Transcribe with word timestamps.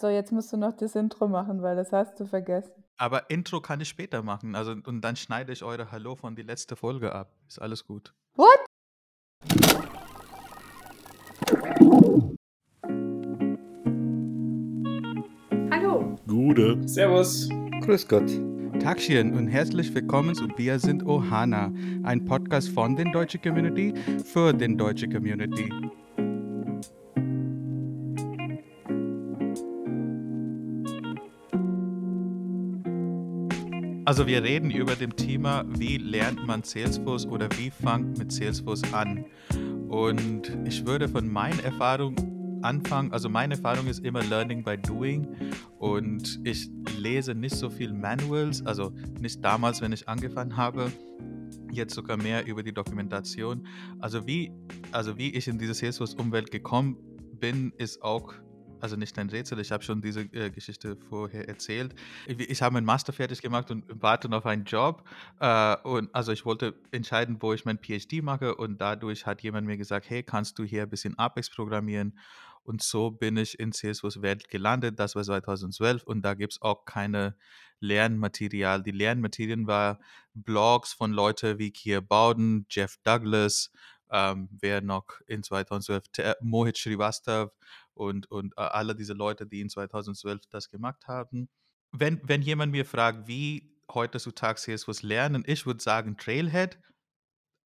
So, 0.00 0.08
jetzt 0.08 0.30
musst 0.30 0.52
du 0.52 0.56
noch 0.56 0.74
das 0.74 0.94
Intro 0.94 1.26
machen, 1.26 1.60
weil 1.60 1.74
das 1.74 1.90
hast 1.90 2.20
du 2.20 2.26
vergessen. 2.26 2.84
Aber 2.98 3.30
Intro 3.30 3.60
kann 3.60 3.80
ich 3.80 3.88
später 3.88 4.22
machen. 4.22 4.54
Also, 4.54 4.76
und 4.86 5.00
dann 5.00 5.16
schneide 5.16 5.52
ich 5.52 5.64
eure 5.64 5.90
Hallo 5.90 6.14
von 6.14 6.36
die 6.36 6.42
letzte 6.42 6.76
Folge 6.76 7.12
ab. 7.12 7.32
Ist 7.48 7.60
alles 7.60 7.84
gut. 7.84 8.14
What? 8.36 8.64
Hallo. 15.72 16.16
Gude. 16.28 16.88
Servus. 16.88 17.48
Grüß 17.82 18.06
Gott. 18.06 18.30
Tagchen 18.80 19.34
und 19.34 19.48
herzlich 19.48 19.92
willkommen 19.92 20.36
zu 20.36 20.46
Wir 20.56 20.78
sind 20.78 21.04
Ohana, 21.04 21.72
ein 22.04 22.24
Podcast 22.24 22.68
von 22.68 22.94
den 22.94 23.10
Deutsche 23.10 23.38
Community 23.38 23.92
für 24.24 24.52
den 24.52 24.78
Deutsche 24.78 25.08
Community. 25.08 25.68
Also 34.08 34.26
wir 34.26 34.42
reden 34.42 34.70
über 34.70 34.96
dem 34.96 35.14
Thema, 35.16 35.66
wie 35.68 35.98
lernt 35.98 36.46
man 36.46 36.62
Salesforce 36.62 37.26
oder 37.26 37.46
wie 37.58 37.70
fangt 37.70 38.16
mit 38.16 38.32
Salesforce 38.32 38.94
an. 38.94 39.26
Und 39.90 40.50
ich 40.66 40.86
würde 40.86 41.10
von 41.10 41.28
meinen 41.28 41.60
Erfahrungen 41.60 42.62
anfangen. 42.62 43.12
Also 43.12 43.28
meine 43.28 43.56
Erfahrung 43.56 43.86
ist 43.86 44.02
immer 44.02 44.22
Learning 44.24 44.64
by 44.64 44.78
Doing 44.78 45.28
und 45.78 46.40
ich 46.42 46.70
lese 46.98 47.34
nicht 47.34 47.54
so 47.54 47.68
viel 47.68 47.92
Manuals, 47.92 48.64
also 48.64 48.94
nicht 49.20 49.44
damals, 49.44 49.82
wenn 49.82 49.92
ich 49.92 50.08
angefangen 50.08 50.56
habe, 50.56 50.90
jetzt 51.70 51.94
sogar 51.94 52.16
mehr 52.16 52.46
über 52.46 52.62
die 52.62 52.72
Dokumentation. 52.72 53.66
Also 53.98 54.26
wie, 54.26 54.50
also 54.90 55.18
wie 55.18 55.34
ich 55.34 55.48
in 55.48 55.58
diese 55.58 55.74
Salesforce-Umwelt 55.74 56.50
gekommen 56.50 56.96
bin, 57.38 57.74
ist 57.76 58.02
auch 58.02 58.32
also 58.80 58.96
nicht 58.96 59.18
ein 59.18 59.30
Rätsel, 59.30 59.58
ich 59.60 59.72
habe 59.72 59.82
schon 59.82 60.00
diese 60.00 60.22
äh, 60.32 60.50
Geschichte 60.50 60.96
vorher 61.08 61.48
erzählt. 61.48 61.94
Ich, 62.26 62.38
ich 62.38 62.62
habe 62.62 62.74
meinen 62.74 62.84
Master 62.84 63.12
fertig 63.12 63.42
gemacht 63.42 63.70
und 63.70 63.84
warte 63.88 64.28
auf 64.30 64.46
einen 64.46 64.64
Job. 64.64 65.04
Äh, 65.40 65.76
und 65.82 66.14
also 66.14 66.32
ich 66.32 66.44
wollte 66.44 66.74
entscheiden, 66.90 67.38
wo 67.40 67.52
ich 67.52 67.64
mein 67.64 67.78
PhD 67.78 68.22
mache 68.22 68.54
und 68.54 68.80
dadurch 68.80 69.26
hat 69.26 69.42
jemand 69.42 69.66
mir 69.66 69.76
gesagt, 69.76 70.08
hey, 70.10 70.22
kannst 70.22 70.58
du 70.58 70.64
hier 70.64 70.82
ein 70.82 70.90
bisschen 70.90 71.18
Apex 71.18 71.50
programmieren? 71.50 72.18
Und 72.62 72.82
so 72.82 73.10
bin 73.10 73.38
ich 73.38 73.58
in 73.58 73.72
Salesforce 73.72 74.20
Welt 74.20 74.50
gelandet. 74.50 74.98
Das 74.98 75.14
war 75.14 75.22
2012 75.22 76.02
und 76.02 76.20
da 76.20 76.34
gibt 76.34 76.52
es 76.52 76.62
auch 76.62 76.84
keine 76.84 77.34
Lernmaterial. 77.80 78.82
Die 78.82 78.90
Lernmaterien 78.90 79.66
waren 79.66 79.96
Blogs 80.34 80.92
von 80.92 81.12
Leuten 81.12 81.58
wie 81.58 81.70
Kier 81.70 82.02
Bowden, 82.02 82.66
Jeff 82.68 82.98
Douglas, 83.04 83.70
ähm, 84.10 84.48
wer 84.60 84.80
noch 84.80 85.06
in 85.26 85.42
2012, 85.42 86.02
Mohit 86.40 86.76
Srivastav 86.76 87.50
und, 87.98 88.30
und 88.30 88.56
alle 88.56 88.94
diese 88.94 89.12
Leute, 89.12 89.46
die 89.46 89.60
in 89.60 89.68
2012 89.68 90.46
das 90.50 90.70
gemacht 90.70 91.08
haben. 91.08 91.48
Wenn, 91.92 92.20
wenn 92.22 92.42
jemand 92.42 92.72
mir 92.72 92.84
fragt, 92.84 93.28
wie 93.28 93.76
heutzutage 93.92 94.60
Salesforce 94.60 95.02
lernen, 95.02 95.42
ich 95.46 95.66
würde 95.66 95.82
sagen 95.82 96.16
Trailhead, 96.16 96.78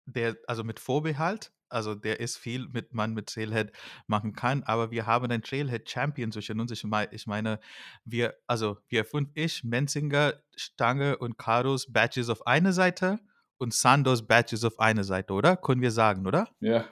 der, 0.06 0.36
also 0.46 0.64
mit 0.64 0.80
Vorbehalt, 0.80 1.52
also 1.68 1.94
der 1.94 2.20
ist 2.20 2.36
viel 2.36 2.68
mit 2.68 2.92
man 2.92 3.14
mit 3.14 3.28
Trailhead 3.28 3.72
machen 4.06 4.34
kann, 4.34 4.62
aber 4.64 4.90
wir 4.90 5.06
haben 5.06 5.30
einen 5.30 5.42
Trailhead 5.42 5.88
Champion 5.88 6.30
zwischen 6.30 6.60
uns. 6.60 6.70
Ich 6.70 6.84
meine, 6.84 7.12
ich 7.12 7.26
meine, 7.26 7.60
wir, 8.04 8.34
also 8.46 8.78
wir 8.88 9.04
fünf, 9.04 9.30
ich, 9.34 9.64
Menzinger, 9.64 10.34
Stange 10.54 11.16
und 11.18 11.38
Karos 11.38 11.90
Badges 11.90 12.28
auf 12.28 12.46
eine 12.46 12.72
Seite 12.72 13.20
und 13.58 13.72
Sandos 13.72 14.26
Badges 14.26 14.64
auf 14.64 14.78
eine 14.80 15.04
Seite, 15.04 15.32
oder? 15.32 15.56
Können 15.56 15.80
wir 15.80 15.92
sagen, 15.92 16.26
oder? 16.26 16.48
Ja. 16.60 16.84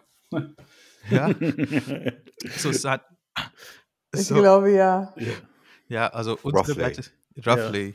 Ja. 1.10 1.28
so, 2.56 2.72
Ich 4.12 4.27
so, 4.27 4.34
glaube 4.34 4.72
ja. 4.72 5.14
ja, 5.86 6.08
also 6.08 6.36
unsere 6.42 6.66
Roughly. 6.66 6.83
Badges, 6.83 7.12
roughly, 7.47 7.94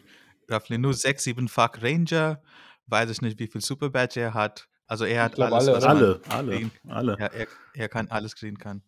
roughly 0.50 0.78
nur 0.78 0.94
sechs, 0.94 1.26
siebenfach 1.26 1.82
Ranger, 1.82 2.42
weiß 2.88 3.10
ich 3.10 3.22
nicht, 3.22 3.38
wie 3.38 3.48
viel 3.48 3.60
Super 3.60 3.90
Badge 3.90 4.22
er 4.22 4.34
hat. 4.34 4.70
Also 4.88 5.04
er 5.04 5.24
hat 5.24 5.38
alles, 5.40 5.68
alle, 5.68 5.74
was 5.74 5.84
oder? 5.84 5.94
man 5.94 5.98
Alle, 5.98 6.22
alle, 6.30 6.52
kriegen- 6.56 6.72
alle. 6.88 7.18
Ja, 7.20 7.26
er, 7.26 7.48
er 7.74 7.90
kann 7.90 8.08
alles 8.12 8.36
kriegen 8.36 8.58
kann. 8.58 8.82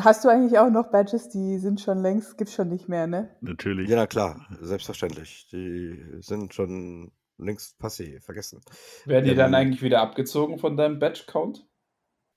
Hast 0.00 0.24
du 0.24 0.28
eigentlich 0.30 0.58
auch 0.58 0.70
noch 0.70 0.90
Badges, 0.90 1.28
die 1.28 1.58
sind 1.58 1.80
schon 1.82 1.98
längst, 2.00 2.38
gibt's 2.38 2.54
schon 2.54 2.68
nicht 2.70 2.88
mehr, 2.88 3.06
ne? 3.06 3.36
Natürlich. 3.42 3.88
Ja, 3.90 4.06
klar, 4.06 4.46
selbstverständlich. 4.60 5.48
Die 5.52 6.02
sind 6.20 6.54
schon 6.54 7.12
längst 7.36 7.78
passé, 7.78 8.22
vergessen. 8.22 8.62
Werden 9.04 9.26
die 9.26 9.34
dann 9.34 9.50
Ähm, 9.50 9.54
eigentlich 9.56 9.82
wieder 9.82 10.00
abgezogen 10.00 10.58
von 10.58 10.76
deinem 10.78 10.98
Badge-Count? 10.98 11.66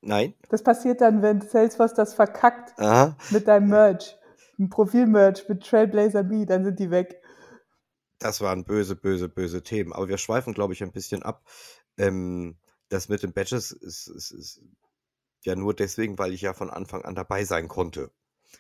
Nein? 0.02 0.34
Das 0.50 0.64
passiert 0.64 1.02
dann, 1.02 1.22
wenn 1.22 1.42
Salesforce 1.42 1.94
das 1.94 2.14
verkackt 2.14 2.78
Aha. 2.80 3.16
mit 3.30 3.48
deinem 3.48 3.70
Merch. 3.70 4.18
Ein 4.60 4.70
Profil-Merch 4.70 5.48
mit 5.48 5.64
Trailblazer 5.64 6.24
Me, 6.24 6.46
dann 6.46 6.64
sind 6.64 6.80
die 6.80 6.92
weg. 6.92 7.22
Das 8.20 8.42
waren 8.42 8.66
böse, 8.66 8.96
böse, 8.96 9.30
böse 9.30 9.64
Themen. 9.64 9.94
Aber 9.94 10.08
wir 10.08 10.18
schweifen, 10.18 10.54
glaube 10.54 10.74
ich, 10.74 10.84
ein 10.84 10.92
bisschen 10.92 11.24
ab. 11.24 11.44
Ähm, 11.98 12.58
das 12.90 13.10
mit 13.10 13.24
den 13.24 13.34
Badges 13.34 13.72
ist, 13.72 14.08
ist, 14.08 14.32
ist 14.32 14.62
ja 15.44 15.56
nur 15.56 15.74
deswegen, 15.74 16.20
weil 16.20 16.34
ich 16.34 16.42
ja 16.42 16.54
von 16.54 16.70
Anfang 16.70 17.04
an 17.04 17.16
dabei 17.16 17.46
sein 17.46 17.68
konnte. 17.68 18.12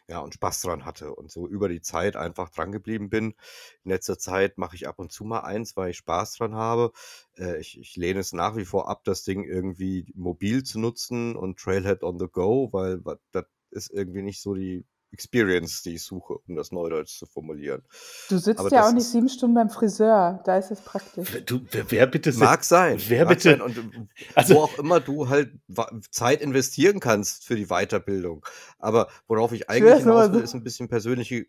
Ja, 0.07 0.19
und 0.19 0.33
Spaß 0.33 0.61
dran 0.61 0.85
hatte 0.85 1.13
und 1.15 1.31
so 1.31 1.47
über 1.47 1.69
die 1.69 1.81
Zeit 1.81 2.15
einfach 2.15 2.49
dran 2.49 2.71
geblieben 2.71 3.09
bin. 3.09 3.33
In 3.83 3.91
letzter 3.91 4.17
Zeit 4.17 4.57
mache 4.57 4.75
ich 4.75 4.87
ab 4.87 4.99
und 4.99 5.11
zu 5.11 5.23
mal 5.25 5.41
eins, 5.41 5.75
weil 5.77 5.91
ich 5.91 5.97
Spaß 5.97 6.35
dran 6.37 6.55
habe. 6.55 6.91
Äh, 7.37 7.59
ich, 7.59 7.79
ich 7.79 7.95
lehne 7.95 8.19
es 8.19 8.33
nach 8.33 8.55
wie 8.57 8.65
vor 8.65 8.89
ab, 8.89 9.03
das 9.03 9.23
Ding 9.23 9.43
irgendwie 9.43 10.11
mobil 10.15 10.63
zu 10.63 10.79
nutzen 10.79 11.35
und 11.35 11.59
Trailhead 11.59 12.03
on 12.03 12.19
the 12.19 12.27
go, 12.31 12.69
weil 12.71 13.01
das 13.31 13.45
ist 13.71 13.91
irgendwie 13.91 14.21
nicht 14.21 14.41
so 14.41 14.53
die 14.53 14.85
Experience, 15.11 15.83
die 15.83 15.95
ich 15.95 16.03
suche, 16.03 16.35
um 16.47 16.55
das 16.55 16.71
Neudeutsch 16.71 17.17
zu 17.17 17.25
formulieren. 17.25 17.83
Du 18.29 18.37
sitzt 18.37 18.59
Aber 18.59 18.69
ja 18.71 18.87
auch 18.87 18.93
nicht 18.93 19.05
sieben 19.07 19.27
Stunden 19.29 19.55
beim 19.55 19.69
Friseur, 19.69 20.41
da 20.45 20.57
ist 20.57 20.71
es 20.71 20.79
praktisch. 20.81 21.43
Du, 21.45 21.61
wer, 21.71 21.91
wer 21.91 22.07
bitte 22.07 22.31
Mag 22.33 22.63
sein. 22.63 22.97
Wer 23.07 23.25
mag 23.25 23.35
bitte? 23.35 23.51
Sein. 23.51 23.61
Und 23.61 23.77
äh, 23.77 23.81
Also- 24.35 24.55
wo 24.55 24.59
auch 24.61 24.77
immer 24.77 24.99
du 24.99 25.27
halt 25.29 25.51
Zeit 26.11 26.41
investieren 26.41 26.99
kannst 26.99 27.45
für 27.45 27.55
die 27.55 27.67
Weiterbildung. 27.67 28.45
Aber 28.79 29.09
worauf 29.27 29.51
ich 29.51 29.69
eigentlich 29.69 29.99
hinaus 29.99 30.31
will, 30.31 30.41
ist 30.41 30.53
ein 30.53 30.63
bisschen 30.63 30.87
persönliche, 30.87 31.45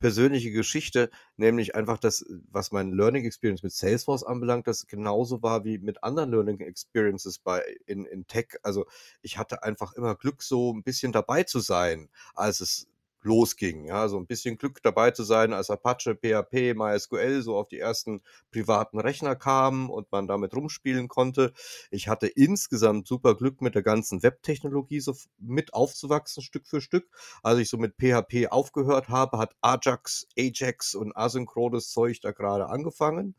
persönliche 0.00 0.50
Geschichte, 0.50 1.10
nämlich 1.36 1.74
einfach 1.74 1.98
das, 1.98 2.24
was 2.50 2.72
mein 2.72 2.90
Learning 2.92 3.24
Experience 3.24 3.62
mit 3.62 3.72
Salesforce 3.72 4.24
anbelangt, 4.24 4.66
das 4.66 4.86
genauso 4.86 5.42
war 5.42 5.64
wie 5.64 5.78
mit 5.78 6.02
anderen 6.02 6.30
Learning 6.30 6.60
Experiences 6.60 7.38
bei 7.38 7.62
in, 7.86 8.04
in 8.04 8.26
Tech. 8.26 8.48
Also 8.62 8.86
ich 9.22 9.38
hatte 9.38 9.62
einfach 9.62 9.92
immer 9.94 10.16
Glück, 10.16 10.42
so 10.42 10.72
ein 10.72 10.82
bisschen 10.82 11.12
dabei 11.12 11.44
zu 11.44 11.60
sein, 11.60 12.08
als 12.34 12.60
es 12.60 12.88
losging. 13.26 13.84
Ja, 13.84 14.08
so 14.08 14.16
ein 14.18 14.26
bisschen 14.26 14.56
Glück 14.56 14.82
dabei 14.82 15.10
zu 15.10 15.24
sein, 15.24 15.52
als 15.52 15.68
Apache, 15.68 16.14
PHP, 16.14 16.74
MySQL 16.74 17.42
so 17.42 17.56
auf 17.56 17.68
die 17.68 17.78
ersten 17.78 18.22
privaten 18.50 18.98
Rechner 18.98 19.36
kamen 19.36 19.90
und 19.90 20.10
man 20.12 20.26
damit 20.26 20.54
rumspielen 20.54 21.08
konnte. 21.08 21.52
Ich 21.90 22.08
hatte 22.08 22.28
insgesamt 22.28 23.06
super 23.06 23.34
Glück 23.34 23.60
mit 23.60 23.74
der 23.74 23.82
ganzen 23.82 24.22
Webtechnologie 24.22 25.00
so 25.00 25.14
mit 25.38 25.74
aufzuwachsen, 25.74 26.42
Stück 26.42 26.66
für 26.66 26.80
Stück. 26.80 27.08
Als 27.42 27.58
ich 27.58 27.68
so 27.68 27.76
mit 27.76 27.96
PHP 27.96 28.48
aufgehört 28.50 29.08
habe, 29.08 29.38
hat 29.38 29.54
Ajax, 29.60 30.26
Ajax 30.38 30.94
und 30.94 31.16
asynchrones 31.16 31.90
Zeug 31.90 32.20
da 32.20 32.30
gerade 32.30 32.68
angefangen. 32.68 33.34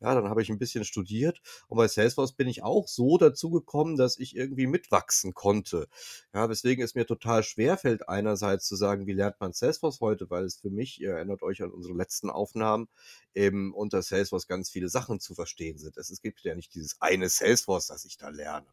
Ja, 0.00 0.14
dann 0.14 0.28
habe 0.28 0.42
ich 0.42 0.48
ein 0.50 0.58
bisschen 0.58 0.84
studiert 0.84 1.40
und 1.68 1.76
bei 1.76 1.88
Salesforce 1.88 2.32
bin 2.32 2.48
ich 2.48 2.62
auch 2.62 2.88
so 2.88 3.18
dazu 3.18 3.50
gekommen, 3.50 3.96
dass 3.96 4.18
ich 4.18 4.34
irgendwie 4.34 4.66
mitwachsen 4.66 5.34
konnte. 5.34 5.88
Ja, 6.34 6.48
weswegen 6.48 6.82
es 6.84 6.94
mir 6.94 7.06
total 7.06 7.42
schwer 7.42 7.76
fällt, 7.76 8.08
einerseits 8.08 8.66
zu 8.66 8.76
sagen, 8.76 9.06
wie 9.06 9.12
lernt 9.12 9.25
man 9.40 9.52
Salesforce 9.52 10.00
heute, 10.00 10.30
weil 10.30 10.44
es 10.44 10.56
für 10.56 10.70
mich, 10.70 11.00
ihr 11.00 11.12
erinnert 11.12 11.42
euch 11.42 11.62
an 11.62 11.70
unsere 11.70 11.94
letzten 11.94 12.30
Aufnahmen, 12.30 12.88
eben 13.34 13.74
unter 13.74 14.02
Salesforce 14.02 14.46
ganz 14.46 14.70
viele 14.70 14.88
Sachen 14.88 15.20
zu 15.20 15.34
verstehen 15.34 15.78
sind. 15.78 15.96
Es, 15.96 16.22
gibt 16.22 16.42
ja 16.42 16.54
nicht 16.54 16.74
dieses 16.74 17.00
eine 17.00 17.28
Salesforce, 17.28 17.88
das 17.88 18.04
ich 18.04 18.16
da 18.16 18.28
lerne. 18.28 18.68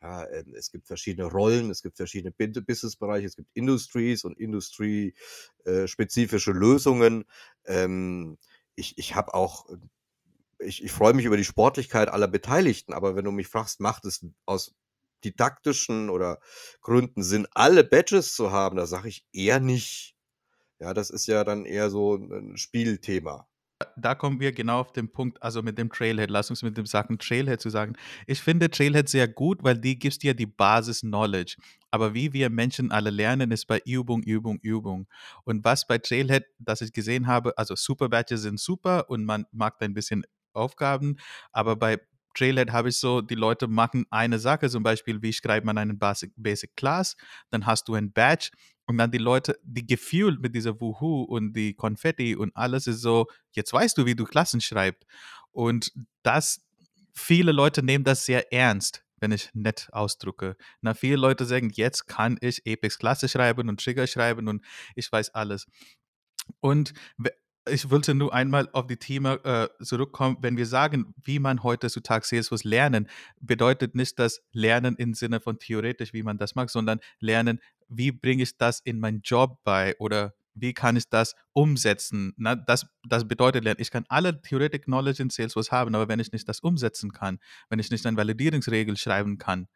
Ja, 0.00 0.28
ähm, 0.30 0.54
es 0.54 0.70
gibt 0.70 0.86
verschiedene 0.86 1.26
Rollen, 1.26 1.70
es 1.70 1.82
gibt 1.82 1.96
verschiedene 1.96 2.32
Businessbereiche, 2.32 3.26
es 3.26 3.36
gibt 3.36 3.50
Industries 3.54 4.24
und 4.24 4.38
industriespezifische 4.38 6.52
Lösungen. 6.52 7.24
Ähm, 7.64 8.38
ich 8.76 8.96
ich 8.96 9.16
habe 9.16 9.34
auch 9.34 9.66
ich, 10.60 10.82
ich 10.82 10.92
freue 10.92 11.14
mich 11.14 11.24
über 11.24 11.36
die 11.36 11.44
Sportlichkeit 11.44 12.08
aller 12.08 12.28
Beteiligten, 12.28 12.92
aber 12.92 13.16
wenn 13.16 13.24
du 13.24 13.30
mich 13.30 13.48
fragst, 13.48 13.80
macht 13.80 14.04
es 14.04 14.24
aus 14.44 14.74
didaktischen 15.24 16.10
oder 16.10 16.38
Gründen 16.80 17.22
Sinn, 17.22 17.46
alle 17.52 17.84
Badges 17.84 18.34
zu 18.34 18.52
haben, 18.52 18.76
da 18.76 18.86
sage 18.86 19.08
ich 19.08 19.24
eher 19.32 19.60
nicht. 19.60 20.14
Ja, 20.80 20.94
das 20.94 21.10
ist 21.10 21.26
ja 21.26 21.44
dann 21.44 21.64
eher 21.64 21.90
so 21.90 22.14
ein 22.16 22.56
Spielthema. 22.56 23.48
Da 23.96 24.16
kommen 24.16 24.40
wir 24.40 24.50
genau 24.50 24.80
auf 24.80 24.92
den 24.92 25.10
Punkt, 25.12 25.40
also 25.40 25.62
mit 25.62 25.78
dem 25.78 25.90
Trailhead. 25.90 26.30
Lass 26.30 26.50
uns 26.50 26.62
mit 26.62 26.76
dem 26.76 26.86
Sachen 26.86 27.18
Trailhead 27.18 27.60
zu 27.60 27.70
sagen. 27.70 27.94
Ich 28.26 28.40
finde 28.40 28.70
Trailhead 28.70 29.08
sehr 29.08 29.28
gut, 29.28 29.62
weil 29.62 29.78
die 29.78 29.98
gibst 29.98 30.24
dir 30.24 30.34
die 30.34 30.46
Basis-Knowledge. 30.46 31.56
Aber 31.92 32.12
wie 32.12 32.32
wir 32.32 32.50
Menschen 32.50 32.90
alle 32.90 33.10
lernen, 33.10 33.52
ist 33.52 33.66
bei 33.66 33.80
Übung, 33.84 34.22
Übung, 34.24 34.58
Übung. 34.62 35.06
Und 35.44 35.64
was 35.64 35.86
bei 35.86 35.98
Trailhead, 35.98 36.44
das 36.58 36.80
ich 36.80 36.92
gesehen 36.92 37.28
habe, 37.28 37.56
also 37.56 37.76
Super 37.76 38.08
Badges 38.08 38.42
sind 38.42 38.58
super 38.58 39.08
und 39.10 39.24
man 39.24 39.46
mag 39.52 39.76
ein 39.80 39.94
bisschen 39.94 40.24
Aufgaben, 40.52 41.16
aber 41.52 41.76
bei 41.76 42.00
Trailhead 42.38 42.70
habe 42.72 42.90
ich 42.90 42.98
so, 42.98 43.20
die 43.20 43.34
Leute 43.34 43.66
machen 43.66 44.06
eine 44.10 44.38
Sache, 44.38 44.70
zum 44.70 44.82
Beispiel, 44.82 45.20
wie 45.22 45.32
schreibt 45.32 45.66
man 45.66 45.76
einen 45.76 45.98
Basic, 45.98 46.32
Basic 46.36 46.76
Class, 46.76 47.16
dann 47.50 47.66
hast 47.66 47.88
du 47.88 47.94
ein 47.94 48.12
Badge 48.12 48.50
und 48.86 48.98
dann 48.98 49.10
die 49.10 49.18
Leute, 49.18 49.58
die 49.62 49.86
gefühlt 49.86 50.40
mit 50.40 50.54
dieser 50.54 50.80
Wuhu 50.80 51.22
und 51.22 51.52
die 51.52 51.74
Konfetti 51.74 52.36
und 52.36 52.56
alles 52.56 52.86
ist 52.86 53.00
so, 53.00 53.26
jetzt 53.52 53.72
weißt 53.72 53.98
du, 53.98 54.06
wie 54.06 54.14
du 54.14 54.24
Klassen 54.24 54.60
schreibst. 54.60 55.04
Und 55.50 55.92
das, 56.22 56.64
viele 57.12 57.52
Leute 57.52 57.82
nehmen 57.82 58.04
das 58.04 58.24
sehr 58.24 58.52
ernst 58.52 59.04
wenn 59.20 59.32
ich 59.32 59.50
nett 59.52 59.88
ausdrücke. 59.90 60.56
Na, 60.80 60.94
viele 60.94 61.16
Leute 61.16 61.44
sagen, 61.44 61.70
jetzt 61.74 62.06
kann 62.06 62.38
ich 62.40 62.62
Apex 62.68 62.98
Klasse 62.98 63.28
schreiben 63.28 63.68
und 63.68 63.82
Trigger 63.82 64.06
schreiben 64.06 64.46
und 64.46 64.64
ich 64.94 65.10
weiß 65.10 65.34
alles. 65.34 65.66
Und 66.60 66.92
ich 67.70 67.90
wollte 67.90 68.14
nur 68.14 68.32
einmal 68.32 68.68
auf 68.72 68.86
die 68.86 68.96
Thema 68.96 69.34
äh, 69.44 69.68
zurückkommen. 69.82 70.38
Wenn 70.40 70.56
wir 70.56 70.66
sagen, 70.66 71.14
wie 71.22 71.38
man 71.38 71.62
heutzutage 71.62 72.24
CSS 72.24 72.64
lernen, 72.64 73.08
bedeutet 73.40 73.94
nicht 73.94 74.18
das 74.18 74.42
Lernen 74.52 74.96
im 74.96 75.14
Sinne 75.14 75.40
von 75.40 75.58
theoretisch, 75.58 76.12
wie 76.12 76.22
man 76.22 76.38
das 76.38 76.54
macht, 76.54 76.70
sondern 76.70 77.00
Lernen, 77.20 77.60
wie 77.88 78.12
bringe 78.12 78.42
ich 78.42 78.56
das 78.56 78.80
in 78.80 79.00
meinen 79.00 79.22
Job 79.22 79.60
bei 79.64 79.96
oder 79.98 80.34
wie 80.60 80.74
kann 80.74 80.96
ich 80.96 81.08
das 81.08 81.34
umsetzen? 81.52 82.34
Na, 82.36 82.56
das, 82.56 82.86
das 83.08 83.26
bedeutet 83.26 83.64
lernen. 83.64 83.80
Ich 83.80 83.90
kann 83.90 84.04
alle 84.08 84.40
Theoretic 84.40 84.84
Knowledge 84.84 85.22
in 85.22 85.30
Salesforce 85.30 85.70
haben, 85.70 85.94
aber 85.94 86.08
wenn 86.08 86.20
ich 86.20 86.32
nicht 86.32 86.48
das 86.48 86.60
umsetzen 86.60 87.12
kann, 87.12 87.38
wenn 87.68 87.78
ich 87.78 87.90
nicht 87.90 88.04
eine 88.06 88.16
Validierungsregel 88.16 88.96
schreiben 88.96 89.38
kann, 89.38 89.68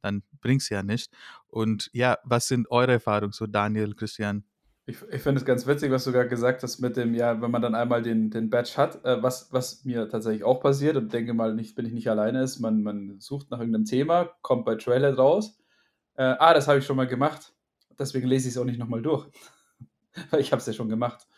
dann 0.00 0.22
bringt 0.40 0.62
es 0.62 0.68
ja 0.68 0.82
nicht. 0.82 1.12
Und 1.46 1.90
ja, 1.92 2.18
was 2.24 2.48
sind 2.48 2.70
eure 2.70 2.92
Erfahrungen 2.92 3.32
so, 3.32 3.46
Daniel, 3.46 3.94
Christian? 3.94 4.44
Ich, 4.84 5.00
ich 5.12 5.22
finde 5.22 5.38
es 5.40 5.44
ganz 5.44 5.66
witzig, 5.68 5.92
was 5.92 6.04
du 6.04 6.10
gerade 6.10 6.28
gesagt 6.28 6.62
hast 6.64 6.80
mit 6.80 6.96
dem, 6.96 7.14
ja, 7.14 7.40
wenn 7.40 7.52
man 7.52 7.62
dann 7.62 7.76
einmal 7.76 8.02
den, 8.02 8.30
den 8.30 8.50
Badge 8.50 8.72
hat, 8.76 9.04
äh, 9.04 9.22
was, 9.22 9.52
was 9.52 9.84
mir 9.84 10.08
tatsächlich 10.08 10.42
auch 10.42 10.60
passiert 10.60 10.96
und 10.96 11.12
denke 11.12 11.34
mal, 11.34 11.54
nicht, 11.54 11.76
bin 11.76 11.86
ich 11.86 11.92
nicht 11.92 12.08
alleine 12.08 12.42
ist, 12.42 12.58
man, 12.58 12.82
man 12.82 13.20
sucht 13.20 13.50
nach 13.52 13.60
irgendeinem 13.60 13.84
Thema, 13.84 14.30
kommt 14.42 14.64
bei 14.64 14.74
Trailer 14.74 15.14
raus, 15.14 15.56
äh, 16.16 16.24
ah, 16.24 16.52
das 16.52 16.66
habe 16.66 16.80
ich 16.80 16.84
schon 16.84 16.96
mal 16.96 17.06
gemacht, 17.06 17.54
deswegen 17.96 18.26
lese 18.26 18.48
ich 18.48 18.54
es 18.54 18.58
auch 18.60 18.64
nicht 18.64 18.80
nochmal 18.80 19.02
durch, 19.02 19.28
weil 20.30 20.40
ich 20.40 20.50
habe 20.50 20.58
es 20.60 20.66
ja 20.66 20.72
schon 20.72 20.88
gemacht. 20.88 21.28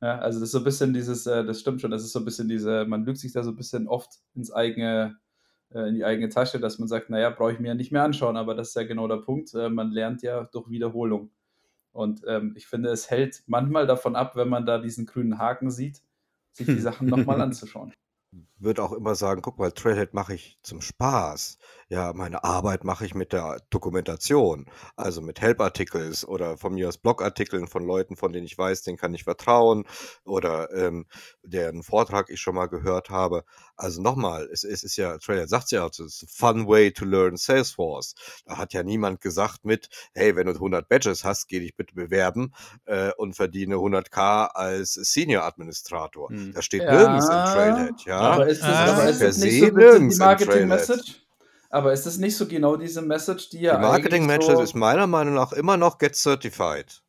Ja, 0.00 0.18
also 0.18 0.40
das 0.40 0.48
ist 0.48 0.52
so 0.52 0.58
ein 0.58 0.64
bisschen 0.64 0.92
dieses, 0.92 1.26
äh, 1.26 1.44
das 1.44 1.60
stimmt 1.60 1.80
schon, 1.80 1.92
das 1.92 2.02
ist 2.02 2.12
so 2.12 2.18
ein 2.18 2.24
bisschen 2.24 2.48
diese, 2.48 2.84
man 2.84 3.04
lügt 3.04 3.18
sich 3.18 3.32
da 3.32 3.44
so 3.44 3.50
ein 3.50 3.56
bisschen 3.56 3.86
oft 3.86 4.10
ins 4.34 4.52
eigene, 4.52 5.18
äh, 5.70 5.88
in 5.88 5.94
die 5.94 6.04
eigene 6.04 6.30
Tasche, 6.30 6.58
dass 6.58 6.80
man 6.80 6.88
sagt, 6.88 7.10
naja, 7.10 7.30
brauche 7.30 7.52
ich 7.52 7.60
mir 7.60 7.68
ja 7.68 7.74
nicht 7.74 7.92
mehr 7.92 8.02
anschauen, 8.04 8.36
aber 8.36 8.54
das 8.56 8.68
ist 8.70 8.74
ja 8.74 8.84
genau 8.84 9.06
der 9.06 9.18
Punkt, 9.18 9.54
äh, 9.54 9.68
man 9.68 9.92
lernt 9.92 10.22
ja 10.22 10.44
durch 10.52 10.68
Wiederholung. 10.68 11.30
Und 11.98 12.22
ähm, 12.28 12.54
ich 12.56 12.68
finde, 12.68 12.90
es 12.90 13.10
hält 13.10 13.42
manchmal 13.46 13.88
davon 13.88 14.14
ab, 14.14 14.36
wenn 14.36 14.48
man 14.48 14.66
da 14.66 14.78
diesen 14.78 15.04
grünen 15.04 15.38
Haken 15.38 15.72
sieht, 15.72 16.00
sich 16.52 16.66
die 16.66 16.78
Sachen 16.78 17.08
nochmal 17.08 17.40
anzuschauen 17.40 17.92
würde 18.58 18.82
auch 18.82 18.92
immer 18.92 19.14
sagen, 19.14 19.42
guck 19.42 19.58
mal, 19.58 19.72
Trailhead 19.72 20.14
mache 20.14 20.34
ich 20.34 20.58
zum 20.62 20.80
Spaß. 20.80 21.58
Ja, 21.90 22.12
meine 22.12 22.44
Arbeit 22.44 22.84
mache 22.84 23.06
ich 23.06 23.14
mit 23.14 23.32
der 23.32 23.62
Dokumentation, 23.70 24.66
also 24.96 25.22
mit 25.22 25.40
Help-Artikels 25.40 26.26
oder 26.26 26.58
von 26.58 26.74
mir 26.74 26.88
aus 26.88 26.98
Blogartikeln 26.98 27.66
von 27.66 27.84
Leuten, 27.84 28.16
von 28.16 28.32
denen 28.32 28.46
ich 28.46 28.58
weiß, 28.58 28.82
denen 28.82 28.98
kann 28.98 29.14
ich 29.14 29.24
vertrauen 29.24 29.84
oder 30.24 30.70
ähm, 30.74 31.06
deren 31.42 31.82
Vortrag 31.82 32.28
ich 32.28 32.40
schon 32.40 32.56
mal 32.56 32.66
gehört 32.66 33.08
habe. 33.08 33.44
Also 33.76 34.02
nochmal, 34.02 34.48
es, 34.52 34.64
es 34.64 34.82
ist 34.82 34.96
ja, 34.96 35.16
Trailhead 35.18 35.48
sagt 35.48 35.70
ja 35.70 35.84
auch, 35.84 35.90
es 35.90 36.00
ist 36.00 36.24
a 36.24 36.26
fun 36.28 36.66
way 36.66 36.92
to 36.92 37.04
learn 37.04 37.36
Salesforce. 37.36 38.14
Da 38.44 38.58
hat 38.58 38.74
ja 38.74 38.82
niemand 38.82 39.20
gesagt 39.20 39.64
mit, 39.64 39.88
hey, 40.12 40.36
wenn 40.36 40.46
du 40.46 40.52
100 40.52 40.88
Badges 40.88 41.24
hast, 41.24 41.46
geh 41.46 41.60
dich 41.60 41.76
bitte 41.76 41.94
bewerben 41.94 42.52
äh, 42.84 43.12
und 43.16 43.34
verdiene 43.34 43.76
100k 43.76 44.48
als 44.48 44.92
Senior-Administrator. 44.92 46.28
Hm. 46.28 46.52
Das 46.52 46.64
steht 46.64 46.82
ja. 46.82 46.92
nirgends 46.92 47.26
in 47.26 47.32
Trailhead, 47.32 48.04
ja. 48.04 48.18
Aber 48.18 48.47
ist 48.48 48.62
das, 48.62 48.68
ah, 48.68 48.92
aber 48.92 49.08
ist 49.08 49.22
das 49.22 49.38
nicht 49.38 49.60
so 49.60 49.70
die 49.70 50.16
Marketing-Message? 50.18 51.22
Aber 51.70 51.92
ist 51.92 52.06
das 52.06 52.16
nicht 52.16 52.36
so 52.36 52.46
genau 52.46 52.76
diese 52.76 53.02
Message, 53.02 53.50
die 53.50 53.60
ja 53.60 53.76
Die 53.76 53.82
Marketing-Message 53.82 54.56
so 54.56 54.62
ist 54.62 54.74
meiner 54.74 55.06
Meinung 55.06 55.34
nach 55.34 55.52
immer 55.52 55.76
noch 55.76 55.98
Get 55.98 56.16
Certified. 56.16 57.02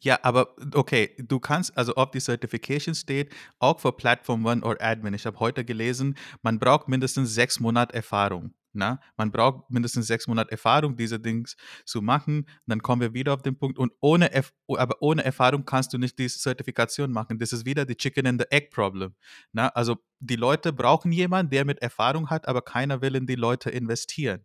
Ja, 0.00 0.18
aber 0.22 0.54
okay, 0.74 1.16
du 1.18 1.40
kannst, 1.40 1.76
also 1.76 1.96
ob 1.96 2.12
die 2.12 2.20
Certification 2.20 2.94
steht, 2.94 3.32
auch 3.58 3.80
für 3.80 3.92
Platform 3.92 4.44
One 4.44 4.62
oder 4.62 4.80
Admin. 4.80 5.14
Ich 5.14 5.26
habe 5.26 5.38
heute 5.40 5.64
gelesen, 5.64 6.16
man 6.42 6.58
braucht 6.58 6.88
mindestens 6.88 7.34
sechs 7.34 7.60
Monate 7.60 7.94
Erfahrung. 7.94 8.52
Na? 8.76 9.00
Man 9.16 9.32
braucht 9.32 9.70
mindestens 9.70 10.06
sechs 10.06 10.26
Monate 10.26 10.52
Erfahrung, 10.52 10.96
diese 10.96 11.18
Dings 11.18 11.56
zu 11.84 12.02
machen. 12.02 12.46
Dann 12.66 12.82
kommen 12.82 13.00
wir 13.00 13.14
wieder 13.14 13.34
auf 13.34 13.42
den 13.42 13.58
Punkt. 13.58 13.78
Und 13.78 13.92
ohne, 14.00 14.30
aber 14.68 14.96
ohne 15.00 15.24
Erfahrung 15.24 15.64
kannst 15.64 15.92
du 15.92 15.98
nicht 15.98 16.18
diese 16.18 16.38
Zertifikation 16.38 17.10
machen. 17.10 17.38
Das 17.38 17.52
ist 17.52 17.64
wieder 17.64 17.84
die 17.84 17.96
Chicken 17.96 18.26
and 18.26 18.40
the 18.42 18.46
Egg 18.50 18.68
Problem. 18.70 19.14
Na? 19.52 19.68
Also 19.68 19.96
die 20.20 20.36
Leute 20.36 20.72
brauchen 20.72 21.12
jemanden, 21.12 21.50
der 21.50 21.64
mit 21.64 21.80
Erfahrung 21.80 22.30
hat, 22.30 22.46
aber 22.46 22.62
keiner 22.62 23.00
will 23.00 23.16
in 23.16 23.26
die 23.26 23.34
Leute 23.34 23.70
investieren. 23.70 24.44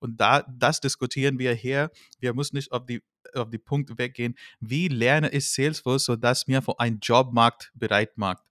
Und 0.00 0.20
da, 0.20 0.42
das 0.48 0.80
diskutieren 0.80 1.38
wir 1.38 1.52
hier. 1.52 1.90
Wir 2.20 2.34
müssen 2.34 2.56
nicht 2.56 2.72
auf 2.72 2.86
die, 2.86 3.02
auf 3.34 3.50
die 3.50 3.58
Punkte 3.58 3.98
weggehen. 3.98 4.34
Wie 4.60 4.88
lerne 4.88 5.30
ich 5.30 5.50
Salesforce, 5.50 6.04
sodass 6.04 6.46
mir 6.46 6.62
für 6.62 6.78
einen 6.78 6.98
Jobmarkt 7.00 7.72
bereit 7.74 8.16
macht? 8.16 8.44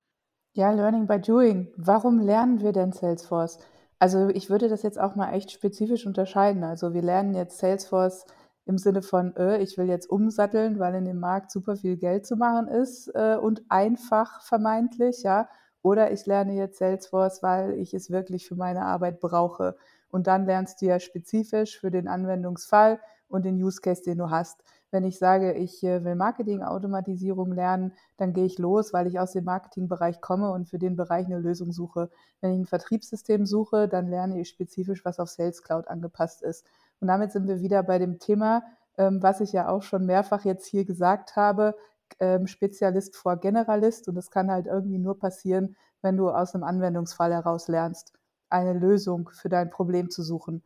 Ja, 0.53 0.71
Learning 0.71 1.07
by 1.07 1.19
Doing. 1.19 1.67
Warum 1.75 2.19
lernen 2.19 2.61
wir 2.61 2.71
denn 2.71 2.93
Salesforce? 2.93 3.59
Also 3.99 4.29
ich 4.29 4.49
würde 4.49 4.67
das 4.67 4.83
jetzt 4.83 4.99
auch 4.99 5.15
mal 5.15 5.33
echt 5.33 5.51
spezifisch 5.51 6.05
unterscheiden. 6.05 6.63
Also 6.63 6.93
wir 6.93 7.01
lernen 7.01 7.33
jetzt 7.33 7.57
Salesforce 7.59 8.25
im 8.65 8.77
Sinne 8.77 9.01
von, 9.01 9.35
äh, 9.35 9.59
ich 9.59 9.77
will 9.77 9.87
jetzt 9.87 10.09
umsatteln, 10.09 10.79
weil 10.79 10.95
in 10.95 11.05
dem 11.05 11.19
Markt 11.19 11.51
super 11.51 11.75
viel 11.75 11.97
Geld 11.97 12.25
zu 12.25 12.35
machen 12.35 12.67
ist 12.67 13.07
äh, 13.13 13.37
und 13.39 13.63
einfach 13.69 14.41
vermeintlich, 14.41 15.23
ja. 15.23 15.47
Oder 15.81 16.11
ich 16.11 16.25
lerne 16.25 16.53
jetzt 16.53 16.79
Salesforce, 16.79 17.43
weil 17.43 17.73
ich 17.73 17.93
es 17.93 18.09
wirklich 18.09 18.47
für 18.47 18.55
meine 18.55 18.81
Arbeit 18.85 19.19
brauche. 19.19 19.75
Und 20.09 20.27
dann 20.27 20.45
lernst 20.45 20.81
du 20.81 20.87
ja 20.87 20.99
spezifisch 20.99 21.79
für 21.79 21.91
den 21.91 22.07
Anwendungsfall 22.07 22.99
und 23.27 23.45
den 23.45 23.61
Use 23.61 23.81
Case, 23.81 24.01
den 24.03 24.17
du 24.17 24.29
hast. 24.31 24.63
Wenn 24.91 25.03
ich 25.03 25.17
sage, 25.17 25.53
ich 25.53 25.83
äh, 25.83 26.03
will 26.03 26.15
Marketing-Automatisierung 26.15 27.51
lernen, 27.51 27.93
dann 28.17 28.33
gehe 28.33 28.45
ich 28.45 28.57
los, 28.57 28.93
weil 28.93 29.07
ich 29.07 29.19
aus 29.19 29.33
dem 29.33 29.45
Marketingbereich 29.45 30.21
komme 30.21 30.51
und 30.51 30.69
für 30.69 30.79
den 30.79 30.95
Bereich 30.95 31.25
eine 31.25 31.39
Lösung 31.39 31.71
suche. 31.71 32.09
Wenn 32.41 32.53
ich 32.53 32.59
ein 32.59 32.65
Vertriebssystem 32.65 33.45
suche, 33.45 33.87
dann 33.87 34.07
lerne 34.07 34.39
ich 34.39 34.49
spezifisch, 34.49 35.03
was 35.03 35.19
auf 35.19 35.29
Sales 35.29 35.63
Cloud 35.63 35.87
angepasst 35.87 36.41
ist. 36.41 36.65
Und 36.99 37.07
damit 37.07 37.31
sind 37.31 37.47
wir 37.47 37.59
wieder 37.61 37.83
bei 37.83 37.99
dem 37.99 38.19
Thema, 38.19 38.63
ähm, 38.97 39.21
was 39.21 39.41
ich 39.41 39.51
ja 39.51 39.67
auch 39.67 39.83
schon 39.83 40.05
mehrfach 40.05 40.45
jetzt 40.45 40.65
hier 40.67 40.85
gesagt 40.85 41.35
habe, 41.35 41.75
ähm, 42.19 42.47
Spezialist 42.47 43.15
vor 43.15 43.37
Generalist. 43.37 44.07
Und 44.07 44.15
das 44.15 44.31
kann 44.31 44.51
halt 44.51 44.67
irgendwie 44.67 44.99
nur 44.99 45.19
passieren, 45.19 45.75
wenn 46.01 46.17
du 46.17 46.29
aus 46.29 46.53
einem 46.55 46.63
Anwendungsfall 46.63 47.33
heraus 47.33 47.67
lernst, 47.67 48.13
eine 48.49 48.73
Lösung 48.73 49.29
für 49.33 49.49
dein 49.49 49.69
Problem 49.69 50.09
zu 50.09 50.23
suchen. 50.23 50.63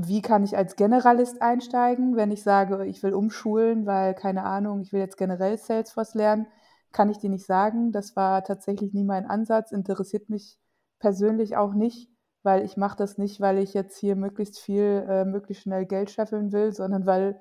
Wie 0.00 0.22
kann 0.22 0.44
ich 0.44 0.56
als 0.56 0.76
Generalist 0.76 1.42
einsteigen, 1.42 2.14
wenn 2.14 2.30
ich 2.30 2.44
sage, 2.44 2.86
ich 2.86 3.02
will 3.02 3.14
umschulen, 3.14 3.84
weil 3.84 4.14
keine 4.14 4.44
Ahnung, 4.44 4.80
ich 4.80 4.92
will 4.92 5.00
jetzt 5.00 5.16
generell 5.16 5.58
Salesforce 5.58 6.14
lernen, 6.14 6.46
kann 6.92 7.10
ich 7.10 7.18
dir 7.18 7.30
nicht 7.30 7.46
sagen. 7.46 7.90
Das 7.90 8.14
war 8.14 8.44
tatsächlich 8.44 8.92
nie 8.92 9.02
mein 9.02 9.26
Ansatz, 9.26 9.72
interessiert 9.72 10.30
mich 10.30 10.56
persönlich 11.00 11.56
auch 11.56 11.74
nicht, 11.74 12.08
weil 12.44 12.64
ich 12.64 12.76
mache 12.76 12.96
das 12.96 13.18
nicht, 13.18 13.40
weil 13.40 13.58
ich 13.58 13.74
jetzt 13.74 13.98
hier 13.98 14.14
möglichst 14.14 14.60
viel, 14.60 15.04
äh, 15.08 15.24
möglichst 15.24 15.64
schnell 15.64 15.84
Geld 15.84 16.10
scheffeln 16.12 16.52
will, 16.52 16.72
sondern 16.72 17.04
weil 17.04 17.40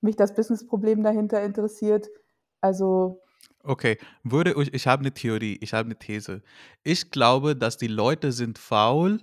mich 0.00 0.16
das 0.16 0.34
Businessproblem 0.34 1.02
dahinter 1.02 1.42
interessiert. 1.42 2.08
Also 2.62 3.20
Okay, 3.62 3.98
würde 4.22 4.54
ich, 4.62 4.72
ich 4.72 4.86
habe 4.86 5.00
eine 5.00 5.12
Theorie, 5.12 5.58
ich 5.60 5.74
habe 5.74 5.86
eine 5.86 5.98
These. 5.98 6.40
Ich 6.84 7.10
glaube, 7.10 7.54
dass 7.54 7.76
die 7.76 7.88
Leute 7.88 8.32
sind 8.32 8.58
faul, 8.58 9.20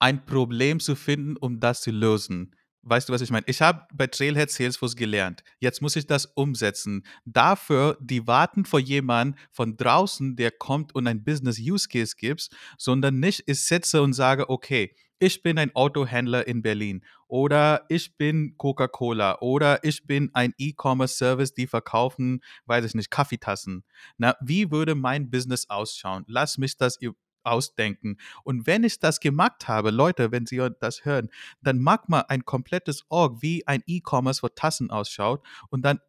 ein 0.00 0.24
Problem 0.26 0.80
zu 0.80 0.96
finden, 0.96 1.36
um 1.36 1.60
das 1.60 1.82
zu 1.82 1.90
lösen. 1.90 2.54
Weißt 2.82 3.08
du, 3.08 3.12
was 3.12 3.20
ich 3.20 3.30
meine? 3.30 3.44
Ich 3.46 3.60
habe 3.60 3.86
bei 3.92 4.06
Trailhead 4.06 4.50
Salesforce 4.50 4.96
gelernt. 4.96 5.44
Jetzt 5.58 5.82
muss 5.82 5.96
ich 5.96 6.06
das 6.06 6.24
umsetzen. 6.24 7.04
Dafür, 7.26 7.98
die 8.00 8.26
warten 8.26 8.64
vor 8.64 8.80
jemandem 8.80 9.38
von 9.52 9.76
draußen, 9.76 10.34
der 10.34 10.50
kommt 10.50 10.94
und 10.94 11.06
ein 11.06 11.22
Business 11.22 11.58
Use 11.58 11.88
Case 11.88 12.14
gibt, 12.16 12.48
sondern 12.78 13.20
nicht, 13.20 13.44
ich 13.46 13.62
sitze 13.64 14.00
und 14.00 14.14
sage, 14.14 14.48
okay, 14.48 14.94
ich 15.18 15.42
bin 15.42 15.58
ein 15.58 15.74
Autohändler 15.76 16.46
in 16.46 16.62
Berlin 16.62 17.04
oder 17.28 17.84
ich 17.90 18.16
bin 18.16 18.54
Coca-Cola 18.56 19.38
oder 19.40 19.84
ich 19.84 20.06
bin 20.06 20.30
ein 20.32 20.54
E-Commerce-Service, 20.56 21.52
die 21.52 21.66
verkaufen, 21.66 22.40
weiß 22.64 22.86
ich 22.86 22.94
nicht, 22.94 23.10
Kaffeetassen. 23.10 23.84
Na, 24.16 24.34
wie 24.40 24.70
würde 24.70 24.94
mein 24.94 25.30
Business 25.30 25.68
ausschauen? 25.68 26.24
Lass 26.26 26.56
mich 26.56 26.78
das 26.78 26.98
ausdenken. 27.44 28.16
Und 28.44 28.66
wenn 28.66 28.84
ich 28.84 28.98
das 28.98 29.20
gemacht 29.20 29.68
habe, 29.68 29.90
Leute, 29.90 30.32
wenn 30.32 30.46
Sie 30.46 30.60
das 30.80 31.04
hören, 31.04 31.28
dann 31.62 31.78
mag 31.78 32.08
mal 32.08 32.24
ein 32.28 32.44
komplettes 32.44 33.04
Org, 33.08 33.42
wie 33.42 33.66
ein 33.66 33.82
E-Commerce 33.86 34.40
für 34.40 34.54
Tassen 34.54 34.90
ausschaut. 34.90 35.44
Und 35.70 35.84
dann, 35.84 36.00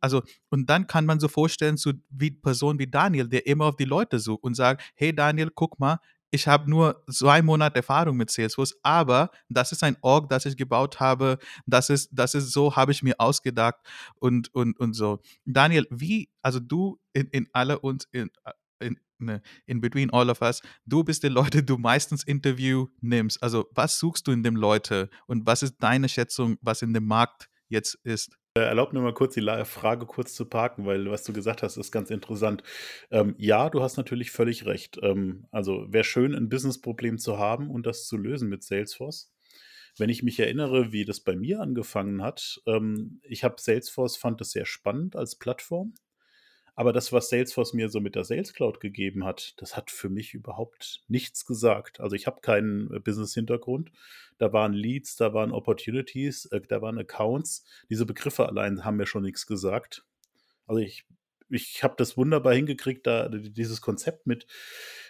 also, 0.00 0.22
und 0.50 0.68
dann 0.70 0.86
kann 0.86 1.06
man 1.06 1.20
so 1.20 1.28
vorstellen, 1.28 1.76
zu 1.76 1.92
wie 2.10 2.30
Person 2.30 2.78
wie 2.78 2.86
Daniel, 2.86 3.28
der 3.28 3.46
immer 3.46 3.66
auf 3.66 3.76
die 3.76 3.84
Leute 3.84 4.18
sucht 4.18 4.42
und 4.42 4.54
sagt, 4.54 4.82
hey 4.94 5.14
Daniel, 5.14 5.50
guck 5.54 5.78
mal, 5.78 5.98
ich 6.30 6.46
habe 6.46 6.68
nur 6.68 7.02
zwei 7.10 7.40
Monate 7.42 7.76
Erfahrung 7.76 8.16
mit 8.16 8.30
Salesforce, 8.30 8.78
aber 8.82 9.30
das 9.48 9.72
ist 9.72 9.82
ein 9.82 9.96
Org, 10.02 10.28
das 10.28 10.44
ich 10.46 10.56
gebaut 10.56 11.00
habe. 11.00 11.38
Das 11.66 11.90
ist, 11.90 12.10
das 12.12 12.34
ist 12.34 12.52
so, 12.52 12.76
habe 12.76 12.92
ich 12.92 13.02
mir 13.02 13.14
ausgedacht 13.18 13.76
und, 14.16 14.54
und, 14.54 14.78
und 14.78 14.92
so. 14.92 15.20
Daniel, 15.44 15.86
wie, 15.90 16.28
also 16.42 16.60
du 16.60 16.98
in, 17.12 17.28
in 17.28 17.48
alle 17.52 17.78
uns, 17.78 18.06
in 18.12 18.30
ne, 19.18 19.42
in 19.66 19.80
between 19.80 20.10
all 20.10 20.30
of 20.30 20.40
us, 20.40 20.62
du 20.86 21.04
bist 21.04 21.22
die 21.22 21.28
Leute, 21.28 21.62
du 21.62 21.78
meistens 21.78 22.24
Interview 22.24 22.88
nimmst. 23.00 23.42
Also 23.42 23.66
was 23.74 23.98
suchst 23.98 24.26
du 24.26 24.32
in 24.32 24.42
dem 24.42 24.56
Leute 24.56 25.10
und 25.26 25.46
was 25.46 25.62
ist 25.62 25.76
deine 25.80 26.08
Schätzung, 26.08 26.58
was 26.60 26.82
in 26.82 26.92
dem 26.94 27.06
Markt 27.06 27.48
jetzt 27.68 27.94
ist? 28.04 28.38
Äh, 28.58 28.62
erlaub 28.62 28.92
mir 28.92 29.00
mal 29.00 29.14
kurz 29.14 29.34
die 29.34 29.64
Frage 29.64 30.06
kurz 30.06 30.34
zu 30.34 30.46
parken, 30.46 30.84
weil 30.84 31.10
was 31.10 31.22
du 31.22 31.32
gesagt 31.32 31.62
hast, 31.62 31.76
ist 31.76 31.92
ganz 31.92 32.10
interessant. 32.10 32.62
Ähm, 33.10 33.34
ja, 33.38 33.70
du 33.70 33.82
hast 33.82 33.96
natürlich 33.96 34.30
völlig 34.30 34.66
recht. 34.66 34.98
Ähm, 35.02 35.46
also 35.50 35.86
wäre 35.90 36.04
schön, 36.04 36.34
ein 36.34 36.48
Businessproblem 36.48 37.18
zu 37.18 37.38
haben 37.38 37.70
und 37.70 37.86
das 37.86 38.06
zu 38.06 38.16
lösen 38.16 38.48
mit 38.48 38.64
Salesforce. 38.64 39.32
Wenn 39.96 40.10
ich 40.10 40.22
mich 40.22 40.38
erinnere, 40.40 40.92
wie 40.92 41.04
das 41.04 41.20
bei 41.20 41.36
mir 41.36 41.60
angefangen 41.60 42.22
hat, 42.22 42.60
ähm, 42.66 43.20
ich 43.22 43.44
habe 43.44 43.56
Salesforce, 43.58 44.16
fand 44.16 44.40
das 44.40 44.50
sehr 44.50 44.66
spannend 44.66 45.16
als 45.16 45.36
Plattform. 45.36 45.94
Aber 46.78 46.92
das, 46.92 47.12
was 47.12 47.28
Salesforce 47.28 47.74
mir 47.74 47.88
so 47.88 47.98
mit 47.98 48.14
der 48.14 48.22
Sales 48.22 48.54
Cloud 48.54 48.78
gegeben 48.78 49.24
hat, 49.24 49.60
das 49.60 49.76
hat 49.76 49.90
für 49.90 50.08
mich 50.08 50.32
überhaupt 50.32 51.02
nichts 51.08 51.44
gesagt. 51.44 51.98
Also 51.98 52.14
ich 52.14 52.28
habe 52.28 52.40
keinen 52.40 52.94
äh, 52.94 53.00
Business-Hintergrund. 53.00 53.90
Da 54.38 54.52
waren 54.52 54.74
Leads, 54.74 55.16
da 55.16 55.34
waren 55.34 55.50
Opportunities, 55.50 56.44
äh, 56.46 56.60
da 56.60 56.80
waren 56.80 56.96
Accounts. 56.96 57.64
Diese 57.90 58.06
Begriffe 58.06 58.46
allein 58.46 58.84
haben 58.84 58.96
mir 58.96 59.08
schon 59.08 59.24
nichts 59.24 59.48
gesagt. 59.48 60.04
Also 60.68 60.80
ich, 60.80 61.04
ich 61.48 61.82
habe 61.82 61.94
das 61.96 62.16
wunderbar 62.16 62.54
hingekriegt, 62.54 63.08
da 63.08 63.28
dieses 63.28 63.80
Konzept 63.80 64.28
mit, 64.28 64.46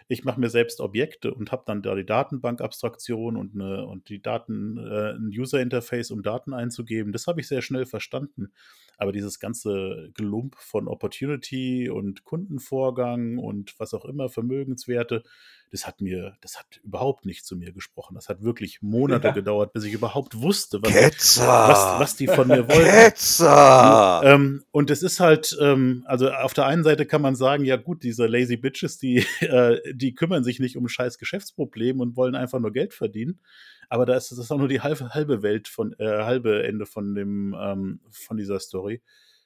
ich 0.08 0.24
mache 0.24 0.40
mir 0.40 0.48
selbst 0.48 0.80
Objekte 0.80 1.34
und 1.34 1.52
habe 1.52 1.64
dann 1.66 1.82
da 1.82 1.94
die 1.94 2.06
Datenbankabstraktion 2.06 3.36
und, 3.36 3.54
eine, 3.54 3.84
und 3.84 4.08
die 4.08 4.22
Daten, 4.22 4.78
äh, 4.78 5.12
ein 5.16 5.28
User-Interface, 5.38 6.12
um 6.12 6.22
Daten 6.22 6.54
einzugeben. 6.54 7.12
Das 7.12 7.26
habe 7.26 7.42
ich 7.42 7.46
sehr 7.46 7.60
schnell 7.60 7.84
verstanden. 7.84 8.54
Aber 8.98 9.12
dieses 9.12 9.38
ganze 9.38 10.10
Gelump 10.14 10.56
von 10.56 10.88
Opportunity 10.88 11.88
und 11.88 12.24
Kundenvorgang 12.24 13.38
und 13.38 13.74
was 13.78 13.94
auch 13.94 14.04
immer, 14.04 14.28
Vermögenswerte, 14.28 15.22
das 15.70 15.86
hat 15.86 16.00
mir, 16.00 16.36
das 16.40 16.58
hat 16.58 16.80
überhaupt 16.82 17.26
nicht 17.26 17.44
zu 17.44 17.54
mir 17.56 17.72
gesprochen. 17.72 18.14
Das 18.14 18.28
hat 18.28 18.42
wirklich 18.42 18.80
Monate 18.82 19.28
ja. 19.28 19.34
gedauert, 19.34 19.72
bis 19.72 19.84
ich 19.84 19.92
überhaupt 19.92 20.40
wusste, 20.40 20.80
was, 20.82 21.38
was, 21.40 22.00
was, 22.00 22.16
die 22.16 22.26
von 22.26 22.48
mir 22.48 22.68
wollten. 22.68 22.84
Ketzer! 22.84 24.22
Ähm, 24.24 24.64
und 24.70 24.90
es 24.90 25.02
ist 25.02 25.20
halt, 25.20 25.56
ähm, 25.60 26.04
also 26.06 26.30
auf 26.30 26.54
der 26.54 26.66
einen 26.66 26.84
Seite 26.84 27.06
kann 27.06 27.22
man 27.22 27.36
sagen, 27.36 27.64
ja 27.64 27.76
gut, 27.76 28.02
diese 28.02 28.26
lazy 28.26 28.56
Bitches, 28.56 28.98
die, 28.98 29.18
äh, 29.40 29.80
die 29.92 30.14
kümmern 30.14 30.42
sich 30.42 30.58
nicht 30.58 30.76
um 30.76 30.88
scheiß 30.88 31.18
Geschäftsprobleme 31.18 32.02
und 32.02 32.16
wollen 32.16 32.34
einfach 32.34 32.60
nur 32.60 32.72
Geld 32.72 32.94
verdienen. 32.94 33.40
Aber 33.88 34.06
da 34.06 34.16
ist 34.16 34.30
das 34.30 34.50
auch 34.50 34.58
nur 34.58 34.68
die 34.68 34.80
halbe, 34.80 35.10
halbe 35.10 35.42
Welt 35.42 35.68
von, 35.68 35.94
äh, 35.98 36.22
halbe 36.24 36.64
Ende 36.64 36.86
von 36.86 37.14
dem, 37.14 37.56
ähm, 37.58 38.00
von 38.10 38.36
dieser 38.36 38.60
Story. 38.60 39.02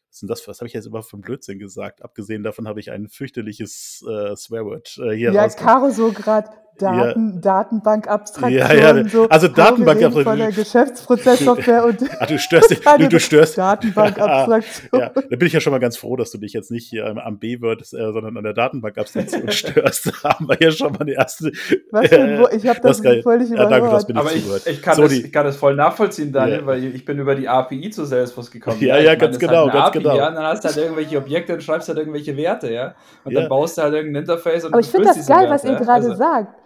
Was, 0.08 0.18
sind 0.18 0.28
das, 0.28 0.46
was 0.46 0.60
habe 0.60 0.66
ich 0.66 0.74
jetzt 0.74 0.86
überhaupt 0.86 1.08
für 1.08 1.16
einen 1.16 1.22
Blödsinn 1.22 1.58
gesagt? 1.58 2.02
Abgesehen 2.02 2.42
davon 2.42 2.68
habe 2.68 2.80
ich 2.80 2.90
ein 2.90 3.08
fürchterliches 3.08 4.04
äh, 4.06 4.36
Swearword 4.36 4.98
äh, 4.98 5.12
hier 5.12 5.32
Ja, 5.32 5.48
Caro 5.48 5.90
so 5.90 6.12
gerade 6.12 6.50
Daten, 6.78 7.34
ja. 7.34 7.40
Datenbankabstraktion. 7.40 8.52
Ja, 8.52 8.72
ja, 8.72 9.08
so, 9.08 9.28
also 9.28 9.48
Datenbankabstraktion. 9.48 10.24
Von 10.24 10.38
der 10.38 10.52
Geschäftsprozesssoftware 10.52 11.84
und. 11.86 11.98
Ach, 12.18 12.26
du 12.26 12.38
störst 12.38 12.70
dich, 12.70 12.80
du, 12.98 13.08
du 13.08 13.20
störst. 13.20 13.58
Datenbankabstraktion. 13.58 14.88
Ja, 14.92 15.08
da 15.08 15.36
bin 15.36 15.46
ich 15.46 15.52
ja 15.52 15.60
schon 15.60 15.70
mal 15.70 15.78
ganz 15.78 15.96
froh, 15.96 16.16
dass 16.16 16.30
du 16.30 16.38
dich 16.38 16.52
jetzt 16.52 16.70
nicht 16.70 16.88
hier 16.88 17.06
am 17.06 17.38
B-Word, 17.38 17.80
äh, 17.80 17.84
sondern 17.84 18.36
an 18.36 18.44
der 18.44 18.52
Datenbankabstraktion 18.52 19.50
störst. 19.50 20.06
Da 20.06 20.30
haben 20.30 20.48
wir 20.48 20.56
ja 20.60 20.70
schon 20.70 20.92
mal 20.92 21.04
die 21.04 21.12
erste. 21.12 21.50
Was 21.90 22.10
denn, 22.10 22.40
wo, 22.40 22.48
ich 22.48 22.66
habe 22.66 22.80
das, 22.80 23.00
das 23.00 23.22
völlig 23.22 23.50
ja, 23.50 23.66
danke, 23.66 23.90
das 23.90 24.06
bin 24.06 24.16
Aber 24.16 24.32
ich, 24.32 24.44
ich, 24.66 24.82
kann 24.82 24.96
so 24.96 25.02
das, 25.02 25.12
ich 25.12 25.32
kann 25.32 25.44
das 25.44 25.56
voll 25.56 25.74
nachvollziehen, 25.74 26.32
Daniel, 26.32 26.60
ja. 26.60 26.66
weil 26.66 26.84
ich 26.84 27.04
bin 27.04 27.18
über 27.18 27.34
die 27.34 27.48
API 27.48 27.90
zu 27.90 28.04
Salesforce 28.04 28.50
gekommen. 28.50 28.78
Ja, 28.80 28.98
ja, 28.98 29.14
ganz 29.14 29.38
genau, 29.38 29.64
halt 29.64 29.72
ganz 29.72 29.86
API, 29.88 29.98
genau. 29.98 30.16
Ja, 30.16 30.28
und 30.28 30.34
dann 30.34 30.44
hast 30.44 30.64
du 30.64 30.68
halt 30.68 30.76
irgendwelche 30.76 31.18
Objekte 31.18 31.54
und 31.54 31.62
schreibst 31.62 31.88
halt 31.88 31.98
irgendwelche 31.98 32.36
Werte, 32.36 32.72
ja. 32.72 32.94
Und 33.24 33.34
dann 33.34 33.48
baust 33.48 33.78
du 33.78 33.82
halt 33.82 33.94
irgendein 33.94 34.22
Interface 34.22 34.64
und 34.64 34.72
Aber 34.72 34.80
ich 34.80 34.88
finde 34.88 35.08
das 35.08 35.26
geil, 35.26 35.48
was 35.48 35.64
ihr 35.64 35.74
gerade 35.74 36.06
also 36.06 36.14
sagt 36.14 36.61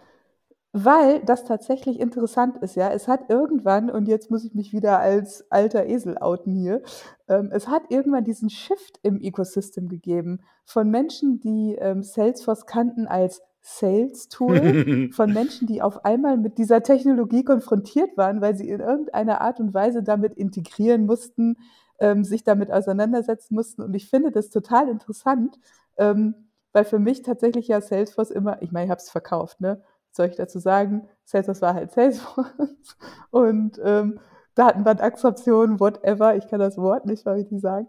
weil 0.79 1.21
das 1.21 1.45
tatsächlich 1.45 1.99
interessant 1.99 2.59
ist, 2.59 2.77
ja. 2.77 2.91
Es 2.91 3.09
hat 3.09 3.31
irgendwann, 3.31 3.89
und 3.89 4.09
jetzt 4.09 4.31
muss 4.31 4.45
ich 4.45 4.55
mich 4.55 4.75
wieder 4.75 4.99
als 4.99 5.51
alter 5.51 5.87
Esel 5.87 6.19
outen 6.19 6.55
hier, 6.55 6.83
ähm, 7.29 7.49
es 7.51 7.67
hat 7.69 7.85
irgendwann 7.89 8.25
diesen 8.25 8.51
Shift 8.51 9.01
im 9.03 9.19
Ecosystem 9.23 9.89
gegeben 9.89 10.41
von 10.67 10.91
Menschen, 10.91 11.41
die 11.41 11.77
ähm, 11.77 12.03
Salesforce 12.03 12.67
kannten 12.67 13.07
als 13.07 13.41
Sales-Tool, 13.63 15.09
von 15.13 15.33
Menschen, 15.33 15.67
die 15.67 15.81
auf 15.81 16.05
einmal 16.05 16.37
mit 16.37 16.59
dieser 16.59 16.83
Technologie 16.83 17.43
konfrontiert 17.43 18.15
waren, 18.19 18.43
weil 18.43 18.55
sie 18.55 18.69
in 18.69 18.81
irgendeiner 18.81 19.41
Art 19.41 19.61
und 19.61 19.73
Weise 19.73 20.03
damit 20.03 20.35
integrieren 20.35 21.07
mussten, 21.07 21.57
ähm, 22.01 22.23
sich 22.23 22.45
damit 22.45 22.71
auseinandersetzen 22.71 23.55
mussten. 23.55 23.81
Und 23.81 23.95
ich 23.95 24.11
finde 24.11 24.31
das 24.31 24.51
total 24.51 24.91
interessant, 24.91 25.59
ähm, 25.97 26.35
weil 26.75 26.85
für 26.85 26.99
mich 26.99 27.23
tatsächlich 27.23 27.69
ja 27.69 27.81
Salesforce 27.81 28.31
immer, 28.31 28.61
ich 28.61 28.73
meine, 28.73 28.85
ich 28.85 28.91
habe 28.91 29.01
es 29.01 29.09
verkauft, 29.09 29.63
ne? 29.63 29.81
Soll 30.17 30.27
ich 30.27 30.37
dazu 30.37 30.59
sagen? 30.59 31.09
Salesforce 31.25 31.63
war 31.63 31.75
halt 31.75 31.93
Salesforce 31.93 32.97
und 33.31 33.81
ähm, 33.85 34.21
Datenbankabstraktion, 34.55 35.79
whatever, 35.81 36.35
ich 36.35 36.49
kann 36.49 36.61
das 36.61 36.79
Wort 36.79 37.07
nicht 37.07 37.25
mal 37.27 37.35
richtig 37.35 37.61
sagen. 37.61 37.89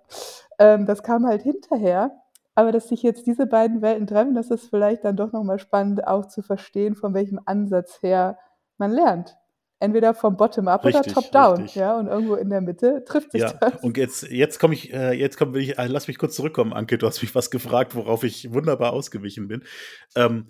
Ähm, 0.60 0.86
das 0.86 1.02
kam 1.02 1.26
halt 1.26 1.42
hinterher, 1.42 2.12
aber 2.56 2.72
dass 2.72 2.90
sich 2.90 3.04
jetzt 3.04 3.26
diese 3.26 3.46
beiden 3.46 3.82
Welten 3.82 4.08
treffen, 4.08 4.36
das 4.36 4.52
ist 4.52 4.70
vielleicht 4.70 5.06
dann 5.06 5.16
doch 5.16 5.32
nochmal 5.32 5.60
spannend 5.60 6.06
auch 6.06 6.28
zu 6.28 6.42
verstehen, 6.42 6.96
von 6.96 7.14
welchem 7.14 7.40
Ansatz 7.46 8.02
her 8.02 8.38
man 8.78 8.92
lernt. 8.92 9.38
Entweder 9.80 10.16
vom 10.16 10.38
Bottom-up 10.38 10.84
oder 10.84 11.04
Top-down, 11.04 11.68
ja, 11.76 11.96
und 12.00 12.08
irgendwo 12.08 12.34
in 12.34 12.50
der 12.50 12.62
Mitte 12.62 13.04
trifft 13.06 13.32
sich 13.32 13.42
ja. 13.42 13.54
das. 13.54 13.76
Und 13.84 13.96
jetzt, 13.96 14.24
jetzt 14.24 14.60
komme 14.60 14.74
ich, 14.74 14.92
äh, 14.92 15.14
jetzt 15.14 15.38
komme 15.38 15.60
ich, 15.60 15.78
äh, 15.78 15.86
lass 15.86 16.08
mich 16.08 16.18
kurz 16.18 16.36
zurückkommen, 16.36 16.74
Anke, 16.74 16.98
du 16.98 17.06
hast 17.06 17.22
mich 17.22 17.36
was 17.36 17.52
gefragt, 17.52 17.96
worauf 17.96 18.24
ich 18.24 18.52
wunderbar 18.52 18.92
ausgewichen 18.92 19.48
bin. 19.48 19.64
Ähm, 20.16 20.48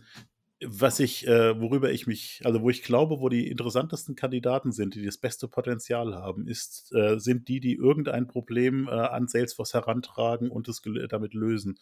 was 0.65 0.99
ich, 0.99 1.27
äh, 1.27 1.59
worüber 1.59 1.91
ich 1.91 2.07
mich, 2.07 2.41
also 2.43 2.61
wo 2.61 2.69
ich 2.69 2.81
glaube, 2.81 3.19
wo 3.19 3.29
die 3.29 3.47
interessantesten 3.47 4.15
Kandidaten 4.15 4.71
sind, 4.71 4.95
die 4.95 5.05
das 5.05 5.17
beste 5.17 5.47
Potenzial 5.47 6.15
haben, 6.15 6.47
ist, 6.47 6.91
äh, 6.95 7.19
sind 7.19 7.47
die, 7.47 7.59
die 7.59 7.75
irgendein 7.75 8.27
Problem 8.27 8.87
äh, 8.87 8.91
an 8.91 9.27
Salesforce 9.27 9.75
herantragen 9.75 10.49
und 10.49 10.67
es 10.67 10.81
damit 11.09 11.33
lösen. 11.35 11.77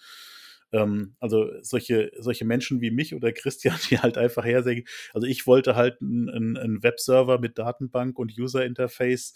Ähm, 0.74 1.16
also 1.20 1.50
solche, 1.62 2.12
solche 2.20 2.44
Menschen 2.44 2.82
wie 2.82 2.92
mich 2.92 3.16
oder 3.16 3.32
Christian, 3.32 3.78
die 3.90 4.00
halt 4.00 4.18
einfach 4.18 4.44
hersägen. 4.44 4.86
Also 5.14 5.26
ich 5.28 5.48
wollte 5.48 5.76
halt 5.76 6.02
einen, 6.02 6.58
einen 6.58 6.84
Webserver 6.84 7.40
mit 7.40 7.58
Datenbank 7.58 8.20
und 8.20 8.38
User 8.38 8.66
Interface 8.66 9.36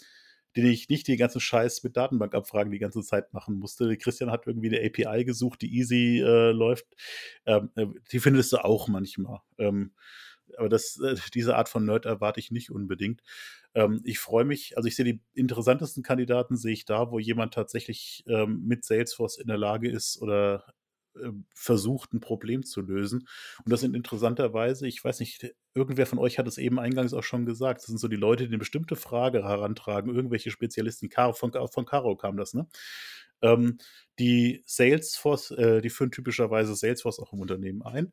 den 0.56 0.66
ich 0.66 0.88
nicht 0.88 1.06
den 1.08 1.18
ganzen 1.18 1.40
Scheiß 1.40 1.82
mit 1.82 1.96
Datenbankabfragen 1.96 2.72
die 2.72 2.78
ganze 2.78 3.02
Zeit 3.02 3.32
machen 3.32 3.58
musste. 3.58 3.96
Christian 3.96 4.30
hat 4.30 4.46
irgendwie 4.46 4.76
eine 4.76 4.86
API 4.86 5.24
gesucht, 5.24 5.62
die 5.62 5.74
easy 5.76 6.20
äh, 6.20 6.52
läuft. 6.52 6.86
Ähm, 7.46 7.70
äh, 7.76 7.86
die 8.12 8.20
findest 8.20 8.52
du 8.52 8.64
auch 8.64 8.88
manchmal. 8.88 9.40
Ähm, 9.58 9.92
aber 10.56 10.68
das, 10.68 10.98
äh, 11.00 11.16
diese 11.34 11.56
Art 11.56 11.68
von 11.68 11.84
Nerd 11.84 12.06
erwarte 12.06 12.40
ich 12.40 12.50
nicht 12.50 12.70
unbedingt. 12.70 13.22
Ähm, 13.74 14.00
ich 14.04 14.18
freue 14.18 14.44
mich, 14.44 14.76
also 14.76 14.88
ich 14.88 14.96
sehe 14.96 15.04
die 15.04 15.20
interessantesten 15.34 16.02
Kandidaten, 16.02 16.56
sehe 16.56 16.72
ich 16.72 16.84
da, 16.84 17.10
wo 17.10 17.18
jemand 17.18 17.54
tatsächlich 17.54 18.24
ähm, 18.26 18.64
mit 18.66 18.84
Salesforce 18.84 19.38
in 19.38 19.46
der 19.46 19.58
Lage 19.58 19.88
ist 19.90 20.20
oder 20.20 20.64
versucht, 21.54 22.12
ein 22.12 22.20
Problem 22.20 22.64
zu 22.64 22.80
lösen. 22.80 23.28
Und 23.64 23.72
das 23.72 23.80
sind 23.80 23.94
interessanterweise, 23.94 24.86
ich 24.86 25.02
weiß 25.02 25.20
nicht, 25.20 25.54
irgendwer 25.74 26.06
von 26.06 26.18
euch 26.18 26.38
hat 26.38 26.46
es 26.46 26.58
eben 26.58 26.78
eingangs 26.78 27.14
auch 27.14 27.22
schon 27.22 27.46
gesagt, 27.46 27.80
das 27.80 27.86
sind 27.86 27.98
so 27.98 28.08
die 28.08 28.16
Leute, 28.16 28.44
die 28.44 28.50
eine 28.50 28.58
bestimmte 28.58 28.96
Frage 28.96 29.44
herantragen, 29.44 30.14
irgendwelche 30.14 30.50
Spezialisten, 30.50 31.08
Caro, 31.08 31.32
von, 31.32 31.52
von 31.52 31.86
Caro 31.86 32.16
kam 32.16 32.36
das, 32.36 32.54
ne? 32.54 32.66
Ähm, 33.42 33.78
die 34.18 34.62
Salesforce, 34.66 35.52
äh, 35.52 35.80
die 35.80 35.90
führen 35.90 36.10
typischerweise 36.10 36.74
Salesforce 36.74 37.20
auch 37.20 37.32
im 37.32 37.40
Unternehmen 37.40 37.82
ein 37.82 38.12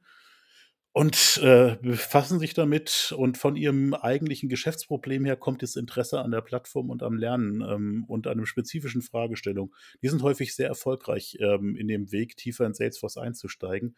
und 0.97 1.39
äh, 1.43 1.77
befassen 1.79 2.39
sich 2.39 2.55
damit 2.55 3.13
und 3.15 3.37
von 3.37 3.55
ihrem 3.55 3.93
eigentlichen 3.93 4.49
Geschäftsproblem 4.49 5.25
her 5.25 5.35
kommt 5.35 5.61
das 5.61 5.75
Interesse 5.75 6.21
an 6.21 6.31
der 6.31 6.41
Plattform 6.41 6.89
und 6.89 7.03
am 7.03 7.17
Lernen 7.17 7.61
ähm, 7.61 8.03
und 8.07 8.25
an 8.25 8.33
einer 8.33 8.47
spezifischen 8.47 9.03
Fragestellung. 9.03 9.75
Die 10.01 10.07
sind 10.07 10.23
häufig 10.23 10.55
sehr 10.55 10.67
erfolgreich 10.67 11.37
ähm, 11.39 11.75
in 11.75 11.87
dem 11.87 12.11
Weg, 12.11 12.35
tiefer 12.35 12.65
in 12.65 12.73
Salesforce 12.73 13.17
einzusteigen, 13.17 13.95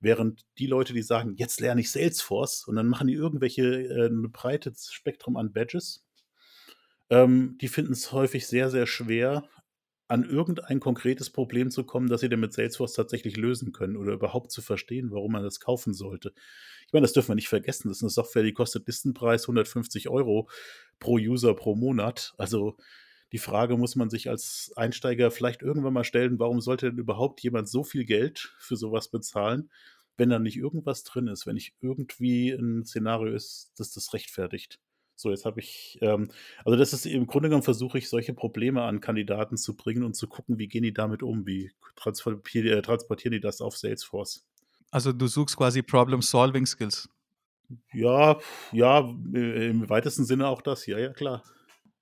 während 0.00 0.46
die 0.56 0.66
Leute, 0.66 0.94
die 0.94 1.02
sagen, 1.02 1.34
jetzt 1.36 1.60
lerne 1.60 1.82
ich 1.82 1.90
Salesforce 1.90 2.66
und 2.66 2.76
dann 2.76 2.88
machen 2.88 3.08
die 3.08 3.14
irgendwelche 3.14 3.64
äh, 3.64 4.06
ein 4.06 4.32
breites 4.32 4.90
Spektrum 4.90 5.36
an 5.36 5.52
Badges, 5.52 6.02
ähm, 7.10 7.58
die 7.60 7.68
finden 7.68 7.92
es 7.92 8.10
häufig 8.12 8.46
sehr, 8.46 8.70
sehr 8.70 8.86
schwer, 8.86 9.44
an 10.08 10.24
irgendein 10.24 10.80
konkretes 10.80 11.30
Problem 11.30 11.70
zu 11.70 11.84
kommen, 11.84 12.08
das 12.08 12.22
sie 12.22 12.30
denn 12.30 12.40
mit 12.40 12.54
Salesforce 12.54 12.94
tatsächlich 12.94 13.36
lösen 13.36 13.72
können 13.72 13.96
oder 13.96 14.14
überhaupt 14.14 14.50
zu 14.50 14.62
verstehen, 14.62 15.10
warum 15.10 15.32
man 15.32 15.42
das 15.42 15.60
kaufen 15.60 15.92
sollte. 15.92 16.32
Ich 16.86 16.92
meine, 16.94 17.04
das 17.04 17.12
dürfen 17.12 17.28
wir 17.28 17.34
nicht 17.34 17.48
vergessen. 17.48 17.88
Das 17.88 17.98
ist 17.98 18.02
eine 18.02 18.10
Software, 18.10 18.42
die 18.42 18.54
kostet 18.54 18.86
Listenpreis 18.86 19.44
150 19.44 20.08
Euro 20.08 20.48
pro 20.98 21.16
User 21.16 21.54
pro 21.54 21.74
Monat. 21.74 22.32
Also 22.38 22.78
die 23.32 23.38
Frage 23.38 23.76
muss 23.76 23.96
man 23.96 24.08
sich 24.08 24.30
als 24.30 24.72
Einsteiger 24.76 25.30
vielleicht 25.30 25.60
irgendwann 25.60 25.92
mal 25.92 26.04
stellen, 26.04 26.38
warum 26.38 26.62
sollte 26.62 26.88
denn 26.88 26.98
überhaupt 26.98 27.42
jemand 27.42 27.68
so 27.68 27.84
viel 27.84 28.06
Geld 28.06 28.54
für 28.58 28.76
sowas 28.76 29.08
bezahlen, 29.08 29.70
wenn 30.16 30.30
da 30.30 30.38
nicht 30.38 30.56
irgendwas 30.56 31.04
drin 31.04 31.26
ist, 31.26 31.46
wenn 31.46 31.54
nicht 31.54 31.74
irgendwie 31.82 32.50
ein 32.50 32.86
Szenario 32.86 33.34
ist, 33.34 33.72
das 33.76 33.92
das 33.92 34.14
rechtfertigt. 34.14 34.80
So, 35.20 35.30
jetzt 35.30 35.44
habe 35.44 35.58
ich, 35.58 35.98
ähm, 36.00 36.28
also 36.64 36.78
das 36.78 36.92
ist 36.92 37.04
im 37.04 37.26
Grunde 37.26 37.48
genommen 37.48 37.64
versuche 37.64 37.98
ich, 37.98 38.08
solche 38.08 38.34
Probleme 38.34 38.82
an 38.82 39.00
Kandidaten 39.00 39.56
zu 39.56 39.76
bringen 39.76 40.04
und 40.04 40.14
zu 40.14 40.28
gucken, 40.28 40.58
wie 40.58 40.68
gehen 40.68 40.84
die 40.84 40.94
damit 40.94 41.24
um, 41.24 41.44
wie 41.44 41.72
transportieren, 41.96 42.78
äh, 42.78 42.82
transportieren 42.82 43.32
die 43.32 43.40
das 43.40 43.60
auf 43.60 43.76
Salesforce. 43.76 44.46
Also 44.92 45.12
du 45.12 45.26
suchst 45.26 45.56
quasi 45.56 45.82
Problem-Solving-Skills. 45.82 47.08
Ja, 47.92 48.38
ja, 48.70 49.12
äh, 49.34 49.68
im 49.68 49.88
weitesten 49.90 50.24
Sinne 50.24 50.46
auch 50.46 50.62
das, 50.62 50.86
ja, 50.86 50.98
ja, 50.98 51.12
klar. 51.12 51.42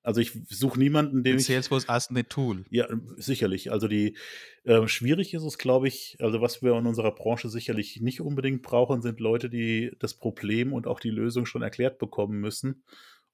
Also 0.07 0.21
ich 0.21 0.31
suche 0.49 0.79
niemanden, 0.79 1.25
den 1.25 1.39
ich. 1.39 1.47
Salesforce 1.47 1.89
als 1.89 2.11
ein 2.11 2.29
Tool. 2.29 2.65
Ja, 2.71 2.87
sicherlich. 3.17 3.73
Also 3.73 3.89
die 3.89 4.17
äh, 4.63 4.87
schwierig 4.87 5.35
ist 5.35 5.43
es, 5.43 5.59
glaube 5.59 5.89
ich, 5.89 6.17
also 6.21 6.41
was 6.41 6.63
wir 6.63 6.79
in 6.79 6.87
unserer 6.87 7.13
Branche 7.13 7.49
sicherlich 7.49 8.01
nicht 8.01 8.21
unbedingt 8.21 8.63
brauchen, 8.63 9.03
sind 9.03 9.19
Leute, 9.19 9.51
die 9.51 9.97
das 9.99 10.15
Problem 10.15 10.73
und 10.73 10.87
auch 10.87 11.01
die 11.01 11.11
Lösung 11.11 11.45
schon 11.45 11.63
erklärt 11.63 11.99
bekommen 11.99 12.39
müssen, 12.39 12.85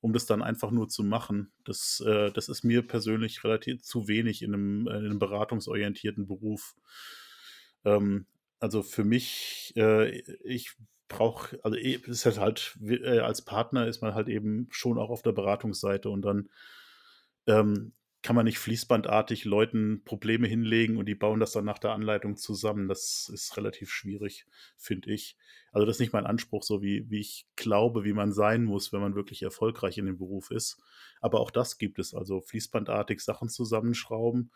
um 0.01 0.15
das 0.15 0.25
dann 0.25 0.41
einfach 0.41 0.71
nur 0.71 0.89
zu 0.89 1.05
machen. 1.05 1.53
Das, 1.65 2.03
äh, 2.07 2.33
das 2.33 2.49
ist 2.49 2.65
mir 2.65 2.81
persönlich 2.81 3.45
relativ 3.45 3.83
zu 3.83 4.09
wenig 4.09 4.41
in 4.41 4.55
einem, 4.55 4.87
in 4.87 4.95
einem 4.95 5.19
beratungsorientierten 5.19 6.27
Beruf. 6.27 6.75
Ähm, 7.85 8.25
also 8.61 8.83
für 8.83 9.05
mich, 9.05 9.75
äh, 9.77 10.23
ich 10.43 10.73
brauche, 11.13 11.59
also 11.63 11.77
eh, 11.77 12.01
ist 12.07 12.27
halt 12.27 12.39
halt, 12.39 12.79
äh, 12.85 13.21
als 13.21 13.43
Partner 13.43 13.87
ist 13.87 14.03
man 14.03 14.15
halt 14.15 14.29
eben 14.29 14.69
schon 14.71 14.99
auch 14.99 15.11
auf 15.11 15.23
der 15.23 15.33
Beratungsseite 15.33 16.11
und 16.11 16.23
dann 16.23 16.49
ähm, 17.47 17.93
kann 18.23 18.37
man 18.37 18.45
nicht 18.45 18.59
fließbandartig 18.59 19.45
Leuten 19.45 20.03
Probleme 20.05 20.47
hinlegen 20.47 20.97
und 20.97 21.07
die 21.07 21.17
bauen 21.17 21.41
das 21.41 21.53
dann 21.53 21.65
nach 21.65 21.79
der 21.79 21.91
Anleitung 21.91 22.37
zusammen. 22.37 22.87
Das 22.89 23.29
ist 23.33 23.57
relativ 23.57 23.91
schwierig, 23.91 24.47
finde 24.77 25.13
ich. 25.13 25.37
Also 25.73 25.87
das 25.87 25.97
ist 25.97 26.01
nicht 26.01 26.13
mein 26.13 26.27
Anspruch, 26.27 26.63
so 26.63 26.83
wie, 26.83 27.11
wie 27.11 27.19
ich 27.19 27.47
glaube, 27.57 28.05
wie 28.05 28.13
man 28.13 28.33
sein 28.33 28.65
muss, 28.65 28.93
wenn 28.93 29.01
man 29.01 29.17
wirklich 29.17 29.43
erfolgreich 29.43 29.99
in 29.99 30.07
dem 30.07 30.19
Beruf 30.19 30.53
ist. 30.53 30.81
Aber 31.21 31.41
auch 31.41 31.51
das 31.51 31.79
gibt 31.79 31.99
es. 31.99 32.15
Also 32.15 32.41
fließbandartig 32.41 33.21
Sachen 33.21 33.49
zusammenschrauben 33.49 34.53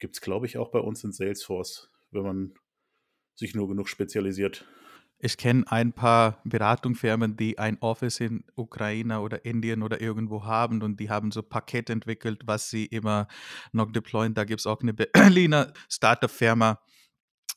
gibt 0.00 0.16
es, 0.16 0.20
glaube 0.20 0.46
ich, 0.46 0.58
auch 0.58 0.70
bei 0.70 0.80
uns 0.80 1.04
in 1.04 1.12
Salesforce, 1.12 1.90
wenn 2.10 2.22
man 2.22 2.54
sich 3.36 3.54
nur 3.54 3.68
genug 3.68 3.88
spezialisiert. 3.88 4.66
Ich 5.20 5.36
kenne 5.36 5.64
ein 5.66 5.92
paar 5.92 6.40
Beratungsfirmen, 6.44 7.36
die 7.36 7.58
ein 7.58 7.78
Office 7.80 8.20
in 8.20 8.44
Ukraine 8.54 9.20
oder 9.20 9.44
Indien 9.44 9.82
oder 9.82 10.00
irgendwo 10.00 10.44
haben 10.44 10.80
und 10.82 11.00
die 11.00 11.10
haben 11.10 11.32
so 11.32 11.42
Paket 11.42 11.90
entwickelt, 11.90 12.42
was 12.44 12.70
sie 12.70 12.86
immer 12.86 13.26
noch 13.72 13.90
deployen. 13.90 14.34
Da 14.34 14.44
gibt 14.44 14.60
es 14.60 14.66
auch 14.66 14.80
eine 14.80 14.94
Berliner 14.94 15.72
Startup-Firma, 15.88 16.80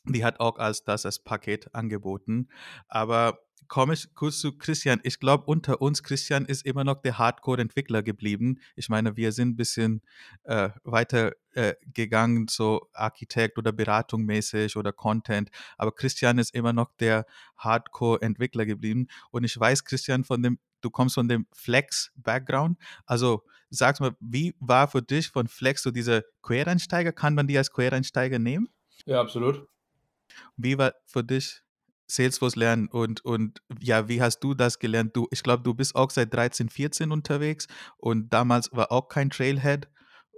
die 0.06 0.26
hat 0.26 0.40
auch 0.40 0.58
als 0.58 0.84
das 0.84 1.06
als 1.06 1.20
Paket 1.20 1.74
angeboten. 1.76 2.50
Aber 2.88 3.40
komme 3.68 3.94
ich 3.94 4.14
kurz 4.16 4.40
zu 4.40 4.58
Christian. 4.58 5.00
Ich 5.04 5.20
glaube, 5.20 5.46
unter 5.46 5.82
uns, 5.82 6.04
Christian 6.04 6.46
ist 6.46 6.66
immer 6.66 6.84
noch 6.84 7.02
der 7.02 7.18
Hardcore-Entwickler 7.18 8.04
geblieben. 8.04 8.60
Ich 8.76 8.90
meine, 8.90 9.16
wir 9.18 9.32
sind 9.32 9.50
ein 9.50 9.56
bisschen 9.56 10.02
äh, 10.44 10.70
weiter 10.84 11.34
äh, 11.54 11.76
gegangen, 11.94 12.48
so 12.50 12.90
Architekt 12.94 13.58
oder 13.58 13.72
Beratung 13.72 14.24
mäßig 14.24 14.76
oder 14.76 14.92
Content. 14.92 15.50
Aber 15.78 15.94
Christian 15.94 16.38
ist 16.38 16.54
immer 16.54 16.74
noch 16.74 16.92
der 17.00 17.26
Hardcore-Entwickler 17.58 18.66
geblieben. 18.66 19.08
Und 19.32 19.44
ich 19.44 19.60
weiß, 19.60 19.86
Christian, 19.86 20.24
von 20.24 20.44
dem, 20.44 20.60
du 20.82 20.90
kommst 20.90 21.16
von 21.16 21.28
dem 21.28 21.48
Flex-Background. 21.54 22.78
Also 23.06 23.44
sag 23.70 24.00
mal, 24.00 24.16
wie 24.20 24.56
war 24.60 24.88
für 24.88 25.02
dich 25.02 25.30
von 25.30 25.48
Flex 25.48 25.84
so 25.84 25.92
dieser 25.92 26.24
Quereinsteiger? 26.44 27.14
Kann 27.14 27.36
man 27.36 27.48
die 27.48 27.58
als 27.58 27.72
Quereinsteiger 27.72 28.38
nehmen? 28.38 28.70
Ja, 29.06 29.22
absolut. 29.22 29.68
Wie 30.58 30.78
war 30.78 30.94
für 31.06 31.24
dich 31.24 31.64
Salesforce 32.16 32.56
lernen 32.56 32.88
und, 32.88 33.24
und 33.24 33.62
ja, 33.80 34.08
wie 34.08 34.22
hast 34.22 34.40
du 34.40 34.54
das 34.54 34.80
gelernt? 34.80 35.16
Du, 35.16 35.28
ich 35.32 35.44
glaube, 35.44 35.64
du 35.64 35.74
bist 35.74 35.96
auch 35.96 36.10
seit 36.10 36.34
13, 36.34 36.70
14 36.70 37.12
unterwegs 37.12 37.68
und 37.98 38.34
damals 38.34 38.70
war 38.74 38.92
auch 38.92 39.08
kein 39.08 39.30
Trailhead. 39.30 39.88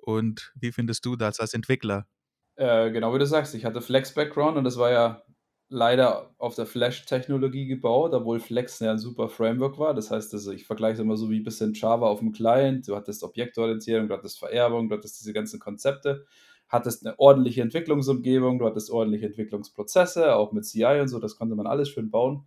Und 0.06 0.52
wie 0.56 0.72
findest 0.72 1.06
du 1.06 1.16
das 1.16 1.40
als 1.40 1.54
Entwickler? 1.54 2.08
Äh, 2.56 2.92
genau 2.92 3.14
wie 3.14 3.20
du 3.20 3.26
sagst, 3.26 3.56
ich 3.56 3.66
hatte 3.66 3.82
Flex-Background 3.82 4.58
und 4.58 4.64
das 4.66 4.78
war 4.78 4.92
ja 4.92 5.24
leider 5.70 6.36
auf 6.38 6.56
der 6.56 6.68
Flash-Technologie 6.68 7.66
gebaut, 7.66 8.14
obwohl 8.14 8.40
Flex 8.40 8.80
ja 8.80 8.92
ein 8.92 9.00
super 9.00 9.28
Framework 9.28 9.80
war. 9.80 9.94
Das 9.96 10.12
heißt, 10.12 10.34
also 10.34 10.52
ich 10.52 10.68
vergleiche 10.68 10.96
es 10.96 11.00
immer 11.00 11.18
so 11.18 11.30
wie 11.30 11.40
ein 11.40 11.44
bisschen 11.44 11.74
Java 11.74 12.06
auf 12.08 12.20
dem 12.20 12.32
Client. 12.32 12.88
Du 12.88 12.96
hattest 12.96 13.24
Objektorientierung, 13.24 14.08
du 14.08 14.14
hattest 14.14 14.38
Vererbung, 14.38 14.90
du 14.90 14.96
hattest 14.96 15.20
diese 15.20 15.34
ganzen 15.34 15.60
Konzepte 15.60 16.26
hattest 16.74 17.06
eine 17.06 17.18
ordentliche 17.20 17.62
Entwicklungsumgebung, 17.62 18.60
du 18.60 18.66
hattest 18.66 18.90
ordentliche 18.90 19.28
Entwicklungsprozesse, 19.28 20.36
auch 20.36 20.52
mit 20.52 20.66
CI 20.66 21.00
und 21.00 21.08
so, 21.08 21.20
das 21.20 21.38
konnte 21.38 21.56
man 21.56 21.68
alles 21.68 21.88
schön 21.88 22.10
bauen. 22.10 22.46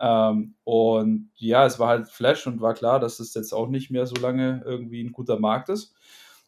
Ähm, 0.00 0.56
und 0.64 1.30
ja, 1.36 1.64
es 1.66 1.78
war 1.78 1.88
halt 1.88 2.08
Flash 2.08 2.46
und 2.46 2.60
war 2.60 2.74
klar, 2.74 2.98
dass 2.98 3.20
es 3.20 3.32
jetzt 3.34 3.52
auch 3.52 3.68
nicht 3.68 3.90
mehr 3.90 4.06
so 4.06 4.16
lange 4.16 4.62
irgendwie 4.64 5.02
ein 5.02 5.12
guter 5.12 5.38
Markt 5.38 5.68
ist. 5.68 5.94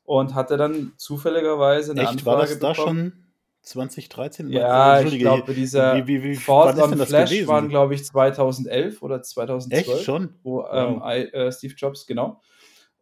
Und 0.05 0.35
hatte 0.35 0.57
dann 0.57 0.93
zufälligerweise 0.97 1.93
eine 1.93 2.01
Echt, 2.01 2.11
Anfrage 2.11 2.27
war 2.27 2.47
das 2.47 2.59
da 2.59 2.73
bekommen. 2.73 3.13
schon 3.13 3.23
2013? 3.63 4.51
Ja, 4.51 4.95
ich 4.95 5.03
Entschuldige, 5.03 5.25
glaube, 5.25 5.55
dieser 5.55 5.95
wie, 5.95 6.07
wie, 6.09 6.23
wie, 6.25 6.35
Ford 6.35 6.77
on 6.77 6.97
Flash 6.99 7.31
gewesen? 7.31 7.47
waren, 7.47 7.69
glaube 7.69 7.95
ich, 7.95 8.05
2011 8.05 9.01
oder 9.01 9.23
2012. 9.23 9.89
Echt 9.89 10.05
schon? 10.05 10.35
Wo 10.43 10.65
ähm, 10.65 11.01
Wow. 11.01 11.03
I, 11.07 11.19
äh, 11.33 11.53
Steve 11.53 11.75
Jobs, 11.77 12.05
genau. 12.07 12.41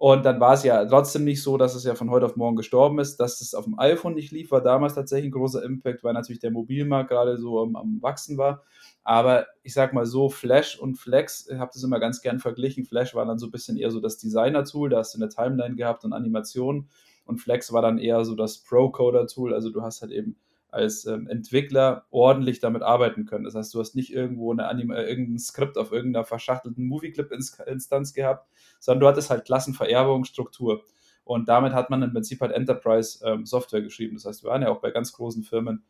Und 0.01 0.25
dann 0.25 0.41
war 0.41 0.55
es 0.55 0.63
ja 0.63 0.83
trotzdem 0.87 1.25
nicht 1.25 1.43
so, 1.43 1.59
dass 1.59 1.75
es 1.75 1.85
ja 1.85 1.95
von 1.95 2.09
heute 2.09 2.25
auf 2.25 2.35
morgen 2.35 2.57
gestorben 2.57 2.99
ist. 3.01 3.19
Dass 3.19 3.43
es 3.43 3.53
auf 3.53 3.67
dem 3.67 3.79
iPhone 3.79 4.15
nicht 4.15 4.33
lief, 4.33 4.51
war 4.51 4.63
damals 4.63 4.95
tatsächlich 4.95 5.29
ein 5.29 5.33
großer 5.33 5.63
Impact, 5.63 6.03
weil 6.03 6.15
natürlich 6.15 6.41
der 6.41 6.51
Mobilmarkt 6.51 7.11
gerade 7.11 7.37
so 7.37 7.61
am, 7.61 7.77
am 7.77 7.99
Wachsen 8.01 8.39
war. 8.39 8.63
Aber 9.05 9.47
ich 9.63 9.75
sag 9.75 9.93
mal 9.93 10.07
so, 10.07 10.31
Flash 10.31 10.79
und 10.79 10.95
Flex, 10.95 11.51
ich 11.51 11.59
habe 11.59 11.71
das 11.75 11.83
immer 11.83 12.01
ganz 12.01 12.23
gern 12.23 12.39
verglichen. 12.39 12.87
Flash 12.87 13.15
war 13.15 13.27
dann 13.27 13.39
so 13.39 13.49
ein 13.49 13.51
bisschen 13.51 13.77
eher 13.77 13.91
so 13.91 14.01
das 14.01 14.17
Designer-Tool, 14.17 14.89
da 14.89 15.01
hast 15.01 15.13
du 15.13 15.19
eine 15.19 15.29
Timeline 15.29 15.77
gehabt 15.77 16.03
und 16.07 16.15
Animationen. 16.15 16.89
Und 17.27 17.37
Flex 17.37 17.71
war 17.71 17.83
dann 17.83 17.99
eher 17.99 18.25
so 18.25 18.35
das 18.35 18.57
Pro-Coder-Tool. 18.57 19.53
Also 19.53 19.69
du 19.69 19.83
hast 19.83 20.01
halt 20.01 20.13
eben 20.13 20.35
als 20.73 21.05
ähm, 21.07 21.27
Entwickler 21.29 22.07
ordentlich 22.11 22.61
damit 22.61 22.83
arbeiten 22.83 23.25
können. 23.25 23.45
Das 23.45 23.55
heißt, 23.55 23.75
du 23.75 23.81
hast 23.81 23.95
nicht 23.95 24.13
irgendwo 24.13 24.53
eine 24.53 24.69
Anim 24.69 24.91
äh, 24.91 25.03
irgendein 25.03 25.39
Skript 25.39 25.77
auf 25.79 25.93
irgendeiner 25.93 26.25
verschachtelten 26.25 26.87
Movie-Clip-Instanz 26.87 28.13
gehabt, 28.15 28.49
sondern 28.79 29.01
du 29.01 29.09
hattest 29.09 29.31
halt 29.31 29.45
Klassenvererbung, 29.45 30.25
Struktur. 30.25 30.85
Und 31.25 31.49
damit 31.49 31.73
hat 31.73 31.91
man 31.91 32.03
im 32.03 32.13
Prinzip 32.13 32.41
halt 32.41 32.53
Enterprise-Software 32.53 33.79
ähm, 33.81 33.85
geschrieben. 33.85 34.17
Das 34.17 34.25
heißt, 34.25 34.45
wir 34.45 34.51
waren 34.51 34.63
ja 34.63 34.71
auch 34.71 34.81
bei 34.81 34.91
ganz 34.91 35.13
großen 35.13 35.43
Firmen, 35.43 35.85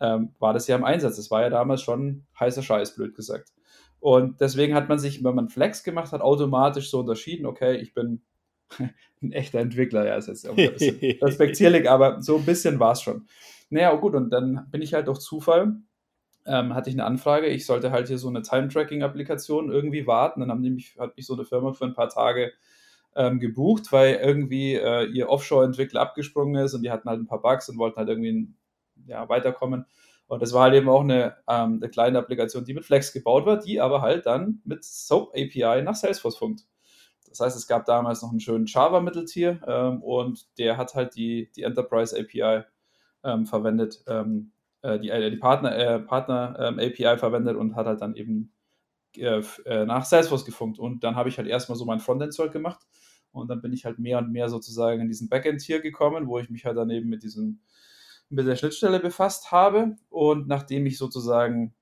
ähm, 0.00 0.34
war 0.38 0.52
das 0.52 0.66
ja 0.66 0.76
im 0.76 0.84
Einsatz. 0.84 1.16
Das 1.16 1.30
war 1.30 1.42
ja 1.42 1.50
damals 1.50 1.82
schon 1.82 2.24
heißer 2.38 2.62
Scheiß, 2.62 2.94
blöd 2.94 3.14
gesagt. 3.14 3.52
Und 4.00 4.40
deswegen 4.40 4.74
hat 4.74 4.88
man 4.88 4.98
sich, 4.98 5.22
wenn 5.22 5.34
man 5.34 5.50
Flex 5.50 5.84
gemacht 5.84 6.12
hat, 6.12 6.22
automatisch 6.22 6.90
so 6.90 7.00
unterschieden, 7.00 7.46
okay, 7.46 7.76
ich 7.76 7.92
bin 7.92 8.22
ein 9.22 9.32
echter 9.32 9.60
Entwickler, 9.60 10.06
ja, 10.06 10.16
ist 10.16 10.28
jetzt 10.28 10.48
auch 10.48 10.56
ein 10.56 10.72
bisschen 10.72 10.98
respektierlich, 11.22 11.88
aber 11.88 12.22
so 12.22 12.38
ein 12.38 12.46
bisschen 12.46 12.80
war 12.80 12.92
es 12.92 13.02
schon. 13.02 13.26
Naja, 13.70 13.94
gut, 13.94 14.14
und 14.14 14.30
dann 14.30 14.66
bin 14.70 14.82
ich 14.82 14.94
halt 14.94 15.06
durch 15.08 15.20
Zufall, 15.20 15.76
ähm, 16.46 16.74
hatte 16.74 16.90
ich 16.90 16.96
eine 16.96 17.04
Anfrage, 17.04 17.46
ich 17.46 17.66
sollte 17.66 17.92
halt 17.92 18.08
hier 18.08 18.18
so 18.18 18.28
eine 18.28 18.42
Time-Tracking-Applikation 18.42 19.70
irgendwie 19.70 20.06
warten. 20.06 20.40
Dann 20.40 20.50
haben 20.50 20.62
die 20.62 20.70
mich, 20.70 20.96
hat 20.98 21.16
mich 21.16 21.26
so 21.26 21.34
eine 21.34 21.44
Firma 21.44 21.72
für 21.72 21.84
ein 21.84 21.94
paar 21.94 22.08
Tage 22.08 22.52
ähm, 23.14 23.40
gebucht, 23.40 23.92
weil 23.92 24.16
irgendwie 24.16 24.74
äh, 24.74 25.04
ihr 25.06 25.28
Offshore-Entwickler 25.28 26.00
abgesprungen 26.00 26.64
ist 26.64 26.74
und 26.74 26.82
die 26.82 26.90
hatten 26.90 27.08
halt 27.08 27.20
ein 27.20 27.26
paar 27.26 27.42
Bugs 27.42 27.68
und 27.68 27.78
wollten 27.78 27.96
halt 27.98 28.08
irgendwie 28.08 28.48
ja, 29.06 29.28
weiterkommen. 29.28 29.86
Und 30.26 30.42
das 30.42 30.52
war 30.52 30.62
halt 30.64 30.74
eben 30.74 30.88
auch 30.88 31.02
eine, 31.02 31.36
ähm, 31.48 31.80
eine 31.80 31.88
kleine 31.90 32.18
Applikation, 32.18 32.64
die 32.64 32.74
mit 32.74 32.84
Flex 32.84 33.12
gebaut 33.12 33.46
war, 33.46 33.58
die 33.58 33.80
aber 33.80 34.00
halt 34.00 34.26
dann 34.26 34.62
mit 34.64 34.84
SOAP 34.84 35.30
API 35.30 35.82
nach 35.82 35.96
Salesforce 35.96 36.36
funkt. 36.36 36.62
Das 37.28 37.40
heißt, 37.40 37.56
es 37.56 37.66
gab 37.66 37.84
damals 37.84 38.22
noch 38.22 38.30
einen 38.30 38.40
schönen 38.40 38.66
Java-Mitteltier 38.66 39.60
ähm, 39.66 40.02
und 40.02 40.46
der 40.58 40.76
hat 40.76 40.94
halt 40.94 41.14
die, 41.14 41.50
die 41.54 41.62
Enterprise 41.62 42.16
API 42.18 42.64
ähm, 43.24 43.46
verwendet, 43.46 44.02
ähm, 44.06 44.52
äh, 44.82 44.98
die, 44.98 45.10
äh, 45.10 45.30
die 45.30 45.36
Partner, 45.36 45.76
äh, 45.76 46.00
Partner 46.00 46.56
ähm, 46.58 46.78
API 46.78 47.18
verwendet 47.18 47.56
und 47.56 47.76
hat 47.76 47.86
halt 47.86 48.00
dann 48.00 48.14
eben 48.14 48.52
äh, 49.16 49.42
nach 49.86 50.04
Salesforce 50.04 50.44
gefunkt. 50.44 50.78
Und 50.78 51.04
dann 51.04 51.16
habe 51.16 51.28
ich 51.28 51.38
halt 51.38 51.48
erstmal 51.48 51.76
so 51.76 51.84
mein 51.84 52.00
Frontend-Zeug 52.00 52.52
gemacht 52.52 52.86
und 53.32 53.48
dann 53.48 53.60
bin 53.60 53.72
ich 53.72 53.84
halt 53.84 53.98
mehr 53.98 54.18
und 54.18 54.30
mehr 54.30 54.48
sozusagen 54.48 55.00
in 55.00 55.08
diesen 55.08 55.28
Backend-Tier 55.28 55.80
gekommen, 55.80 56.28
wo 56.28 56.38
ich 56.38 56.50
mich 56.50 56.64
halt 56.64 56.76
dann 56.76 56.90
eben 56.90 57.08
mit 57.08 57.22
diesem 57.22 57.60
mit 58.30 58.46
der 58.46 58.56
Schnittstelle 58.56 59.00
befasst 59.00 59.50
habe 59.50 59.96
und 60.08 60.46
nachdem 60.46 60.86
ich 60.86 60.98
sozusagen 60.98 61.74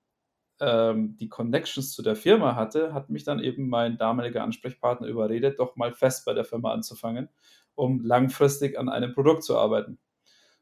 ähm, 0.61 1.17
die 1.19 1.29
Connections 1.29 1.93
zu 1.93 2.03
der 2.03 2.17
Firma 2.17 2.57
hatte, 2.57 2.95
hat 2.95 3.11
mich 3.11 3.25
dann 3.25 3.41
eben 3.41 3.69
mein 3.69 3.99
damaliger 3.99 4.43
Ansprechpartner 4.43 5.07
überredet, 5.09 5.59
doch 5.61 5.77
mal 5.77 5.93
fest 5.93 6.25
bei 6.25 6.35
der 6.35 6.45
Firma 6.45 6.73
anzufangen, 6.73 7.29
um 7.75 8.01
langfristig 8.01 8.79
an 8.79 8.89
einem 8.89 9.13
Produkt 9.13 9.45
zu 9.45 9.59
arbeiten. 9.59 9.99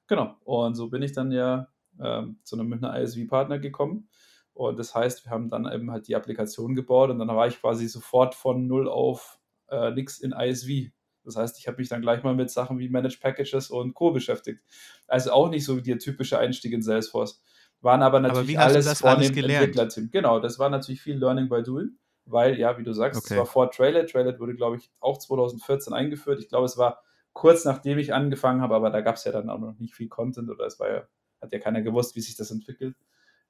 Genau, 0.09 0.37
und 0.45 0.75
so 0.75 0.89
bin 0.89 1.03
ich 1.03 1.13
dann 1.13 1.33
ja 1.33 1.69
ähm, 2.01 2.39
zu 2.45 2.57
einem 2.57 2.69
Münchner 2.69 2.99
ISV-Partner 3.01 3.59
gekommen. 3.59 4.09
Und 4.55 4.79
das 4.79 4.95
heißt, 4.95 5.25
wir 5.25 5.31
haben 5.31 5.51
dann 5.51 5.71
eben 5.71 5.91
halt 5.91 6.09
die 6.09 6.17
Applikation 6.17 6.75
gebaut 6.75 7.11
und 7.11 7.19
dann 7.19 7.29
war 7.29 7.47
ich 7.47 7.61
quasi 7.61 7.89
sofort 7.89 8.35
von 8.35 8.67
null 8.67 8.89
auf 8.89 9.39
äh, 9.69 9.91
nix 9.91 10.19
in 10.19 10.33
ISV. 10.33 10.91
Das 11.25 11.37
heißt, 11.37 11.59
ich 11.59 11.67
habe 11.67 11.79
mich 11.79 11.89
dann 11.89 12.01
gleich 12.01 12.23
mal 12.23 12.35
mit 12.35 12.51
Sachen 12.51 12.79
wie 12.79 12.89
Managed 12.89 13.21
Packages 13.21 13.69
und 13.71 13.95
Co. 13.95 14.13
beschäftigt. 14.13 14.61
Also 15.09 15.33
auch 15.33 15.51
nicht 15.51 15.65
so 15.65 15.79
der 15.81 15.99
typische 15.99 16.39
Einstieg 16.39 16.73
in 16.73 16.83
Salesforce. 16.83 17.43
Waren 17.83 18.03
aber 18.03 18.21
natürlich 18.21 18.57
aber 18.59 18.69
alles 18.69 18.87
das 18.87 19.01
vor 19.01 19.11
alles 19.11 19.27
dem 19.27 19.35
gelernt? 19.35 19.65
Entwicklerteam. 19.65 20.11
Genau, 20.11 20.41
das 20.41 20.59
war 20.59 20.71
natürlich 20.71 21.03
viel 21.03 21.19
Learning 21.19 21.49
by 21.49 21.63
Doing, 21.63 21.99
weil, 22.25 22.59
ja, 22.59 22.79
wie 22.79 22.85
du 22.85 22.93
sagst, 22.93 23.25
Okay. 23.25 23.35
es 23.35 23.39
war 23.39 23.47
vor 23.47 23.71
Trailer. 23.71 24.07
Trailer 24.07 24.39
wurde, 24.39 24.55
glaube 24.55 24.77
ich, 24.77 24.91
auch 25.01 25.19
2014 25.19 25.93
eingeführt. 25.93 26.41
Ich 26.41 26.49
glaube, 26.49 26.65
es 26.65 26.79
war 26.79 27.03
kurz 27.37 27.67
nachdem 27.67 27.99
ich 27.99 28.15
angefangen 28.15 28.63
habe, 28.63 28.75
aber 28.75 28.89
da 28.89 29.03
gab 29.03 29.17
es 29.17 29.25
ja 29.25 29.31
dann 29.31 29.51
auch 29.51 29.59
noch 29.59 29.79
nicht 29.79 29.95
viel 29.95 30.09
Content 30.09 30.49
oder 30.49 30.65
es 30.65 30.81
war 30.81 30.91
ja, 30.91 31.03
hat 31.43 31.53
ja 31.53 31.59
keiner 31.59 31.83
gewusst, 31.83 32.17
wie 32.17 32.23
sich 32.23 32.35
das 32.35 32.51
entwickelt. 32.51 32.97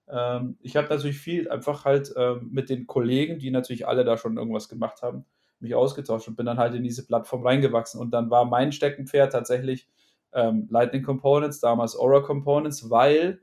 Ähm, 0.09 0.59
ich 0.61 0.77
habe 0.77 0.88
natürlich 0.88 1.18
viel 1.18 1.49
einfach 1.49 1.85
halt 1.85 2.12
ähm, 2.16 2.49
mit 2.51 2.68
den 2.68 2.88
Kollegen, 2.88 3.38
die 3.38 3.53
natürlich 3.53 3.87
alle 3.87 4.05
da 4.05 4.16
schon 4.16 4.38
irgendwas 4.38 4.68
gemacht 4.68 5.03
haben, 5.03 5.25
mich 5.61 5.77
ausgetauscht 5.77 6.27
und 6.27 6.35
bin 6.35 6.46
dann 6.46 6.59
halt 6.59 6.75
in 6.75 6.83
diese 6.83 7.07
Plattform 7.07 7.46
reingewachsen. 7.46 8.01
Und 8.01 8.11
dann 8.11 8.29
war 8.29 8.44
mein 8.44 8.72
Steckenpferd 8.72 9.31
tatsächlich 9.31 9.88
ähm, 10.33 10.66
Lightning 10.68 11.05
Components, 11.05 11.61
damals 11.61 11.96
Aura 11.96 12.22
Components, 12.22 12.90
weil 12.90 13.40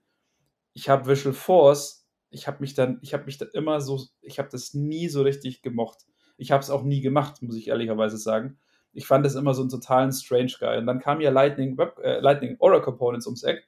ich 0.73 0.89
habe 0.89 1.07
Visual 1.07 1.33
Force, 1.33 2.05
ich 2.31 2.47
habe 2.47 2.57
mich 2.59 2.73
dann, 2.73 2.99
ich 3.01 3.13
habe 3.13 3.23
mich 3.23 3.37
da 3.37 3.45
immer 3.53 3.79
so, 3.79 4.01
ich 4.19 4.39
habe 4.39 4.49
das 4.51 4.73
nie 4.73 5.07
so 5.07 5.21
richtig 5.21 5.61
gemocht. 5.61 5.99
Ich 6.35 6.51
habe 6.51 6.61
es 6.61 6.69
auch 6.69 6.83
nie 6.83 6.99
gemacht, 6.99 7.41
muss 7.41 7.55
ich 7.55 7.69
ehrlicherweise 7.69 8.17
sagen. 8.17 8.59
Ich 8.93 9.07
fand 9.07 9.25
es 9.25 9.35
immer 9.35 9.53
so 9.53 9.61
einen 9.61 9.69
totalen 9.69 10.11
Strange 10.11 10.53
Guy. 10.59 10.77
Und 10.77 10.85
dann 10.85 10.99
kam 10.99 11.21
ja 11.21 11.31
Lightning, 11.31 11.77
Web, 11.77 11.99
äh, 12.03 12.19
Lightning 12.19 12.57
Aura 12.59 12.79
Components 12.79 13.25
ums 13.25 13.43
Eck. 13.43 13.67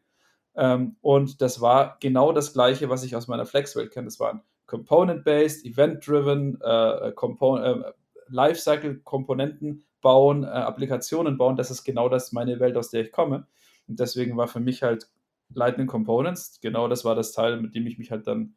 Ähm, 0.55 0.95
und 1.01 1.41
das 1.41 1.61
war 1.61 1.97
genau 1.99 2.31
das 2.31 2.53
Gleiche, 2.53 2.89
was 2.89 3.03
ich 3.03 3.15
aus 3.15 3.27
meiner 3.27 3.45
Flex-Welt 3.45 3.91
kenne. 3.91 4.05
Das 4.05 4.19
waren 4.19 4.41
Component-based, 4.67 5.65
Event-driven, 5.65 6.59
äh, 6.61 7.11
Compo 7.13 7.57
äh, 7.57 7.93
Lifecycle-Komponenten 8.27 9.83
bauen, 10.01 10.43
äh, 10.43 10.47
Applikationen 10.47 11.37
bauen. 11.37 11.55
Das 11.55 11.71
ist 11.71 11.83
genau 11.83 12.09
das 12.09 12.31
meine 12.31 12.59
Welt, 12.59 12.77
aus 12.77 12.89
der 12.89 13.01
ich 13.01 13.11
komme. 13.11 13.47
Und 13.87 13.99
deswegen 13.99 14.37
war 14.37 14.47
für 14.47 14.59
mich 14.59 14.83
halt 14.83 15.09
Lightning 15.53 15.87
Components, 15.87 16.59
genau 16.61 16.87
das 16.87 17.05
war 17.05 17.15
das 17.15 17.31
Teil, 17.31 17.61
mit 17.61 17.75
dem 17.75 17.85
ich 17.85 17.97
mich 17.97 18.11
halt 18.11 18.27
dann, 18.27 18.55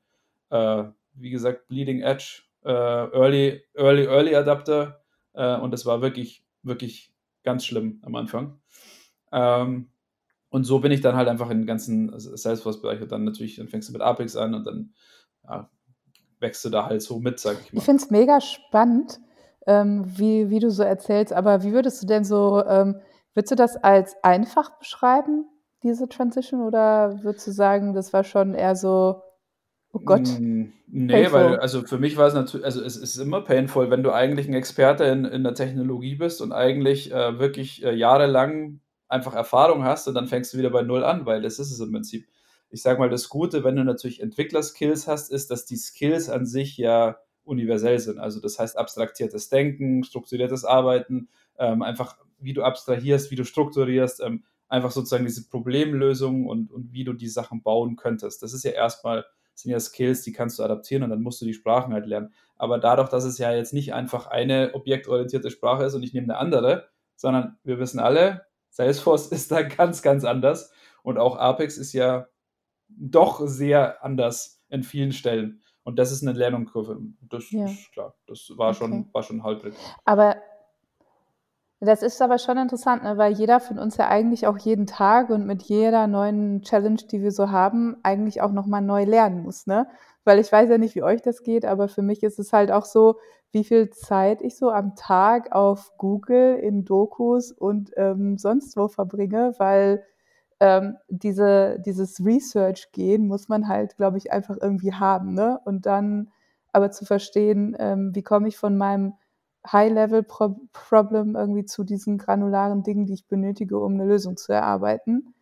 äh, 0.50 0.84
wie 1.14 1.30
gesagt, 1.30 1.68
Bleeding 1.68 2.00
Edge, 2.00 2.42
äh, 2.64 2.70
Early, 2.70 3.62
Early, 3.74 4.04
Early 4.06 4.34
Adapter 4.34 5.02
äh, 5.34 5.56
und 5.56 5.70
das 5.72 5.84
war 5.86 6.00
wirklich, 6.00 6.44
wirklich 6.68 7.12
ganz 7.42 7.64
schlimm 7.64 8.00
am 8.02 8.14
Anfang. 8.14 8.60
Ähm, 9.32 9.88
und 10.50 10.64
so 10.64 10.80
bin 10.80 10.92
ich 10.92 11.00
dann 11.00 11.16
halt 11.16 11.28
einfach 11.28 11.50
in 11.50 11.58
den 11.58 11.66
ganzen 11.66 12.12
Salesforce-Bereich 12.18 13.02
und 13.02 13.12
dann 13.12 13.24
natürlich, 13.24 13.56
dann 13.56 13.68
fängst 13.68 13.88
du 13.88 13.92
mit 13.92 14.02
Apex 14.02 14.36
an 14.36 14.54
und 14.54 14.66
dann 14.66 14.94
ja, 15.44 15.70
wächst 16.40 16.64
du 16.64 16.70
da 16.70 16.86
halt 16.86 17.02
so 17.02 17.18
mit, 17.18 17.38
sag 17.38 17.58
ich 17.60 17.72
mal. 17.72 17.78
Ich 17.78 17.84
finde 17.84 18.02
es 18.02 18.10
mega 18.10 18.40
spannend, 18.40 19.20
ähm, 19.66 20.04
wie, 20.06 20.50
wie 20.50 20.60
du 20.60 20.70
so 20.70 20.82
erzählst, 20.82 21.32
aber 21.32 21.62
wie 21.62 21.72
würdest 21.72 22.02
du 22.02 22.06
denn 22.06 22.24
so, 22.24 22.64
ähm, 22.64 23.00
würdest 23.34 23.52
du 23.52 23.56
das 23.56 23.76
als 23.76 24.16
einfach 24.22 24.78
beschreiben, 24.78 25.46
diese 25.82 26.08
Transition, 26.08 26.62
oder 26.62 27.22
würdest 27.22 27.46
du 27.46 27.52
sagen, 27.52 27.92
das 27.92 28.12
war 28.12 28.24
schon 28.24 28.54
eher 28.54 28.74
so, 28.74 29.22
oh 30.00 30.04
Gott? 30.04 30.28
Mm, 30.38 30.72
nee, 30.86 31.12
painful. 31.12 31.40
weil, 31.40 31.56
also 31.58 31.82
für 31.82 31.98
mich 31.98 32.16
war 32.16 32.26
es 32.26 32.34
natürlich, 32.34 32.64
also 32.64 32.82
es 32.82 32.96
ist 32.96 33.16
immer 33.16 33.40
painful, 33.42 33.90
wenn 33.90 34.02
du 34.02 34.12
eigentlich 34.12 34.48
ein 34.48 34.54
Experte 34.54 35.04
in, 35.04 35.24
in 35.24 35.44
der 35.44 35.54
Technologie 35.54 36.16
bist 36.16 36.40
und 36.40 36.52
eigentlich 36.52 37.12
äh, 37.12 37.38
wirklich 37.38 37.84
äh, 37.84 37.94
jahrelang 37.94 38.80
einfach 39.08 39.34
Erfahrung 39.34 39.84
hast 39.84 40.06
und 40.08 40.14
dann 40.14 40.28
fängst 40.28 40.52
du 40.52 40.58
wieder 40.58 40.70
bei 40.70 40.82
Null 40.82 41.04
an, 41.04 41.26
weil 41.26 41.42
das 41.42 41.58
ist 41.58 41.70
es 41.70 41.80
im 41.80 41.92
Prinzip. 41.92 42.26
Ich 42.70 42.82
sage 42.82 42.98
mal, 42.98 43.08
das 43.08 43.28
Gute, 43.28 43.64
wenn 43.64 43.76
du 43.76 43.84
natürlich 43.84 44.20
Entwickler-Skills 44.20 45.06
hast, 45.08 45.30
ist, 45.30 45.50
dass 45.50 45.64
die 45.64 45.76
Skills 45.76 46.28
an 46.28 46.44
sich 46.44 46.76
ja 46.76 47.16
universell 47.44 47.98
sind. 47.98 48.18
Also 48.18 48.40
das 48.40 48.58
heißt 48.58 48.76
abstrakiertes 48.76 49.48
Denken, 49.48 50.04
strukturiertes 50.04 50.64
Arbeiten, 50.66 51.28
ähm, 51.58 51.82
einfach 51.82 52.18
wie 52.38 52.52
du 52.52 52.62
abstrahierst, 52.62 53.30
wie 53.30 53.36
du 53.36 53.44
strukturierst, 53.44 54.20
ähm, 54.20 54.44
einfach 54.68 54.90
sozusagen 54.90 55.24
diese 55.24 55.48
Problemlösung 55.48 56.46
und, 56.46 56.70
und 56.70 56.92
wie 56.92 57.04
du 57.04 57.14
die 57.14 57.28
Sachen 57.28 57.62
bauen 57.62 57.96
könntest. 57.96 58.42
Das 58.42 58.52
ist 58.52 58.64
ja 58.64 58.72
erstmal, 58.72 59.24
sind 59.58 59.72
ja 59.72 59.80
Skills, 59.80 60.22
die 60.22 60.32
kannst 60.32 60.58
du 60.58 60.62
adaptieren 60.62 61.02
und 61.02 61.10
dann 61.10 61.22
musst 61.22 61.40
du 61.40 61.44
die 61.44 61.54
Sprachen 61.54 61.92
halt 61.92 62.06
lernen. 62.06 62.32
Aber 62.56 62.78
dadurch, 62.78 63.08
dass 63.08 63.24
es 63.24 63.38
ja 63.38 63.52
jetzt 63.52 63.72
nicht 63.72 63.92
einfach 63.92 64.28
eine 64.28 64.70
objektorientierte 64.74 65.50
Sprache 65.50 65.84
ist 65.84 65.94
und 65.94 66.02
ich 66.02 66.12
nehme 66.12 66.26
eine 66.26 66.38
andere, 66.38 66.88
sondern 67.16 67.58
wir 67.64 67.78
wissen 67.78 67.98
alle, 67.98 68.46
Salesforce 68.70 69.26
ist 69.32 69.50
da 69.50 69.62
ganz, 69.62 70.02
ganz 70.02 70.24
anders 70.24 70.72
und 71.02 71.18
auch 71.18 71.36
Apex 71.36 71.76
ist 71.76 71.92
ja 71.92 72.28
doch 72.88 73.40
sehr 73.46 74.04
anders 74.04 74.62
in 74.68 74.82
vielen 74.82 75.12
Stellen. 75.12 75.60
Und 75.82 75.98
das 75.98 76.12
ist 76.12 76.22
eine 76.22 76.38
Lernkurve. 76.38 77.00
Das 77.22 77.50
ja. 77.50 77.64
ist 77.64 77.90
klar. 77.92 78.14
Das 78.26 78.52
war 78.56 78.68
okay. 78.68 78.78
schon, 78.78 79.08
war 79.12 79.22
schon 79.22 79.42
halbrig. 79.42 79.74
Aber 80.04 80.36
das 81.80 82.02
ist 82.02 82.20
aber 82.20 82.38
schon 82.38 82.58
interessant, 82.58 83.04
ne? 83.04 83.16
weil 83.18 83.32
jeder 83.32 83.60
von 83.60 83.78
uns 83.78 83.96
ja 83.96 84.08
eigentlich 84.08 84.46
auch 84.48 84.58
jeden 84.58 84.86
Tag 84.86 85.30
und 85.30 85.46
mit 85.46 85.62
jeder 85.62 86.08
neuen 86.08 86.62
Challenge, 86.62 87.00
die 87.10 87.22
wir 87.22 87.30
so 87.30 87.50
haben, 87.50 87.96
eigentlich 88.02 88.42
auch 88.42 88.50
nochmal 88.50 88.82
neu 88.82 89.04
lernen 89.04 89.44
muss. 89.44 89.66
Ne? 89.66 89.86
Weil 90.24 90.40
ich 90.40 90.50
weiß 90.50 90.68
ja 90.70 90.78
nicht, 90.78 90.96
wie 90.96 91.04
euch 91.04 91.22
das 91.22 91.42
geht, 91.44 91.64
aber 91.64 91.86
für 91.88 92.02
mich 92.02 92.22
ist 92.24 92.40
es 92.40 92.52
halt 92.52 92.72
auch 92.72 92.84
so, 92.84 93.16
wie 93.52 93.62
viel 93.62 93.90
Zeit 93.90 94.42
ich 94.42 94.56
so 94.56 94.70
am 94.70 94.96
Tag 94.96 95.52
auf 95.52 95.92
Google 95.98 96.56
in 96.56 96.84
Dokus 96.84 97.52
und 97.52 97.92
ähm, 97.96 98.38
sonst 98.38 98.76
wo 98.76 98.88
verbringe, 98.88 99.54
weil 99.58 100.04
ähm, 100.60 100.96
diese, 101.08 101.78
dieses 101.78 102.24
Research-Gehen 102.24 103.26
muss 103.28 103.48
man 103.48 103.68
halt, 103.68 103.96
glaube 103.96 104.18
ich, 104.18 104.32
einfach 104.32 104.56
irgendwie 104.60 104.92
haben. 104.92 105.34
Ne? 105.34 105.60
Und 105.64 105.86
dann 105.86 106.32
aber 106.72 106.90
zu 106.90 107.04
verstehen, 107.04 107.76
ähm, 107.78 108.10
wie 108.14 108.22
komme 108.22 108.48
ich 108.48 108.58
von 108.58 108.76
meinem 108.76 109.14
High-Level-Problem 109.72 111.36
irgendwie 111.36 111.64
zu 111.64 111.84
diesen 111.84 112.18
granularen 112.18 112.82
Dingen, 112.82 113.06
die 113.06 113.14
ich 113.14 113.26
benötige, 113.26 113.78
um 113.78 113.94
eine 113.94 114.06
Lösung 114.06 114.36
zu 114.36 114.52
erarbeiten. 114.52 115.34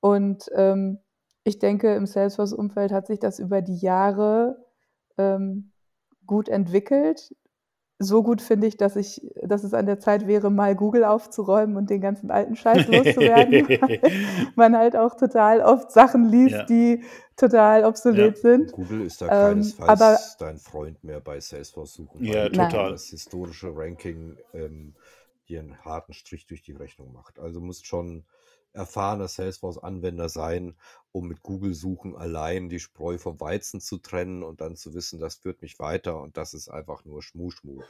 Und 0.00 0.50
ähm, 0.54 0.98
ich 1.44 1.58
denke, 1.58 1.94
im 1.94 2.06
Salesforce-Umfeld 2.06 2.92
hat 2.92 3.06
sich 3.06 3.18
das 3.18 3.38
über 3.38 3.62
die 3.62 3.78
Jahre 3.78 4.64
ähm, 5.18 5.72
gut 6.26 6.48
entwickelt 6.48 7.34
so 8.02 8.22
gut 8.22 8.40
finde 8.40 8.66
ich, 8.66 8.78
dass 8.78 8.96
ich, 8.96 9.20
dass 9.42 9.62
es 9.62 9.74
an 9.74 9.84
der 9.84 9.98
Zeit 9.98 10.26
wäre, 10.26 10.50
mal 10.50 10.74
Google 10.74 11.04
aufzuräumen 11.04 11.76
und 11.76 11.90
den 11.90 12.00
ganzen 12.00 12.30
alten 12.30 12.56
Scheiß 12.56 12.88
loszuwerden. 12.88 13.68
weil 13.68 14.00
man 14.56 14.76
halt 14.76 14.96
auch 14.96 15.14
total 15.16 15.60
oft 15.60 15.92
Sachen 15.92 16.24
liest, 16.24 16.52
ja. 16.52 16.64
die 16.64 17.04
total 17.36 17.84
obsolet 17.84 18.36
ja. 18.36 18.40
sind. 18.40 18.72
Google 18.72 19.02
ist 19.02 19.20
da 19.20 19.28
keinesfalls 19.28 20.00
ähm, 20.00 20.06
aber, 20.06 20.18
dein 20.38 20.58
Freund 20.58 21.04
mehr 21.04 21.20
bei 21.20 21.38
Salesforce 21.40 21.92
suchen. 21.92 22.24
Ja, 22.24 22.48
total. 22.48 22.92
Das 22.92 23.08
historische 23.08 23.70
Ranking 23.74 24.38
ähm, 24.54 24.94
dir 25.50 25.60
einen 25.60 25.84
harten 25.84 26.14
Strich 26.14 26.46
durch 26.46 26.62
die 26.62 26.72
Rechnung 26.72 27.12
macht. 27.12 27.38
Also 27.38 27.60
musst 27.60 27.86
schon 27.86 28.24
erfahrener 28.72 29.28
Salesforce-Anwender 29.28 30.28
sein, 30.28 30.76
um 31.12 31.26
mit 31.28 31.42
Google-Suchen 31.42 32.16
allein 32.16 32.68
die 32.68 32.78
Spreu 32.78 33.18
vom 33.18 33.40
Weizen 33.40 33.80
zu 33.80 33.98
trennen 33.98 34.42
und 34.42 34.60
dann 34.60 34.76
zu 34.76 34.94
wissen, 34.94 35.18
das 35.18 35.36
führt 35.36 35.62
mich 35.62 35.78
weiter 35.78 36.20
und 36.20 36.36
das 36.36 36.54
ist 36.54 36.68
einfach 36.68 37.04
nur 37.04 37.22
Schmuschmu. 37.22 37.82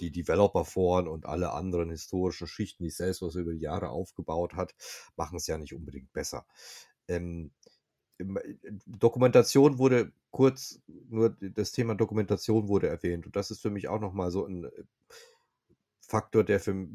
Die 0.00 0.10
Developer-Foren 0.10 1.06
und 1.06 1.26
alle 1.26 1.52
anderen 1.52 1.90
historischen 1.90 2.46
Schichten, 2.46 2.84
die 2.84 2.90
Salesforce 2.90 3.36
über 3.36 3.52
die 3.52 3.60
Jahre 3.60 3.90
aufgebaut 3.90 4.54
hat, 4.54 4.74
machen 5.16 5.36
es 5.36 5.46
ja 5.46 5.56
nicht 5.56 5.74
unbedingt 5.74 6.12
besser. 6.12 6.46
Ähm, 7.06 7.52
äh, 8.18 8.24
Dokumentation 8.86 9.78
wurde 9.78 10.12
kurz, 10.30 10.80
nur 11.08 11.30
das 11.40 11.72
Thema 11.72 11.94
Dokumentation 11.94 12.68
wurde 12.68 12.88
erwähnt 12.88 13.26
und 13.26 13.36
das 13.36 13.50
ist 13.50 13.62
für 13.62 13.70
mich 13.70 13.88
auch 13.88 14.00
nochmal 14.00 14.30
so 14.30 14.46
ein 14.46 14.64
äh, 14.64 14.70
Faktor, 16.00 16.44
der 16.44 16.60
für 16.60 16.88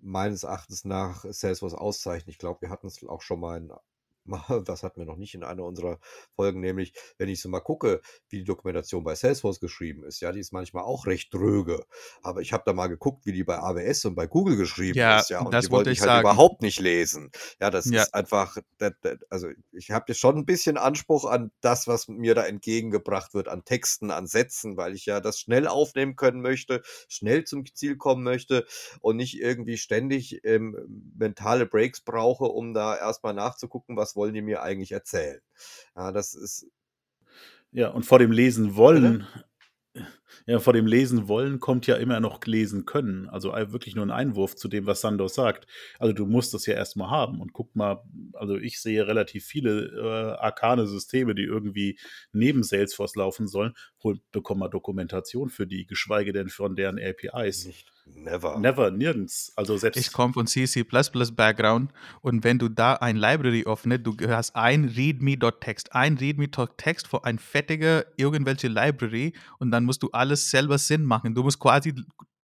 meines 0.00 0.42
Erachtens 0.44 0.84
nach 0.84 1.24
Salesforce 1.28 1.74
auszeichnet. 1.74 2.34
Ich 2.34 2.38
glaube, 2.38 2.62
wir 2.62 2.70
hatten 2.70 2.86
es 2.86 3.04
auch 3.06 3.22
schon 3.22 3.40
mal 3.40 3.58
in 3.58 3.72
das 4.64 4.82
hatten 4.82 5.00
wir 5.00 5.06
noch 5.06 5.16
nicht 5.16 5.34
in 5.34 5.44
einer 5.44 5.64
unserer 5.64 5.98
Folgen, 6.34 6.60
nämlich, 6.60 6.92
wenn 7.18 7.28
ich 7.28 7.40
so 7.40 7.48
mal 7.48 7.60
gucke, 7.60 8.00
wie 8.28 8.38
die 8.38 8.44
Dokumentation 8.44 9.04
bei 9.04 9.14
Salesforce 9.14 9.60
geschrieben 9.60 10.04
ist, 10.04 10.20
ja, 10.20 10.32
die 10.32 10.40
ist 10.40 10.52
manchmal 10.52 10.84
auch 10.84 11.06
recht 11.06 11.32
dröge. 11.32 11.84
Aber 12.22 12.40
ich 12.40 12.52
habe 12.52 12.62
da 12.66 12.72
mal 12.72 12.88
geguckt, 12.88 13.26
wie 13.26 13.32
die 13.32 13.44
bei 13.44 13.58
AWS 13.58 14.06
und 14.06 14.14
bei 14.14 14.26
Google 14.26 14.56
geschrieben 14.56 14.98
ja, 14.98 15.20
ist, 15.20 15.30
ja, 15.30 15.40
und 15.40 15.52
das 15.52 15.66
die 15.66 15.70
wollte 15.70 15.90
ich 15.90 16.00
halt 16.00 16.08
sagen. 16.08 16.26
überhaupt 16.26 16.62
nicht 16.62 16.80
lesen. 16.80 17.30
Ja, 17.60 17.70
das 17.70 17.86
ja. 17.86 18.02
ist 18.02 18.14
einfach, 18.14 18.56
also 19.28 19.48
ich 19.72 19.90
habe 19.90 20.06
jetzt 20.08 20.18
schon 20.18 20.36
ein 20.38 20.46
bisschen 20.46 20.76
Anspruch 20.76 21.24
an 21.24 21.50
das, 21.60 21.86
was 21.86 22.08
mir 22.08 22.34
da 22.34 22.44
entgegengebracht 22.44 23.34
wird, 23.34 23.48
an 23.48 23.64
Texten, 23.64 24.10
an 24.10 24.26
Sätzen, 24.26 24.76
weil 24.76 24.94
ich 24.94 25.06
ja 25.06 25.20
das 25.20 25.38
schnell 25.38 25.66
aufnehmen 25.66 26.16
können 26.16 26.40
möchte, 26.40 26.82
schnell 27.08 27.44
zum 27.44 27.66
Ziel 27.66 27.96
kommen 27.96 28.22
möchte 28.22 28.66
und 29.00 29.16
nicht 29.16 29.38
irgendwie 29.40 29.76
ständig 29.76 30.40
ähm, 30.44 30.76
mentale 31.16 31.66
Breaks 31.66 32.00
brauche, 32.00 32.44
um 32.44 32.74
da 32.74 32.96
erstmal 32.96 33.34
nachzugucken, 33.34 33.96
was 33.96 34.13
wollen 34.16 34.34
die 34.34 34.42
mir 34.42 34.62
eigentlich 34.62 34.92
erzählen? 34.92 35.40
Ja, 35.96 36.12
das 36.12 36.34
ist. 36.34 36.66
Ja, 37.72 37.88
und 37.88 38.04
vor 38.04 38.18
dem 38.18 38.30
Lesen 38.30 38.76
wollen, 38.76 39.26
ja, 40.46 40.58
vor 40.58 40.72
dem 40.72 40.86
Lesen 40.86 41.28
wollen 41.28 41.60
kommt 41.60 41.86
ja 41.86 41.96
immer 41.96 42.20
noch 42.20 42.44
lesen 42.44 42.84
können. 42.84 43.28
Also 43.28 43.52
wirklich 43.52 43.94
nur 43.94 44.04
ein 44.04 44.10
Einwurf 44.10 44.56
zu 44.56 44.68
dem, 44.68 44.86
was 44.86 45.00
Sandos 45.00 45.34
sagt. 45.34 45.66
Also 45.98 46.12
du 46.12 46.26
musst 46.26 46.54
das 46.54 46.66
ja 46.66 46.74
erstmal 46.74 47.10
haben. 47.10 47.40
Und 47.40 47.52
guck 47.52 47.74
mal, 47.74 48.02
also 48.34 48.56
ich 48.56 48.80
sehe 48.80 49.06
relativ 49.06 49.44
viele 49.44 49.86
äh, 49.86 50.40
arkane 50.40 50.86
Systeme, 50.86 51.34
die 51.34 51.44
irgendwie 51.44 51.98
neben 52.32 52.62
Salesforce 52.62 53.16
laufen 53.16 53.48
sollen. 53.48 53.74
Hol, 54.02 54.20
bekomm 54.32 54.58
mal 54.58 54.68
Dokumentation 54.68 55.48
für 55.50 55.66
die, 55.66 55.86
geschweige 55.86 56.32
denn 56.32 56.48
von 56.48 56.76
deren 56.76 56.98
APIs. 56.98 57.66
Nicht. 57.66 57.94
Never. 58.06 58.58
Never, 58.58 58.90
nirgends. 58.90 59.52
Also 59.56 59.78
selbst 59.78 59.98
ich 59.98 60.12
komme 60.12 60.34
von 60.34 60.46
C++ 60.46 60.66
Background 60.84 61.90
und 62.20 62.44
wenn 62.44 62.58
du 62.58 62.68
da 62.68 62.94
ein 62.94 63.16
Library 63.16 63.64
öffnest, 63.64 64.06
du 64.06 64.14
hast 64.28 64.54
ein 64.54 64.84
readme.text, 64.84 65.94
ein 65.94 66.18
readme.text 66.18 67.08
für 67.08 67.24
ein 67.24 67.38
fettige 67.38 68.06
irgendwelche 68.16 68.68
Library 68.68 69.32
und 69.58 69.70
dann 69.70 69.84
musst 69.84 70.02
du 70.02 70.10
alles 70.10 70.23
selber 70.36 70.78
Sinn 70.78 71.04
machen. 71.04 71.34
Du 71.34 71.42
musst 71.42 71.58
quasi 71.58 71.94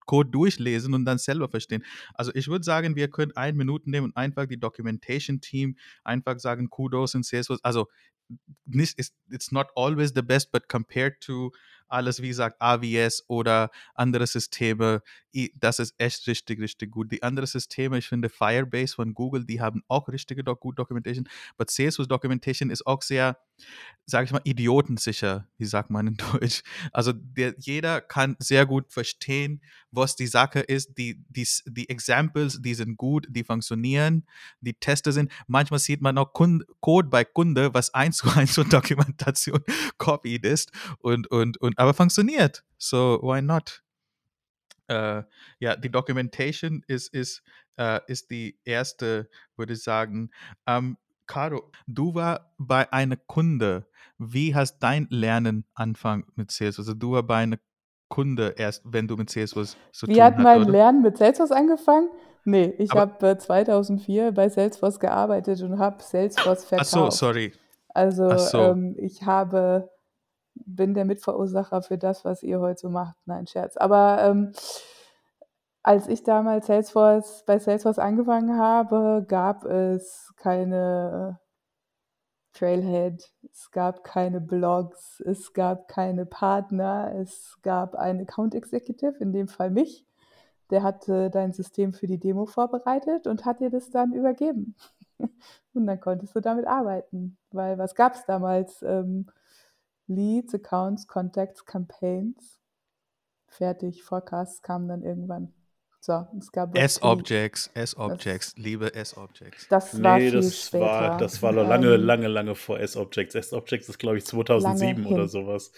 Code 0.07 0.31
durchlesen 0.31 0.93
und 0.95 1.05
dann 1.05 1.19
selber 1.19 1.49
verstehen. 1.49 1.85
Also 2.15 2.33
ich 2.35 2.49
würde 2.49 2.65
sagen, 2.65 2.97
wir 2.97 3.09
können 3.09 3.33
ein 3.37 3.57
Minuten 3.57 3.91
nehmen 3.91 4.07
und 4.07 4.17
einfach 4.17 4.47
die 4.47 4.59
Documentation 4.59 5.41
Team 5.41 5.77
einfach 6.03 6.39
sagen, 6.41 6.69
Kudos 6.69 7.15
in 7.15 7.23
Salesforce. 7.23 7.63
Also 7.63 7.87
nicht, 8.65 8.99
it's 8.99 9.53
not 9.53 9.69
always 9.77 10.13
the 10.15 10.23
best, 10.23 10.51
but 10.53 10.69
compared 10.69 11.21
to 11.21 11.53
alles, 11.91 12.23
wie 12.23 12.29
gesagt, 12.29 12.57
AWS 12.61 13.25
oder 13.29 13.71
andere 13.95 14.27
Systeme, 14.27 15.03
das 15.55 15.79
ist 15.79 15.95
echt 15.99 16.27
richtig, 16.27 16.61
richtig 16.61 16.91
gut. 16.91 17.13
Die 17.13 17.23
anderen 17.23 17.47
Systeme, 17.47 17.99
ich 17.99 18.09
finde 18.09 18.29
Firebase 18.29 18.95
von 18.95 19.15
Google, 19.15 19.45
die 19.45 19.61
haben 19.61 19.83
auch 19.89 20.09
richtige 20.09 20.43
gut 20.43 20.79
Documentation, 20.79 21.29
aber 21.57 21.67
Salesforce 21.69 22.09
Documentation 22.09 22.71
ist 22.71 22.87
auch 22.87 23.03
sehr, 23.03 23.39
sage 24.07 24.25
ich 24.25 24.33
mal, 24.33 24.41
idiotensicher, 24.45 25.47
wie 25.57 25.65
sagt 25.65 25.91
man 25.91 26.09
in 26.09 26.17
Deutsch. 26.33 26.63
Also 26.93 27.13
der, 27.13 27.55
jeder 27.59 28.01
kann 28.01 28.37
sehr 28.39 28.67
gut 28.67 28.93
verstehen, 28.93 29.61
was 29.93 30.17
die 30.17 30.27
Sache 30.27 30.61
ist. 30.61 30.99
Die, 30.99 31.25
die, 31.29 31.47
die 31.67 31.89
Examples, 31.89 32.61
die 32.61 32.75
sind 32.75 32.97
gut, 32.97 33.27
die 33.31 33.45
funktionieren, 33.45 34.27
die 34.61 34.75
Teste 34.75 35.13
sind. 35.13 35.31
Manchmal 35.47 35.81
sieht 35.81 36.01
man 36.01 36.19
auch 36.19 36.33
Kunde, 36.33 36.67
Code 36.81 37.09
bei 37.09 37.25
Kunde, 37.25 37.73
was 37.75 37.95
eins 37.95 38.19
zu 38.19 38.31
eins 38.31 38.55
zur 38.55 38.65
Dokumentation 38.69 39.61
copied 39.99 40.45
ist 40.45 40.73
und, 40.99 41.29
und, 41.29 41.61
und 41.61 41.79
aber 41.81 41.95
funktioniert. 41.95 42.63
So 42.77 43.19
why 43.23 43.41
not? 43.41 43.83
Äh, 44.87 45.23
ja, 45.61 45.77
die 45.77 45.91
Documentation 45.91 46.83
ist, 46.87 47.13
ist, 47.15 47.43
äh, 47.79 48.01
ist 48.07 48.31
die 48.31 48.59
erste, 48.65 49.31
würde 49.57 49.73
ich 49.73 49.83
sagen. 49.83 50.31
Ähm, 50.67 50.99
Caro, 51.27 51.71
du 51.87 52.15
war 52.15 52.53
bei 52.59 52.93
einer 52.93 53.17
Kunde. 53.17 53.87
Wie 54.19 54.55
hast 54.55 54.81
dein 54.81 55.07
Lernen 55.11 55.65
angefangen 55.75 56.25
mit 56.35 56.51
Salesforce? 56.51 56.89
Also 56.89 56.99
du 56.99 57.13
war 57.13 57.23
bei 57.23 57.37
einer 57.37 57.59
Kunde 58.09 58.55
erst, 58.59 58.83
wenn 58.85 59.09
du 59.09 59.17
mit 59.17 59.31
Salesforce 59.31 59.77
zu 59.93 60.07
Wie 60.07 60.15
tun 60.15 60.23
hat 60.23 60.39
mein 60.39 60.63
oder? 60.63 60.73
Lernen 60.73 61.01
mit 61.01 61.17
Salesforce 61.17 61.53
angefangen? 61.53 62.11
Nee, 62.45 62.75
ich 62.79 62.93
habe 62.93 63.27
äh, 63.27 63.39
2004 63.39 64.33
bei 64.33 64.51
Salesforce 64.51 64.99
gearbeitet 65.01 65.63
und 65.63 65.79
habe 65.79 66.03
Salesforce 66.03 66.65
verkauft. 66.65 66.95
Ach 66.95 67.11
so, 67.11 67.11
sorry. 67.11 67.53
Also 67.89 68.37
so. 68.37 68.59
Ähm, 68.59 68.97
ich 68.99 69.23
habe 69.25 69.89
bin 70.67 70.95
der 70.95 71.05
Mitverursacher 71.05 71.83
für 71.83 71.99
das, 71.99 72.25
was 72.25 72.43
ihr 72.43 72.61
heute 72.61 72.81
so 72.81 72.91
macht. 72.91 73.17
Nein, 73.27 73.47
Scherz. 73.47 73.77
Aber 73.77 74.23
ähm, 74.23 74.53
als 75.83 76.09
ich 76.09 76.23
damals 76.23 76.67
Salesforce 76.67 77.45
bei 77.47 77.59
Salesforce 77.59 77.99
angefangen 77.99 78.59
habe, 78.59 79.25
gab 79.27 79.65
es 79.65 80.33
keine 80.37 81.41
Trailhead, 82.53 83.33
es 83.51 83.71
gab 83.71 84.05
keine 84.05 84.41
Blogs, 84.41 85.21
es 85.21 85.53
gab 85.53 85.89
keine 85.89 86.27
Partner, 86.27 87.13
es 87.17 87.59
gab 87.63 87.95
einen 87.95 88.21
Account 88.21 88.55
Executive, 88.55 89.17
in 89.21 89.33
dem 89.33 89.49
Fall 89.49 89.71
mich. 89.71 90.07
Der 90.71 90.83
hatte 90.83 91.31
dein 91.31 91.53
System 91.53 91.93
für 91.93 92.07
die 92.07 92.19
Demo 92.19 92.47
vorbereitet 92.47 93.27
und 93.27 93.45
hat 93.45 93.61
dir 93.61 93.71
das 93.71 93.91
dann 93.91 94.13
übergeben. 94.13 94.77
Und 95.75 95.87
dann 95.87 96.01
konntest 96.01 96.35
du 96.35 96.41
damit 96.41 96.67
arbeiten, 96.67 97.37
weil 97.53 97.79
was 97.79 97.95
gab 97.95 98.15
es 98.15 98.25
damals? 98.25 98.83
Ähm, 98.83 99.27
Leads, 100.11 100.55
Accounts, 100.55 101.07
Contacts, 101.07 101.65
Campaigns. 101.65 102.59
Fertig, 103.47 104.03
Forecasts 104.03 104.63
kamen 104.63 104.89
dann 104.89 105.03
irgendwann. 105.03 105.53
So, 106.01 106.27
es 106.39 106.51
gab 106.51 106.77
S-Objects, 106.77 107.71
S-Objects, 107.75 108.55
liebe 108.57 108.95
S-Objects. 108.95 109.69
Das 109.69 110.03
war 110.03 110.17
nee, 110.17 110.31
viel 110.31 110.41
das 110.41 110.67
später. 110.67 110.85
War, 110.85 111.19
das 111.19 111.43
war 111.43 111.53
noch 111.53 111.69
lange, 111.69 111.95
ähm, 111.95 112.03
lange, 112.03 112.29
lange 112.29 112.55
vor 112.55 112.81
S-Objects. 112.81 113.35
S-Objects 113.35 113.89
ist, 113.89 113.99
glaube 113.99 114.17
ich, 114.17 114.25
2007 114.25 115.05
oder 115.07 115.29
sowas. 115.29 115.73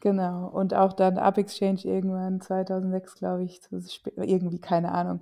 Genau, 0.00 0.48
und 0.48 0.72
auch 0.72 0.94
dann 0.94 1.18
Up-Exchange 1.18 1.82
irgendwann 1.84 2.40
2006, 2.40 3.16
glaube 3.16 3.44
ich, 3.44 3.60
irgendwie, 4.16 4.58
keine 4.58 4.92
Ahnung. 4.92 5.20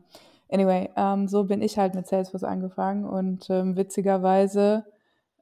Anyway, 0.48 0.90
ähm, 0.96 1.26
so 1.26 1.44
bin 1.44 1.61
ich 1.61 1.76
halt 1.76 1.94
mit 1.96 2.07
Salesforce 2.07 2.44
angefangen 2.44 3.04
und 3.04 3.50
ähm, 3.50 3.76
witzigerweise 3.76 4.87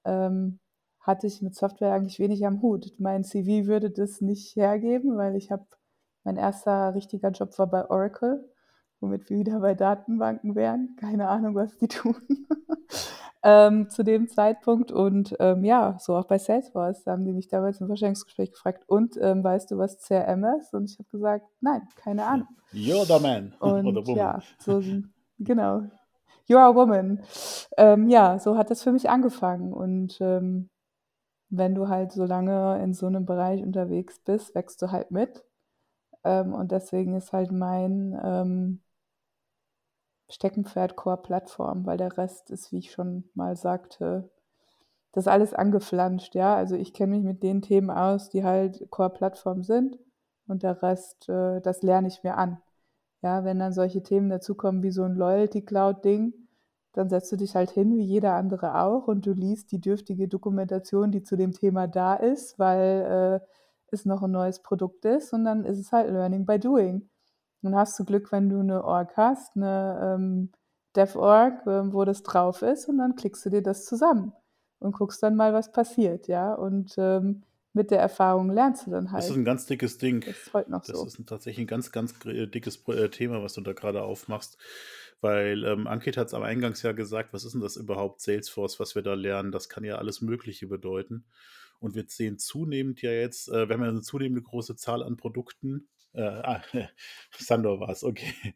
ähm, 0.06 0.58
hatte 1.06 1.26
ich 1.28 1.40
mit 1.40 1.54
Software 1.54 1.92
eigentlich 1.92 2.18
wenig 2.18 2.44
am 2.44 2.60
Hut. 2.62 2.92
Mein 2.98 3.22
CV 3.22 3.66
würde 3.66 3.90
das 3.90 4.20
nicht 4.20 4.56
hergeben, 4.56 5.16
weil 5.16 5.36
ich 5.36 5.52
habe, 5.52 5.64
mein 6.24 6.36
erster 6.36 6.94
richtiger 6.94 7.30
Job 7.30 7.56
war 7.58 7.68
bei 7.68 7.88
Oracle, 7.88 8.50
womit 9.00 9.30
wir 9.30 9.38
wieder 9.38 9.60
bei 9.60 9.74
Datenbanken 9.74 10.56
wären. 10.56 10.96
Keine 10.98 11.28
Ahnung, 11.28 11.54
was 11.54 11.76
die 11.78 11.86
tun. 11.86 12.16
ähm, 13.44 13.88
zu 13.88 14.02
dem 14.02 14.28
Zeitpunkt. 14.28 14.90
Und 14.90 15.36
ähm, 15.38 15.64
ja, 15.64 15.96
so 16.00 16.16
auch 16.16 16.24
bei 16.24 16.38
Salesforce 16.38 17.04
da 17.04 17.12
haben 17.12 17.24
die 17.24 17.32
mich 17.32 17.46
damals 17.46 17.80
im 17.80 17.86
Vorstellungsgespräch 17.86 18.50
gefragt, 18.50 18.82
und 18.88 19.16
ähm, 19.20 19.44
weißt 19.44 19.70
du, 19.70 19.78
was 19.78 19.98
CRM 19.98 20.44
ist? 20.58 20.74
Und 20.74 20.90
ich 20.90 20.98
habe 20.98 21.08
gesagt, 21.10 21.46
nein, 21.60 21.82
keine 21.94 22.26
Ahnung. 22.26 22.48
You're 22.72 23.04
the 23.04 23.22
man. 23.22 23.54
Und 23.60 23.86
Oder 23.86 24.04
woman. 24.04 24.16
ja, 24.16 24.42
so, 24.58 24.82
genau. 25.38 25.82
You're 26.48 26.68
a 26.68 26.74
woman. 26.74 27.22
Ähm, 27.76 28.08
ja, 28.08 28.40
so 28.40 28.56
hat 28.56 28.70
das 28.70 28.82
für 28.82 28.92
mich 28.92 29.08
angefangen. 29.08 29.72
Und 29.72 30.18
ähm, 30.20 30.68
wenn 31.48 31.74
du 31.74 31.88
halt 31.88 32.12
so 32.12 32.24
lange 32.24 32.82
in 32.82 32.94
so 32.94 33.06
einem 33.06 33.26
Bereich 33.26 33.62
unterwegs 33.62 34.20
bist, 34.20 34.54
wächst 34.54 34.82
du 34.82 34.90
halt 34.90 35.10
mit. 35.10 35.44
Ähm, 36.24 36.54
und 36.54 36.72
deswegen 36.72 37.14
ist 37.14 37.32
halt 37.32 37.52
mein 37.52 38.18
ähm, 38.22 38.80
Steckenpferd 40.28 40.96
Core-Plattform, 40.96 41.86
weil 41.86 41.98
der 41.98 42.16
Rest 42.18 42.50
ist, 42.50 42.72
wie 42.72 42.78
ich 42.78 42.90
schon 42.90 43.28
mal 43.34 43.56
sagte, 43.56 44.28
das 45.12 45.28
alles 45.28 45.54
angeflanscht, 45.54 46.34
ja. 46.34 46.56
Also 46.56 46.76
ich 46.76 46.92
kenne 46.92 47.16
mich 47.16 47.24
mit 47.24 47.42
den 47.42 47.62
Themen 47.62 47.90
aus, 47.90 48.28
die 48.28 48.44
halt 48.44 48.90
Core-Plattform 48.90 49.62
sind 49.62 49.98
und 50.46 50.62
der 50.62 50.82
Rest, 50.82 51.28
äh, 51.28 51.60
das 51.60 51.82
lerne 51.82 52.08
ich 52.08 52.22
mir 52.22 52.36
an. 52.36 52.60
Ja, 53.22 53.44
wenn 53.44 53.58
dann 53.58 53.72
solche 53.72 54.02
Themen 54.02 54.28
dazukommen 54.28 54.82
wie 54.82 54.90
so 54.90 55.04
ein 55.04 55.14
Loyalty-Cloud-Ding, 55.16 56.34
dann 56.96 57.10
setzt 57.10 57.30
du 57.30 57.36
dich 57.36 57.54
halt 57.54 57.70
hin, 57.70 57.94
wie 57.96 58.02
jeder 58.02 58.34
andere 58.34 58.80
auch, 58.80 59.06
und 59.06 59.26
du 59.26 59.32
liest 59.32 59.70
die 59.72 59.80
dürftige 59.80 60.28
Dokumentation, 60.28 61.12
die 61.12 61.22
zu 61.22 61.36
dem 61.36 61.52
Thema 61.52 61.86
da 61.86 62.14
ist, 62.14 62.58
weil 62.58 63.40
äh, 63.42 63.46
es 63.92 64.06
noch 64.06 64.22
ein 64.22 64.32
neues 64.32 64.60
Produkt 64.62 65.04
ist, 65.04 65.32
und 65.32 65.44
dann 65.44 65.64
ist 65.64 65.78
es 65.78 65.92
halt 65.92 66.10
Learning 66.10 66.46
by 66.46 66.58
Doing. 66.58 67.08
Dann 67.62 67.76
hast 67.76 67.98
du 67.98 68.04
Glück, 68.04 68.32
wenn 68.32 68.48
du 68.48 68.60
eine 68.60 68.84
Org 68.84 69.16
hast, 69.16 69.56
eine 69.56 70.16
ähm, 70.16 70.52
Dev-Org, 70.96 71.66
äh, 71.66 71.92
wo 71.92 72.04
das 72.04 72.22
drauf 72.22 72.62
ist, 72.62 72.88
und 72.88 72.98
dann 72.98 73.14
klickst 73.14 73.44
du 73.46 73.50
dir 73.50 73.62
das 73.62 73.84
zusammen 73.84 74.32
und 74.78 74.92
guckst 74.96 75.22
dann 75.22 75.36
mal, 75.36 75.52
was 75.52 75.72
passiert, 75.72 76.28
ja. 76.28 76.54
Und 76.54 76.94
ähm, 76.98 77.42
mit 77.76 77.90
der 77.90 78.00
Erfahrung 78.00 78.50
lernst 78.50 78.86
du 78.86 78.90
dann 78.90 79.12
halt. 79.12 79.22
Das 79.22 79.30
ist 79.30 79.36
ein 79.36 79.44
ganz 79.44 79.66
dickes 79.66 79.98
Ding. 79.98 80.22
Das 80.22 80.36
ist 80.36 80.52
heute 80.54 80.70
noch 80.70 80.84
das 80.84 80.96
so. 80.96 81.04
Das 81.04 81.14
ist 81.14 81.28
tatsächlich 81.28 81.64
ein 81.64 81.68
ganz, 81.68 81.92
ganz 81.92 82.14
dickes 82.24 82.82
äh, 82.88 83.08
Thema, 83.10 83.42
was 83.42 83.52
du 83.52 83.60
da 83.60 83.74
gerade 83.74 84.02
aufmachst. 84.02 84.58
Weil 85.20 85.64
ähm, 85.64 85.86
Ankit 85.86 86.16
hat 86.16 86.28
es 86.28 86.34
am 86.34 86.42
Eingangs 86.42 86.82
ja 86.82 86.92
gesagt, 86.92 87.32
was 87.32 87.44
ist 87.44 87.52
denn 87.52 87.60
das 87.60 87.76
überhaupt, 87.76 88.20
Salesforce, 88.20 88.80
was 88.80 88.94
wir 88.94 89.02
da 89.02 89.14
lernen? 89.14 89.52
Das 89.52 89.68
kann 89.68 89.84
ja 89.84 89.96
alles 89.96 90.20
Mögliche 90.20 90.66
bedeuten. 90.66 91.24
Und 91.78 91.94
wir 91.94 92.04
sehen 92.08 92.38
zunehmend 92.38 93.02
ja 93.02 93.12
jetzt, 93.12 93.48
äh, 93.48 93.68
wir 93.68 93.74
haben 93.74 93.82
ja 93.82 93.90
eine 93.90 94.02
zunehmende 94.02 94.42
große 94.42 94.76
Zahl 94.76 95.02
an 95.02 95.16
Produkten. 95.16 95.88
Äh, 96.12 96.22
ah, 96.22 96.62
Sandor 97.38 97.80
war 97.80 97.90
es, 97.90 98.02
okay. 98.04 98.54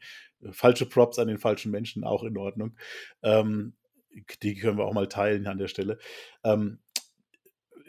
Falsche 0.50 0.86
Props 0.86 1.18
an 1.18 1.28
den 1.28 1.38
falschen 1.38 1.70
Menschen, 1.70 2.04
auch 2.04 2.24
in 2.24 2.38
Ordnung. 2.38 2.76
Ähm, 3.22 3.74
die 4.42 4.54
können 4.54 4.78
wir 4.78 4.84
auch 4.84 4.94
mal 4.94 5.08
teilen 5.08 5.46
an 5.46 5.58
der 5.58 5.68
Stelle. 5.68 5.98
Ähm, 6.42 6.78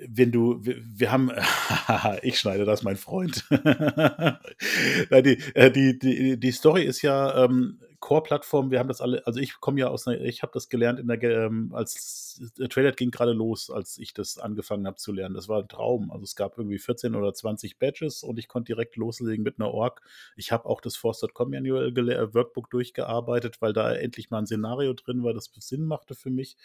wenn 0.08 0.32
du, 0.32 0.64
wir, 0.64 0.78
wir 0.84 1.12
haben, 1.12 1.32
ich 2.22 2.40
schneide 2.40 2.66
das, 2.66 2.84
mein 2.84 2.98
Freund. 2.98 3.46
die, 3.50 5.38
äh, 5.54 5.72
die, 5.72 6.00
die, 6.00 6.40
die 6.40 6.52
Story 6.52 6.84
ist 6.84 7.02
ja, 7.02 7.46
ähm, 7.46 7.80
Core-Plattform, 8.02 8.72
wir 8.72 8.80
haben 8.80 8.88
das 8.88 9.00
alle, 9.00 9.26
also 9.28 9.40
ich 9.40 9.60
komme 9.60 9.80
ja 9.80 9.88
aus 9.88 10.08
einer, 10.08 10.20
ich 10.22 10.42
habe 10.42 10.52
das 10.54 10.70
gelernt 10.70 11.00
in 11.00 11.08
der, 11.08 11.22
ähm, 11.22 11.72
als 11.72 12.42
der 12.58 12.68
Trailer 12.68 12.92
ging 12.94 13.12
gerade 13.12 13.32
los, 13.32 13.70
als 13.70 14.00
ich 14.00 14.14
das 14.14 14.40
angefangen 14.40 14.88
habe 14.88 14.98
zu 14.98 15.12
lernen. 15.12 15.36
Das 15.36 15.48
war 15.48 15.62
ein 15.62 15.68
Traum. 15.68 16.12
Also 16.12 16.24
es 16.24 16.36
gab 16.36 16.58
irgendwie 16.58 16.80
14 16.80 17.16
oder 17.16 17.32
20 17.32 17.78
Badges 17.78 18.24
und 18.24 18.40
ich 18.40 18.48
konnte 18.48 18.74
direkt 18.74 18.96
loslegen 18.96 19.44
mit 19.44 19.60
einer 19.60 19.72
Org. 19.72 20.02
Ich 20.36 20.52
habe 20.52 20.66
auch 20.66 20.82
das 20.82 20.96
Force.com 20.96 21.52
Manual 21.52 21.96
Workbook 22.34 22.72
durchgearbeitet, 22.72 23.62
weil 23.62 23.72
da 23.72 23.94
endlich 23.94 24.32
mal 24.32 24.40
ein 24.40 24.48
Szenario 24.48 24.94
drin 24.94 25.24
war, 25.24 25.34
das 25.34 25.52
Sinn 25.60 25.86
machte 25.86 26.16
für 26.16 26.32
mich. 26.32 26.58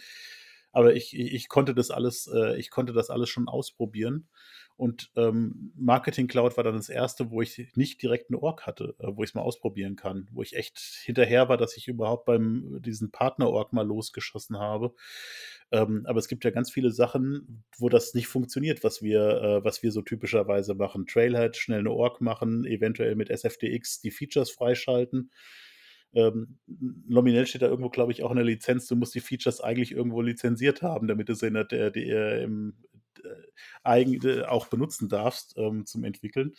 Aber 0.76 0.94
ich, 0.94 1.16
ich 1.18 1.48
konnte 1.48 1.74
das 1.74 1.90
alles, 1.90 2.26
äh, 2.26 2.58
ich 2.58 2.68
konnte 2.68 2.92
das 2.92 3.08
alles 3.08 3.30
schon 3.30 3.48
ausprobieren. 3.48 4.28
Und 4.76 5.10
ähm, 5.16 5.72
Marketing 5.74 6.26
Cloud 6.26 6.58
war 6.58 6.64
dann 6.64 6.76
das 6.76 6.90
erste, 6.90 7.30
wo 7.30 7.40
ich 7.40 7.66
nicht 7.76 8.02
direkt 8.02 8.28
eine 8.28 8.42
Org 8.42 8.66
hatte, 8.66 8.94
äh, 8.98 9.06
wo 9.08 9.22
ich 9.22 9.30
es 9.30 9.34
mal 9.34 9.40
ausprobieren 9.40 9.96
kann, 9.96 10.28
wo 10.32 10.42
ich 10.42 10.54
echt 10.54 10.78
hinterher 10.78 11.48
war, 11.48 11.56
dass 11.56 11.78
ich 11.78 11.88
überhaupt 11.88 12.26
beim 12.26 12.82
diesen 12.82 13.10
Partner-Org 13.10 13.72
mal 13.72 13.86
losgeschossen 13.86 14.58
habe. 14.58 14.94
Ähm, 15.72 16.02
aber 16.04 16.18
es 16.18 16.28
gibt 16.28 16.44
ja 16.44 16.50
ganz 16.50 16.70
viele 16.70 16.90
Sachen, 16.90 17.64
wo 17.78 17.88
das 17.88 18.12
nicht 18.12 18.26
funktioniert, 18.26 18.84
was 18.84 19.00
wir, 19.00 19.20
äh, 19.22 19.64
was 19.64 19.82
wir 19.82 19.92
so 19.92 20.02
typischerweise 20.02 20.74
machen. 20.74 21.06
Trailhead, 21.06 21.56
schnell 21.56 21.80
eine 21.80 21.90
Org 21.90 22.20
machen, 22.20 22.66
eventuell 22.66 23.14
mit 23.14 23.30
SFDX 23.30 24.02
die 24.02 24.10
Features 24.10 24.50
freischalten. 24.50 25.30
Ähm, 26.16 26.56
nominell 26.66 27.46
steht 27.46 27.60
da 27.60 27.66
irgendwo, 27.66 27.90
glaube 27.90 28.10
ich, 28.10 28.22
auch 28.22 28.30
in 28.30 28.36
der 28.36 28.44
Lizenz, 28.44 28.86
du 28.86 28.96
musst 28.96 29.14
die 29.14 29.20
Features 29.20 29.60
eigentlich 29.60 29.92
irgendwo 29.92 30.22
lizenziert 30.22 30.80
haben, 30.80 31.08
damit 31.08 31.28
du 31.28 31.34
sie 31.34 31.48
in 31.48 31.54
der, 31.54 31.64
der, 31.64 31.90
der, 31.90 32.42
im, 32.42 32.74
äh, 33.22 33.28
eigen, 33.84 34.44
auch 34.44 34.68
benutzen 34.68 35.10
darfst 35.10 35.54
ähm, 35.58 35.84
zum 35.84 36.04
Entwickeln. 36.04 36.54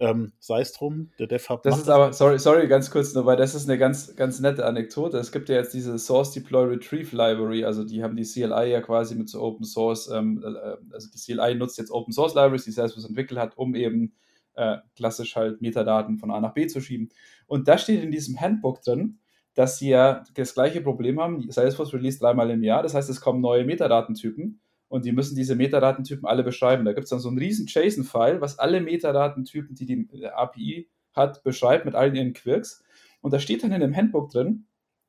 Ähm, 0.00 0.32
Sei 0.38 0.60
es 0.60 0.72
drum, 0.72 1.10
der 1.18 1.26
DevHub 1.26 1.62
Das 1.62 1.72
macht 1.72 1.80
ist 1.80 1.88
das. 1.88 1.94
aber, 1.94 2.12
sorry, 2.12 2.38
sorry, 2.38 2.68
ganz 2.68 2.90
kurz 2.90 3.14
nur, 3.14 3.26
weil 3.26 3.36
das 3.36 3.54
ist 3.54 3.68
eine 3.68 3.78
ganz, 3.78 4.14
ganz 4.14 4.38
nette 4.38 4.64
Anekdote. 4.64 5.18
Es 5.18 5.32
gibt 5.32 5.48
ja 5.48 5.56
jetzt 5.56 5.74
diese 5.74 5.98
Source 5.98 6.32
Deploy 6.32 6.66
Retrieve 6.66 7.16
Library, 7.16 7.64
also 7.64 7.84
die 7.84 8.02
haben 8.02 8.16
die 8.16 8.24
CLI 8.24 8.70
ja 8.70 8.80
quasi 8.80 9.16
mit 9.16 9.28
so 9.28 9.40
Open 9.40 9.64
Source, 9.64 10.08
ähm, 10.08 10.42
äh, 10.44 10.76
also 10.92 11.08
die 11.12 11.18
CLI 11.18 11.54
nutzt 11.54 11.78
jetzt 11.78 11.90
Open 11.90 12.12
Source 12.12 12.34
Libraries, 12.34 12.64
die 12.64 12.72
Salesforce 12.72 13.08
entwickelt 13.08 13.40
hat, 13.40 13.56
um 13.56 13.74
eben 13.74 14.14
äh, 14.54 14.78
klassisch 14.96 15.36
halt 15.36 15.60
Metadaten 15.60 16.18
von 16.18 16.30
A 16.30 16.40
nach 16.40 16.54
B 16.54 16.66
zu 16.66 16.80
schieben. 16.80 17.10
Und 17.46 17.68
da 17.68 17.78
steht 17.78 18.02
in 18.02 18.10
diesem 18.10 18.40
Handbook 18.40 18.82
drin, 18.82 19.18
dass 19.54 19.78
sie 19.78 19.90
ja 19.90 20.24
das 20.34 20.54
gleiche 20.54 20.80
Problem 20.80 21.20
haben. 21.20 21.50
Salesforce 21.50 21.94
release 21.94 22.18
dreimal 22.18 22.50
im 22.50 22.62
Jahr, 22.62 22.82
das 22.82 22.94
heißt, 22.94 23.08
es 23.08 23.20
kommen 23.20 23.40
neue 23.40 23.64
Metadatentypen 23.64 24.60
und 24.88 25.04
die 25.04 25.12
müssen 25.12 25.36
diese 25.36 25.54
Metadatentypen 25.54 26.26
alle 26.26 26.42
beschreiben. 26.42 26.84
Da 26.84 26.92
gibt 26.92 27.04
es 27.04 27.10
dann 27.10 27.20
so 27.20 27.28
einen 27.28 27.38
riesen 27.38 27.66
JSON-File, 27.66 28.40
was 28.40 28.58
alle 28.58 28.80
Metadatentypen, 28.80 29.74
die 29.74 29.86
die 29.86 30.26
API 30.26 30.88
hat, 31.12 31.42
beschreibt 31.44 31.84
mit 31.84 31.94
all 31.94 32.14
ihren 32.14 32.32
Quirks. 32.32 32.84
Und 33.20 33.32
da 33.32 33.38
steht 33.38 33.62
dann 33.62 33.72
in 33.72 33.80
dem 33.80 33.94
Handbook 33.94 34.30
drin, 34.30 34.66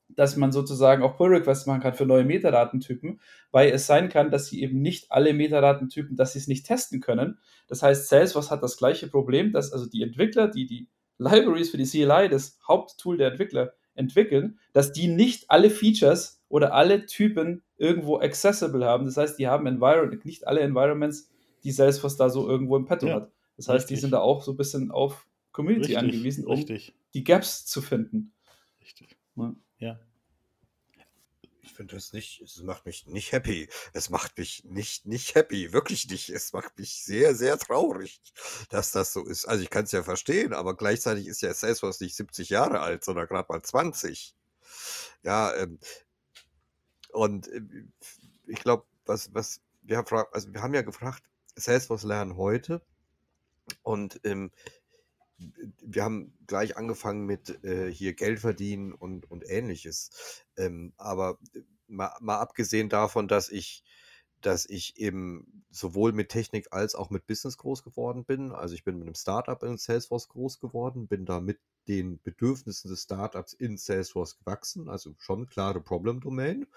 dass 0.10 0.38
man 0.38 0.52
sozusagen 0.52 1.04
auch 1.04 1.17
Pull-Requests 1.17 1.65
machen 1.65 1.82
kann 1.82 1.93
für 1.93 2.06
neue 2.06 2.24
Metadatentypen, 2.24 3.19
weil 3.52 3.71
es 3.71 3.88
sein 3.88 4.10
kann, 4.10 4.30
dass 4.30 4.48
sie 4.48 4.62
eben 4.62 4.82
nicht 4.82 5.12
alle 5.12 5.34
Metadatentypen, 5.34 6.15
dass 6.15 6.34
sie 6.34 6.39
es 6.39 6.48
nicht 6.48 6.65
testen 6.65 7.02
können. 7.02 7.39
Das 7.67 7.82
heißt, 7.82 8.08
Salesforce 8.08 8.52
hat 8.52 8.63
das 8.63 8.78
gleiche 8.78 9.08
Problem, 9.08 9.52
dass 9.52 9.74
also 9.74 9.88
die 9.88 10.04
Entwickler, 10.04 10.48
die 10.48 10.67
die 10.67 10.88
Libraries 11.17 11.69
für 11.69 11.78
die 11.78 11.86
CLI, 11.86 12.30
das 12.30 12.60
Haupttool 12.67 13.17
der 13.17 13.32
Entwickler, 13.32 13.73
entwickeln, 13.95 14.60
dass 14.73 14.91
die 14.91 15.08
nicht 15.08 15.49
alle 15.49 15.69
Features 15.69 16.41
oder 16.49 16.73
alle 16.73 17.06
Typen 17.06 17.63
irgendwo 17.78 18.19
accessible 18.19 18.86
haben. 18.86 19.06
Das 19.06 19.17
heißt, 19.17 19.39
die 19.39 19.47
haben 19.47 19.67
Environment, 19.67 20.25
nicht 20.25 20.47
alle 20.47 20.60
Environments, 20.62 21.30
die 21.63 21.71
Salesforce 21.71 22.17
da 22.17 22.30
so 22.30 22.47
irgendwo 22.47 22.75
im 22.75 22.86
Petto 22.86 23.08
Ja, 23.08 23.15
hat. 23.15 23.32
Das 23.58 23.69
heißt, 23.69 23.89
die 23.89 23.93
richtig. 23.93 24.01
sind 24.01 24.12
da 24.12 24.19
auch 24.19 24.43
so 24.43 24.51
ein 24.51 24.58
bisschen 24.58 24.91
auf 24.91 25.28
Community 25.51 25.93
Richtig, 25.93 25.97
angewiesen, 25.97 26.45
um 26.45 26.56
richtig, 26.56 26.93
die 27.13 27.23
Gaps 27.23 27.65
zu 27.65 27.82
finden. 27.82 28.34
richtig. 28.82 29.15
Ja. 29.38 29.56
Ja. 29.80 29.99
Finde 31.75 31.95
das 31.95 32.13
nicht, 32.13 32.41
es 32.41 32.61
macht 32.63 32.85
mich 32.85 33.05
nicht 33.05 33.33
happy. 33.33 33.67
Es 33.91 34.09
macht 34.09 34.38
mich 34.38 34.63
nicht, 34.63 35.05
nicht 35.05 35.35
happy, 35.35 35.73
wirklich 35.73 36.09
nicht. 36.09 36.29
Es 36.29 36.53
macht 36.53 36.79
mich 36.79 37.03
sehr, 37.03 37.35
sehr 37.35 37.57
traurig, 37.57 38.21
dass 38.69 38.91
das 38.91 39.11
so 39.11 39.25
ist. 39.25 39.45
Also 39.45 39.61
ich 39.61 39.69
kann 39.69 39.83
es 39.83 39.91
ja 39.91 40.01
verstehen, 40.01 40.53
aber 40.53 40.77
gleichzeitig 40.77 41.27
ist 41.27 41.41
ja 41.41 41.53
Salesforce 41.53 41.99
nicht 41.99 42.15
70 42.15 42.49
Jahre 42.49 42.79
alt, 42.79 43.03
sondern 43.03 43.27
gerade 43.27 43.47
mal 43.49 43.61
20. 43.61 44.33
Ja, 45.23 45.53
ähm, 45.55 45.79
und 47.11 47.49
äh, 47.49 47.61
ich 48.47 48.59
glaube, 48.59 48.85
was, 49.05 49.33
was 49.33 49.59
wir 49.81 49.97
haben, 49.97 50.07
also 50.31 50.53
wir 50.53 50.61
haben 50.61 50.73
ja 50.73 50.81
gefragt, 50.81 51.23
Salesforce 51.57 52.03
lernen 52.03 52.38
heute 52.38 52.81
und 53.83 54.21
ähm, 54.23 54.51
wir 55.38 56.04
haben 56.04 56.34
gleich 56.48 56.78
angefangen 56.78 57.26
mit 57.26 57.63
äh, 57.63 57.91
hier 57.91 58.13
Geld 58.13 58.39
verdienen 58.39 58.93
und, 58.93 59.30
und 59.30 59.43
ähnliches. 59.48 60.45
Ähm, 60.58 60.93
aber 60.98 61.39
äh, 61.54 61.62
mal, 61.88 62.15
mal 62.21 62.39
abgesehen 62.39 62.89
davon, 62.89 63.28
dass 63.28 63.50
ich, 63.50 63.84
dass 64.41 64.65
ich 64.65 64.98
eben 64.98 65.63
sowohl 65.71 66.13
mit 66.13 66.30
Technik 66.30 66.67
als 66.71 66.95
auch 66.95 67.10
mit 67.10 67.28
Business 67.28 67.58
groß 67.58 67.84
geworden 67.84 68.26
bin. 68.26 68.52
Also 68.52 68.76
ich 68.76 68.84
bin 68.84 68.95
mit 68.98 69.08
einem 69.08 69.15
Startup 69.15 69.62
in 69.63 69.78
Salesforce 69.78 70.30
groß 70.30 70.60
geworden, 70.60 71.08
bin 71.08 71.26
da 71.26 71.39
mit 71.39 71.60
den 71.88 72.21
Bedürfnissen 72.21 72.89
des 72.89 73.04
Startups 73.04 73.54
in 73.54 73.78
Salesforce 73.78 74.38
gewachsen. 74.38 74.89
Also 74.89 75.15
schon 75.17 75.48
klare 75.48 75.82
Problem 75.82 76.19
Domain, 76.19 76.67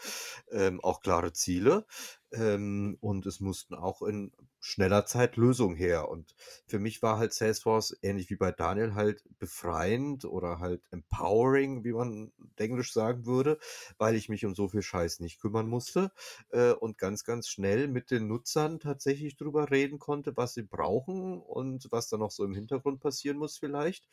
ähm, 0.51 0.81
auch 0.81 1.01
klare 1.01 1.33
Ziele. 1.33 1.87
Ähm, 2.31 2.99
und 3.01 3.25
es 3.25 3.41
mussten 3.41 3.75
auch 3.75 4.03
in 4.03 4.33
schneller 4.61 5.07
Zeit 5.07 5.37
Lösungen 5.37 5.77
her. 5.77 6.09
Und 6.09 6.35
für 6.67 6.79
mich 6.79 7.01
war 7.03 7.19
halt 7.19 7.33
Salesforce, 7.33 7.97
ähnlich 8.03 8.29
wie 8.29 8.37
bei 8.37 8.53
Daniel, 8.53 8.95
halt 8.95 9.25
befreiend 9.39 10.25
oder 10.25 10.59
halt 10.59 10.83
empowering, 10.91 11.85
wie 11.85 11.93
man 11.93 12.33
Englisch 12.57 12.93
sagen 12.93 13.25
würde, 13.25 13.59
weil 13.99 14.15
ich 14.15 14.29
mich 14.29 14.45
um 14.45 14.55
so 14.55 14.69
viel 14.69 14.83
Scheiß 14.83 15.21
nicht 15.21 15.41
kümmern 15.41 15.69
musste 15.69 16.11
äh, 16.51 16.73
und 16.73 16.99
ganz, 16.99 17.25
ganz 17.25 17.49
schnell 17.49 17.89
mit 17.89 18.11
den 18.11 18.27
Nutzern 18.27 18.81
tatsächlich 18.81 19.37
drüber 19.37 19.71
reden 19.71 19.99
konnte, 19.99 20.37
was 20.37 20.55
sie 20.55 20.63
brauchen 20.63 21.41
und 21.41 21.89
was 21.91 22.09
da 22.09 22.19
noch 22.19 22.31
so 22.31 22.45
im 22.45 22.55
Hintergrund 22.55 23.01
passieren 23.01 23.39
muss 23.39 23.57
vielleicht. 23.59 24.07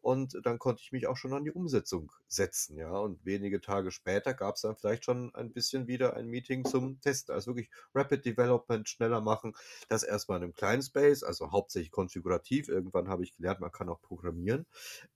Und 0.00 0.37
dann 0.42 0.58
konnte 0.58 0.82
ich 0.82 0.92
mich 0.92 1.06
auch 1.06 1.16
schon 1.16 1.32
an 1.32 1.44
die 1.44 1.50
Umsetzung 1.50 2.12
setzen, 2.28 2.76
ja. 2.76 2.90
Und 2.90 3.24
wenige 3.24 3.60
Tage 3.60 3.90
später 3.90 4.34
gab 4.34 4.56
es 4.56 4.62
dann 4.62 4.76
vielleicht 4.76 5.04
schon 5.04 5.34
ein 5.34 5.52
bisschen 5.52 5.86
wieder 5.86 6.14
ein 6.16 6.28
Meeting 6.28 6.64
zum 6.64 7.00
Testen. 7.00 7.34
Also 7.34 7.52
wirklich 7.52 7.70
Rapid 7.94 8.24
Development 8.24 8.88
schneller 8.88 9.20
machen. 9.20 9.54
Das 9.88 10.02
erstmal 10.02 10.38
in 10.38 10.44
einem 10.44 10.54
kleinen 10.54 10.82
Space, 10.82 11.22
also 11.22 11.52
hauptsächlich 11.52 11.90
konfigurativ. 11.90 12.68
Irgendwann 12.68 13.08
habe 13.08 13.24
ich 13.24 13.34
gelernt, 13.34 13.60
man 13.60 13.72
kann 13.72 13.88
auch 13.88 14.00
programmieren. 14.00 14.66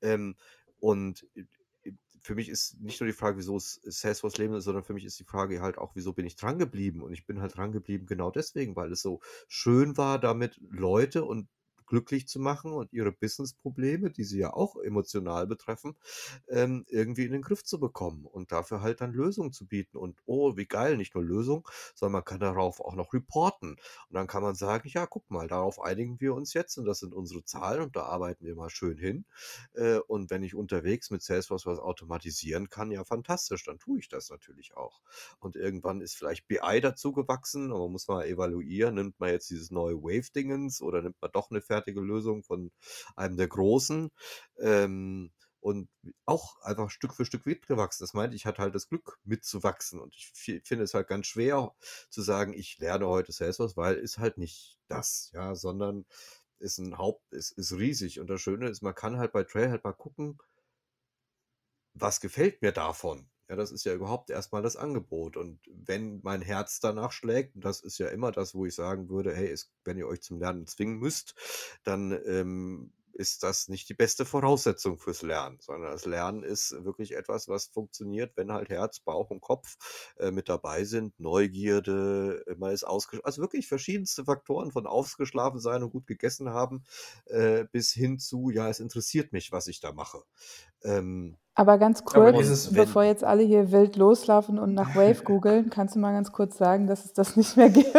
Ähm, 0.01 0.37
und 0.81 1.27
für 2.23 2.35
mich 2.35 2.49
ist 2.49 2.81
nicht 2.81 3.01
nur 3.01 3.09
die 3.09 3.13
Frage, 3.13 3.37
wieso 3.37 3.57
es 3.57 3.81
Salesforce 3.85 4.39
Leben 4.39 4.55
ist, 4.55 4.65
sondern 4.65 4.85
für 4.85 4.95
mich 4.95 5.05
ist 5.05 5.19
die 5.19 5.25
Frage 5.25 5.61
halt 5.61 5.77
auch, 5.77 5.97
wieso 5.97 6.13
bin 6.13 6.25
ich 6.25 6.37
dran 6.37 6.59
geblieben? 6.59 7.03
Und 7.03 7.13
ich 7.13 7.27
bin 7.27 7.41
halt 7.41 7.57
dran 7.57 7.73
geblieben 7.73 8.07
genau 8.07 8.31
deswegen, 8.31 8.77
weil 8.77 8.93
es 8.93 9.03
so 9.03 9.21
schön 9.49 9.97
war, 9.97 10.21
damit 10.21 10.61
Leute 10.71 11.25
und 11.25 11.49
glücklich 11.93 12.27
zu 12.27 12.41
machen 12.41 12.73
und 12.73 12.91
ihre 12.95 13.13
Business-Probleme, 13.13 14.11
die 14.11 14.25
sie 14.25 14.39
ja 14.39 14.55
auch 14.55 14.77
emotional 14.77 15.47
betreffen, 15.47 15.95
ähm, 16.49 16.87
irgendwie 16.89 17.25
in 17.27 17.33
den 17.33 17.43
Griff 17.43 17.65
zu 17.65 17.79
bekommen 17.79 18.25
und 18.25 18.51
dafür 18.51 18.81
halt 18.81 19.03
dann 19.03 19.13
Lösungen 19.13 19.53
zu 19.53 19.67
bieten. 19.67 19.99
Und 19.99 20.19
oh, 20.25 20.57
wie 20.57 20.65
geil, 20.65 20.97
nicht 20.97 21.15
nur 21.15 21.23
Lösungen, 21.23 21.65
sondern 21.95 22.13
man 22.13 22.25
kann 22.25 22.41
darauf 22.41 22.81
auch 22.81 22.95
noch 22.95 23.13
reporten. 23.13 23.73
Und 23.73 24.15
dann 24.15 24.27
kann 24.27 24.43
man 24.43 24.55
sagen, 24.55 24.89
ja, 24.89 25.05
guck 25.05 25.31
mal, 25.31 25.49
darauf 25.49 25.83
einigen 25.83 26.19
wir 26.19 26.35
uns 26.35 26.55
jetzt 26.55 26.79
und 26.79 26.87
das 26.87 27.01
sind 27.01 27.13
unsere 27.13 27.45
Zahlen 27.45 27.83
und 27.83 27.95
da 27.95 28.05
arbeiten 28.05 28.47
wir 28.47 28.55
mal 28.55 28.71
schön 28.71 28.97
hin. 28.97 29.27
Äh, 29.75 29.99
und 29.99 30.31
wenn 30.31 30.43
ich 30.43 30.55
unterwegs 30.55 31.11
mit 31.11 31.23
Salesforce 31.23 31.67
was 31.67 31.79
automatisieren 31.79 32.71
kann, 32.71 32.91
ja, 32.91 33.05
fantastisch, 33.05 33.65
dann 33.65 33.79
tue 33.79 33.99
ich 33.99 34.09
das 34.09 34.31
natürlich 34.31 34.79
auch. 34.79 35.03
Und 35.41 35.57
irgendwann 35.57 36.01
ist 36.01 36.17
vielleicht 36.17 36.49
BI 36.49 36.81
dazu 36.81 37.13
gewachsen, 37.13 37.71
aber 37.71 37.91
muss 37.91 38.09
man 38.09 38.25
evaluieren, 38.25 38.95
nimmt 38.95 39.21
man 39.21 39.29
jetzt 39.29 39.51
dieses 39.51 39.71
neue 39.71 40.03
Wave-Dingens 40.03 40.81
oder 40.81 41.03
nimmt 41.03 41.21
man 41.21 41.31
doch 41.33 41.51
eine 41.51 41.61
fertige 41.83 42.01
Lösung 42.01 42.43
von 42.45 42.71
einem 43.17 43.37
der 43.37 43.49
Großen. 43.49 44.11
Ähm, 44.61 45.31
und 45.61 45.89
auch 46.27 46.61
einfach 46.63 46.91
Stück 46.91 47.15
für 47.15 47.25
Stück 47.25 47.47
mitgewachsen. 47.47 48.03
Das 48.03 48.15
meinte 48.15 48.35
ich, 48.35 48.47
hatte 48.47 48.63
halt 48.63 48.75
das 48.75 48.89
Glück 48.89 49.19
mitzuwachsen. 49.25 50.01
Und 50.01 50.13
ich 50.17 50.27
fi- 50.35 50.61
finde 50.65 50.85
es 50.85 50.95
halt 50.95 51.07
ganz 51.07 51.27
schwer 51.29 51.73
zu 52.11 52.21
sagen, 52.23 52.53
ich 52.53 52.79
lerne 52.79 53.07
heute 53.07 53.31
Salesforce, 53.33 53.77
weil 53.77 53.95
ist 53.97 54.19
halt 54.19 54.39
nicht 54.39 54.79
das, 54.89 55.31
ja, 55.35 55.55
sondern 55.55 56.05
ist 56.59 56.79
ein 56.79 56.99
Haupt, 56.99 57.33
ist, 57.33 57.53
ist 57.53 57.73
riesig. 57.75 58.19
Und 58.21 58.29
das 58.31 58.41
Schöne 58.41 58.69
ist, 58.69 58.83
man 58.83 58.95
kann 58.95 59.19
halt 59.19 59.33
bei 59.33 59.45
Trail 59.45 59.71
halt 59.71 59.85
mal 59.85 59.93
gucken, 59.93 60.39
was 61.95 62.21
gefällt 62.21 62.61
mir 62.61 62.73
davon? 62.73 63.31
Ja, 63.49 63.57
das 63.57 63.71
ist 63.73 63.85
ja 63.85 63.95
überhaupt 63.95 64.31
erstmal 64.31 64.63
das 64.63 64.77
Angebot. 64.77 65.37
Und 65.37 65.61
wenn 65.67 66.21
mein 66.23 66.43
Herz 66.43 66.81
danach 66.81 67.13
schlägt, 67.13 67.55
und 67.57 67.65
das 67.65 67.81
ist 67.81 67.99
ja 67.99 68.09
immer 68.09 68.33
das, 68.33 68.55
wo 68.55 68.67
ich 68.67 68.75
sagen 68.75 69.09
würde, 69.09 69.35
hey, 69.35 69.49
es, 69.51 69.71
wenn 69.85 69.99
ihr 69.99 70.07
euch 70.09 70.23
zum 70.23 70.39
Lernen 70.39 70.67
zwingen 70.67 70.99
müsst, 70.99 71.35
dann 71.85 72.13
ähm, 72.27 72.93
ist 73.15 73.43
das 73.43 73.69
nicht 73.69 73.89
die 73.89 73.95
beste 73.95 74.25
Voraussetzung 74.25 74.99
fürs 74.99 75.23
Lernen, 75.23 75.59
sondern 75.61 75.93
das 75.93 76.07
Lernen 76.07 76.43
ist 76.43 76.73
wirklich 76.85 77.15
etwas, 77.15 77.49
was 77.49 77.67
funktioniert, 77.67 78.37
wenn 78.37 78.53
halt 78.53 78.69
Herz, 78.71 79.01
Bauch 79.01 79.31
und 79.31 79.41
Kopf 79.41 79.77
äh, 80.19 80.31
mit 80.31 80.49
dabei 80.49 80.85
sind, 80.85 81.19
Neugierde, 81.21 82.43
äh, 82.47 82.55
man 82.57 82.73
ist 82.73 82.85
ausgeschlafen, 82.85 83.27
also 83.27 83.43
wirklich 83.43 83.69
verschiedenste 83.69 84.25
Faktoren 84.25 84.73
von 84.73 84.87
ausgeschlafen 84.87 85.61
sein 85.61 85.83
und 85.83 85.91
gut 85.91 86.07
gegessen 86.07 86.51
haben, 86.51 86.85
äh, 87.27 87.65
bis 87.71 87.93
hin 87.93 88.19
zu, 88.19 88.51
ja, 88.51 88.69
es 88.69 88.81
interessiert 88.81 89.33
mich, 89.33 89.53
was 89.53 89.67
ich 89.67 89.81
da 89.81 89.93
mache. 89.93 90.23
Ähm, 90.83 91.37
Aber 91.55 91.77
ganz 91.79 92.03
Aber 92.15 92.33
kurz, 92.33 92.69
wenn- 92.71 92.77
bevor 92.77 93.05
jetzt 93.05 93.25
alle 93.25 93.43
hier 93.43 93.73
wild 93.73 93.97
loslaufen 93.97 94.59
und 94.59 94.73
nach 94.75 94.97
Wave 94.97 95.23
googeln, 95.25 95.69
kannst 95.71 95.95
du 95.95 95.99
mal 95.99 96.13
ganz 96.13 96.33
kurz 96.33 96.57
sagen, 96.57 96.87
dass 96.87 97.05
es 97.05 97.13
das 97.13 97.37
nicht 97.37 97.57
mehr 97.57 97.69
gibt? 97.71 97.93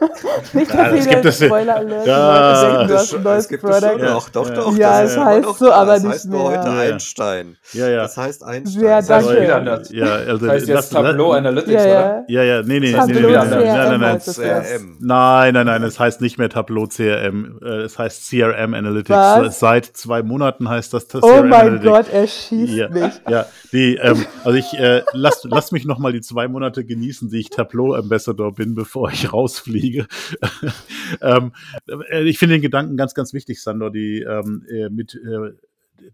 nicht, 0.52 0.70
Ja, 0.70 0.76
dass 0.76 0.90
das 0.90 1.04
wieder 1.06 1.14
gibt 1.14 1.24
es- 1.26 1.44
Spoiler 1.44 1.76
Alert, 1.76 2.06
Ja. 2.06 2.60
Denken, 2.62 2.88
du 2.88 2.94
es 2.94 3.00
hast 3.00 3.14
ein 3.14 3.22
neues 3.22 3.48
gibt 3.48 3.60
schon 3.62 3.70
Product. 3.70 3.98
Ja. 4.02 4.10
noch, 4.14 4.28
doch, 4.30 4.48
Ja. 4.48 4.54
doch. 4.54 4.76
Ja, 4.76 5.02
das 5.02 5.10
es 5.12 5.18
heißt 5.18 5.58
so, 5.58 5.72
aber 5.72 5.98
nicht 5.98 6.08
heißt 6.08 6.28
nur 6.30 6.50
mehr. 6.50 6.58
heute 6.60 6.68
Ja, 6.70 6.84
ja. 6.84 6.92
Einstein. 6.94 7.56
Ja, 7.72 7.88
ja. 7.88 8.02
Das 8.02 8.16
heißt 8.16 8.44
Einstein. 8.44 8.82
Ja, 8.82 8.96
Das 9.00 9.10
heißt 9.10 9.28
danke. 9.28 9.42
wieder 9.42 9.56
anders. 9.56 9.90
Ja, 9.90 10.04
also 10.06 10.46
Das 10.46 10.54
heißt 10.56 10.68
jetzt 10.68 10.90
Tableau 10.92 11.32
Analytics, 11.32 11.72
Ja, 11.72 11.80
oder? 11.82 11.90
ja. 11.90 12.24
Ja, 12.28 12.42
ja, 12.42 12.62
nee, 12.62 12.80
nee, 12.80 12.92
Das 12.92 13.00
heißt 13.02 13.08
nee, 13.10 13.18
wieder 13.18 13.28
nee, 13.28 13.36
anders. 13.36 13.64
nein, 13.64 14.00
nein, 14.00 14.00
CRM 14.00 14.00
nein. 14.00 14.20
CRM. 14.64 14.96
Nein, 15.00 15.54
nein, 15.54 15.66
nein, 15.66 15.82
es 15.82 16.00
heißt 16.00 16.20
nicht 16.20 16.38
mehr 16.38 16.48
Tableau 16.48 16.86
CRM, 16.86 17.58
äh, 17.62 17.68
es 17.82 17.98
heißt 17.98 18.28
CRM 18.28 18.74
Analytics. 18.74 19.10
Was? 19.10 19.58
Seit 19.60 19.84
zwei 19.86 20.22
Monaten 20.22 20.68
heißt 20.68 20.94
das 20.94 21.06
Oh 21.14 21.20
CRM 21.20 21.48
mein 21.48 21.60
Analytics. 21.60 21.90
Gott, 21.90 22.06
er 22.12 22.26
schießt 22.26 22.72
Ja, 22.72 22.88
mich. 22.88 23.12
ja, 23.28 23.46
die, 23.72 23.96
ähm, 23.96 24.24
also 24.44 24.56
ich 24.58 24.72
äh, 24.78 25.02
lass, 25.12 25.42
lass 25.44 25.72
mich 25.72 25.84
noch 25.84 25.98
mal 25.98 26.12
die 26.12 26.20
zwei 26.20 26.48
Monate 26.48 26.84
genießen, 26.84 27.28
die 27.28 27.40
ich 27.40 27.50
Tableau 27.50 27.94
Ambassador 27.94 28.54
bin, 28.54 28.74
bevor 28.74 29.10
ich 29.10 29.32
rausfliege. 29.32 29.89
ähm, 31.20 31.52
äh, 31.88 32.24
ich 32.24 32.38
finde 32.38 32.56
den 32.56 32.62
Gedanken 32.62 32.96
ganz, 32.96 33.14
ganz 33.14 33.32
wichtig, 33.32 33.62
Sandor, 33.62 33.90
die 33.90 34.20
ähm, 34.22 34.64
äh, 34.68 34.88
mit 34.88 35.14
äh, 35.14 35.52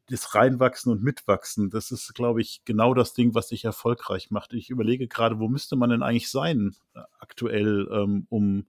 das 0.09 0.35
Reinwachsen 0.35 0.91
und 0.91 1.03
Mitwachsen, 1.03 1.71
das 1.71 1.91
ist, 1.91 2.15
glaube 2.15 2.41
ich, 2.41 2.63
genau 2.65 2.93
das 2.93 3.15
Ding, 3.15 3.35
was 3.35 3.49
dich 3.49 3.65
erfolgreich 3.65 4.31
macht. 4.31 4.53
Ich 4.53 4.71
überlege 4.71 5.07
gerade, 5.07 5.39
wo 5.39 5.49
müsste 5.49 5.77
man 5.77 5.91
denn 5.91 6.03
eigentlich 6.03 6.31
sein 6.31 6.75
äh, 6.95 7.01
aktuell, 7.19 7.89
ähm, 7.93 8.27
um 8.29 8.67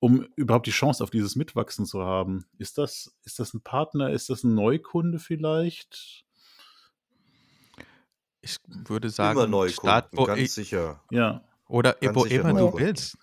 um 0.00 0.28
überhaupt 0.36 0.66
die 0.66 0.70
Chance 0.70 1.02
auf 1.02 1.08
dieses 1.08 1.34
Mitwachsen 1.34 1.86
zu 1.86 2.02
haben? 2.02 2.44
Ist 2.58 2.76
das, 2.76 3.16
ist 3.24 3.38
das 3.38 3.54
ein 3.54 3.62
Partner? 3.62 4.10
Ist 4.10 4.28
das 4.28 4.44
ein 4.44 4.54
Neukunde 4.54 5.18
vielleicht? 5.18 6.26
Ich 8.42 8.58
würde 8.68 9.06
Immer 9.06 9.14
sagen, 9.14 9.50
Neukunden, 9.50 9.70
Start, 9.70 10.08
wo, 10.12 10.24
ganz 10.24 10.42
ich, 10.42 10.52
sicher. 10.52 11.02
Ja. 11.10 11.42
oder 11.68 11.94
Ganz 11.94 12.16
wo 12.16 12.24
sicher 12.24 12.40
immer 12.42 12.50
du 12.50 12.56
Neukunden. 12.56 12.86
willst. 12.86 13.16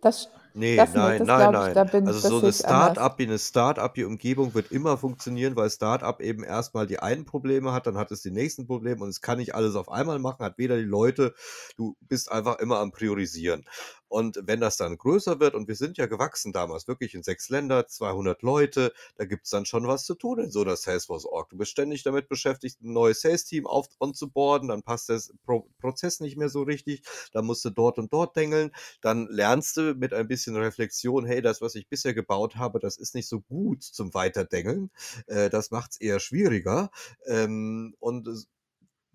Das, 0.00 0.28
Nee, 0.54 0.76
das 0.76 0.88
nicht, 0.88 0.96
nein, 0.96 1.18
das 1.18 1.28
nein, 1.28 1.50
glaube 1.50 1.68
ich, 1.68 1.74
da 1.74 1.84
nein. 1.84 1.92
bin 1.92 2.06
Also 2.08 2.28
so 2.28 2.38
eine. 2.38 2.52
Start-up, 2.52 3.20
eine 3.20 3.38
Start-up-Umgebung 3.38 4.54
wird 4.54 4.72
immer 4.72 4.96
funktionieren, 4.98 5.54
weil 5.54 5.70
Start-up 5.70 6.20
eben 6.20 6.42
erstmal 6.42 6.86
die 6.86 6.98
einen 6.98 7.24
Probleme 7.24 7.72
hat, 7.72 7.86
dann 7.86 7.96
hat 7.96 8.10
es 8.10 8.22
die 8.22 8.32
nächsten 8.32 8.66
Probleme 8.66 9.02
und 9.04 9.08
es 9.08 9.20
kann 9.20 9.38
nicht 9.38 9.54
alles 9.54 9.76
auf 9.76 9.88
einmal 9.90 10.18
machen, 10.18 10.44
hat 10.44 10.58
weder 10.58 10.76
die 10.76 10.82
Leute, 10.82 11.34
du 11.76 11.96
bist 12.00 12.32
einfach 12.32 12.58
immer 12.58 12.78
am 12.78 12.90
Priorisieren. 12.90 13.64
Und 14.08 14.40
wenn 14.44 14.60
das 14.60 14.76
dann 14.76 14.96
größer 14.96 15.40
wird, 15.40 15.54
und 15.54 15.68
wir 15.68 15.76
sind 15.76 15.98
ja 15.98 16.06
gewachsen 16.06 16.52
damals, 16.52 16.88
wirklich 16.88 17.14
in 17.14 17.22
sechs 17.22 17.48
Länder, 17.48 17.86
200 17.86 18.42
Leute, 18.42 18.92
da 19.16 19.24
gibt 19.24 19.44
es 19.44 19.50
dann 19.50 19.66
schon 19.66 19.86
was 19.86 20.04
zu 20.04 20.14
tun 20.14 20.38
in 20.40 20.50
so 20.50 20.62
einer 20.62 20.76
Salesforce-Org. 20.76 21.50
Du 21.50 21.58
bist 21.58 21.70
ständig 21.70 22.02
damit 22.02 22.28
beschäftigt, 22.28 22.80
ein 22.82 22.92
neues 22.92 23.20
Sales-Team 23.20 23.66
auf 23.66 23.88
onzuboarden, 24.00 24.68
dann 24.68 24.82
passt 24.82 25.08
der 25.08 25.20
Pro 25.44 25.68
Prozess 25.78 26.20
nicht 26.20 26.36
mehr 26.36 26.48
so 26.48 26.62
richtig, 26.62 27.02
dann 27.32 27.44
musst 27.44 27.64
du 27.64 27.70
dort 27.70 27.98
und 27.98 28.12
dort 28.12 28.36
dengeln, 28.36 28.72
dann 29.00 29.26
lernst 29.28 29.76
du 29.76 29.94
mit 29.94 30.12
ein 30.14 30.28
bisschen 30.28 30.56
Reflexion, 30.56 31.26
hey, 31.26 31.42
das, 31.42 31.60
was 31.60 31.74
ich 31.74 31.88
bisher 31.88 32.14
gebaut 32.14 32.56
habe, 32.56 32.78
das 32.78 32.96
ist 32.96 33.14
nicht 33.14 33.28
so 33.28 33.40
gut 33.40 33.82
zum 33.82 34.14
Weiterdengeln, 34.14 34.90
äh, 35.26 35.50
das 35.50 35.70
macht 35.70 35.92
es 35.92 36.00
eher 36.00 36.20
schwieriger. 36.20 36.90
Ähm, 37.26 37.94
und 38.00 38.28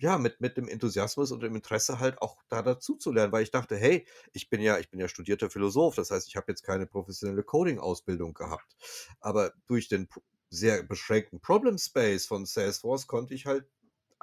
ja, 0.03 0.17
mit, 0.17 0.41
mit 0.41 0.57
dem 0.57 0.67
Enthusiasmus 0.67 1.31
und 1.31 1.41
dem 1.41 1.55
Interesse 1.55 1.97
halt 1.97 2.21
auch 2.21 2.37
da 2.49 2.61
dazu 2.61 2.97
zu 2.97 3.13
lernen, 3.13 3.31
weil 3.31 3.43
ich 3.43 3.51
dachte, 3.51 3.77
hey, 3.77 4.05
ich 4.33 4.49
bin 4.49 4.59
ja, 4.59 4.77
ich 4.77 4.89
bin 4.89 4.99
ja 4.99 5.07
studierter 5.07 5.49
Philosoph, 5.49 5.95
das 5.95 6.11
heißt, 6.11 6.27
ich 6.27 6.35
habe 6.35 6.51
jetzt 6.51 6.63
keine 6.63 6.85
professionelle 6.85 7.41
Coding-Ausbildung 7.41 8.33
gehabt. 8.33 8.75
Aber 9.21 9.53
durch 9.65 9.87
den 9.87 10.09
sehr 10.49 10.83
beschränkten 10.83 11.39
Problem 11.39 11.77
Space 11.77 12.25
von 12.25 12.45
Salesforce 12.45 13.07
konnte 13.07 13.33
ich 13.33 13.45
halt 13.45 13.65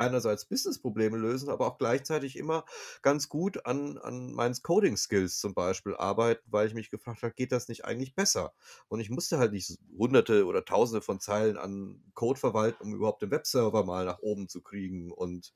einerseits 0.01 0.47
Business-Probleme 0.47 1.17
lösen, 1.17 1.51
aber 1.51 1.67
auch 1.67 1.79
gleichzeitig 1.79 2.37
immer 2.37 2.65
ganz 3.03 3.29
gut 3.29 3.67
an, 3.67 3.99
an 3.99 4.33
meinen 4.33 4.55
Coding-Skills 4.61 5.39
zum 5.39 5.55
Beispiel 5.55 5.95
arbeiten, 5.95 6.43
weil 6.51 6.67
ich 6.67 6.75
mich 6.75 6.91
gefragt 6.91 7.23
habe, 7.23 7.35
geht 7.35 7.53
das 7.53 7.69
nicht 7.69 7.85
eigentlich 7.85 8.15
besser? 8.15 8.53
Und 8.89 9.01
ich 9.01 9.11
musste 9.11 9.39
halt 9.39 9.53
nicht 9.53 9.79
hunderte 9.97 10.47
oder 10.47 10.65
tausende 10.65 11.03
von 11.03 11.21
Zeilen 11.21 11.57
an 11.57 12.03
Code 12.15 12.41
verwalten, 12.41 12.83
um 12.83 12.95
überhaupt 12.95 13.23
den 13.23 13.31
Webserver 13.31 13.85
mal 13.85 14.05
nach 14.05 14.21
oben 14.21 14.49
zu 14.49 14.61
kriegen 14.63 15.13
und 15.13 15.53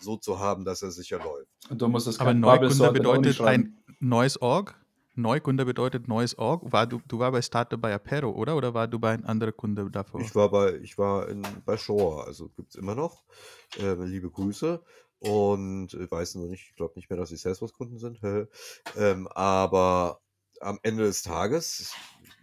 so 0.00 0.16
zu 0.16 0.38
haben, 0.38 0.64
dass 0.64 0.82
er 0.82 0.90
sicher 0.90 1.18
läuft. 1.18 1.48
Und 1.68 1.82
du 1.82 1.88
musstest 1.88 2.20
Aber 2.20 2.30
kein 2.30 2.40
Bubble 2.40 2.68
Neukunde 2.68 2.92
bedeutet 2.92 3.40
ein 3.40 3.76
neues 4.00 4.40
Org. 4.40 4.76
Neukunde 5.18 5.64
bedeutet 5.64 6.08
neues 6.08 6.38
Org. 6.38 6.72
War 6.72 6.86
du, 6.86 7.00
du 7.06 7.18
war 7.18 7.32
bei 7.32 7.42
Startup 7.42 7.80
bei 7.80 7.92
Apero, 7.92 8.30
oder? 8.30 8.56
Oder 8.56 8.72
war 8.72 8.88
du 8.88 8.98
bei 8.98 9.10
einem 9.10 9.26
anderen 9.26 9.56
Kunde 9.56 9.90
davor? 9.90 10.20
Ich 10.20 10.34
war 10.34 10.50
bei, 10.50 10.76
ich 10.76 10.96
war 10.96 11.28
in, 11.28 11.42
bei 11.66 11.76
Shore, 11.76 12.24
also 12.24 12.48
gibt 12.50 12.70
es 12.70 12.76
immer 12.76 12.94
noch. 12.94 13.24
Äh, 13.78 13.94
liebe 14.04 14.30
Grüße. 14.30 14.82
Und 15.20 15.94
ich 15.94 16.10
weiß 16.10 16.36
nur 16.36 16.48
nicht, 16.48 16.68
ich 16.70 16.76
glaube 16.76 16.94
nicht 16.96 17.10
mehr, 17.10 17.18
dass 17.18 17.30
sie 17.30 17.36
Salesforce-Kunden 17.36 17.98
sind. 17.98 18.20
ähm, 18.96 19.26
aber 19.28 20.20
am 20.60 20.78
Ende 20.82 21.04
des 21.04 21.22
Tages, 21.22 21.92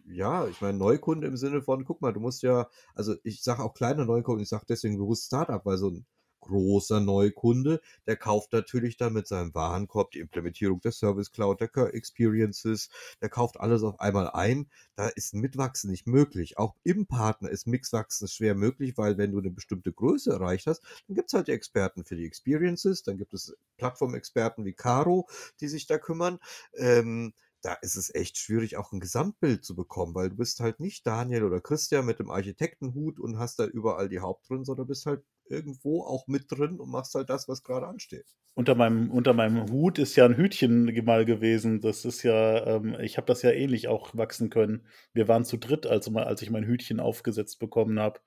ja, 0.08 0.46
ich 0.48 0.62
meine, 0.62 0.78
Neukunde 0.78 1.28
im 1.28 1.38
Sinne 1.38 1.62
von, 1.62 1.86
guck 1.86 2.02
mal, 2.02 2.14
du 2.14 2.20
musst 2.20 2.44
ja, 2.44 2.68
also 2.94 3.16
ich 3.24 3.42
sage 3.44 3.64
auch 3.64 3.74
kleine 3.74 4.06
Neukunden, 4.06 4.44
ich 4.44 4.50
sage 4.50 4.66
deswegen 4.68 4.98
bewusst 4.98 5.26
Startup, 5.26 5.66
weil 5.66 5.78
so 5.78 5.90
ein 5.90 6.06
großer 6.46 7.00
Neukunde, 7.00 7.82
der 8.08 8.16
kauft 8.16 8.54
natürlich 8.54 8.98
dann 8.98 9.14
mit 9.14 9.28
seinem 9.28 9.54
Warenkorb 9.54 10.12
die 10.12 10.20
Implementierung 10.20 10.80
der 10.82 10.92
Service 10.92 11.32
Cloud, 11.32 11.62
der 11.62 11.70
Experiences, 11.94 12.90
der 13.22 13.30
kauft 13.30 13.60
alles 13.60 13.84
auf 13.84 14.00
einmal 14.00 14.30
ein. 14.30 14.70
Da 14.96 15.08
ist 15.08 15.34
ein 15.34 15.42
Mitwachsen 15.42 15.92
nicht 15.92 16.08
möglich. 16.08 16.58
Auch 16.58 16.76
im 16.84 17.06
Partner 17.08 17.50
ist 17.50 17.68
Mixwachsen 17.68 18.28
schwer 18.28 18.56
möglich, 18.56 18.98
weil 18.98 19.18
wenn 19.18 19.32
du 19.32 19.40
eine 19.40 19.52
bestimmte 19.52 19.92
Größe 19.92 20.32
erreicht 20.32 20.68
hast, 20.68 20.84
dann 21.08 21.16
gibt 21.16 21.30
es 21.30 21.34
halt 21.34 21.48
die 21.48 21.54
Experten 21.54 22.06
für 22.06 22.16
die 22.16 22.26
Experiences, 22.26 23.04
dann 23.04 23.18
gibt 23.18 23.34
es 23.34 23.56
Plattformexperten 23.78 24.66
wie 24.66 24.74
Caro, 24.74 25.28
die 25.60 25.68
sich 25.68 25.88
da 25.88 25.98
kümmern. 25.98 26.40
Ähm, 26.74 27.34
da 27.66 27.74
ist 27.82 27.96
es 27.96 28.14
echt 28.14 28.38
schwierig, 28.38 28.78
auch 28.78 28.92
ein 28.92 29.00
Gesamtbild 29.00 29.66
zu 29.66 29.76
bekommen, 29.76 30.14
weil 30.14 30.30
du 30.30 30.36
bist 30.36 30.60
halt 30.60 30.80
nicht 30.80 31.08
Daniel 31.08 31.44
oder 31.44 31.60
Christian 31.62 32.06
mit 32.06 32.20
dem 32.20 32.30
Architektenhut 32.30 33.20
und 33.20 33.40
hast 33.40 33.58
da 33.58 33.66
überall 33.66 34.08
die 34.08 34.20
Haupt 34.20 34.48
drin, 34.48 34.64
sondern 34.64 34.86
bist 34.86 35.08
halt 35.08 35.24
irgendwo 35.48 36.04
auch 36.04 36.28
mit 36.28 36.46
drin 36.50 36.80
und 36.80 36.90
machst 36.90 37.16
halt 37.16 37.30
das, 37.30 37.48
was 37.48 37.64
gerade 37.64 37.88
ansteht. 37.88 38.26
Unter 38.54 38.76
meinem, 38.76 39.12
unter 39.12 39.34
meinem 39.34 39.70
Hut 39.70 40.00
ist 40.00 40.16
ja 40.16 40.26
ein 40.26 40.38
Hütchen 40.38 40.86
mal 41.04 41.26
gewesen. 41.26 41.82
Das 41.82 42.06
ist 42.06 42.24
ja, 42.24 42.66
ähm, 42.66 42.96
ich 43.02 43.18
habe 43.18 43.28
das 43.28 43.42
ja 43.42 43.52
ähnlich 43.52 43.88
auch 43.88 44.16
wachsen 44.16 44.50
können. 44.50 44.88
Wir 45.14 45.28
waren 45.28 45.46
zu 45.46 45.58
dritt, 45.58 45.86
als, 45.86 46.14
als 46.16 46.42
ich 46.42 46.50
mein 46.50 46.66
Hütchen 46.66 47.00
aufgesetzt 47.00 47.60
bekommen 47.60 48.00
habe. 48.00 48.22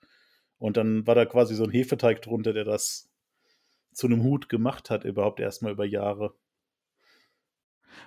Und 0.58 0.76
dann 0.76 1.06
war 1.06 1.14
da 1.14 1.24
quasi 1.24 1.54
so 1.54 1.64
ein 1.64 1.70
Hefeteig 1.70 2.20
drunter, 2.22 2.52
der 2.52 2.64
das 2.64 3.08
zu 3.92 4.06
einem 4.06 4.22
Hut 4.22 4.48
gemacht 4.48 4.90
hat, 4.90 5.04
überhaupt 5.04 5.40
erstmal 5.40 5.72
über 5.72 5.84
Jahre. 5.84 6.34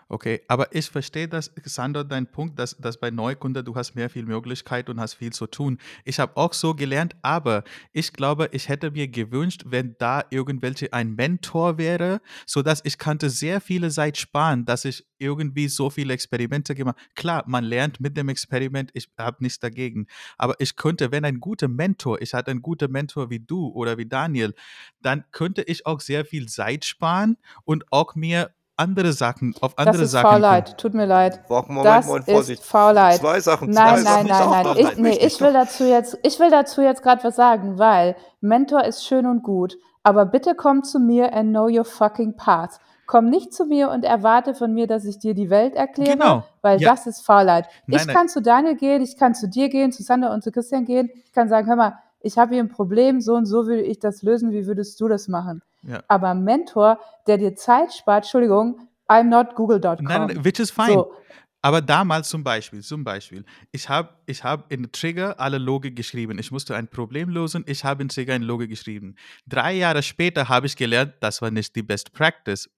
Okay, 0.09 0.41
aber 0.47 0.75
ich 0.75 0.89
verstehe 0.89 1.27
das, 1.27 1.51
Sandor, 1.63 2.03
dein 2.03 2.29
Punkt, 2.29 2.59
dass, 2.59 2.77
dass 2.77 2.99
bei 2.99 3.11
Neukunde 3.11 3.63
du 3.63 3.75
hast 3.75 3.95
mehr 3.95 4.09
viel 4.09 4.25
Möglichkeit 4.25 4.89
und 4.89 4.99
hast 4.99 5.13
viel 5.13 5.31
zu 5.31 5.47
tun. 5.47 5.77
Ich 6.03 6.19
habe 6.19 6.35
auch 6.35 6.53
so 6.53 6.73
gelernt, 6.73 7.15
aber 7.21 7.63
ich 7.93 8.11
glaube, 8.11 8.49
ich 8.51 8.67
hätte 8.67 8.91
mir 8.91 9.07
gewünscht, 9.07 9.63
wenn 9.67 9.95
da 9.99 10.23
irgendwelche 10.29 10.91
ein 10.91 11.15
Mentor 11.15 11.77
wäre, 11.77 12.21
sodass 12.45 12.81
ich 12.83 12.97
kannte 12.97 13.29
sehr 13.29 13.61
viele 13.61 13.89
Zeit 13.89 14.17
sparen, 14.17 14.65
dass 14.65 14.85
ich 14.85 15.05
irgendwie 15.17 15.67
so 15.67 15.89
viele 15.89 16.13
Experimente 16.13 16.75
gemacht. 16.75 16.97
Klar, 17.15 17.43
man 17.47 17.63
lernt 17.63 17.99
mit 18.01 18.17
dem 18.17 18.29
Experiment, 18.29 18.91
ich 18.93 19.09
habe 19.17 19.37
nichts 19.43 19.59
dagegen, 19.59 20.07
aber 20.37 20.55
ich 20.59 20.75
könnte, 20.75 21.11
wenn 21.11 21.23
ein 21.25 21.39
guter 21.39 21.67
Mentor, 21.67 22.21
ich 22.21 22.33
hatte 22.33 22.51
einen 22.51 22.61
guten 22.61 22.91
Mentor 22.91 23.29
wie 23.29 23.39
du 23.39 23.67
oder 23.69 23.97
wie 23.97 24.07
Daniel, 24.07 24.53
dann 25.01 25.23
könnte 25.31 25.61
ich 25.63 25.85
auch 25.85 25.99
sehr 25.99 26.25
viel 26.25 26.47
Zeit 26.47 26.85
sparen 26.85 27.37
und 27.63 27.85
auch 27.91 28.15
mir 28.15 28.51
andere 28.81 29.13
Sachen, 29.13 29.55
auf 29.61 29.73
Das 29.75 29.87
andere 29.87 30.03
ist 30.03 30.11
Sachen. 30.11 30.29
Faulheit, 30.29 30.77
tut 30.77 30.93
mir 30.93 31.05
leid. 31.05 31.39
Moment, 31.49 31.85
Das 31.85 32.05
Moment, 32.07 32.27
ist 32.27 32.33
Vorsicht. 32.33 32.63
Faulheit. 32.63 33.15
Zwei 33.19 33.39
Sachen, 33.39 33.69
Nein, 33.69 33.99
zwei 33.99 34.23
nein, 34.23 34.27
Sachen. 34.27 34.49
nein, 34.51 34.63
nein. 34.65 34.77
Ich, 34.77 34.97
nee, 34.97 35.17
ich 35.25 35.39
will 35.39 35.53
dazu 35.53 35.83
jetzt, 35.85 36.17
ich 36.23 36.39
will 36.39 36.49
dazu 36.49 36.81
jetzt 36.81 37.01
gerade 37.03 37.23
was 37.23 37.35
sagen, 37.35 37.77
weil 37.79 38.15
Mentor 38.41 38.83
ist 38.83 39.05
schön 39.05 39.25
und 39.25 39.43
gut, 39.43 39.77
aber 40.03 40.25
bitte 40.25 40.55
komm 40.55 40.83
zu 40.83 40.99
mir 40.99 41.33
and 41.33 41.51
know 41.51 41.67
your 41.69 41.85
fucking 41.85 42.35
path. 42.35 42.79
Komm 43.07 43.29
nicht 43.29 43.53
zu 43.53 43.65
mir 43.65 43.89
und 43.89 44.05
erwarte 44.05 44.53
von 44.55 44.73
mir, 44.73 44.87
dass 44.87 45.03
ich 45.03 45.19
dir 45.19 45.33
die 45.33 45.49
Welt 45.49 45.75
erkläre, 45.75 46.11
Genau. 46.17 46.43
weil 46.61 46.79
Ja. 46.81 46.91
das 46.91 47.07
ist 47.07 47.25
Faulheit. 47.25 47.67
Nein, 47.85 47.99
ich 47.99 48.05
nein. 48.07 48.15
kann 48.15 48.29
zu 48.29 48.41
Daniel 48.41 48.75
gehen, 48.75 49.01
ich 49.01 49.17
kann 49.17 49.35
zu 49.35 49.49
dir 49.49 49.67
gehen, 49.67 49.91
zu 49.91 50.01
Sander 50.01 50.31
und 50.31 50.43
zu 50.43 50.51
Christian 50.51 50.85
gehen. 50.85 51.09
Ich 51.25 51.33
kann 51.33 51.49
sagen, 51.49 51.67
hör 51.67 51.75
mal, 51.75 51.97
ich 52.23 52.37
habe 52.37 52.53
hier 52.53 52.63
ein 52.63 52.69
Problem, 52.69 53.21
so 53.21 53.35
und 53.35 53.45
so 53.45 53.65
würde 53.67 53.81
ich 53.81 53.99
das 53.99 54.21
lösen, 54.21 54.51
wie 54.51 54.65
würdest 54.65 54.99
du 55.01 55.07
das 55.07 55.27
machen? 55.27 55.61
Ja. 55.83 56.03
Aber 56.07 56.29
ein 56.29 56.43
Mentor, 56.43 56.99
der 57.27 57.37
dir 57.37 57.55
Zeit 57.55 57.93
spart, 57.93 58.25
Entschuldigung, 58.25 58.87
I'm 59.07 59.23
not 59.23 59.55
google.com. 59.55 60.05
Nein, 60.05 60.27
nein, 60.27 60.45
which 60.45 60.59
is 60.59 60.71
fine. 60.71 60.93
So, 60.93 61.13
Aber 61.61 61.81
damals 61.81 62.29
zum 62.29 62.43
Beispiel, 62.43 62.81
zum 62.81 63.03
Beispiel, 63.03 63.45
ich 63.71 63.87
habe 63.87 64.09
ich 64.25 64.43
hab 64.43 64.71
in 64.71 64.91
Trigger 64.91 65.39
alle 65.39 65.57
Logik 65.57 65.95
geschrieben. 65.95 66.39
Ich 66.39 66.51
musste 66.51 66.75
ein 66.75 66.87
Problem 66.87 67.29
lösen, 67.29 67.63
ich 67.67 67.83
habe 67.83 68.01
in 68.01 68.09
Trigger 68.09 68.33
eine 68.33 68.45
Logik 68.45 68.69
geschrieben. 68.69 69.15
Drei 69.47 69.73
Jahre 69.73 70.01
später 70.01 70.49
habe 70.49 70.65
ich 70.65 70.75
gelernt, 70.75 71.13
das 71.19 71.41
war 71.41 71.51
nicht 71.51 71.75
die 71.75 71.83
Best 71.83 72.13
Practice. 72.13 72.69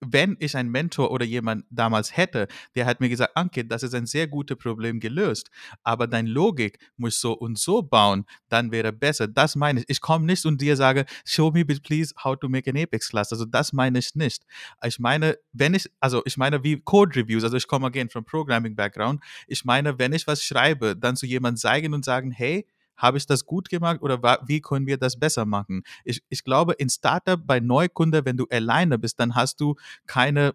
Wenn 0.00 0.36
ich 0.40 0.56
einen 0.56 0.70
Mentor 0.70 1.10
oder 1.10 1.24
jemand 1.24 1.64
damals 1.70 2.16
hätte, 2.16 2.48
der 2.74 2.86
hat 2.86 3.00
mir 3.00 3.08
gesagt, 3.08 3.36
Anke, 3.36 3.64
das 3.64 3.82
ist 3.82 3.94
ein 3.94 4.06
sehr 4.06 4.26
gutes 4.26 4.56
Problem 4.56 5.00
gelöst, 5.00 5.50
aber 5.82 6.06
dein 6.06 6.26
Logik 6.26 6.78
muss 6.96 7.20
so 7.20 7.32
und 7.32 7.58
so 7.58 7.82
bauen, 7.82 8.24
dann 8.48 8.72
wäre 8.72 8.92
besser. 8.92 9.28
Das 9.28 9.56
meine 9.56 9.80
ich. 9.80 9.86
Ich 9.88 10.00
komme 10.00 10.26
nicht 10.26 10.46
und 10.46 10.60
dir 10.60 10.76
sage, 10.76 11.04
show 11.24 11.50
me 11.50 11.64
please 11.64 12.14
how 12.24 12.38
to 12.38 12.48
make 12.48 12.68
an 12.70 12.76
Apex 12.76 13.08
Class. 13.10 13.32
Also 13.32 13.44
das 13.44 13.72
meine 13.72 13.98
ich 13.98 14.14
nicht. 14.14 14.44
Ich 14.84 14.98
meine, 14.98 15.36
wenn 15.52 15.74
ich, 15.74 15.90
also 16.00 16.22
ich 16.24 16.36
meine 16.36 16.62
wie 16.64 16.80
Code 16.80 17.20
Reviews, 17.20 17.44
also 17.44 17.56
ich 17.56 17.66
komme 17.66 17.86
again 17.86 18.08
from 18.08 18.24
Programming 18.24 18.74
Background. 18.74 19.22
Ich 19.46 19.64
meine, 19.64 19.98
wenn 19.98 20.12
ich 20.12 20.26
was 20.26 20.42
schreibe, 20.42 20.96
dann 20.96 21.16
zu 21.16 21.26
jemandem 21.26 21.58
zeigen 21.58 21.94
und 21.94 22.04
sagen, 22.04 22.30
hey, 22.30 22.66
habe 22.98 23.16
ich 23.16 23.26
das 23.26 23.46
gut 23.46 23.70
gemacht 23.70 24.02
oder 24.02 24.20
wie 24.46 24.60
können 24.60 24.86
wir 24.86 24.98
das 24.98 25.18
besser 25.18 25.46
machen? 25.46 25.82
Ich, 26.04 26.22
ich 26.28 26.44
glaube, 26.44 26.74
in 26.74 26.90
Startup 26.90 27.40
bei 27.42 27.60
Neukunde, 27.60 28.24
wenn 28.24 28.36
du 28.36 28.46
alleine 28.50 28.98
bist, 28.98 29.18
dann 29.20 29.34
hast 29.34 29.60
du 29.60 29.76
keine 30.06 30.54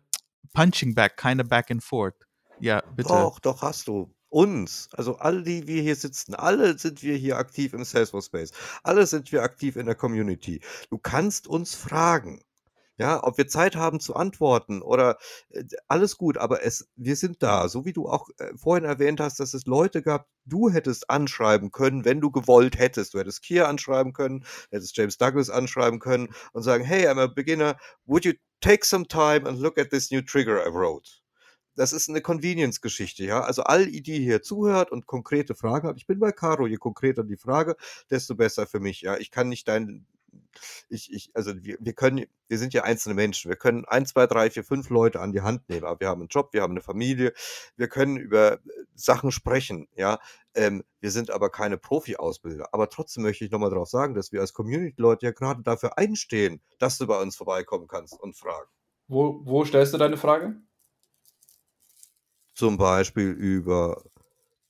Punching 0.53 0.93
Back, 0.93 1.17
keine 1.17 1.43
Back 1.43 1.71
and 1.71 1.83
Forth. 1.83 2.27
Ja, 2.59 2.83
bitte. 2.95 3.09
Doch, 3.09 3.39
doch 3.39 3.61
hast 3.61 3.87
du. 3.87 4.13
Uns, 4.29 4.89
also 4.93 5.17
alle, 5.17 5.43
die 5.43 5.67
wir 5.67 5.83
hier 5.83 5.95
sitzen, 5.95 6.33
alle 6.33 6.77
sind 6.79 7.03
wir 7.03 7.15
hier 7.15 7.37
aktiv 7.37 7.73
im 7.73 7.83
Salesforce 7.83 8.25
Space. 8.25 8.51
Alle 8.81 9.05
sind 9.05 9.31
wir 9.31 9.43
aktiv 9.43 9.75
in 9.75 9.85
der 9.85 9.93
Community. 9.93 10.59
Du 10.89 10.97
kannst 10.97 11.47
uns 11.47 11.75
fragen. 11.75 12.41
Ja, 12.97 13.23
ob 13.23 13.37
wir 13.39 13.47
Zeit 13.47 13.75
haben 13.75 13.99
zu 13.99 14.15
antworten 14.15 14.83
oder 14.83 15.17
äh, 15.49 15.63
alles 15.87 16.17
gut, 16.17 16.37
aber 16.37 16.63
es, 16.63 16.87
wir 16.95 17.15
sind 17.15 17.41
da. 17.41 17.67
So 17.67 17.85
wie 17.85 17.93
du 17.93 18.07
auch 18.07 18.29
äh, 18.37 18.55
vorhin 18.55 18.85
erwähnt 18.85 19.19
hast, 19.19 19.39
dass 19.39 19.55
es 19.55 19.65
Leute 19.65 20.03
gab, 20.03 20.27
du 20.45 20.69
hättest 20.69 21.09
anschreiben 21.09 21.71
können, 21.71 22.05
wenn 22.05 22.21
du 22.21 22.29
gewollt 22.29 22.77
hättest. 22.77 23.15
Du 23.15 23.19
hättest 23.19 23.41
Kier 23.41 23.67
anschreiben 23.67 24.13
können, 24.13 24.45
hättest 24.69 24.95
James 24.95 25.17
Douglas 25.17 25.49
anschreiben 25.49 25.99
können 25.99 26.29
und 26.53 26.61
sagen, 26.61 26.83
hey, 26.83 27.07
I'm 27.07 27.19
a 27.19 27.27
beginner, 27.27 27.77
would 28.05 28.25
you 28.25 28.33
take 28.61 28.85
some 28.85 29.07
time 29.07 29.47
and 29.47 29.59
look 29.59 29.79
at 29.79 29.89
this 29.89 30.11
new 30.11 30.21
trigger 30.21 30.63
I 30.63 30.69
wrote? 30.69 31.23
das 31.75 31.93
ist 31.93 32.09
eine 32.09 32.21
Convenience-Geschichte, 32.21 33.23
ja. 33.25 33.41
Also 33.41 33.63
all 33.63 33.87
die 33.87 34.19
hier 34.19 34.41
zuhört 34.41 34.91
und 34.91 35.07
konkrete 35.07 35.55
Fragen 35.55 35.87
hat. 35.87 35.97
Ich 35.97 36.07
bin 36.07 36.19
bei 36.19 36.31
Caro, 36.31 36.67
je 36.67 36.77
konkreter 36.77 37.23
die 37.23 37.37
Frage, 37.37 37.75
desto 38.09 38.35
besser 38.35 38.67
für 38.67 38.79
mich, 38.79 39.01
ja. 39.01 39.17
Ich 39.17 39.31
kann 39.31 39.49
nicht 39.49 39.67
dein, 39.67 40.05
ich, 40.89 41.11
ich, 41.11 41.31
also 41.33 41.53
wir, 41.63 41.77
wir 41.79 41.93
können, 41.93 42.25
wir 42.47 42.57
sind 42.57 42.73
ja 42.73 42.83
einzelne 42.83 43.15
Menschen. 43.15 43.49
Wir 43.49 43.55
können 43.55 43.85
ein, 43.85 44.05
zwei, 44.05 44.27
drei, 44.27 44.49
vier, 44.49 44.63
fünf 44.63 44.89
Leute 44.89 45.19
an 45.19 45.31
die 45.31 45.41
Hand 45.41 45.67
nehmen. 45.69 45.85
Aber 45.85 45.99
wir 45.99 46.07
haben 46.07 46.21
einen 46.21 46.29
Job, 46.29 46.53
wir 46.53 46.61
haben 46.61 46.71
eine 46.71 46.81
Familie, 46.81 47.33
wir 47.75 47.87
können 47.87 48.17
über 48.17 48.59
Sachen 48.95 49.31
sprechen, 49.31 49.87
ja. 49.95 50.19
Ähm, 50.55 50.83
wir 50.99 51.09
sind 51.09 51.31
aber 51.31 51.49
keine 51.49 51.77
Profi-Ausbilder. 51.77 52.69
Aber 52.71 52.89
trotzdem 52.89 53.23
möchte 53.23 53.43
ich 53.43 53.51
nochmal 53.51 53.71
darauf 53.71 53.89
sagen, 53.89 54.13
dass 54.13 54.31
wir 54.31 54.41
als 54.41 54.53
Community-Leute 54.53 55.25
ja 55.25 55.31
gerade 55.31 55.63
dafür 55.63 55.97
einstehen, 55.97 56.61
dass 56.79 56.97
du 56.97 57.07
bei 57.07 57.19
uns 57.19 57.35
vorbeikommen 57.35 57.87
kannst 57.87 58.19
und 58.19 58.37
fragen. 58.37 58.69
Wo, 59.07 59.41
wo 59.43 59.65
stellst 59.65 59.93
du 59.93 59.97
deine 59.97 60.17
Frage? 60.17 60.55
Zum 62.53 62.77
Beispiel 62.77 63.31
über 63.31 64.03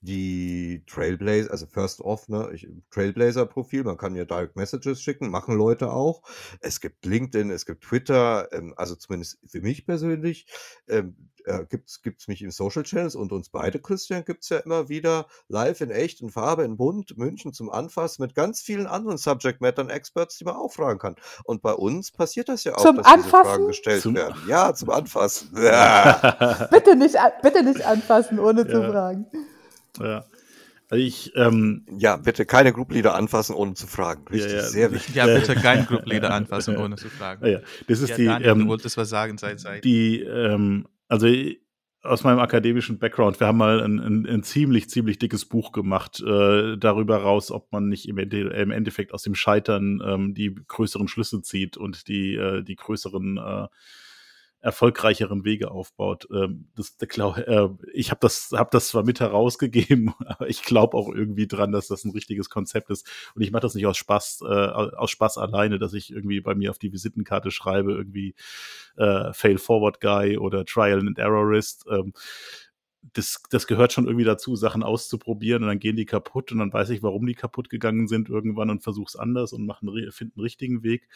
die 0.06 0.84
Trailblazer, 0.86 1.50
also 1.52 1.66
First 1.66 2.02
Off, 2.02 2.28
ne, 2.28 2.50
ich, 2.54 2.68
Trailblazer-Profil, 2.92 3.84
man 3.86 3.98
kann 3.98 4.14
mir 4.14 4.26
Direct 4.26 4.56
Messages 4.58 5.02
schicken, 5.02 5.30
machen 5.30 5.56
Leute 5.58 5.92
auch. 5.92 6.22
Es 6.60 6.82
gibt 6.82 7.06
LinkedIn, 7.06 7.50
es 7.52 7.66
gibt 7.66 7.84
Twitter, 7.86 8.50
ähm, 8.52 8.74
also 8.76 8.96
zumindest 8.96 9.40
für 9.48 9.62
mich 9.62 9.86
persönlich 9.86 10.46
ähm, 10.90 11.16
äh, 11.46 11.66
gibt's 11.70 12.02
gibt's 12.02 12.28
mich 12.28 12.42
in 12.42 12.52
Social 12.52 12.84
Channels 12.84 13.16
und 13.16 13.32
uns 13.32 13.50
beide, 13.50 13.80
Christian, 13.80 14.24
gibt's 14.26 14.50
ja 14.50 14.58
immer 14.60 14.90
wieder 14.90 15.28
live 15.48 15.82
in 15.82 15.90
echt, 15.92 16.22
in 16.22 16.30
Farbe, 16.30 16.64
in 16.64 16.78
bunt, 16.78 17.18
München 17.18 17.54
zum 17.54 17.70
Anfassen 17.70 18.22
mit 18.24 18.36
ganz 18.36 18.62
vielen 18.62 18.88
anderen 18.88 19.18
Subject 19.18 19.62
Matter 19.62 19.90
Experts, 19.90 20.38
die 20.38 20.46
man 20.46 20.56
auch 20.56 20.72
fragen 20.74 21.00
kann. 21.00 21.16
Und 21.46 21.62
bei 21.62 21.74
uns 21.74 22.12
passiert 22.12 22.50
das 22.50 22.64
ja 22.66 22.76
auch, 22.76 22.82
Zum 22.82 22.98
dass 22.98 23.08
diese 23.14 23.28
Fragen 23.30 23.46
Anfassen? 23.46 23.68
gestellt 23.68 24.02
Zum- 24.02 24.16
werden. 24.16 24.36
Ja, 24.48 24.74
zum 24.74 24.90
Anfassen. 24.90 25.50
Ja. 25.62 26.68
Bitte 26.72 26.96
nicht, 26.96 27.16
bitte 27.42 27.64
nicht 27.64 27.86
anfassen, 27.86 28.40
ohne 28.40 28.66
zu 28.68 28.82
Ja. 28.82 28.92
fragen. 28.92 29.26
Ja. 30.00 30.26
Also 30.90 31.04
ich, 31.04 31.32
ähm, 31.36 31.86
Ja, 31.98 32.18
bitte 32.18 32.46
keine 32.46 32.72
Group 32.72 32.92
Leader 32.92 33.16
anfassen, 33.16 33.56
ohne 33.56 33.74
zu 33.74 33.88
fragen. 33.88 34.26
Ja, 34.30 34.34
Richtig, 34.34 34.54
ja. 34.54 34.62
sehr 34.64 34.92
wichtig. 34.92 35.16
Ja, 35.16 35.26
bitte 35.26 35.56
kein 35.56 35.86
Group 35.86 36.06
Leader 36.06 36.32
anfassen, 36.34 36.78
ohne 36.78 36.98
zu 36.98 37.10
fragen. 37.10 37.46
ja, 37.48 37.60
das 37.88 38.02
ist 38.02 38.10
Ja, 38.10 38.16
die, 38.18 38.26
Daniel, 38.26 38.54
du 38.54 38.62
ähm, 38.62 38.68
wolltest 38.68 38.98
was 38.98 39.10
sagen, 39.10 39.38
sei, 39.38 39.58
sei. 39.58 39.80
die, 39.80 40.20
ähm, 40.22 40.88
also 41.08 41.28
aus 42.04 42.24
meinem 42.24 42.40
akademischen 42.40 43.00
Background, 43.00 43.40
wir 43.40 43.48
haben 43.48 43.58
mal 43.58 43.82
ein, 43.82 43.98
ein, 44.00 44.28
ein 44.28 44.44
ziemlich, 44.44 44.90
ziemlich 44.90 45.20
dickes 45.20 45.46
Buch 45.46 45.72
gemacht 45.72 46.22
äh, 46.22 46.78
darüber 46.78 47.18
raus, 47.18 47.50
ob 47.50 47.72
man 47.72 47.88
nicht 47.88 48.10
im, 48.10 48.18
Ende, 48.18 48.42
im 48.50 48.72
Endeffekt 48.72 49.14
aus 49.14 49.24
dem 49.24 49.36
Scheitern 49.36 50.02
ähm, 50.06 50.34
die 50.34 50.54
größeren 50.68 51.08
Schlüsse 51.08 51.42
zieht 51.42 51.78
und 51.78 52.10
die, 52.10 52.36
äh, 52.36 52.62
die 52.62 52.76
größeren 52.76 53.38
äh, 53.38 53.68
erfolgreicheren 54.64 55.44
Wege 55.44 55.72
aufbaut. 55.72 56.26
Ähm, 56.34 56.70
das, 56.76 56.98
Klau 57.10 57.36
äh, 57.36 57.70
ich 57.94 58.12
habe 58.12 58.20
das, 58.22 58.52
hab 58.54 58.72
das 58.72 58.88
zwar 58.88 59.04
mit 59.04 59.20
herausgegeben, 59.20 60.14
aber 60.26 60.48
ich 60.48 60.64
glaube 60.64 60.96
auch 60.98 61.10
irgendwie 61.10 61.48
dran, 61.48 61.74
dass 61.74 61.90
das 61.90 62.06
ein 62.06 62.12
richtiges 62.12 62.50
Konzept 62.50 62.90
ist. 62.90 63.06
Und 63.36 63.42
ich 63.42 63.52
mache 63.52 63.62
das 63.62 63.76
nicht 63.76 63.86
aus 63.86 63.98
Spaß, 63.98 64.42
äh, 64.44 64.46
aus 64.46 65.12
Spaß 65.12 65.38
alleine, 65.38 65.80
dass 65.80 65.94
ich 65.94 66.12
irgendwie 66.12 66.40
bei 66.40 66.56
mir 66.56 66.72
auf 66.72 66.80
die 66.80 66.94
Visitenkarte 66.94 67.52
schreibe, 67.52 67.92
irgendwie 67.92 68.36
äh, 68.96 69.34
Fail 69.34 69.58
Forward 69.58 70.00
Guy 70.00 70.38
oder 70.38 70.64
Trial 70.64 71.00
and 71.00 71.20
Errorist. 71.20 71.86
Ähm, 71.92 72.14
das, 73.12 73.44
das 73.50 73.68
gehört 73.68 73.92
schon 73.92 74.06
irgendwie 74.06 74.24
dazu, 74.24 74.56
Sachen 74.56 74.82
auszuprobieren 74.82 75.64
und 75.64 75.68
dann 75.68 75.80
gehen 75.80 75.98
die 75.98 76.06
kaputt 76.06 76.54
und 76.54 76.60
dann 76.60 76.72
weiß 76.72 76.90
ich, 76.92 77.04
warum 77.04 77.26
die 77.26 77.36
kaputt 77.36 77.70
gegangen 77.70 78.08
sind 78.08 78.30
irgendwann 78.30 78.70
und 78.70 78.82
versuch's 78.82 79.18
anders 79.18 79.52
und 79.52 79.70
finde 79.74 80.34
einen 80.38 80.42
richtigen 80.42 80.84
Weg. 80.84 81.10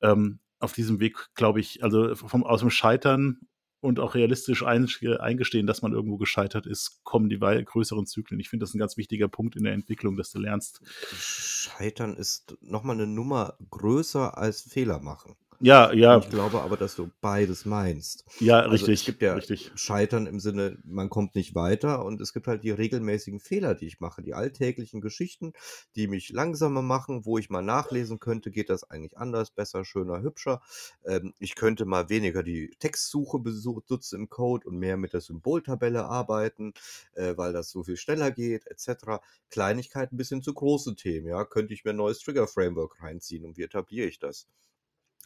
Ähm, 0.00 0.38
auf 0.58 0.72
diesem 0.72 1.00
Weg, 1.00 1.28
glaube 1.34 1.60
ich, 1.60 1.82
also 1.82 2.14
vom, 2.14 2.44
aus 2.44 2.60
dem 2.60 2.70
Scheitern 2.70 3.40
und 3.80 4.00
auch 4.00 4.14
realistisch 4.14 4.64
einge- 4.64 5.18
eingestehen, 5.18 5.66
dass 5.66 5.82
man 5.82 5.92
irgendwo 5.92 6.16
gescheitert 6.16 6.66
ist, 6.66 7.04
kommen 7.04 7.28
die 7.28 7.38
größeren 7.38 8.06
Zyklen. 8.06 8.40
Ich 8.40 8.48
finde 8.48 8.64
das 8.64 8.74
ein 8.74 8.78
ganz 8.78 8.96
wichtiger 8.96 9.28
Punkt 9.28 9.56
in 9.56 9.64
der 9.64 9.74
Entwicklung, 9.74 10.16
dass 10.16 10.30
du 10.30 10.38
lernst. 10.38 10.80
Scheitern 11.12 12.16
ist 12.16 12.56
nochmal 12.62 12.96
eine 12.96 13.06
Nummer 13.06 13.58
größer 13.70 14.38
als 14.38 14.62
Fehler 14.62 15.00
machen. 15.00 15.36
Ja, 15.60 15.92
ja, 15.92 16.20
Ich 16.20 16.28
glaube 16.28 16.62
aber, 16.62 16.76
dass 16.76 16.94
du 16.96 17.10
beides 17.20 17.64
meinst. 17.64 18.24
ja, 18.38 18.60
Also 18.66 18.86
richtig. 18.86 19.00
es 19.00 19.04
gibt 19.04 19.22
ja 19.22 19.34
richtig. 19.34 19.72
Scheitern 19.76 20.26
im 20.26 20.38
Sinne, 20.40 20.78
man 20.84 21.10
kommt 21.10 21.34
nicht 21.34 21.54
weiter 21.56 22.04
und 22.04 22.20
es 22.20 22.32
gibt 22.32 22.46
halt 22.46 22.62
die 22.62 22.70
regelmäßigen 22.70 23.40
Fehler, 23.40 23.74
die 23.74 23.86
ich 23.86 23.98
mache, 24.00 24.22
die 24.22 24.34
alltäglichen 24.34 25.00
Geschichten, 25.00 25.52
die 25.96 26.06
mich 26.06 26.30
langsamer 26.30 26.82
machen, 26.82 27.24
wo 27.24 27.38
ich 27.38 27.50
mal 27.50 27.62
nachlesen 27.62 28.20
könnte, 28.20 28.50
geht 28.52 28.70
das 28.70 28.88
eigentlich 28.88 29.18
anders, 29.18 29.50
besser, 29.50 29.84
schöner, 29.84 30.22
hübscher. 30.22 30.62
Ähm, 31.04 31.34
ich 31.40 31.56
könnte 31.56 31.84
mal 31.86 32.08
weniger 32.08 32.42
die 32.44 32.70
Textsuche 32.78 33.38
benutzen 33.40 34.20
im 34.20 34.28
Code 34.28 34.68
und 34.68 34.78
mehr 34.78 34.96
mit 34.96 35.12
der 35.12 35.20
Symboltabelle 35.20 36.04
arbeiten, 36.04 36.72
äh, 37.14 37.36
weil 37.36 37.52
das 37.52 37.70
so 37.70 37.82
viel 37.82 37.96
schneller 37.96 38.30
geht, 38.30 38.66
etc. 38.68 39.22
Kleinigkeiten 39.50 40.16
bis 40.16 40.28
hin 40.28 40.42
zu 40.42 40.54
großen 40.54 40.96
Themen, 40.96 41.26
ja, 41.28 41.44
könnte 41.44 41.74
ich 41.74 41.84
mir 41.84 41.90
ein 41.90 41.96
neues 41.96 42.20
Trigger-Framework 42.20 43.02
reinziehen 43.02 43.44
und 43.44 43.56
wie 43.56 43.62
etabliere 43.62 44.06
ich 44.08 44.18
das? 44.18 44.46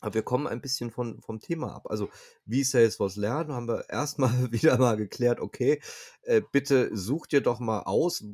Aber 0.00 0.14
wir 0.14 0.22
kommen 0.22 0.46
ein 0.46 0.60
bisschen 0.60 0.90
von, 0.90 1.20
vom 1.20 1.40
Thema 1.40 1.74
ab. 1.74 1.86
Also, 1.90 2.08
wie 2.44 2.62
Salesforce 2.62 3.16
lernen, 3.16 3.52
haben 3.52 3.68
wir 3.68 3.88
erstmal 3.88 4.30
wieder 4.52 4.78
mal 4.78 4.96
geklärt, 4.96 5.40
okay, 5.40 5.80
äh, 6.22 6.42
bitte 6.52 6.90
such 6.96 7.26
dir 7.26 7.40
doch 7.40 7.60
mal 7.60 7.82
aus, 7.82 8.24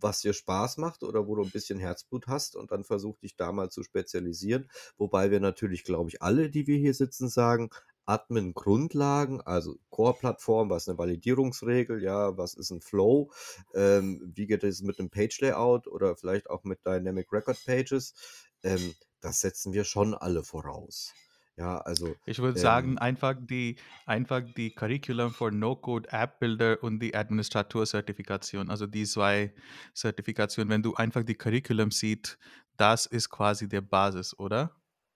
was 0.00 0.20
dir 0.20 0.32
Spaß 0.32 0.78
macht 0.78 1.02
oder 1.02 1.26
wo 1.26 1.34
du 1.34 1.42
ein 1.42 1.50
bisschen 1.50 1.78
Herzblut 1.78 2.26
hast 2.26 2.56
und 2.56 2.70
dann 2.70 2.84
versuch 2.84 3.18
dich 3.18 3.36
da 3.36 3.52
mal 3.52 3.70
zu 3.70 3.82
spezialisieren. 3.82 4.70
Wobei 4.96 5.30
wir 5.30 5.40
natürlich, 5.40 5.84
glaube 5.84 6.10
ich, 6.10 6.22
alle, 6.22 6.50
die 6.50 6.66
wir 6.66 6.78
hier 6.78 6.94
sitzen, 6.94 7.28
sagen, 7.28 7.70
Admin-Grundlagen, 8.06 9.40
also 9.42 9.76
Core-Plattform, 9.90 10.70
was 10.70 10.84
ist 10.84 10.88
eine 10.88 10.98
Validierungsregel, 10.98 12.02
ja, 12.02 12.36
was 12.36 12.54
ist 12.54 12.70
ein 12.70 12.80
Flow, 12.80 13.30
ähm, 13.74 14.32
wie 14.34 14.46
geht 14.46 14.64
es 14.64 14.82
mit 14.82 14.98
einem 14.98 15.10
Page-Layout 15.10 15.86
oder 15.86 16.16
vielleicht 16.16 16.50
auch 16.50 16.64
mit 16.64 16.84
Dynamic 16.84 17.32
Record 17.32 17.58
Pages, 17.64 18.14
ähm, 18.62 18.94
das 19.20 19.40
setzen 19.40 19.72
wir 19.72 19.84
schon 19.84 20.14
alle 20.14 20.42
voraus. 20.42 21.12
Ja, 21.56 21.78
also 21.78 22.14
Ich 22.24 22.38
würde 22.38 22.58
ähm, 22.58 22.62
sagen, 22.62 22.98
einfach 22.98 23.34
die, 23.38 23.76
einfach 24.06 24.42
die 24.56 24.74
Curriculum 24.74 25.32
for 25.32 25.50
No-Code 25.50 26.08
App 26.10 26.40
Builder 26.40 26.82
und 26.82 27.00
die 27.00 27.14
Administrator-Zertifikation, 27.14 28.70
also 28.70 28.86
die 28.86 29.04
zwei 29.04 29.52
Zertifikationen, 29.94 30.70
wenn 30.70 30.82
du 30.82 30.94
einfach 30.94 31.22
die 31.24 31.34
Curriculum 31.34 31.90
siehst, 31.90 32.38
das 32.76 33.06
ist 33.06 33.28
quasi 33.28 33.68
der 33.68 33.82
Basis, 33.82 34.38
oder? 34.38 34.70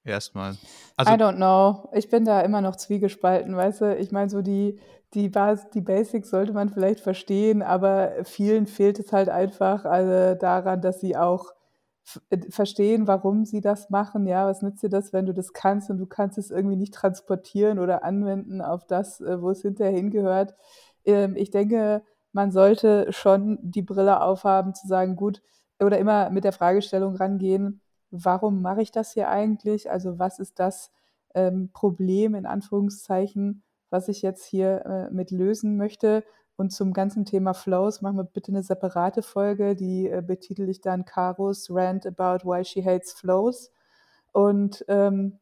Erstmal. 0.04 0.52
I 0.52 0.56
Also, 0.98 1.12
don't 1.14 1.36
know. 1.36 1.88
Ich 1.92 2.08
bin 2.10 2.24
da 2.24 2.40
immer 2.42 2.60
noch 2.60 2.76
zwiegespalten, 2.76 3.56
weißt 3.56 3.80
du? 3.80 3.96
Ich 3.96 4.12
meine, 4.12 4.30
so 4.30 4.40
die, 4.40 4.78
die, 5.14 5.28
Bas 5.28 5.68
die 5.70 5.80
Basics 5.80 6.30
sollte 6.30 6.52
man 6.52 6.68
vielleicht 6.68 7.00
verstehen, 7.00 7.62
aber 7.62 8.12
vielen 8.24 8.66
fehlt 8.66 8.98
es 9.00 9.12
halt 9.12 9.28
einfach 9.28 9.84
also 9.84 10.38
daran, 10.38 10.80
dass 10.80 11.00
sie 11.00 11.16
auch 11.16 11.50
äh, 11.50 11.54
verstehen, 12.50 13.06
warum 13.06 13.44
sie 13.44 13.60
das 13.60 13.90
machen. 13.90 14.26
Ja, 14.26 14.46
was 14.46 14.62
nützt 14.62 14.82
dir 14.82 14.88
das, 14.88 15.12
wenn 15.12 15.26
du 15.26 15.34
das 15.34 15.52
kannst 15.52 15.90
und 15.90 15.98
du 15.98 16.06
kannst 16.06 16.38
es 16.38 16.50
irgendwie 16.50 16.76
nicht 16.76 16.94
transportieren 16.94 17.78
oder 17.78 18.04
anwenden 18.04 18.60
auf 18.60 18.86
das, 18.86 19.20
äh, 19.20 19.40
wo 19.42 19.50
es 19.50 19.62
hinterher 19.62 19.92
hingehört? 19.92 20.54
Ähm, 21.04 21.36
ich 21.36 21.50
denke, 21.50 22.02
man 22.32 22.52
sollte 22.52 23.12
schon 23.12 23.58
die 23.62 23.82
Brille 23.82 24.20
aufhaben, 24.20 24.74
zu 24.74 24.86
sagen, 24.86 25.16
gut, 25.16 25.42
oder 25.80 25.98
immer 25.98 26.30
mit 26.30 26.44
der 26.44 26.52
Fragestellung 26.52 27.16
rangehen, 27.16 27.80
warum 28.10 28.62
mache 28.62 28.82
ich 28.82 28.92
das 28.92 29.12
hier 29.12 29.28
eigentlich? 29.28 29.90
Also 29.90 30.18
was 30.18 30.38
ist 30.38 30.58
das 30.58 30.90
ähm, 31.34 31.70
Problem 31.72 32.34
in 32.34 32.46
Anführungszeichen, 32.46 33.62
was 33.90 34.08
ich 34.08 34.22
jetzt 34.22 34.44
hier 34.44 34.84
äh, 34.86 35.14
mit 35.14 35.30
lösen 35.30 35.76
möchte? 35.76 36.24
Und 36.56 36.70
zum 36.70 36.92
ganzen 36.92 37.24
Thema 37.26 37.52
Flows 37.52 38.00
machen 38.00 38.16
wir 38.16 38.24
bitte 38.24 38.50
eine 38.50 38.62
separate 38.62 39.22
Folge, 39.22 39.76
die 39.76 40.08
äh, 40.08 40.22
betitel 40.26 40.68
ich 40.68 40.80
dann 40.80 41.04
Karos 41.04 41.68
Rant 41.70 42.06
about 42.06 42.48
why 42.48 42.64
she 42.64 42.82
hates 42.82 43.12
Flows. 43.12 43.70
Und 44.32 44.84
ähm, 44.88 45.38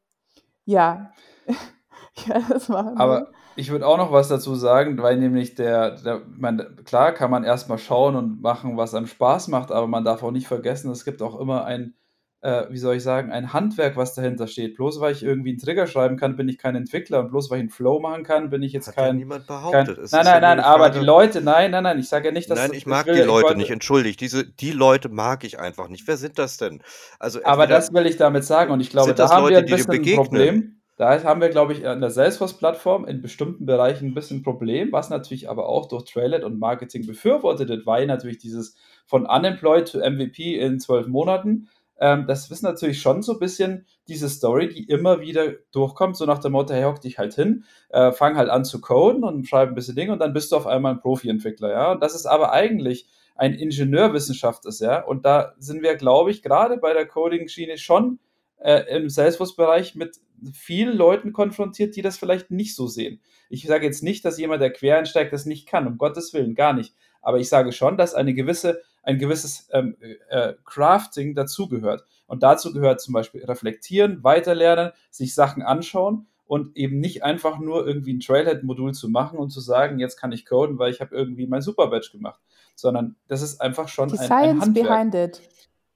ja, 0.65 1.13
ja, 2.27 2.41
das 2.49 2.69
machen 2.69 2.97
wir. 2.97 3.01
Aber 3.01 3.29
ich 3.57 3.71
würde 3.71 3.87
auch 3.87 3.97
noch 3.97 4.11
was 4.11 4.29
dazu 4.29 4.55
sagen, 4.57 5.01
weil 5.01 5.17
nämlich 5.19 5.55
der, 5.55 5.93
der 6.03 6.23
man, 6.27 6.77
klar 6.85 7.13
kann 7.13 7.31
man 7.31 7.45
erstmal 7.45 7.79
schauen 7.79 8.17
und 8.17 8.43
machen, 8.43 8.77
was 8.77 8.95
einem 8.95 9.07
Spaß 9.07 9.49
macht, 9.49 9.71
aber 9.71 9.87
man 9.87 10.05
darf 10.05 10.23
auch 10.23 10.33
nicht 10.33 10.49
vergessen, 10.49 10.91
es 10.91 11.05
gibt 11.05 11.23
auch 11.23 11.39
immer 11.39 11.65
ein, 11.65 11.95
äh, 12.45 12.67
wie 12.71 12.77
soll 12.77 12.97
ich 12.97 13.03
sagen, 13.03 13.33
ein 13.33 13.55
Handwerk, 13.55 13.97
was 13.97 14.15
dahinter 14.15 14.47
steht. 14.47 14.77
Bloß 14.77 15.01
weil 15.01 15.13
ich 15.13 15.23
irgendwie 15.23 15.49
einen 15.51 15.59
Trigger 15.59 15.87
schreiben 15.87 16.17
kann, 16.19 16.37
bin 16.37 16.47
ich 16.49 16.59
kein 16.59 16.77
Entwickler 16.77 17.21
und 17.21 17.31
bloß 17.31 17.49
weil 17.51 17.57
ich 17.57 17.63
einen 17.63 17.71
Flow 17.71 18.01
machen 18.01 18.23
kann, 18.23 18.51
bin 18.51 18.63
ich 18.63 18.73
jetzt 18.73 18.89
hat 18.89 18.97
ja 18.97 19.03
kein. 19.07 19.17
niemand 19.17 19.47
kein 19.47 19.57
behauptet. 19.57 19.97
Es 19.99 20.13
nein, 20.13 20.21
ist 20.21 20.27
ja 20.27 20.33
nein, 20.35 20.43
nein, 20.43 20.59
die 20.59 20.65
aber 20.65 20.91
die 20.91 20.99
Leute, 21.01 21.41
nein, 21.41 21.71
nein, 21.71 21.83
nein, 21.83 21.99
ich 21.99 22.09
sage 22.09 22.27
ja 22.27 22.33
nicht, 22.33 22.51
dass 22.51 22.59
Nein, 22.59 22.73
ich 22.73 22.79
ich 22.79 22.87
mag 22.87 23.07
will- 23.07 23.15
die 23.15 23.23
Leute 23.23 23.45
wollte- 23.47 23.57
nicht, 23.59 23.71
entschuldigt. 23.71 24.21
Diese, 24.21 24.45
die 24.45 24.73
Leute 24.73 25.09
mag 25.09 25.43
ich 25.43 25.59
einfach 25.59 25.89
nicht. 25.89 26.07
Wer 26.07 26.19
sind 26.19 26.39
das 26.39 26.59
denn? 26.59 26.83
Also 27.19 27.41
Aber 27.45 27.67
das 27.67 27.93
will 27.95 28.05
ich 28.07 28.19
damit 28.19 28.45
sagen 28.45 28.73
und 28.73 28.81
ich 28.81 28.91
glaube, 28.91 29.15
da 29.15 29.31
haben 29.31 29.43
Leute, 29.45 29.55
wir 29.55 29.59
ein 29.61 29.67
bisschen 29.67 30.05
ein? 30.05 30.15
Problem. 30.15 30.71
Da 30.97 31.25
haben 31.25 31.41
wir, 31.41 31.49
glaube 31.49 31.73
ich, 31.73 31.89
an 31.89 32.01
der 32.01 32.11
Salesforce-Plattform 32.11 33.05
in 33.07 33.21
bestimmten 33.21 33.67
Bereichen 33.67 34.09
ein 34.09 34.15
bisschen 34.15 34.39
ein 34.39 34.43
Problem, 34.45 34.93
was 34.93 35.11
natürlich 35.11 35.49
aber 35.51 35.69
auch 35.69 35.89
durch 35.89 36.05
Trailet 36.05 36.45
und 36.45 36.59
Marketing 36.61 37.07
befürwortet 37.07 37.69
wird, 37.69 37.85
weil 37.87 38.07
natürlich 38.07 38.39
dieses 38.39 38.77
von 39.07 39.27
Unemployed 39.27 39.91
to 39.91 39.99
MVP 39.99 40.57
in 40.59 40.79
zwölf 40.79 41.09
Monaten 41.09 41.69
ähm, 41.99 42.27
das 42.27 42.51
ist 42.51 42.63
natürlich 42.63 43.01
schon 43.01 43.23
so 43.23 43.35
ein 43.35 43.39
bisschen 43.39 43.87
diese 44.09 44.29
Story, 44.29 44.69
die 44.69 44.85
immer 44.85 45.21
wieder 45.21 45.53
durchkommt, 45.73 46.17
so 46.17 46.27
nach 46.27 46.39
dem 46.39 46.53
Motto, 46.53 46.75
hey, 46.75 46.85
hock 46.85 47.01
dich 47.01 47.19
halt 47.19 47.35
hin, 47.35 47.65
äh, 47.91 48.13
fang 48.13 48.37
halt 48.37 48.51
an 48.51 48.65
zu 48.65 48.81
coden 48.81 49.25
und 49.25 49.49
schreib 49.49 49.69
ein 49.69 49.75
bisschen 49.75 49.97
Dinge 49.97 50.13
und 50.13 50.19
dann 50.19 50.33
bist 50.33 50.53
du 50.53 50.57
auf 50.57 50.67
einmal 50.67 50.93
ein 50.93 51.01
Profi-Entwickler, 51.01 51.71
ja. 51.71 51.93
Und 51.93 52.03
das 52.03 52.15
ist 52.15 52.27
aber 52.27 52.53
eigentlich 52.53 53.07
ein 53.37 53.55
Ingenieurwissenschaft 53.55 54.67
ist, 54.67 54.81
ja. 54.81 55.03
Und 55.05 55.25
da 55.25 55.55
sind 55.59 55.83
wir, 55.83 55.97
glaube 55.97 56.31
ich, 56.31 56.43
gerade 56.43 56.77
bei 56.77 56.93
der 56.93 57.07
Coding-Schiene 57.07 57.79
schon 57.79 58.19
äh, 58.59 58.83
im 58.97 59.09
Salesforce-Bereich 59.09 59.95
mit 59.95 60.17
vielen 60.53 60.97
Leuten 60.97 61.33
konfrontiert, 61.33 61.97
die 61.97 62.03
das 62.03 62.17
vielleicht 62.17 62.51
nicht 62.51 62.75
so 62.75 62.87
sehen. 62.87 63.21
Ich 63.49 63.67
sage 63.67 63.87
jetzt 63.87 64.03
nicht, 64.03 64.25
dass 64.25 64.39
jemand, 64.39 64.63
der 64.63 64.73
quer 64.73 64.99
einsteigt, 64.99 65.33
das 65.33 65.47
nicht 65.47 65.67
kann, 65.67 65.87
um 65.87 65.99
Gottes 65.99 66.33
Willen, 66.33 66.55
gar 66.55 66.73
nicht. 66.73 66.95
Aber 67.23 67.39
ich 67.39 67.49
sage 67.49 67.73
schon, 67.73 67.97
dass 67.97 68.15
eine 68.15 68.35
gewisse, 68.35 68.83
ein 69.05 69.19
gewisses 69.19 69.69
ähm, 69.73 69.97
äh, 70.29 70.55
Crafting 70.65 71.35
dazugehört. 71.35 72.05
Und 72.27 72.43
dazu 72.43 72.73
gehört 72.73 73.01
zum 73.01 73.15
Beispiel 73.15 73.45
reflektieren, 73.45 74.25
weiterlernen, 74.25 74.93
sich 75.11 75.35
Sachen 75.35 75.63
anschauen 75.63 76.27
und 76.47 76.77
eben 76.77 76.99
nicht 77.01 77.23
einfach 77.23 77.59
nur 77.59 77.87
irgendwie 77.87 78.15
ein 78.15 78.21
Trailhead-Modul 78.21 78.93
zu 78.95 79.09
machen 79.09 79.39
und 79.39 79.51
zu 79.51 79.61
sagen, 79.61 79.99
jetzt 79.99 80.17
kann 80.17 80.33
ich 80.33 80.47
coden, 80.47 80.79
weil 80.79 80.91
ich 80.91 81.01
habe 81.01 81.15
irgendwie 81.15 81.47
mein 81.47 81.63
Superbatch 81.63 82.13
gemacht, 82.13 82.41
sondern 82.75 83.17
das 83.29 83.43
ist 83.43 83.61
einfach 83.61 83.89
schon 83.89 84.09
Die 84.09 84.19
ein, 84.19 84.21
ein 84.21 84.27
Science 84.27 84.63
Handwerk. 84.63 84.89
behind 84.89 85.15
it. 85.15 85.43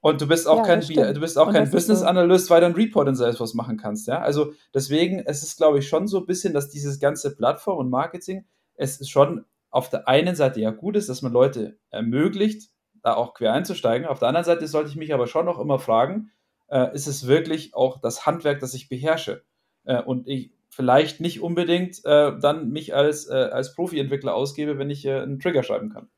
Und 0.01 0.21
du 0.21 0.27
bist 0.27 0.47
auch 0.47 0.65
Ja, 0.65 0.77
kein, 0.77 0.79
du 0.79 1.19
bist 1.19 1.37
auch 1.37 1.47
Und 1.47 1.53
kein 1.53 1.69
Business. 1.69 2.03
Analyst, 2.03 2.49
weil 2.49 2.61
du 2.61 2.67
einen 2.67 2.75
Report 2.75 3.07
in 3.09 3.15
Salesforce 3.15 3.53
machen 3.53 3.75
kannst, 3.77 4.07
ja. 4.07 4.19
Also 4.21 4.53
deswegen, 4.73 5.19
es 5.25 5.43
ist, 5.43 5.57
glaube 5.57 5.79
ich, 5.79 5.89
schon 5.89 6.07
so 6.07 6.19
ein 6.19 6.25
bisschen, 6.25 6.53
dass 6.53 6.69
dieses 6.69 6.99
ganze 6.99 7.35
Plattform 7.35 7.77
und 7.79 7.89
Marketing, 7.89 8.45
es 8.75 9.01
ist 9.01 9.09
schon 9.09 9.45
auf 9.71 9.89
der 9.89 10.07
einen 10.07 10.35
Seite 10.35 10.61
ja 10.61 10.71
gut 10.71 10.95
ist, 10.95 11.09
dass 11.09 11.21
man 11.21 11.33
Leute 11.33 11.77
ermöglicht, 11.89 12.69
da 13.01 13.15
auch 13.15 13.33
quer 13.33 13.53
einzusteigen. 13.53 14.07
Auf 14.07 14.19
der 14.19 14.27
anderen 14.27 14.45
Seite 14.45 14.67
sollte 14.67 14.89
ich 14.89 14.95
mich 14.95 15.13
aber 15.13 15.27
schon 15.27 15.45
noch 15.45 15.59
immer 15.59 15.79
fragen, 15.79 16.31
äh, 16.67 16.93
ist 16.93 17.07
es 17.07 17.27
wirklich 17.27 17.73
auch 17.73 17.99
das 17.99 18.25
Handwerk, 18.25 18.59
das 18.59 18.73
ich 18.73 18.89
beherrsche? 18.89 19.43
Äh, 19.85 20.01
und 20.01 20.27
ich 20.27 20.51
vielleicht 20.69 21.19
nicht 21.19 21.41
unbedingt 21.41 22.05
äh, 22.05 22.37
dann 22.39 22.69
mich 22.69 22.93
als, 22.93 23.27
äh, 23.27 23.33
als 23.33 23.75
Profi-Entwickler 23.75 24.33
ausgebe, 24.33 24.77
wenn 24.77 24.89
ich 24.89 25.05
äh, 25.05 25.19
einen 25.19 25.39
Trigger 25.39 25.63
schreiben 25.63 25.89
kann. 25.89 26.09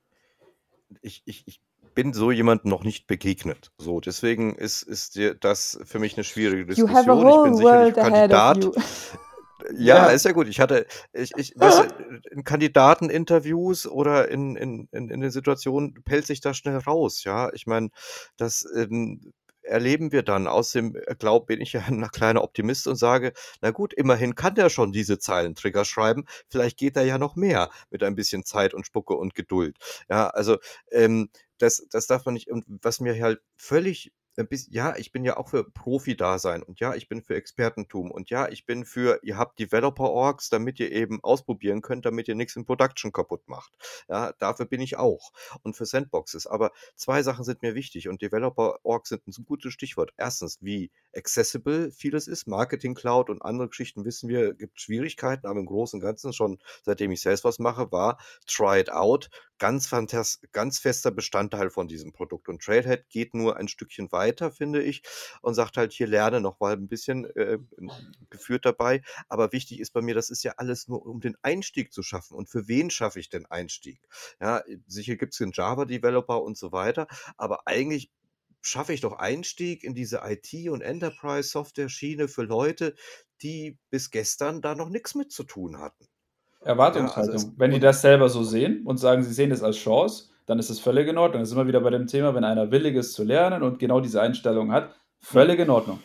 ich, 1.01 1.23
ich, 1.25 1.43
ich 1.47 1.61
bin 1.95 2.13
so 2.13 2.31
jemand 2.31 2.65
noch 2.65 2.83
nicht 2.83 3.07
begegnet. 3.07 3.71
So, 3.77 3.99
deswegen 3.99 4.55
ist, 4.55 4.83
ist 4.83 5.15
dir 5.15 5.35
das 5.35 5.79
für 5.83 5.99
mich 5.99 6.15
eine 6.15 6.23
schwierige 6.23 6.73
You 6.73 6.87
have 6.89 7.11
a 7.11 7.15
Diskussion. 7.15 7.27
Ich 7.27 7.43
bin 7.43 7.55
sicherlich 7.55 7.95
world 7.95 7.97
ahead 7.97 8.33
of 8.33 8.71
Kandidat. 8.71 8.85
Ja, 9.77 10.07
Ja. 10.07 10.07
ist 10.07 10.25
ja 10.25 10.31
gut. 10.31 10.47
Ich 10.47 10.59
hatte, 10.59 10.85
ich, 11.13 11.31
ich, 11.37 11.53
weißt 11.55 11.85
in 12.31 12.43
Kandidateninterviews 12.43 13.87
oder 13.87 14.29
in, 14.29 14.55
in, 14.55 14.87
in, 14.91 15.09
in 15.09 15.19
den 15.21 15.31
Situationen 15.31 15.93
pellt 16.03 16.25
sich 16.27 16.41
da 16.41 16.53
schnell 16.53 16.77
raus, 16.77 17.23
ja. 17.23 17.51
Ich 17.53 17.67
meine, 17.67 17.89
das 18.37 18.65
ähm, 18.75 19.33
erleben 19.63 20.11
wir 20.11 20.23
dann. 20.23 20.47
Außerdem 20.47 20.95
äh, 20.95 21.15
glaub, 21.15 21.47
bin 21.47 21.61
ich 21.61 21.73
ja 21.73 21.81
ein 21.87 22.07
kleiner 22.11 22.43
Optimist 22.43 22.87
und 22.87 22.95
sage, 22.95 23.33
na 23.61 23.71
gut, 23.71 23.93
immerhin 23.93 24.35
kann 24.35 24.55
der 24.55 24.69
schon 24.69 24.91
diese 24.91 25.19
Zeilentrigger 25.19 25.85
schreiben. 25.85 26.25
Vielleicht 26.49 26.77
geht 26.77 26.95
da 26.97 27.01
ja 27.01 27.17
noch 27.17 27.35
mehr 27.35 27.69
mit 27.89 28.03
ein 28.03 28.15
bisschen 28.15 28.43
Zeit 28.45 28.73
und 28.73 28.85
Spucke 28.85 29.15
und 29.15 29.35
Geduld. 29.35 29.77
Ja, 30.09 30.27
also 30.29 30.57
ähm, 30.91 31.29
das, 31.57 31.85
das 31.89 32.07
darf 32.07 32.25
man 32.25 32.33
nicht. 32.33 32.49
Und 32.49 32.65
was 32.81 32.99
mir 32.99 33.21
halt 33.21 33.39
völlig 33.55 34.11
bisschen, 34.47 34.73
ja, 34.73 34.95
ich 34.97 35.11
bin 35.11 35.23
ja 35.23 35.37
auch 35.37 35.49
für 35.49 35.69
Profi-Dasein 35.69 36.63
und 36.63 36.79
ja, 36.79 36.95
ich 36.95 37.07
bin 37.07 37.21
für 37.21 37.35
Expertentum 37.35 38.11
und 38.11 38.29
ja, 38.29 38.47
ich 38.49 38.65
bin 38.65 38.85
für, 38.85 39.19
ihr 39.23 39.37
habt 39.37 39.59
Developer-Orgs, 39.59 40.49
damit 40.49 40.79
ihr 40.79 40.91
eben 40.91 41.23
ausprobieren 41.23 41.81
könnt, 41.81 42.05
damit 42.05 42.27
ihr 42.27 42.35
nichts 42.35 42.55
in 42.55 42.65
Production 42.65 43.11
kaputt 43.11 43.47
macht. 43.47 43.71
Ja, 44.09 44.33
dafür 44.39 44.65
bin 44.65 44.81
ich 44.81 44.97
auch 44.97 45.31
und 45.63 45.75
für 45.75 45.85
Sandboxes. 45.85 46.47
Aber 46.47 46.71
zwei 46.95 47.23
Sachen 47.23 47.43
sind 47.43 47.61
mir 47.61 47.75
wichtig 47.75 48.07
und 48.07 48.21
Developer-Orgs 48.21 49.09
sind 49.09 49.27
ein 49.27 49.45
gutes 49.45 49.73
Stichwort. 49.73 50.11
Erstens, 50.17 50.57
wie 50.61 50.91
accessible 51.15 51.91
vieles 51.91 52.27
ist. 52.27 52.47
Marketing 52.47 52.95
Cloud 52.95 53.29
und 53.29 53.41
andere 53.41 53.69
Geschichten 53.69 54.05
wissen 54.05 54.29
wir, 54.29 54.53
gibt 54.53 54.79
Schwierigkeiten, 54.79 55.47
aber 55.47 55.59
im 55.59 55.65
Großen 55.65 55.99
und 55.99 56.05
Ganzen 56.05 56.33
schon 56.33 56.59
seitdem 56.83 57.11
ich 57.11 57.21
Salesforce 57.21 57.59
mache, 57.59 57.91
war 57.91 58.17
Try 58.47 58.79
it 58.79 58.91
out 58.91 59.29
ganz 59.61 59.91
ganz 60.51 60.79
fester 60.79 61.11
Bestandteil 61.11 61.69
von 61.69 61.87
diesem 61.87 62.11
Produkt. 62.11 62.49
Und 62.49 62.63
Trailhead 62.63 63.07
geht 63.09 63.35
nur 63.35 63.57
ein 63.57 63.67
Stückchen 63.67 64.11
weiter, 64.11 64.30
finde 64.51 64.81
ich, 64.81 65.03
und 65.41 65.53
sagt 65.53 65.77
halt, 65.77 65.91
hier 65.93 66.07
lerne 66.07 66.41
noch 66.41 66.59
mal 66.59 66.73
ein 66.73 66.87
bisschen 66.87 67.25
äh, 67.35 67.57
geführt 68.29 68.65
dabei. 68.65 69.01
Aber 69.27 69.51
wichtig 69.51 69.79
ist 69.79 69.91
bei 69.91 70.01
mir, 70.01 70.15
das 70.15 70.29
ist 70.29 70.43
ja 70.43 70.53
alles 70.57 70.87
nur, 70.87 71.05
um 71.05 71.19
den 71.19 71.35
Einstieg 71.41 71.91
zu 71.93 72.03
schaffen. 72.03 72.35
Und 72.35 72.49
für 72.49 72.67
wen 72.67 72.89
schaffe 72.89 73.19
ich 73.19 73.29
den 73.29 73.45
Einstieg? 73.45 74.01
Ja, 74.39 74.63
sicher 74.87 75.15
gibt 75.15 75.33
es 75.33 75.39
den 75.39 75.51
Java-Developer 75.53 76.41
und 76.41 76.57
so 76.57 76.71
weiter, 76.71 77.07
aber 77.37 77.67
eigentlich 77.67 78.11
schaffe 78.61 78.93
ich 78.93 79.01
doch 79.01 79.13
Einstieg 79.13 79.83
in 79.83 79.95
diese 79.95 80.21
IT- 80.23 80.69
und 80.69 80.81
Enterprise-Software-Schiene 80.81 82.27
für 82.27 82.43
Leute, 82.43 82.95
die 83.41 83.77
bis 83.89 84.11
gestern 84.11 84.61
da 84.61 84.75
noch 84.75 84.89
nichts 84.89 85.15
mit 85.15 85.31
zu 85.31 85.43
tun 85.43 85.79
hatten. 85.79 86.07
Erwartungshaltung. 86.61 87.33
Ja, 87.33 87.33
also 87.33 87.53
wenn 87.57 87.71
die 87.71 87.79
das 87.79 88.01
selber 88.01 88.29
so 88.29 88.43
sehen 88.43 88.85
und 88.85 88.97
sagen, 88.97 89.23
sie 89.23 89.33
sehen 89.33 89.51
es 89.51 89.63
als 89.63 89.77
Chance, 89.77 90.30
dann 90.45 90.59
ist 90.59 90.69
es 90.69 90.79
völlig 90.79 91.07
in 91.07 91.17
Ordnung. 91.17 91.39
Dann 91.39 91.45
sind 91.45 91.57
wir 91.57 91.67
wieder 91.67 91.81
bei 91.81 91.89
dem 91.89 92.07
Thema, 92.07 92.35
wenn 92.35 92.43
einer 92.43 92.71
willig 92.71 92.95
ist 92.95 93.13
zu 93.13 93.23
lernen 93.23 93.63
und 93.63 93.79
genau 93.79 93.99
diese 94.01 94.21
Einstellung 94.21 94.71
hat, 94.71 94.95
völlig 95.19 95.59
in 95.59 95.69
Ordnung. 95.69 95.99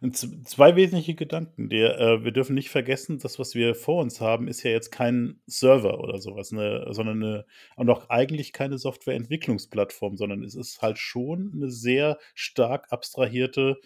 Und 0.00 0.16
z- 0.16 0.48
zwei 0.48 0.76
wesentliche 0.76 1.14
Gedanken. 1.14 1.68
Der, 1.68 2.00
äh, 2.00 2.24
wir 2.24 2.32
dürfen 2.32 2.54
nicht 2.54 2.70
vergessen, 2.70 3.18
das, 3.18 3.38
was 3.38 3.54
wir 3.54 3.74
vor 3.74 4.00
uns 4.00 4.18
haben, 4.20 4.48
ist 4.48 4.62
ja 4.62 4.70
jetzt 4.70 4.90
kein 4.90 5.40
Server 5.46 6.00
oder 6.00 6.18
sowas, 6.18 6.52
ne, 6.52 6.86
sondern 6.90 7.22
eine, 7.22 7.46
und 7.76 7.90
auch 7.90 8.08
eigentlich 8.08 8.54
keine 8.54 8.78
Softwareentwicklungsplattform, 8.78 10.16
sondern 10.16 10.42
es 10.42 10.54
ist 10.54 10.80
halt 10.80 10.96
schon 10.96 11.52
eine 11.54 11.70
sehr 11.70 12.18
stark 12.34 12.90
abstrahierte 12.92 13.76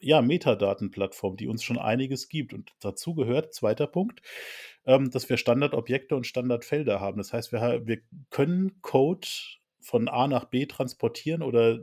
ja, 0.00 0.22
Metadatenplattform, 0.22 1.36
die 1.36 1.46
uns 1.46 1.62
schon 1.62 1.78
einiges 1.78 2.28
gibt. 2.28 2.52
Und 2.52 2.72
dazu 2.80 3.14
gehört, 3.14 3.54
zweiter 3.54 3.86
Punkt, 3.86 4.22
ähm, 4.86 5.10
dass 5.10 5.28
wir 5.28 5.36
Standardobjekte 5.36 6.16
und 6.16 6.26
Standardfelder 6.26 7.00
haben. 7.00 7.18
Das 7.18 7.32
heißt, 7.32 7.52
wir, 7.52 7.86
wir 7.86 8.00
können 8.30 8.80
Code 8.82 9.28
von 9.80 10.08
A 10.08 10.26
nach 10.26 10.46
B 10.46 10.66
transportieren 10.66 11.42
oder 11.42 11.80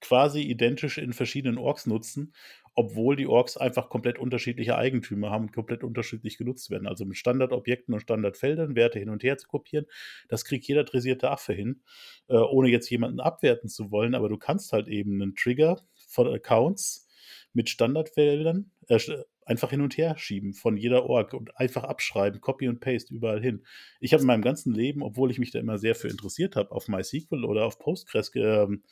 quasi 0.00 0.42
identisch 0.42 0.98
in 0.98 1.12
verschiedenen 1.12 1.58
Orgs 1.58 1.86
nutzen, 1.86 2.32
obwohl 2.74 3.16
die 3.16 3.26
Orgs 3.26 3.56
einfach 3.56 3.88
komplett 3.88 4.20
unterschiedliche 4.20 4.76
Eigentümer 4.76 5.30
haben 5.30 5.46
und 5.46 5.52
komplett 5.52 5.82
unterschiedlich 5.82 6.38
genutzt 6.38 6.70
werden. 6.70 6.86
Also 6.86 7.04
mit 7.04 7.16
Standardobjekten 7.16 7.92
und 7.92 8.00
Standardfeldern 8.00 8.76
Werte 8.76 9.00
hin 9.00 9.10
und 9.10 9.24
her 9.24 9.36
zu 9.36 9.48
kopieren, 9.48 9.86
das 10.28 10.44
kriegt 10.44 10.66
jeder 10.68 10.84
dressierte 10.84 11.30
Affe 11.30 11.52
hin, 11.52 11.82
äh, 12.28 12.36
ohne 12.36 12.68
jetzt 12.68 12.88
jemanden 12.90 13.18
abwerten 13.18 13.68
zu 13.68 13.90
wollen, 13.90 14.14
aber 14.14 14.28
du 14.28 14.38
kannst 14.38 14.72
halt 14.72 14.86
eben 14.86 15.20
einen 15.20 15.34
Trigger 15.34 15.80
von 16.06 16.32
Accounts 16.32 17.07
mit 17.52 17.68
Standardfeldern 17.68 18.70
äh, 18.88 18.98
einfach 19.44 19.70
hin 19.70 19.80
und 19.80 19.96
her 19.96 20.16
schieben 20.18 20.52
von 20.52 20.76
jeder 20.76 21.06
Org 21.06 21.32
und 21.32 21.56
einfach 21.56 21.84
abschreiben, 21.84 22.40
Copy 22.40 22.68
und 22.68 22.80
Paste 22.80 23.14
überall 23.14 23.40
hin. 23.40 23.64
Ich 24.00 24.12
habe 24.12 24.20
in 24.20 24.26
meinem 24.26 24.42
ganzen 24.42 24.74
Leben, 24.74 25.02
obwohl 25.02 25.30
ich 25.30 25.38
mich 25.38 25.50
da 25.50 25.58
immer 25.58 25.78
sehr 25.78 25.94
für 25.94 26.08
interessiert 26.08 26.54
habe, 26.54 26.70
auf 26.72 26.88
MySQL 26.88 27.44
oder 27.44 27.64
auf 27.64 27.78
Postgres 27.78 28.30
ähm, 28.34 28.82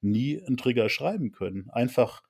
nie 0.00 0.42
einen 0.42 0.56
Trigger 0.56 0.88
schreiben 0.88 1.30
können. 1.30 1.70
Einfach, 1.70 2.22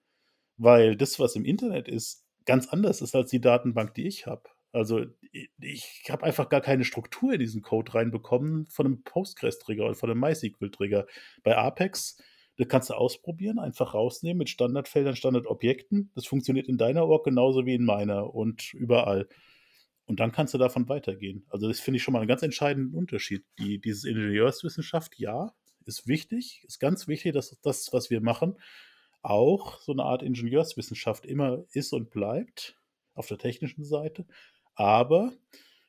weil 0.56 0.96
das, 0.96 1.18
was 1.18 1.36
im 1.36 1.44
Internet 1.44 1.88
ist, 1.88 2.26
ganz 2.44 2.68
anders 2.68 3.00
ist 3.00 3.14
als 3.14 3.30
die 3.30 3.40
Datenbank, 3.40 3.94
die 3.94 4.06
ich 4.06 4.26
habe. 4.26 4.42
Also 4.72 5.04
ich, 5.58 6.04
habe 6.10 6.24
einfach 6.24 6.48
gar 6.48 6.60
keine 6.60 6.84
Struktur 6.84 7.32
in 7.32 7.40
diesen 7.40 7.62
Code 7.62 7.94
reinbekommen 7.94 8.66
von 8.66 8.86
einem 8.86 9.02
Postgres-Trigger 9.02 9.86
oder 9.86 9.94
von 9.94 10.10
einem 10.10 10.20
MySQL-Trigger. 10.20 11.06
Bei 11.42 11.56
Apex, 11.56 12.22
das 12.60 12.68
kannst 12.68 12.90
du 12.90 12.94
ausprobieren, 12.94 13.58
einfach 13.58 13.94
rausnehmen 13.94 14.36
mit 14.36 14.50
Standardfeldern, 14.50 15.16
Standardobjekten. 15.16 16.10
Das 16.14 16.26
funktioniert 16.26 16.68
in 16.68 16.76
deiner 16.76 17.06
Org 17.06 17.24
genauso 17.24 17.64
wie 17.64 17.74
in 17.74 17.86
meiner 17.86 18.34
und 18.34 18.74
überall. 18.74 19.28
Und 20.04 20.20
dann 20.20 20.30
kannst 20.30 20.52
du 20.52 20.58
davon 20.58 20.86
weitergehen. 20.86 21.46
Also 21.48 21.68
das 21.68 21.80
finde 21.80 21.96
ich 21.96 22.02
schon 22.02 22.12
mal 22.12 22.18
einen 22.18 22.28
ganz 22.28 22.42
entscheidenden 22.42 22.94
Unterschied. 22.94 23.46
Die, 23.58 23.80
dieses 23.80 24.04
Ingenieurswissenschaft, 24.04 25.18
ja, 25.18 25.54
ist 25.86 26.06
wichtig, 26.06 26.62
ist 26.66 26.80
ganz 26.80 27.08
wichtig, 27.08 27.32
dass 27.32 27.58
das, 27.62 27.94
was 27.94 28.10
wir 28.10 28.20
machen, 28.20 28.58
auch 29.22 29.80
so 29.80 29.92
eine 29.92 30.02
Art 30.02 30.22
Ingenieurswissenschaft 30.22 31.24
immer 31.24 31.64
ist 31.72 31.94
und 31.94 32.10
bleibt 32.10 32.78
auf 33.14 33.26
der 33.26 33.38
technischen 33.38 33.84
Seite. 33.86 34.26
Aber 34.74 35.32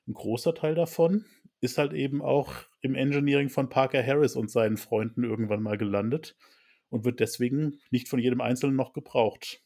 ein 0.08 0.14
großer 0.14 0.56
Teil 0.56 0.76
davon 0.76 1.26
ist 1.60 1.78
halt 1.78 1.92
eben 1.92 2.22
auch 2.22 2.54
im 2.80 2.96
Engineering 2.96 3.50
von 3.50 3.68
Parker 3.68 4.02
Harris 4.02 4.38
und 4.38 4.50
seinen 4.50 4.78
Freunden 4.78 5.26
irgendwann 5.26 5.62
mal 5.62 5.78
gelandet 5.78 6.38
und 6.92 7.04
wird 7.06 7.20
deswegen 7.20 7.80
nicht 7.90 8.08
von 8.08 8.20
jedem 8.20 8.42
Einzelnen 8.42 8.76
noch 8.76 8.94
gebraucht. 8.94 9.60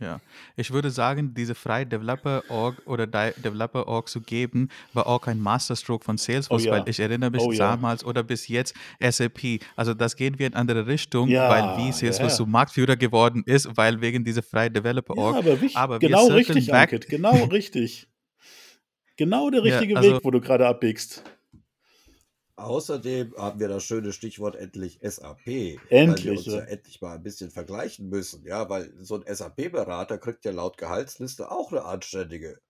Ja, 0.00 0.20
ich 0.56 0.72
würde 0.72 0.90
sagen, 0.90 1.34
diese 1.34 1.54
freie 1.54 1.86
Developer-Org 1.86 2.82
oder 2.86 3.06
Developer-Org 3.06 4.08
zu 4.08 4.20
geben, 4.22 4.68
war 4.92 5.06
auch 5.06 5.28
ein 5.28 5.38
Masterstroke 5.38 6.04
von 6.04 6.16
Salesforce, 6.18 6.62
Oh 6.64 6.66
ja. 6.66 6.72
weil 6.72 6.88
ich 6.88 6.98
erinnere 6.98 7.30
mich 7.30 7.40
Oh 7.42 7.52
ja. 7.52 7.58
damals 7.58 8.04
oder 8.04 8.24
bis 8.24 8.48
jetzt 8.48 8.74
SAP. 9.00 9.60
Also 9.76 9.94
das 9.94 10.16
gehen 10.16 10.36
wir 10.40 10.48
in 10.48 10.54
andere 10.54 10.88
Richtung, 10.88 11.28
Ja, 11.28 11.48
weil 11.48 11.78
wie 11.86 11.92
Salesforce 11.92 12.32
ja. 12.32 12.36
so 12.38 12.46
Marktführer 12.46 12.96
geworden 12.96 13.44
ist, 13.46 13.68
weil 13.76 14.00
wegen 14.00 14.24
dieser 14.24 14.42
freie 14.42 14.64
Ja, 14.64 14.70
Developer-Org. 14.70 15.36
aber, 15.36 15.60
wichtig, 15.60 15.76
aber 15.76 16.00
genau 16.00 16.26
richtig, 16.26 16.74
Ankit, 16.74 17.08
genau 17.08 17.30
richtig. 17.44 18.08
Genau 19.16 19.48
der 19.50 19.64
Ja, 19.64 19.76
richtige 19.78 19.96
also- 19.96 20.16
Weg, 20.16 20.24
wo 20.24 20.32
du 20.32 20.40
gerade 20.40 20.66
abbiegst. 20.66 21.22
Außerdem 22.56 23.34
haben 23.36 23.60
wir 23.60 23.68
das 23.68 23.84
schöne 23.84 24.12
Stichwort 24.12 24.56
endlich 24.56 24.98
SAP, 25.02 25.80
weil 26.02 26.22
wir 26.24 26.32
Endlich, 26.32 26.36
uns 26.36 26.52
ja 26.52 26.60
ja. 26.60 26.64
endlich 26.64 27.00
mal 27.00 27.14
ein 27.16 27.22
bisschen 27.22 27.50
vergleichen 27.50 28.08
müssen, 28.08 28.44
ja, 28.46 28.68
weil 28.68 28.92
so 29.02 29.16
ein 29.22 29.34
SAP-Berater 29.34 30.18
kriegt 30.18 30.44
ja 30.44 30.52
laut 30.52 30.76
Gehaltsliste 30.78 31.50
auch 31.50 31.70
eine 31.72 31.84
anständige 31.84 32.60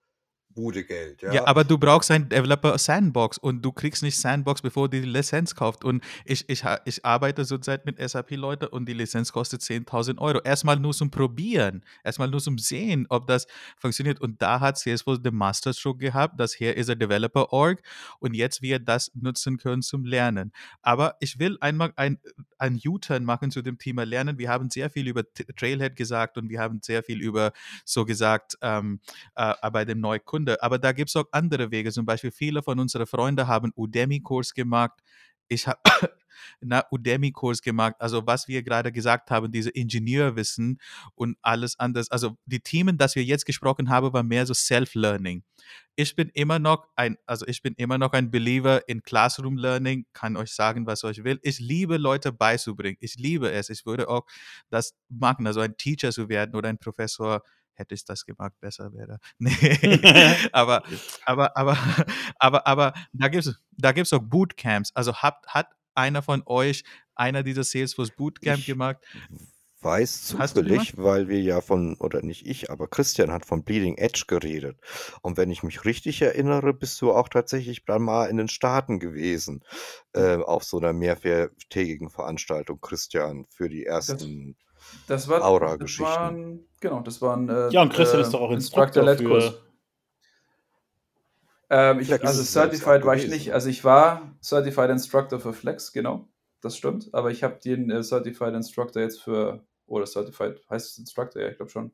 Bude 0.54 0.84
Geld, 0.84 1.22
Ja, 1.22 1.32
ja. 1.32 1.46
aber 1.46 1.64
du 1.64 1.78
brauchst 1.78 2.10
ein 2.10 2.28
Developer 2.28 2.78
Sandbox 2.78 3.38
und 3.38 3.62
du 3.62 3.72
kriegst 3.72 4.02
nicht 4.02 4.16
Sandbox, 4.18 4.62
bevor 4.62 4.88
die 4.88 5.00
Lizenz 5.00 5.54
kaufst. 5.54 5.84
Und 5.84 6.02
ich, 6.24 6.48
ich, 6.48 6.62
ich 6.84 7.04
arbeite 7.04 7.44
zurzeit 7.44 7.84
mit 7.84 7.98
SAP-Leuten 7.98 8.68
und 8.68 8.88
die 8.88 8.92
Lizenz 8.92 9.32
kostet 9.32 9.62
10.000 9.62 10.18
Euro. 10.18 10.40
Erstmal 10.42 10.78
nur 10.78 10.92
zum 10.92 11.10
Probieren, 11.10 11.84
erstmal 12.04 12.28
nur 12.28 12.40
zum 12.40 12.58
Sehen, 12.58 13.06
ob 13.08 13.26
das 13.26 13.46
funktioniert. 13.78 14.20
Und 14.20 14.40
da 14.40 14.60
hat 14.60 14.78
Salesforce 14.78 15.22
den 15.22 15.34
Masterstroke 15.34 15.98
gehabt, 15.98 16.38
das 16.38 16.54
hier 16.54 16.76
ist 16.76 16.88
ein 16.88 16.98
Developer-Org 16.98 17.82
und 18.20 18.34
jetzt 18.34 18.62
wir 18.62 18.78
das 18.78 19.10
nutzen 19.14 19.56
können 19.58 19.82
zum 19.82 20.04
Lernen. 20.04 20.52
Aber 20.82 21.16
ich 21.20 21.38
will 21.38 21.58
einmal 21.60 21.92
ein, 21.96 22.18
ein 22.58 22.80
U-Turn 22.86 23.24
machen 23.24 23.50
zu 23.50 23.62
dem 23.62 23.78
Thema 23.78 24.04
Lernen. 24.04 24.38
Wir 24.38 24.50
haben 24.50 24.70
sehr 24.70 24.90
viel 24.90 25.08
über 25.08 25.22
Trailhead 25.56 25.96
gesagt 25.96 26.38
und 26.38 26.48
wir 26.48 26.60
haben 26.60 26.80
sehr 26.82 27.02
viel 27.02 27.20
über 27.20 27.52
so 27.84 28.04
gesagt, 28.04 28.56
ähm, 28.62 29.00
äh, 29.34 29.54
bei 29.70 29.84
dem 29.84 30.00
Neukunde. 30.44 30.62
Aber 30.62 30.78
da 30.78 30.92
gibt 30.92 31.10
es 31.10 31.16
auch 31.16 31.26
andere 31.32 31.70
Wege. 31.70 31.92
Zum 31.92 32.06
Beispiel 32.06 32.30
viele 32.30 32.62
von 32.62 32.78
unseren 32.78 33.06
Freunden 33.06 33.46
haben 33.46 33.72
Udemy-Kurs 33.76 34.54
gemacht. 34.54 35.00
Ich 35.48 35.66
habe 35.66 35.78
einen 36.62 36.82
Udemy-Kurs 36.90 37.60
gemacht. 37.60 37.94
Also 37.98 38.26
was 38.26 38.48
wir 38.48 38.62
gerade 38.62 38.92
gesagt 38.92 39.30
haben, 39.30 39.52
diese 39.52 39.70
Ingenieurwissen 39.70 40.78
und 41.14 41.36
alles 41.42 41.78
anderes. 41.78 42.10
Also 42.10 42.36
die 42.46 42.60
Themen, 42.60 42.96
das 42.96 43.14
wir 43.14 43.24
jetzt 43.24 43.44
gesprochen 43.44 43.90
haben, 43.90 44.12
war 44.12 44.22
mehr 44.22 44.46
so 44.46 44.54
Self-Learning. 44.54 45.42
Ich 45.96 46.16
bin 46.16 46.30
immer 46.34 46.58
noch 46.58 46.88
ein, 46.96 47.18
also 47.26 47.46
ich 47.46 47.62
bin 47.62 47.74
immer 47.76 47.98
noch 47.98 48.12
ein 48.12 48.30
Believer 48.30 48.88
in 48.88 49.02
Classroom 49.02 49.56
Learning, 49.56 50.06
kann 50.12 50.36
euch 50.36 50.52
sagen, 50.52 50.86
was 50.86 51.04
ich 51.04 51.24
will. 51.24 51.38
Ich 51.42 51.60
liebe 51.60 51.98
Leute 51.98 52.32
beizubringen. 52.32 52.96
Ich 53.00 53.16
liebe 53.16 53.50
es. 53.52 53.68
Ich 53.68 53.86
würde 53.86 54.08
auch 54.08 54.26
das 54.70 54.94
machen, 55.08 55.46
also 55.46 55.60
ein 55.60 55.76
Teacher 55.76 56.10
zu 56.10 56.28
werden 56.28 56.56
oder 56.56 56.68
ein 56.68 56.78
Professor 56.78 57.42
hätte 57.74 57.94
ich 57.94 58.04
das 58.04 58.24
gemacht, 58.24 58.52
besser 58.60 58.92
wäre. 58.92 59.18
Nee, 59.38 60.00
aber, 60.52 60.82
aber, 61.24 61.56
aber, 61.56 61.78
aber, 62.38 62.66
aber 62.66 62.94
da 63.12 63.28
gibt 63.28 63.46
es 63.46 63.60
da 63.72 63.92
gibt's 63.92 64.12
auch 64.12 64.22
Bootcamps. 64.22 64.92
Also 64.94 65.14
hat, 65.14 65.44
hat 65.46 65.68
einer 65.94 66.22
von 66.22 66.42
euch 66.46 66.84
einer 67.14 67.42
dieser 67.42 67.64
Salesforce 67.64 68.10
Bootcamp 68.16 68.60
Ich 68.60 68.66
gemacht? 68.66 68.98
weiß 69.84 70.22
zufällig, 70.22 70.96
weil 70.96 71.28
wir 71.28 71.40
ja 71.42 71.60
von, 71.60 71.96
oder 71.96 72.22
nicht 72.22 72.46
ich, 72.46 72.70
aber 72.70 72.88
Christian 72.88 73.30
hat 73.30 73.44
von 73.44 73.64
Bleeding 73.64 73.98
Edge 73.98 74.24
geredet. 74.26 74.78
Und 75.20 75.36
wenn 75.36 75.50
ich 75.50 75.62
mich 75.62 75.84
richtig 75.84 76.22
erinnere, 76.22 76.72
bist 76.72 77.00
du 77.02 77.12
auch 77.12 77.28
tatsächlich 77.28 77.84
dann 77.84 78.02
mal 78.02 78.26
in 78.26 78.38
den 78.38 78.48
Staaten 78.48 78.98
gewesen, 78.98 79.62
äh, 80.14 80.36
auf 80.36 80.64
so 80.64 80.78
einer 80.78 80.92
mehrtägigen 80.92 82.08
Veranstaltung, 82.08 82.80
Christian, 82.80 83.46
für 83.50 83.68
die 83.68 83.84
ersten 83.84 84.56
das 84.56 84.73
war, 85.08 85.38
das 85.38 85.46
Aura-Geschichten. 85.46 86.04
waren, 86.04 86.60
genau, 86.80 87.00
das 87.00 87.20
waren 87.22 87.48
äh, 87.48 87.70
Ja, 87.70 87.82
und 87.82 87.92
Christian 87.92 88.20
ist 88.20 88.28
äh, 88.28 88.32
doch 88.32 88.40
auch 88.40 88.50
Instructor 88.50 89.02
Instructor-led-Kurs. 89.02 89.54
für. 89.54 89.64
Ähm, 91.70 92.00
ich, 92.00 92.12
also 92.12 92.42
ist 92.42 92.52
Certified 92.52 93.04
war 93.04 93.16
ich 93.16 93.28
nicht. 93.28 93.52
Also 93.52 93.68
ich 93.68 93.84
war 93.84 94.36
Certified 94.42 94.90
Instructor 94.90 95.40
für 95.40 95.52
Flex, 95.52 95.92
genau. 95.92 96.28
Das 96.60 96.76
stimmt. 96.76 97.12
Aber 97.12 97.30
ich 97.30 97.42
habe 97.42 97.58
den 97.62 97.90
äh, 97.90 98.02
Certified 98.02 98.54
Instructor 98.54 99.02
jetzt 99.02 99.20
für, 99.20 99.64
oder 99.86 100.06
Certified, 100.06 100.62
heißt 100.70 100.92
es 100.92 100.98
Instructor? 100.98 101.42
Ja, 101.42 101.48
ich 101.48 101.56
glaube 101.56 101.70
schon. 101.70 101.92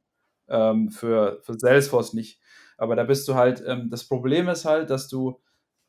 Ähm, 0.49 0.91
für, 0.91 1.41
für 1.43 1.59
Salesforce 1.59 2.13
nicht. 2.15 2.41
Aber 2.77 2.97
da 2.97 3.05
bist 3.05 3.27
du 3.29 3.35
halt, 3.35 3.63
ähm, 3.67 3.91
das 3.91 4.05
Problem 4.05 4.49
ist 4.49 4.65
halt, 4.65 4.91
dass 4.91 5.09
du, 5.09 5.41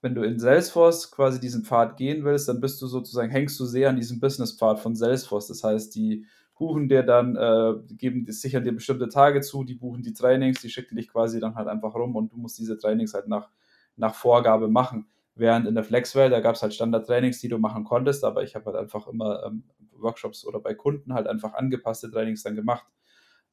wenn 0.01 0.16
du 0.16 0.24
in 0.24 0.39
Salesforce 0.39 1.12
quasi 1.12 1.39
diesen 1.39 1.64
Pfad 1.64 1.97
gehen 1.97 2.24
willst, 2.24 2.47
dann 2.47 2.59
bist 2.59 2.82
du 2.82 2.88
sozusagen, 2.88 3.32
hängst 3.32 3.59
du 3.59 3.66
sehr 3.66 3.89
an 3.89 3.95
diesem 3.95 4.20
Business-Pfad 4.20 4.80
von 4.80 4.95
Salesforce. 4.95 5.47
Das 5.47 5.64
heißt, 5.64 5.95
die 5.95 6.26
buchen 6.62 6.88
dir 6.88 7.01
dann, 7.01 7.36
äh, 7.36 7.74
geben, 7.95 8.24
sichern 8.28 8.64
dir 8.64 8.72
bestimmte 8.72 9.09
Tage 9.09 9.41
zu, 9.41 9.64
die 9.64 9.74
buchen 9.74 10.03
die 10.03 10.14
Trainings, 10.14 10.62
die 10.62 10.70
schicken 10.70 10.95
dich 10.95 11.07
quasi 11.07 11.39
dann 11.39 11.55
halt 11.55 11.68
einfach 11.68 11.95
rum 11.95 12.16
und 12.16 12.32
du 12.32 12.38
musst 12.38 12.59
diese 12.59 12.78
Trainings 12.78 13.16
halt 13.16 13.28
nach, 13.28 13.49
nach 13.95 14.14
Vorgabe 14.14 14.68
machen. 14.68 15.07
Während 15.34 15.66
in 15.66 15.74
der 15.74 15.84
Flexwelt, 15.84 16.32
da 16.32 16.39
gab 16.39 16.53
es 16.53 16.62
halt 16.62 16.76
Standard-Trainings, 16.76 17.39
die 17.39 17.47
du 17.47 17.57
machen 17.57 17.84
konntest, 17.84 18.24
aber 18.24 18.43
ich 18.43 18.53
habe 18.53 18.66
halt 18.68 18.76
einfach 18.76 19.07
immer 19.07 19.43
ähm, 19.43 19.64
Workshops 19.93 20.45
oder 20.45 20.59
bei 20.59 20.76
Kunden 20.76 21.16
halt 21.16 21.26
einfach 21.26 21.55
angepasste 21.55 22.12
Trainings 22.12 22.43
dann 22.43 22.53
gemacht. 22.53 22.86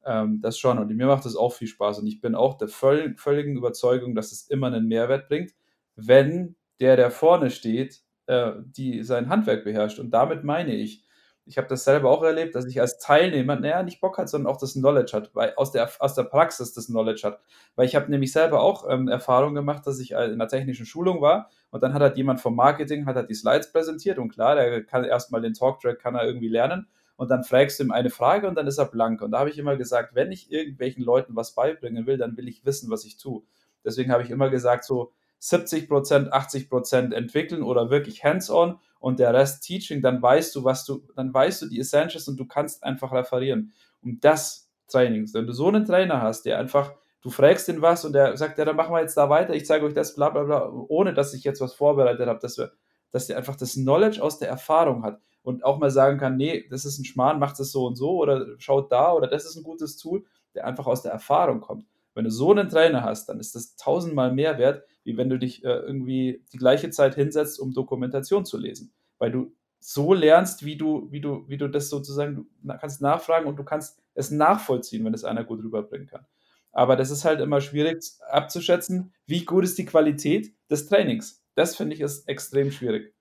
Ähm, 0.05 0.39
das 0.39 0.59
schon. 0.59 0.77
Und 0.77 0.95
mir 0.95 1.07
macht 1.07 1.25
das 1.25 1.35
auch 1.35 1.53
viel 1.53 1.67
Spaß. 1.67 1.97
Und 1.97 2.05
ich 2.05 2.21
bin 2.21 2.35
auch 2.35 2.59
der 2.59 2.67
völ 2.67 3.15
völligen 3.17 3.57
Überzeugung, 3.57 4.13
dass 4.13 4.31
es 4.31 4.47
immer 4.51 4.67
einen 4.67 4.87
Mehrwert 4.87 5.29
bringt, 5.29 5.55
wenn 5.95 6.55
der, 6.79 6.95
der 6.95 7.09
vorne 7.09 7.49
steht, 7.49 8.03
äh, 8.27 8.51
die 8.61 9.01
sein 9.01 9.29
Handwerk 9.29 9.63
beherrscht. 9.63 9.97
Und 9.97 10.11
damit 10.11 10.43
meine 10.43 10.75
ich, 10.75 11.08
ich 11.49 11.57
habe 11.57 11.67
das 11.67 11.83
selber 11.83 12.11
auch 12.11 12.21
erlebt, 12.21 12.53
dass 12.53 12.65
ich 12.67 12.79
als 12.79 12.99
Teilnehmer, 12.99 13.55
naja, 13.55 13.81
nicht 13.81 13.99
Bock 13.99 14.19
hat, 14.19 14.29
sondern 14.29 14.53
auch 14.53 14.57
das 14.57 14.73
Knowledge 14.73 15.13
hat, 15.13 15.31
weil 15.33 15.53
aus 15.55 15.71
der, 15.71 15.89
aus 15.97 16.13
der 16.13 16.23
Praxis 16.23 16.73
das 16.73 16.85
Knowledge 16.85 17.21
hat. 17.23 17.41
Weil 17.75 17.87
ich 17.87 17.95
habe 17.95 18.11
nämlich 18.11 18.31
selber 18.31 18.61
auch 18.61 18.87
ähm, 18.87 19.07
Erfahrung 19.07 19.55
gemacht, 19.55 19.87
dass 19.87 19.99
ich 19.99 20.11
äh, 20.11 20.25
in 20.25 20.33
einer 20.33 20.47
technischen 20.47 20.85
Schulung 20.85 21.21
war 21.21 21.49
und 21.71 21.81
dann 21.81 21.95
hat 21.95 22.03
halt 22.03 22.17
jemand 22.17 22.39
vom 22.39 22.55
Marketing, 22.55 23.07
hat 23.07 23.15
halt 23.15 23.31
die 23.31 23.33
Slides 23.33 23.71
präsentiert 23.71 24.19
und 24.19 24.29
klar, 24.29 24.53
der 24.53 24.83
kann 24.83 25.03
erstmal 25.03 25.41
den 25.41 25.55
Talktrack, 25.55 25.97
kann 25.99 26.13
er 26.13 26.23
irgendwie 26.23 26.49
lernen 26.49 26.87
und 27.15 27.31
dann 27.31 27.43
fragst 27.43 27.79
du 27.79 27.83
ihm 27.83 27.91
eine 27.91 28.11
Frage 28.11 28.47
und 28.47 28.55
dann 28.55 28.67
ist 28.67 28.77
er 28.77 28.85
blank. 28.85 29.21
Und 29.23 29.31
da 29.31 29.39
habe 29.39 29.49
ich 29.49 29.57
immer 29.57 29.75
gesagt, 29.75 30.13
wenn 30.13 30.31
ich 30.31 30.51
irgendwelchen 30.51 31.03
Leuten 31.03 31.35
was 31.35 31.55
beibringen 31.55 32.05
will, 32.05 32.17
dann 32.17 32.37
will 32.37 32.47
ich 32.47 32.63
wissen, 32.63 32.91
was 32.91 33.05
ich 33.05 33.17
tue. 33.17 33.41
Deswegen 33.83 34.11
habe 34.11 34.21
ich 34.21 34.29
immer 34.29 34.49
gesagt, 34.49 34.85
so 34.85 35.11
70 35.39 35.87
Prozent, 35.87 36.33
80 36.33 36.69
Prozent 36.69 37.13
entwickeln 37.13 37.63
oder 37.63 37.89
wirklich 37.89 38.23
hands-on 38.23 38.79
und 38.99 39.19
der 39.19 39.33
Rest 39.33 39.63
Teaching, 39.63 40.01
dann 40.01 40.21
weißt 40.21 40.53
du, 40.55 40.63
was 40.63 40.85
du, 40.85 41.01
dann 41.15 41.33
weißt 41.33 41.61
du 41.61 41.67
die 41.67 41.79
Essentials 41.79 42.27
und 42.27 42.37
du 42.37 42.45
kannst 42.45 42.83
einfach 42.83 43.13
referieren. 43.13 43.73
Und 44.01 44.23
das 44.23 44.69
Training, 44.87 45.33
wenn 45.33 45.47
du 45.47 45.53
so 45.53 45.67
einen 45.67 45.85
Trainer 45.85 46.21
hast, 46.21 46.43
der 46.43 46.59
einfach, 46.59 46.93
du 47.21 47.29
fragst 47.29 47.69
ihn 47.69 47.81
was 47.81 48.03
und 48.03 48.13
der 48.13 48.35
sagt, 48.35 48.57
ja, 48.57 48.65
dann 48.65 48.75
machen 48.75 48.93
wir 48.93 49.01
jetzt 49.01 49.15
da 49.15 49.29
weiter, 49.29 49.53
ich 49.53 49.65
zeige 49.65 49.85
euch 49.85 49.93
das, 49.93 50.15
bla 50.15 50.29
bla 50.29 50.43
bla, 50.43 50.69
ohne 50.89 51.13
dass 51.13 51.33
ich 51.33 51.43
jetzt 51.43 51.61
was 51.61 51.73
vorbereitet 51.73 52.27
habe, 52.27 52.39
dass, 52.39 52.57
wir, 52.57 52.73
dass 53.11 53.27
der 53.27 53.37
einfach 53.37 53.55
das 53.55 53.73
Knowledge 53.73 54.21
aus 54.21 54.39
der 54.39 54.49
Erfahrung 54.49 55.03
hat 55.03 55.21
und 55.43 55.63
auch 55.63 55.79
mal 55.79 55.91
sagen 55.91 56.17
kann, 56.17 56.35
nee, 56.35 56.67
das 56.69 56.83
ist 56.83 56.99
ein 56.99 57.05
Schmarrn, 57.05 57.39
macht 57.39 57.59
es 57.59 57.71
so 57.71 57.85
und 57.85 57.95
so 57.95 58.17
oder 58.17 58.45
schaut 58.57 58.91
da 58.91 59.13
oder 59.13 59.27
das 59.27 59.45
ist 59.45 59.55
ein 59.55 59.63
gutes 59.63 59.95
Tool, 59.95 60.25
der 60.53 60.65
einfach 60.65 60.87
aus 60.87 61.01
der 61.01 61.13
Erfahrung 61.13 61.61
kommt. 61.61 61.85
Wenn 62.13 62.25
du 62.25 62.31
so 62.31 62.51
einen 62.51 62.67
Trainer 62.67 63.03
hast, 63.03 63.29
dann 63.29 63.39
ist 63.39 63.55
das 63.55 63.75
tausendmal 63.77 64.33
mehr 64.33 64.57
wert, 64.57 64.83
wie 65.03 65.17
wenn 65.17 65.29
du 65.29 65.37
dich 65.37 65.63
äh, 65.63 65.69
irgendwie 65.69 66.43
die 66.53 66.57
gleiche 66.57 66.89
Zeit 66.89 67.15
hinsetzt, 67.15 67.59
um 67.59 67.73
Dokumentation 67.73 68.45
zu 68.45 68.57
lesen. 68.57 68.91
Weil 69.17 69.31
du 69.31 69.53
so 69.79 70.13
lernst, 70.13 70.65
wie 70.65 70.75
du, 70.75 71.07
wie 71.11 71.21
du, 71.21 71.47
wie 71.47 71.57
du 71.57 71.69
das 71.69 71.89
sozusagen, 71.89 72.47
du 72.61 72.77
kannst 72.77 73.01
nachfragen 73.01 73.47
und 73.47 73.57
du 73.57 73.63
kannst 73.63 74.01
es 74.13 74.31
nachvollziehen, 74.31 75.05
wenn 75.05 75.13
es 75.13 75.23
einer 75.23 75.43
gut 75.43 75.63
rüberbringen 75.63 76.07
kann. 76.07 76.25
Aber 76.71 76.95
das 76.95 77.11
ist 77.11 77.25
halt 77.25 77.39
immer 77.39 77.61
schwierig 77.61 78.03
abzuschätzen, 78.29 79.13
wie 79.25 79.45
gut 79.45 79.63
ist 79.63 79.77
die 79.77 79.85
Qualität 79.85 80.53
des 80.69 80.87
Trainings. 80.87 81.43
Das 81.55 81.75
finde 81.75 81.95
ich 81.95 82.01
ist 82.01 82.27
extrem 82.27 82.71
schwierig. 82.71 83.13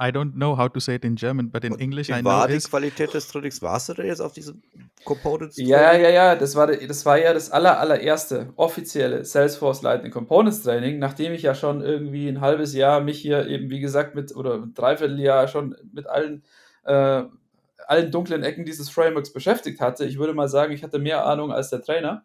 I 0.00 0.10
don't 0.12 0.34
know 0.34 0.56
how 0.56 0.68
to 0.68 0.80
say 0.80 0.94
it 0.96 1.04
in 1.04 1.16
German, 1.16 1.50
but 1.50 1.64
in 1.64 1.74
Und 1.74 1.80
English 1.80 2.10
I 2.10 2.22
know 2.22 2.24
war 2.24 2.46
die 2.46 2.56
is 2.56 2.68
Qualität 2.70 3.14
des 3.14 3.28
Trainings? 3.28 3.62
Warst 3.62 3.88
du 3.88 3.94
da 3.94 4.02
jetzt 4.04 4.20
auf 4.20 4.32
diesem 4.32 4.62
Components 5.04 5.60
Ja, 5.60 5.64
Training? 5.64 5.98
ja, 5.98 6.08
ja, 6.10 6.36
das 6.36 6.54
war, 6.54 6.68
das 6.68 7.04
war 7.04 7.18
ja 7.18 7.34
das 7.34 7.50
aller, 7.50 7.80
allererste 7.80 8.52
offizielle 8.54 9.24
Salesforce 9.24 9.82
Lightning 9.82 10.12
Components 10.12 10.62
Training, 10.62 11.00
nachdem 11.00 11.32
ich 11.32 11.42
ja 11.42 11.54
schon 11.56 11.80
irgendwie 11.82 12.28
ein 12.28 12.40
halbes 12.40 12.74
Jahr 12.74 13.00
mich 13.00 13.18
hier 13.20 13.46
eben, 13.48 13.68
wie 13.68 13.80
gesagt, 13.80 14.14
mit, 14.14 14.34
oder 14.36 14.54
ein 14.54 14.74
Dreivierteljahr 14.74 15.48
schon 15.48 15.74
mit 15.92 16.06
allen, 16.06 16.44
äh, 16.84 17.24
allen 17.88 18.10
dunklen 18.12 18.44
Ecken 18.44 18.64
dieses 18.66 18.88
Frameworks 18.88 19.32
beschäftigt 19.32 19.80
hatte. 19.80 20.04
Ich 20.04 20.18
würde 20.18 20.32
mal 20.32 20.48
sagen, 20.48 20.72
ich 20.72 20.84
hatte 20.84 21.00
mehr 21.00 21.26
Ahnung 21.26 21.50
als 21.52 21.70
der 21.70 21.82
Trainer. 21.82 22.24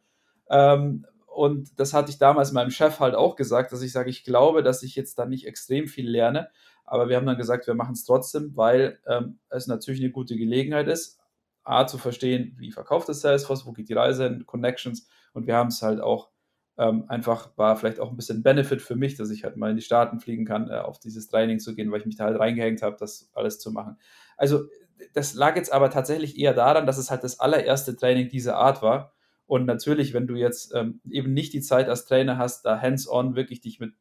Ähm, 0.50 1.08
und 1.26 1.72
das 1.80 1.94
hatte 1.96 2.12
ich 2.12 2.20
damals 2.20 2.52
meinem 2.52 2.70
Chef 2.70 3.00
halt 3.00 3.16
auch 3.16 3.36
gesagt, 3.36 3.72
dass 3.72 3.82
ich 3.82 3.92
sage, 3.92 4.12
ich 4.12 4.24
glaube, 4.24 4.62
dass 4.62 4.84
ich 4.84 4.96
jetzt 4.96 5.18
da 5.18 5.26
nicht 5.26 5.48
extrem 5.48 5.88
viel 5.88 6.08
lerne. 6.08 6.50
Aber 6.94 7.10
wir 7.10 7.16
haben 7.16 7.26
dann 7.26 7.38
gesagt, 7.38 7.66
wir 7.66 7.74
machen 7.74 7.94
es 7.94 8.06
trotzdem, 8.06 8.56
weil 8.56 9.00
ähm, 9.08 9.39
es 9.50 9.66
natürlich 9.66 10.00
eine 10.00 10.12
gute 10.12 10.38
Gelegenheit 10.38 10.88
ist, 10.88 11.20
A, 11.64 11.88
zu 11.88 11.98
verstehen, 11.98 12.56
wie 12.60 12.72
verkauft 12.72 13.10
das 13.10 13.22
Salesforce, 13.22 13.66
wo 13.66 13.72
geht 13.72 13.89
die 13.89 13.94
Reise 13.94 14.26
hin, 14.26 14.46
Connections. 14.46 15.08
Und 15.34 15.48
wir 15.48 15.56
haben 15.56 15.70
es 15.70 15.82
halt 15.82 16.02
auch 16.02 16.30
ähm, 16.78 17.06
einfach, 17.08 17.58
war 17.58 17.78
vielleicht 17.78 18.00
auch 18.00 18.12
ein 18.12 18.16
bisschen 18.16 18.44
Benefit 18.44 18.80
für 18.80 18.96
mich, 18.96 19.16
dass 19.16 19.32
ich 19.32 19.44
halt 19.44 19.58
mal 19.58 19.72
in 19.72 19.76
die 19.76 19.82
Staaten 19.82 20.20
fliegen 20.20 20.46
kann, 20.46 20.70
äh, 20.70 20.76
auf 20.76 21.00
dieses 21.00 21.28
Training 21.30 21.58
zu 21.58 21.74
gehen, 21.74 21.91
weil 21.91 22.02
ich 22.02 22.06
mich 22.06 22.18
da 22.18 22.26
halt 22.26 22.39
reingehängt 22.39 22.84
habe, 22.84 22.96
das 23.00 23.32
alles 23.34 23.58
zu 23.58 23.72
machen. 23.72 23.98
Also 24.38 24.66
das 25.14 25.34
lag 25.34 25.56
jetzt 25.56 25.74
aber 25.74 25.89
tatsächlich 25.89 26.38
eher 26.38 26.54
daran, 26.54 26.86
dass 26.86 27.00
es 27.00 27.10
halt 27.10 27.24
das 27.24 27.39
allererste 27.39 27.96
Training 27.96 28.30
dieser 28.30 28.58
Art 28.58 28.84
war. 28.84 29.14
Und 29.48 29.66
natürlich, 29.66 30.14
wenn 30.14 30.28
du 30.28 30.36
jetzt 30.36 30.76
ähm, 30.76 31.02
eben 31.10 31.34
nicht 31.34 31.54
die 31.54 31.62
Zeit 31.62 31.89
als 31.89 32.06
Trainer 32.06 32.38
hast, 32.38 32.68
da 32.68 32.80
hands-on 32.80 33.36
wirklich 33.36 33.62
dich 33.62 33.80
mit 33.80 33.96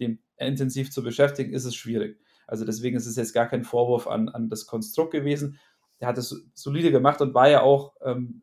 dem 0.00 0.18
intensiv 0.36 0.90
zu 0.90 1.02
beschäftigen, 1.02 1.52
ist 1.52 1.64
es 1.64 1.76
schwierig. 1.76 2.18
Also 2.52 2.66
deswegen 2.66 2.98
ist 2.98 3.06
es 3.06 3.16
jetzt 3.16 3.32
gar 3.32 3.46
kein 3.46 3.64
Vorwurf 3.64 4.06
an, 4.06 4.28
an 4.28 4.50
das 4.50 4.66
Konstrukt 4.66 5.10
gewesen. 5.10 5.58
Der 6.00 6.08
hat 6.08 6.18
es 6.18 6.44
solide 6.52 6.90
gemacht 6.90 7.22
und 7.22 7.32
war 7.32 7.48
ja 7.48 7.62
auch, 7.62 7.94
ähm, 8.04 8.42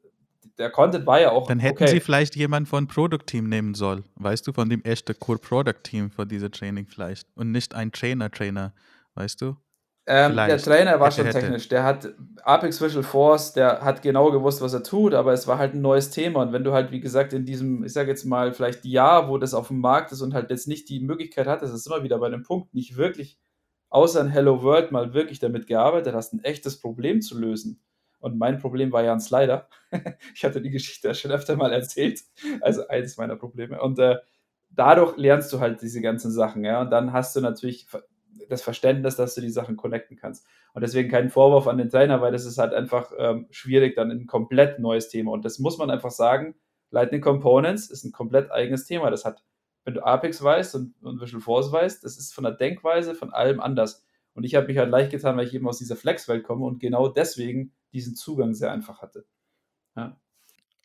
der 0.57 0.72
Content 0.72 1.05
war 1.05 1.22
ja 1.22 1.30
auch 1.30 1.45
Dann 1.45 1.60
hätten 1.60 1.84
okay. 1.84 1.91
sie 1.91 1.99
vielleicht 1.99 2.36
jemanden 2.36 2.66
von 2.66 2.88
Product 2.88 3.28
Team 3.28 3.49
nehmen 3.49 3.76
sollen. 3.76 4.05
Weißt 4.16 4.47
du, 4.47 4.51
von 4.51 4.68
dem 4.68 4.84
echten 4.84 5.14
Core 5.20 5.38
Product 5.38 5.84
Team 5.84 6.10
für 6.10 6.26
diese 6.26 6.49
Training 6.49 6.88
vielleicht. 6.88 7.28
Und 7.36 7.51
nicht 7.51 7.76
ein 7.76 7.91
Trainer-Trainer. 7.91 8.74
Weißt 9.14 9.41
du? 9.41 9.57
Ähm, 10.07 10.36
der. 10.36 10.57
Trainer 10.57 10.99
war 10.99 11.12
Hätte, 11.12 11.18
schon 11.18 11.26
hätte. 11.28 11.39
technisch. 11.41 11.68
Der 11.70 11.84
hat 11.84 12.12
Apex 12.41 12.82
Visual 12.82 13.03
Force, 13.03 13.53
der 13.53 13.82
hat 13.82 14.01
genau 14.01 14.32
gewusst, 14.32 14.60
was 14.60 14.74
er 14.74 14.82
tut, 14.82 15.14
aber 15.14 15.34
es 15.34 15.45
war 15.45 15.60
halt 15.60 15.76
ein 15.76 15.82
neues 15.82 16.10
Thema. 16.10 16.41
Und 16.41 16.51
wenn 16.51 16.64
du 16.64 16.74
halt, 16.74 16.89
wie 16.91 16.99
gesagt, 16.99 17.32
in 17.32 17.45
diesem, 17.45 17.84
ich 17.84 17.93
sage 17.93 18.10
jetzt 18.10 18.26
mal, 18.26 18.53
vielleicht 18.53 18.86
Jahr, 18.86 19.30
wo 19.30 19.38
das 19.38 19.53
auf 19.53 19.68
dem 19.68 19.82
Markt 19.82 20.12
ist 20.12 20.24
und 20.24 20.34
halt 20.34 20.49
jetzt 20.49 20.68
nicht 20.68 20.89
die 20.89 20.99
Möglichkeit 20.99 21.45
hat, 21.45 21.62
das 21.62 21.72
ist 21.72 21.86
immer 21.86 22.01
wieder 22.01 22.18
bei 22.18 22.32
dem 22.32 22.41
Punkt, 22.41 22.74
nicht 22.74 22.97
wirklich 22.97 23.38
außer 23.90 24.22
in 24.22 24.30
Hello 24.30 24.64
World 24.64 24.92
mal 24.92 25.14
wirklich 25.14 25.40
damit 25.40 25.68
gearbeitet 25.68 26.14
hast, 26.14 26.34
ein 26.34 26.44
echtes 26.44 26.80
Problem 26.80 27.22
zu 27.22 27.40
lösen. 27.40 27.82
Und 28.20 28.38
mein 28.38 28.60
Problem 28.60 28.92
war 28.92 29.04
ja 29.04 29.14
ein 29.14 29.22
Slider. 29.22 29.70
ich 30.36 30.44
hatte 30.44 30.62
die 30.62 30.72
Geschichte 30.72 31.08
ja 31.08 31.14
schon 31.14 31.32
öfter 31.32 31.56
mal 31.56 31.72
erzählt. 31.72 32.22
Also 32.62 32.88
eines 32.88 33.18
meiner 33.18 33.36
Probleme. 33.36 33.82
Und 33.82 33.98
äh, 34.00 34.18
dadurch 34.70 35.18
lernst 35.18 35.52
du 35.54 35.60
halt 35.60 35.82
diese 35.82 36.02
ganzen 36.02 36.32
Sachen, 36.32 36.64
ja. 36.66 36.82
Und 36.82 36.92
dann 36.92 37.14
hast 37.14 37.36
du 37.36 37.42
natürlich 37.42 37.88
das 38.50 38.62
Verständnis, 38.62 39.16
dass 39.16 39.36
du 39.36 39.42
die 39.42 39.50
Sachen 39.50 39.78
connecten 39.78 40.18
kannst. 40.18 40.46
Und 40.74 40.82
deswegen 40.82 41.10
kein 41.10 41.30
Vorwurf 41.30 41.68
an 41.68 41.78
den 41.78 41.90
Trainer, 41.90 42.22
weil 42.22 42.32
das 42.32 42.46
ist 42.46 42.58
halt 42.58 42.74
einfach 42.74 43.12
ähm, 43.18 43.48
schwierig, 43.52 43.96
dann 43.96 44.12
ein 44.12 44.28
komplett 44.28 44.80
neues 44.80 45.10
Thema. 45.10 45.32
Und 45.32 45.46
das 45.46 45.60
muss 45.60 45.78
man 45.78 45.90
einfach 45.90 46.12
sagen, 46.12 46.56
Lightning 46.92 47.22
Components 47.22 47.90
ist 47.90 48.04
ein 48.04 48.12
komplett 48.12 48.52
eigenes 48.52 48.86
Thema. 48.86 49.10
Das 49.12 49.26
hat, 49.26 49.44
wenn 49.86 49.94
du 49.96 50.04
Apex 50.04 50.44
weißt 50.44 50.76
und, 50.76 50.96
und 51.02 51.22
Visual 51.22 51.42
Force 51.42 51.72
weißt, 51.72 52.04
das 52.04 52.18
ist 52.18 52.34
von 52.34 52.44
der 52.44 52.54
Denkweise 52.54 53.16
von 53.16 53.32
allem 53.34 53.60
anders. 53.60 54.06
Und 54.34 54.44
ich 54.44 54.56
habe 54.56 54.68
mich 54.68 54.78
halt 54.78 54.90
leicht 54.90 55.12
getan, 55.12 55.38
weil 55.38 55.48
ich 55.48 55.54
eben 55.54 55.68
aus 55.68 55.80
dieser 55.80 55.96
Flex-Welt 55.96 56.44
komme 56.44 56.66
und 56.66 56.80
genau 56.80 57.08
deswegen 57.08 57.74
diesen 57.94 58.16
Zugang 58.16 58.54
sehr 58.54 58.72
einfach 58.72 59.02
hatte. 59.02 59.26
Ja. 59.96 60.20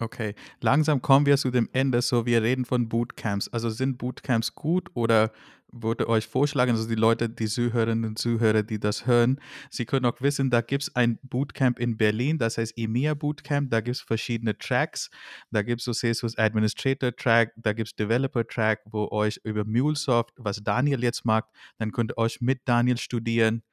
Okay, 0.01 0.35
langsam 0.61 1.01
kommen 1.03 1.25
wir 1.25 1.37
zu 1.37 1.51
dem 1.51 1.69
Ende. 1.73 2.03
So, 2.03 2.27
wir 2.27 2.43
reden 2.43 2.65
von 2.65 2.89
Bootcamps. 2.89 3.49
Also 3.49 3.71
sind 3.71 3.97
Bootcamps 3.97 4.55
gut 4.55 4.91
oder 4.95 5.31
würde 5.77 6.09
euch 6.09 6.27
vorschlagen, 6.27 6.73
also 6.73 6.89
die 6.89 6.95
Leute, 6.95 7.29
die 7.29 7.47
Zuhörerinnen 7.47 8.05
und 8.05 8.19
Zuhörer, 8.19 8.63
die 8.63 8.79
das 8.79 9.07
hören, 9.07 9.41
sie 9.71 9.85
können 9.85 10.07
auch 10.07 10.21
wissen, 10.21 10.49
da 10.49 10.61
gibt 10.61 10.85
es 10.85 10.95
ein 10.95 11.19
Bootcamp 11.25 11.81
in 11.81 11.97
Berlin, 11.97 12.39
das 12.39 12.59
heißt 12.59 12.75
EMEA 12.77 13.15
Bootcamp, 13.15 13.71
da 13.71 13.81
gibt 13.81 13.97
es 13.97 14.03
verschiedene 14.03 14.57
Tracks, 14.57 15.11
da 15.51 15.63
gibt 15.63 15.81
es 15.81 15.85
so 15.85 15.93
Salesforce 15.93 16.39
Administrator 16.39 17.15
Track, 17.17 17.53
da 17.57 17.73
gibt 17.73 17.89
es 17.89 17.97
Developer 17.97 18.47
Track, 18.47 18.83
wo 18.85 19.09
euch 19.11 19.41
über 19.43 19.65
MuleSoft, 19.65 20.33
was 20.37 20.63
Daniel 20.63 21.03
jetzt 21.03 21.25
mag, 21.25 21.49
dann 21.79 21.91
könnt 21.91 22.13
ihr 22.13 22.19
euch 22.19 22.41
mit 22.41 22.61
Daniel 22.67 22.97
studieren. 22.97 23.65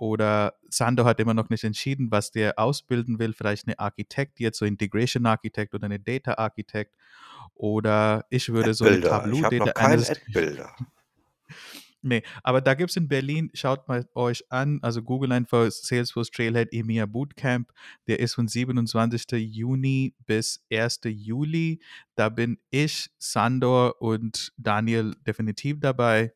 Oder 0.00 0.54
Sando 0.70 1.04
hat 1.04 1.20
immer 1.20 1.34
noch 1.34 1.50
nicht 1.50 1.62
entschieden, 1.62 2.10
was 2.10 2.30
der 2.30 2.58
ausbilden 2.58 3.18
will. 3.18 3.34
Vielleicht 3.34 3.66
eine 3.66 3.78
Architekt 3.78 4.40
jetzt, 4.40 4.56
so 4.56 4.64
Integration 4.64 5.26
Architect 5.26 5.74
oder 5.74 5.84
eine 5.84 6.00
Data 6.00 6.38
Architect. 6.38 6.96
Oder 7.52 8.24
ich 8.30 8.48
würde 8.48 8.72
so 8.72 8.86
eine 8.86 8.94
Ad-Builder. 8.94 9.10
Tableau 9.10 9.42
Data 9.42 9.56
noch 9.58 9.74
Analyst. 9.74 10.10
Ad-Builder. 10.12 10.74
Nee, 12.02 12.22
aber 12.42 12.62
da 12.62 12.72
gibt 12.72 12.88
es 12.88 12.96
in 12.96 13.08
Berlin, 13.08 13.50
schaut 13.52 13.86
mal 13.86 14.08
euch 14.14 14.50
an, 14.50 14.78
also 14.80 15.02
Google 15.02 15.32
einfach 15.32 15.70
Salesforce 15.70 16.30
Trailhead 16.30 16.72
EMEA 16.72 17.04
Bootcamp, 17.04 17.70
der 18.06 18.20
ist 18.20 18.36
von 18.36 18.48
27. 18.48 19.26
Juni 19.32 20.14
bis 20.24 20.64
1. 20.72 21.00
Juli. 21.04 21.78
Da 22.14 22.30
bin 22.30 22.56
ich, 22.70 23.10
Sandor 23.18 24.00
und 24.00 24.54
Daniel 24.56 25.14
definitiv 25.26 25.78
dabei. 25.78 26.32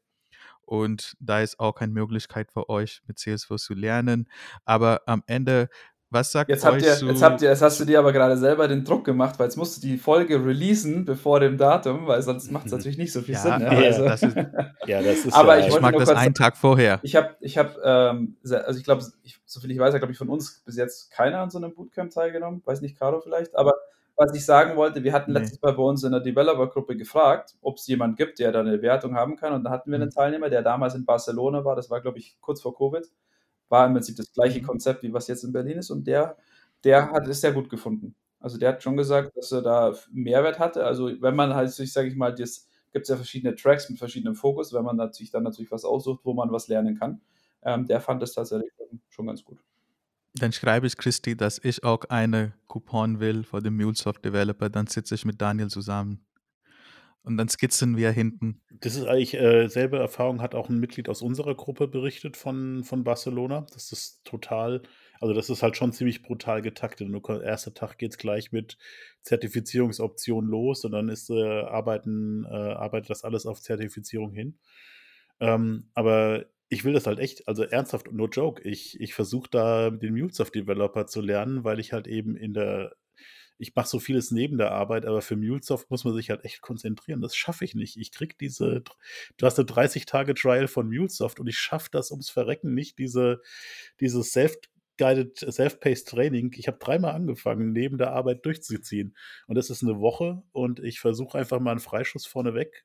Und 0.66 1.14
da 1.20 1.40
ist 1.40 1.60
auch 1.60 1.74
keine 1.74 1.92
Möglichkeit 1.92 2.50
für 2.52 2.68
euch, 2.68 3.00
mit 3.06 3.18
Salesforce 3.18 3.64
zu 3.64 3.74
lernen. 3.74 4.28
Aber 4.64 5.02
am 5.06 5.22
Ende, 5.26 5.68
was 6.10 6.30
sagt 6.30 6.48
Jetzt 6.48 6.64
euch 6.64 6.72
habt 6.74 6.82
ihr, 6.82 6.92
zu, 6.94 7.06
jetzt 7.08 7.22
habt 7.22 7.42
ihr, 7.42 7.48
jetzt 7.48 7.62
hast 7.62 7.80
du 7.80 7.84
dir 7.84 7.98
aber 7.98 8.12
gerade 8.12 8.36
selber 8.36 8.68
den 8.68 8.84
Druck 8.84 9.04
gemacht, 9.04 9.36
weil 9.38 9.46
jetzt 9.46 9.56
musst 9.56 9.76
du 9.76 9.80
die 9.86 9.98
Folge 9.98 10.44
releasen 10.44 11.04
bevor 11.04 11.40
dem 11.40 11.58
Datum, 11.58 12.06
weil 12.06 12.22
sonst 12.22 12.52
macht 12.52 12.66
es 12.66 12.72
natürlich 12.72 12.98
nicht 12.98 13.12
so 13.12 13.20
viel 13.20 13.34
Ja, 13.34 13.40
Sinn. 13.40 13.58
Ne? 13.58 13.64
ja, 13.64 13.86
Also, 13.88 14.04
das 14.04 14.22
ist- 14.22 14.36
Ja, 14.86 15.02
das 15.02 15.24
ist 15.24 15.34
Aber 15.34 15.58
ich 15.58 15.66
ich 15.68 15.80
mag 15.80 15.94
das 15.96 16.04
kurz 16.08 16.18
einen 16.18 16.34
Tag 16.34 16.56
vorher. 16.56 17.00
ich 17.02 17.16
habe, 17.16 17.34
ich 17.40 17.58
habe, 17.58 17.80
ähm, 17.82 18.36
also 18.44 18.78
ich 18.78 18.84
glaube, 18.84 19.04
ich, 19.24 19.40
soviel 19.44 19.70
ich 19.72 19.78
weiß, 19.78 19.92
hat 19.94 20.00
glaube 20.00 20.12
ich 20.12 20.18
von 20.18 20.28
uns 20.28 20.62
bis 20.64 20.76
jetzt 20.76 21.10
keiner 21.10 21.38
an 21.40 21.50
so 21.50 21.58
einem 21.58 21.74
Bootcamp 21.74 22.12
teilgenommen. 22.12 22.62
Weiß 22.64 22.80
nicht, 22.80 22.96
Caro 22.98 23.20
vielleicht. 23.20 23.56
Aber 23.56 23.72
was 24.16 24.34
ich 24.34 24.44
sagen 24.44 24.76
wollte, 24.76 25.02
wir 25.04 25.12
hatten 25.12 25.32
Nee. 25.32 25.40
letztes 25.40 25.60
Mal 25.62 25.72
bei 25.74 25.82
uns 25.82 26.04
in 26.04 26.12
der 26.12 26.20
Developer-Gruppe 26.20 26.96
gefragt, 26.96 27.56
ob 27.62 27.76
es 27.78 27.86
jemand 27.86 28.16
gibt, 28.16 28.38
der 28.38 28.52
da 28.52 28.60
eine 28.60 28.80
Wertung 28.82 29.14
haben 29.16 29.36
kann. 29.36 29.52
Und 29.52 29.64
da 29.64 29.70
hatten 29.70 29.90
wir 29.90 29.96
einen 30.00 30.10
Mhm. 30.10 30.10
Teilnehmer, 30.10 30.50
der 30.50 30.62
damals 30.62 30.94
in 30.94 31.04
Barcelona 31.04 31.64
war. 31.64 31.76
Das 31.76 31.90
war, 31.90 32.00
glaube 32.00 32.18
ich, 32.18 32.38
kurz 32.40 32.62
vor 32.62 32.76
Covid. 32.76 33.06
War 33.68 33.86
im 33.86 33.94
Prinzip 33.94 34.16
das 34.16 34.32
gleiche 34.32 34.60
Mhm. 34.60 34.66
Konzept, 34.66 35.02
wie 35.02 35.12
was 35.12 35.26
jetzt 35.28 35.44
in 35.44 35.52
Berlin 35.52 35.78
ist. 35.78 35.90
Und 35.90 36.06
der, 36.06 36.36
der 36.84 37.10
hat 37.10 37.26
es 37.28 37.40
sehr 37.40 37.52
gut 37.52 37.70
gefunden. 37.70 38.14
Also 38.40 38.58
der 38.58 38.70
hat 38.70 38.82
schon 38.82 38.96
gesagt, 38.96 39.36
dass 39.36 39.52
er 39.52 39.62
da 39.62 39.94
Mehrwert 40.12 40.58
hatte. 40.58 40.84
Also 40.84 41.10
wenn 41.22 41.34
man 41.36 41.54
halt 41.54 41.70
sich, 41.70 41.92
sage 41.92 42.08
ich 42.08 42.16
mal, 42.16 42.34
das 42.34 42.68
gibt 42.92 43.04
es 43.04 43.08
ja 43.08 43.16
verschiedene 43.16 43.54
Tracks 43.56 43.88
mit 43.90 43.98
verschiedenem 43.98 44.34
Fokus, 44.36 44.72
wenn 44.72 44.84
man 44.84 44.96
natürlich 44.96 45.30
dann 45.30 45.42
natürlich 45.44 45.70
was 45.72 45.84
aussucht, 45.84 46.20
wo 46.24 46.34
man 46.34 46.52
was 46.52 46.68
lernen 46.68 46.98
kann. 46.98 47.20
Ähm, 47.62 47.86
der 47.86 48.00
fand 48.00 48.22
es 48.22 48.32
tatsächlich 48.34 48.70
schon 49.08 49.26
ganz 49.26 49.42
gut. 49.44 49.58
Dann 50.35 50.53
schreibe 50.53 50.87
ich 50.87 50.97
Christi, 50.97 51.37
dass 51.37 51.61
ich 51.62 51.85
auch 51.85 52.05
eine 52.07 52.55
Coupon 52.66 53.20
will 53.20 53.45
für 53.45 53.62
den 53.62 53.76
MuleSoft 53.76 54.24
Developer. 54.24 54.68
Dann 54.68 54.89
sitze 54.89 55.14
ich 55.14 55.24
mit 55.24 55.41
Daniel 55.41 55.68
zusammen. 55.68 56.26
Und 57.22 57.39
dann 57.39 57.49
skizzen 57.49 57.97
wir 57.97 58.11
hinten. 58.11 58.61
Das 58.80 58.97
ist 58.97 59.07
eigentlich 59.07 59.35
äh, 59.35 59.66
selbe 59.68 59.97
Erfahrung 59.99 60.43
hat 60.43 60.55
auch 60.55 60.68
ein 60.68 60.78
Mitglied 60.78 61.09
aus 61.09 61.22
unserer 61.22 61.55
Gruppe 61.55 61.89
berichtet 61.89 62.37
von, 62.37 62.85
von 62.85 63.03
Barcelona. 63.03 63.64
Das 63.72 63.93
ist 63.93 64.22
total, 64.24 64.82
also 65.20 65.32
das 65.32 65.49
ist 65.49 65.62
halt 65.62 65.76
schon 65.76 65.95
ziemlich 65.95 66.22
brutal 66.22 66.61
getaktet. 66.61 67.09
Nur 67.09 67.22
der 67.22 67.41
erste 67.43 67.72
Tag 67.72 67.97
geht 67.97 68.11
es 68.11 68.18
gleich 68.18 68.53
mit 68.53 68.76
Zertifizierungsoptionen 69.22 70.51
los 70.51 70.85
und 70.85 70.93
dann 70.93 71.09
ist 71.09 71.30
äh, 71.30 71.62
arbeiten, 71.62 72.45
äh, 72.45 72.49
arbeitet 72.49 73.09
das 73.09 73.24
alles 73.24 73.47
auf 73.47 73.62
Zertifizierung 73.62 74.32
hin. 74.32 74.59
Ähm, 75.41 75.89
aber 75.95 76.45
ich 76.74 76.84
will 76.84 76.92
das 76.92 77.06
halt 77.06 77.20
echt, 77.20 77.46
also 77.48 77.62
ernsthaft, 77.62 78.12
no 78.12 78.26
joke. 78.26 78.60
Ich, 78.68 79.00
ich 79.00 79.14
versuche 79.14 79.48
da 79.50 79.90
den 79.90 80.14
MuleSoft 80.14 80.54
Developer 80.54 81.06
zu 81.06 81.20
lernen, 81.20 81.64
weil 81.64 81.78
ich 81.78 81.92
halt 81.92 82.06
eben 82.08 82.36
in 82.36 82.52
der 82.52 82.96
ich 83.58 83.74
mache 83.74 83.86
so 83.88 84.00
vieles 84.00 84.32
neben 84.32 84.58
der 84.58 84.72
Arbeit, 84.72 85.06
aber 85.06 85.22
für 85.22 85.36
MuleSoft 85.36 85.88
muss 85.88 86.04
man 86.04 86.12
sich 86.14 86.30
halt 86.30 86.44
echt 86.44 86.60
konzentrieren. 86.60 87.20
Das 87.20 87.36
schaffe 87.36 87.64
ich 87.64 87.76
nicht. 87.76 87.96
Ich 87.96 88.10
krieg 88.10 88.36
diese, 88.38 88.82
du 89.36 89.46
hast 89.46 89.58
eine 89.58 89.68
30-Tage-Trial 89.68 90.66
von 90.66 90.88
MuleSoft 90.88 91.38
und 91.38 91.46
ich 91.46 91.58
schaffe 91.58 91.88
das 91.92 92.10
ums 92.10 92.30
Verrecken 92.30 92.74
nicht, 92.74 92.98
diese, 92.98 93.40
dieses 94.00 94.32
Self-Guided, 94.32 95.38
Self-Paced 95.38 96.08
Training. 96.08 96.52
Ich 96.56 96.66
habe 96.66 96.78
dreimal 96.78 97.14
angefangen, 97.14 97.72
neben 97.72 97.96
der 97.96 98.12
Arbeit 98.12 98.44
durchzuziehen. 98.44 99.16
Und 99.46 99.54
das 99.54 99.70
ist 99.70 99.84
eine 99.84 100.00
Woche 100.00 100.42
und 100.50 100.80
ich 100.80 100.98
versuche 100.98 101.38
einfach 101.38 101.60
mal 101.60 101.70
einen 101.70 101.80
Freischuss 101.80 102.26
vorneweg, 102.26 102.84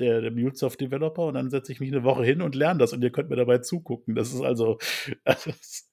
der, 0.00 0.20
der 0.20 0.30
MuleSoft 0.30 0.80
Developer, 0.80 1.26
und 1.26 1.34
dann 1.34 1.50
setze 1.50 1.72
ich 1.72 1.80
mich 1.80 1.92
eine 1.92 2.04
Woche 2.04 2.24
hin 2.24 2.42
und 2.42 2.54
lerne 2.54 2.78
das 2.78 2.92
und 2.92 3.02
ihr 3.02 3.10
könnt 3.10 3.30
mir 3.30 3.36
dabei 3.36 3.58
zugucken. 3.58 4.14
Das 4.14 4.32
ist 4.32 4.40
also, 4.40 4.78
das, 5.24 5.90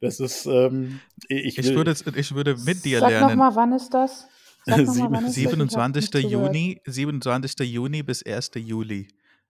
das 0.00 0.20
ist, 0.20 0.46
ähm, 0.46 1.00
ich, 1.28 1.58
Ich 1.58 1.74
würde, 1.74 1.94
ich 2.16 2.34
würde 2.34 2.56
mit 2.64 2.84
dir 2.84 3.00
Sag 3.00 3.10
lernen. 3.10 3.30
nochmal, 3.30 3.54
wann 3.56 3.72
ist 3.72 3.90
das? 3.90 4.26
Sag 4.64 4.78
noch 4.84 4.94
mal, 4.96 5.10
wann 5.10 5.24
ist 5.26 5.36
das? 5.36 5.36
Ich 5.36 5.46
hab 5.46 5.56
nicht 5.58 5.68
27. 5.70 6.10
zugehört. 6.10 6.32
Juni, 6.32 6.80
27. 6.86 7.58
Juni 7.60 8.02
bis 8.02 8.24
1. 8.24 8.50
Juli. 8.56 9.08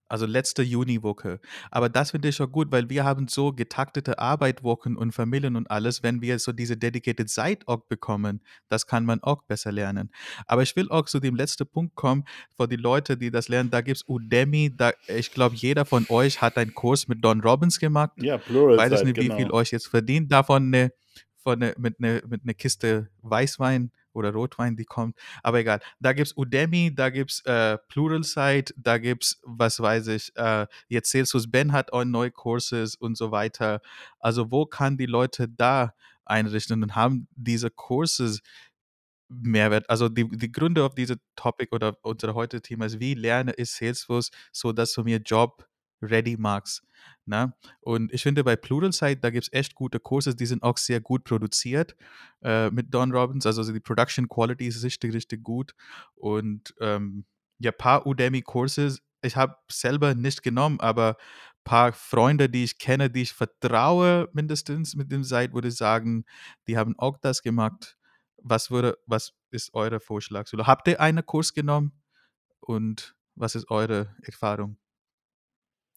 Also 0.09 0.27
letzte 0.27 0.63
Juniwoche. 0.63 1.41
Aber 1.71 1.89
das 1.89 2.13
finde 2.13 2.29
ich 2.29 2.41
auch 2.41 2.51
gut, 2.51 2.73
weil 2.73 2.89
wir 2.89 3.05
haben 3.05 3.29
so 3.29 3.53
getaktete 3.53 4.19
Arbeitwochen 4.19 4.97
und 4.97 5.13
Familien 5.13 5.55
und 5.57 5.71
alles. 5.71 6.03
Wenn 6.03 6.23
wir 6.23 6.39
so 6.39 6.53
diese 6.53 6.77
dedicated 6.77 7.29
Zeit 7.29 7.69
auch 7.69 7.85
bekommen, 7.89 8.41
das 8.69 8.87
kann 8.87 9.05
man 9.05 9.23
auch 9.23 9.43
besser 9.43 9.71
lernen. 9.71 10.11
Aber 10.47 10.63
ich 10.63 10.75
will 10.77 10.89
auch 10.91 11.05
zu 11.05 11.21
dem 11.21 11.37
letzten 11.37 11.67
Punkt 11.67 11.95
kommen, 11.95 12.25
für 12.57 12.67
die 12.67 12.77
Leute, 12.77 13.17
die 13.17 13.31
das 13.31 13.49
lernen. 13.49 13.71
Da 13.71 13.83
gibt 13.83 13.99
es 13.99 14.09
Udemy. 14.09 14.75
Da, 14.75 14.93
ich 15.07 15.33
glaube, 15.33 15.57
jeder 15.57 15.85
von 15.85 16.07
euch 16.09 16.41
hat 16.41 16.57
einen 16.57 16.75
Kurs 16.75 17.07
mit 17.09 17.23
Don 17.23 17.41
Robbins 17.41 17.79
gemacht. 17.79 18.13
Ja, 18.17 18.39
Plural 18.39 18.79
weiß 18.79 19.05
nicht, 19.05 19.17
wie 19.17 19.25
genau. 19.29 19.37
viel 19.37 19.51
euch 19.51 19.71
jetzt 19.73 19.89
verdient 19.89 20.33
davon 20.33 20.69
eine, 20.69 20.93
von 21.43 21.63
eine, 21.63 21.75
mit 21.79 21.97
einer 21.99 22.23
mit 22.27 22.43
eine 22.45 22.55
Kiste 22.55 23.11
Weißwein 23.23 23.91
oder 24.13 24.33
Rotwein, 24.33 24.77
die 24.77 24.85
kommt. 24.85 25.17
Aber 25.43 25.59
egal. 25.61 25.81
Da 26.01 26.13
gibt 26.13 26.29
es 26.29 26.37
Udemy, 26.37 26.95
da 26.95 27.11
gibt 27.11 27.33
es 27.33 27.45
äh, 27.45 27.79
Pluralsight, 27.89 28.75
da 28.77 28.99
gibt 28.99 29.25
es, 29.25 29.41
was 29.45 29.81
weiß 29.81 30.09
ich, 30.09 30.33
äh, 30.37 30.67
jetzt 30.89 31.11
Celsius 31.11 31.51
Ben 31.51 31.73
hat 31.73 31.93
auch 31.93 32.05
neue 32.05 32.31
Courses 32.31 32.95
und 32.97 33.17
so 33.17 33.31
weiter. 33.31 33.81
Also 34.19 34.51
wo 34.51 34.67
kann 34.67 34.97
die 34.97 35.07
Leute 35.07 35.49
da 35.49 35.95
einrichten 36.25 36.83
und 36.83 36.95
haben 36.97 37.29
diese 37.35 37.71
Courses 37.71 38.41
Mehrwert? 39.29 39.89
Also 39.91 40.09
die, 40.09 40.29
die 40.29 40.53
Gründe 40.53 40.85
auf 40.85 40.95
diese 40.95 41.17
Topic 41.37 41.75
oder 41.75 41.97
unser 42.03 42.35
heutige 42.35 42.63
Thema 42.63 42.87
ist, 42.87 43.01
wie 43.01 43.15
lerne 43.15 43.53
ich 43.57 43.71
Salesforce, 43.71 44.31
so 44.53 44.73
dass 44.73 44.93
du 44.93 45.03
mir 45.05 45.19
Job 45.19 45.67
ready 46.03 46.37
machst. 46.37 46.83
Ne? 47.29 47.53
Und 47.81 48.13
ich 48.13 48.23
finde, 48.23 48.43
bei 48.43 48.57
Pluralsight, 48.57 49.23
da 49.23 49.31
gibt 49.31 49.45
es 49.45 49.53
echt 49.53 49.75
gute 49.75 50.01
Kurse, 50.01 50.35
die 50.35 50.47
sind 50.47 50.63
auch 50.63 50.79
sehr 50.79 51.01
gut 51.01 51.25
produziert 51.25 51.95
äh, 52.43 52.71
mit 52.71 52.93
Don 52.95 53.13
Robbins. 53.13 53.45
Also 53.47 53.71
die 53.71 53.81
Production 53.81 54.29
Quality 54.29 54.67
ist 54.67 54.83
richtig, 54.83 55.13
richtig 55.13 55.45
gut. 55.45 55.75
Und 56.15 56.75
ähm, 56.81 57.27
ja, 57.59 57.71
paar 57.71 58.07
Udemy-Kurse, 58.07 58.99
ich 59.23 59.37
habe 59.37 59.57
selber 59.71 60.15
nicht 60.15 60.43
genommen, 60.43 60.81
aber 60.81 61.17
paar 61.65 61.93
Freunde, 61.93 62.49
die 62.49 62.65
ich 62.65 62.79
kenne, 62.79 63.11
die 63.11 63.23
ich 63.23 63.35
vertraue, 63.35 64.29
mindestens 64.33 64.97
mit 64.97 65.13
dem 65.13 65.23
Site, 65.23 65.53
würde 65.53 65.69
ich 65.69 65.77
sagen, 65.77 66.25
die 66.67 66.79
haben 66.79 66.99
auch 66.99 67.19
das 67.19 67.43
gemacht. 67.43 67.99
Was 68.43 68.71
würde, 68.71 68.97
was 69.05 69.35
ist 69.51 69.75
euer 69.75 70.01
Vorschlag? 70.01 70.51
Habt 70.51 70.89
ihr 70.89 71.01
einen 71.01 71.27
Kurs 71.27 71.53
genommen 71.53 71.93
und 72.61 73.15
was 73.35 73.55
ist 73.55 73.71
eure 73.71 74.17
Erfahrung? 74.23 74.79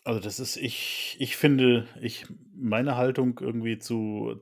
Also 0.04 0.20
das 0.20 0.40
ist, 0.40 0.58
ich, 0.58 1.16
ich 1.20 1.38
finde, 1.38 1.88
ich, 2.02 2.26
meine 2.56 2.98
Haltung 2.98 3.40
irgendwie 3.40 3.78
zu, 3.78 4.36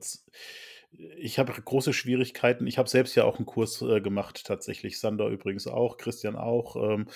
ich 1.18 1.38
habe 1.38 1.52
große 1.52 1.92
Schwierigkeiten. 1.92 2.66
Ich 2.66 2.78
habe 2.78 2.88
selbst 2.88 3.14
ja 3.14 3.24
auch 3.24 3.36
einen 3.36 3.46
Kurs 3.46 3.82
äh, 3.82 4.00
gemacht, 4.00 4.44
tatsächlich. 4.46 4.98
Sander 4.98 5.28
übrigens 5.28 5.66
auch, 5.66 5.98
Christian 5.98 6.36
auch. 6.36 6.76
Ähm, 6.76 7.08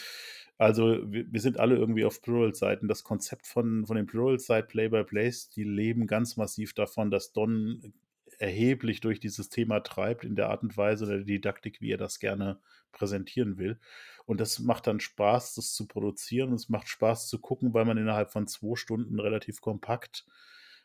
also 0.58 0.98
wir, 1.10 1.30
wir 1.32 1.40
sind 1.40 1.58
alle 1.58 1.76
irgendwie 1.76 2.04
auf 2.04 2.22
Plural-Seiten. 2.22 2.86
Das 2.86 3.02
Konzept 3.02 3.46
von, 3.46 3.86
von 3.86 3.96
den 3.96 4.06
Plural-Site 4.06 4.68
Play-by-Plays, 4.68 5.48
die 5.50 5.64
leben 5.64 6.06
ganz 6.06 6.36
massiv 6.36 6.74
davon, 6.74 7.10
dass 7.10 7.32
Don 7.32 7.92
erheblich 8.40 9.00
durch 9.00 9.20
dieses 9.20 9.48
Thema 9.48 9.80
treibt 9.80 10.24
in 10.24 10.36
der 10.36 10.48
Art 10.48 10.62
und 10.62 10.76
Weise 10.76 11.06
der 11.06 11.18
Didaktik, 11.18 11.80
wie 11.80 11.92
er 11.92 11.98
das 11.98 12.18
gerne 12.18 12.60
präsentieren 12.92 13.58
will. 13.58 13.78
Und 14.26 14.40
das 14.40 14.58
macht 14.58 14.86
dann 14.86 15.00
Spaß, 15.00 15.54
das 15.54 15.74
zu 15.74 15.86
produzieren. 15.86 16.50
Und 16.50 16.56
es 16.56 16.68
macht 16.68 16.88
Spaß 16.88 17.28
zu 17.28 17.38
gucken, 17.38 17.74
weil 17.74 17.84
man 17.84 17.98
innerhalb 17.98 18.30
von 18.30 18.46
zwei 18.46 18.76
Stunden 18.76 19.20
relativ 19.20 19.60
kompakt 19.60 20.26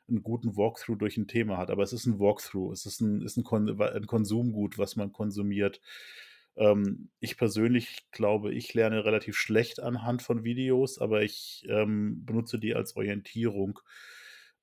einen 0.10 0.24
guten 0.24 0.58
Walkthrough 0.58 0.98
durch 0.98 1.18
ein 1.18 1.28
Thema 1.28 1.58
hat. 1.58 1.70
Aber 1.70 1.84
es 1.84 1.94
ist 1.94 2.06
ein 2.06 2.20
Walkthrough, 2.20 2.74
es 2.74 2.86
ist 2.86 3.00
ein, 3.02 3.22
ist 3.22 3.38
ein, 3.38 3.44
Kon 3.44 3.80
ein 3.82 4.08
Konsumgut, 4.08 4.78
was 4.78 4.96
man 4.96 5.12
konsumiert. 5.12 5.82
Ähm, 6.56 7.10
ich 7.20 7.38
persönlich 7.38 8.10
glaube, 8.12 8.54
ich 8.54 8.74
lerne 8.74 9.06
relativ 9.06 9.38
schlecht 9.38 9.80
anhand 9.80 10.22
von 10.22 10.44
Videos, 10.44 11.00
aber 11.00 11.22
ich 11.22 11.66
ähm, 11.70 12.26
benutze 12.26 12.60
die 12.60 12.76
als 12.76 12.96
Orientierung. 12.96 13.80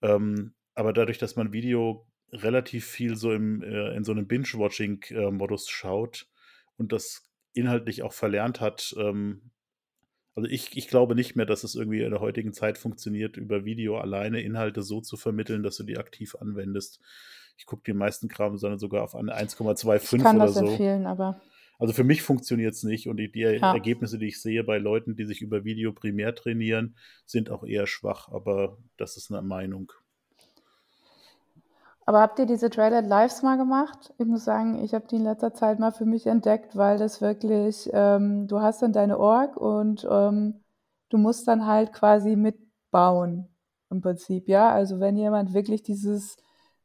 Ähm, 0.03 0.55
aber 0.75 0.93
dadurch, 0.93 1.19
dass 1.19 1.37
man 1.37 1.53
Video 1.53 2.07
relativ 2.33 2.87
viel 2.87 3.17
so 3.17 3.33
im, 3.33 3.63
äh, 3.63 3.95
in 3.97 4.05
so 4.05 4.13
einem 4.13 4.27
Binge-Watching-Modus 4.27 5.69
schaut 5.69 6.29
und 6.77 6.93
das 6.93 7.29
inhaltlich 7.53 8.03
auch 8.03 8.13
verlernt 8.13 8.61
hat, 8.61 8.95
ähm, 8.99 9.51
also 10.37 10.51
ich, 10.51 10.77
ich 10.77 10.89
glaube 10.89 11.15
nicht 11.15 11.35
mehr, 11.35 11.47
dass 11.47 11.65
es 11.65 11.75
irgendwie 11.75 12.03
in 12.03 12.11
der 12.11 12.21
heutigen 12.21 12.53
Zeit 12.53 12.77
funktioniert, 12.77 13.39
über 13.39 13.65
Video 13.65 13.97
alleine 13.97 14.43
Inhalte 14.43 14.83
so 14.83 15.01
zu 15.01 15.17
vermitteln, 15.17 15.63
dass 15.63 15.79
du 15.79 15.83
die 15.83 15.97
aktiv 15.97 16.37
anwendest. 16.39 17.01
Ich 17.57 17.65
gucke 17.65 17.83
den 17.85 17.97
meisten 17.97 18.29
Kram 18.29 18.59
sondern 18.59 18.79
sogar 18.79 19.03
auf 19.03 19.15
eine 19.15 19.33
Ich 19.33 19.39
1,25 19.39 20.23
kann 20.23 20.37
oder 20.37 20.45
das 20.45 20.57
so. 20.57 20.67
empfehlen, 20.67 21.07
aber 21.07 21.41
Also 21.79 21.95
für 21.95 22.05
mich 22.05 22.21
funktioniert 22.21 22.75
es 22.75 22.83
nicht 22.83 23.09
und 23.09 23.17
die, 23.17 23.33
die 23.33 23.41
ja. 23.41 23.73
Ergebnisse, 23.73 24.19
die 24.19 24.27
ich 24.27 24.43
sehe 24.43 24.63
bei 24.63 24.77
Leuten, 24.77 25.17
die 25.17 25.25
sich 25.25 25.41
über 25.41 25.65
Video 25.65 25.95
primär 25.95 26.35
trainieren, 26.35 26.97
sind 27.25 27.51
auch 27.51 27.65
eher 27.65 27.87
schwach, 27.87 28.29
aber 28.29 28.77
das 28.99 29.17
ist 29.17 29.33
eine 29.33 29.41
Meinung. 29.41 29.91
Aber 32.07 32.21
habt 32.21 32.39
ihr 32.39 32.47
diese 32.47 32.71
Trailer 32.71 33.03
Lives 33.03 33.43
mal 33.43 33.57
gemacht? 33.59 34.15
Ich 34.19 34.27
muss 34.27 34.45
sagen, 34.45 34.83
ich 34.85 34.95
habe 34.95 35.09
die 35.09 35.17
in 35.17 35.25
letzter 35.25 35.53
Zeit 35.55 35.81
mal 35.81 35.91
für 35.91 36.05
mich 36.05 36.27
entdeckt, 36.27 36.77
weil 36.77 36.99
das 36.99 37.21
wirklich, 37.21 37.91
ähm, 37.93 38.47
du 38.47 38.61
hast 38.61 38.81
dann 38.83 38.93
deine 38.93 39.19
Org 39.19 39.57
und 39.57 40.07
ähm, 40.09 40.63
du 41.09 41.19
musst 41.19 41.49
dann 41.49 41.67
halt 41.67 41.93
quasi 41.93 42.37
mitbauen 42.37 43.49
im 43.91 44.01
Prinzip, 44.03 44.49
ja. 44.49 44.71
Also 44.71 45.01
wenn 45.01 45.17
jemand 45.17 45.53
wirklich 45.53 45.83
dieses 45.83 46.37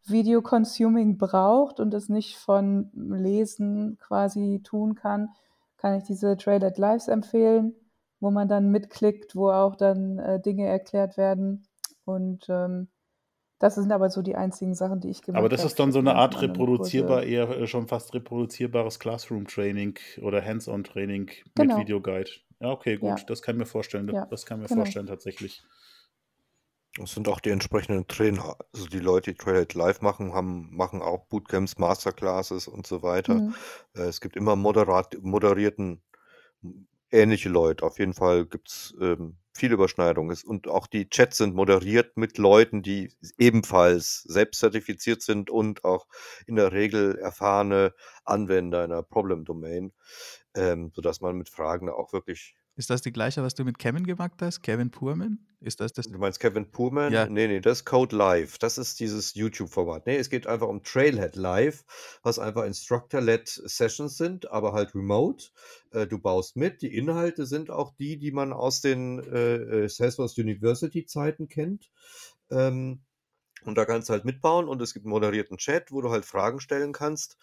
Video-Consuming 0.05 1.19
braucht 1.19 1.79
und 1.79 1.93
es 1.93 2.09
nicht 2.09 2.37
von 2.37 2.89
Lesen 2.95 3.97
quasi 3.99 4.61
tun 4.63 4.95
kann, 4.95 5.29
kann 5.77 5.95
ich 5.97 6.03
diese 6.03 6.35
Trailer 6.35 6.73
Lives 6.75 7.07
empfehlen, 7.07 7.75
wo 8.19 8.31
man 8.31 8.47
dann 8.47 8.71
mitklickt, 8.71 9.35
wo 9.35 9.51
auch 9.51 9.75
dann 9.75 10.17
äh, 10.17 10.39
Dinge 10.41 10.65
erklärt 10.65 11.17
werden 11.17 11.67
und 12.05 12.47
ähm, 12.49 12.87
das 13.61 13.75
sind 13.75 13.91
aber 13.91 14.09
so 14.09 14.21
die 14.21 14.35
einzigen 14.35 14.75
Sachen, 14.75 14.99
die 14.99 15.09
ich 15.09 15.21
gemacht 15.21 15.37
habe. 15.37 15.45
Aber 15.45 15.49
das 15.49 15.63
ist 15.63 15.79
dann 15.79 15.91
so 15.91 15.99
eine 15.99 16.15
Art 16.15 16.41
reproduzierbar, 16.41 17.19
Kurse. 17.21 17.31
eher 17.31 17.49
äh, 17.49 17.67
schon 17.67 17.87
fast 17.87 18.13
reproduzierbares 18.13 18.99
Classroom-Training 18.99 19.97
oder 20.21 20.43
Hands-on-Training 20.43 21.27
mit 21.27 21.37
Genau. 21.55 21.77
Videoguide. 21.77 22.29
Ja, 22.59 22.69
okay, 22.71 22.97
gut, 22.97 23.09
Ja, 23.09 23.15
das 23.27 23.41
kann 23.41 23.55
ich 23.55 23.59
mir 23.59 23.65
vorstellen. 23.65 24.09
ja, 24.13 24.25
Das 24.25 24.45
kann 24.45 24.57
ich 24.59 24.63
mir 24.63 24.67
genau. 24.67 24.81
vorstellen, 24.81 25.07
tatsächlich. 25.07 25.63
Das 26.97 27.13
sind 27.13 27.29
auch 27.29 27.39
die 27.39 27.51
entsprechenden 27.51 28.05
Trainer. 28.07 28.57
Also 28.73 28.87
die 28.87 28.99
Leute, 28.99 29.31
die 29.31 29.37
Trailhead 29.37 29.73
Live 29.75 30.01
machen, 30.01 30.33
haben, 30.33 30.75
machen 30.75 31.01
auch 31.01 31.25
Bootcamps, 31.27 31.77
Masterclasses 31.77 32.67
und 32.67 32.85
so 32.85 33.01
weiter. 33.01 33.35
Mhm. 33.35 33.55
Äh, 33.95 34.01
Es 34.01 34.19
gibt 34.19 34.35
immer 34.35 34.55
moderat, 34.57 35.15
moderierten, 35.21 36.01
ähnliche 37.11 37.49
Leute. 37.49 37.85
Auf 37.85 37.99
jeden 37.99 38.13
Fall 38.13 38.45
gibt 38.45 38.69
es 38.69 38.95
ähm, 39.01 39.37
viele 39.53 39.73
Überschneidungen. 39.75 40.31
Es- 40.31 40.43
Und 40.43 40.67
auch 40.67 40.87
die 40.87 41.09
Chats 41.09 41.37
sind 41.37 41.55
moderiert 41.55 42.17
mit 42.17 42.37
Leuten, 42.37 42.81
die 42.83 43.13
ebenfalls 43.37 44.23
selbst 44.23 44.59
zertifiziert 44.59 45.21
sind 45.21 45.49
und 45.49 45.83
auch 45.83 46.07
in 46.47 46.55
der 46.55 46.71
Regel 46.71 47.17
erfahrene 47.17 47.93
Anwender 48.25 48.83
einer 48.83 49.03
Problem-Domain, 49.03 49.93
ähm, 50.55 50.91
sodass 50.95 51.21
man 51.21 51.37
mit 51.37 51.49
Fragen 51.49 51.89
auch 51.89 52.13
wirklich 52.13 52.55
Ist 52.75 52.89
das 52.89 53.01
die 53.01 53.11
gleiche, 53.11 53.43
was 53.43 53.53
du 53.53 53.65
mit 53.65 53.79
Kevin 53.79 54.05
gemacht 54.05 54.41
hast? 54.41 54.61
Kevin 54.63 54.91
Purman? 54.91 55.45
Ist 55.59 55.81
das 55.81 55.91
das? 55.91 56.07
Du 56.07 56.17
meinst 56.17 56.39
Kevin 56.39 56.71
Purman? 56.71 57.11
Ja. 57.11 57.27
Nee, 57.27 57.47
nee, 57.47 57.59
das 57.59 57.79
ist 57.79 57.85
Code 57.85 58.15
Live. 58.15 58.57
Das 58.57 58.77
ist 58.77 58.99
dieses 58.99 59.35
YouTube-Format. 59.35 60.07
Nee, 60.07 60.15
es 60.15 60.29
geht 60.29 60.47
einfach 60.47 60.67
um 60.67 60.81
Trailhead 60.81 61.35
Live, 61.35 61.83
was 62.23 62.39
einfach 62.39 62.63
Instructor-led 62.63 63.47
Sessions 63.47 64.17
sind, 64.17 64.49
aber 64.49 64.71
halt 64.71 64.95
remote. 64.95 65.49
Äh, 65.91 66.07
du 66.07 66.17
baust 66.17 66.55
mit. 66.55 66.81
Die 66.81 66.95
Inhalte 66.95 67.45
sind 67.45 67.69
auch 67.69 67.93
die, 67.99 68.17
die 68.17 68.31
man 68.31 68.53
aus 68.53 68.81
den 68.81 69.19
äh, 69.19 69.83
äh, 69.83 69.89
Salesforce 69.89 70.37
University-Zeiten 70.37 71.49
kennt. 71.49 71.91
Ähm, 72.49 73.01
und 73.63 73.77
da 73.77 73.85
kannst 73.85 74.09
du 74.09 74.13
halt 74.13 74.25
mitbauen 74.25 74.67
und 74.67 74.81
es 74.81 74.93
gibt 74.93 75.05
einen 75.05 75.11
moderierten 75.11 75.57
Chat, 75.57 75.91
wo 75.91 76.01
du 76.01 76.09
halt 76.09 76.25
Fragen 76.25 76.59
stellen 76.59 76.93
kannst, 76.93 77.37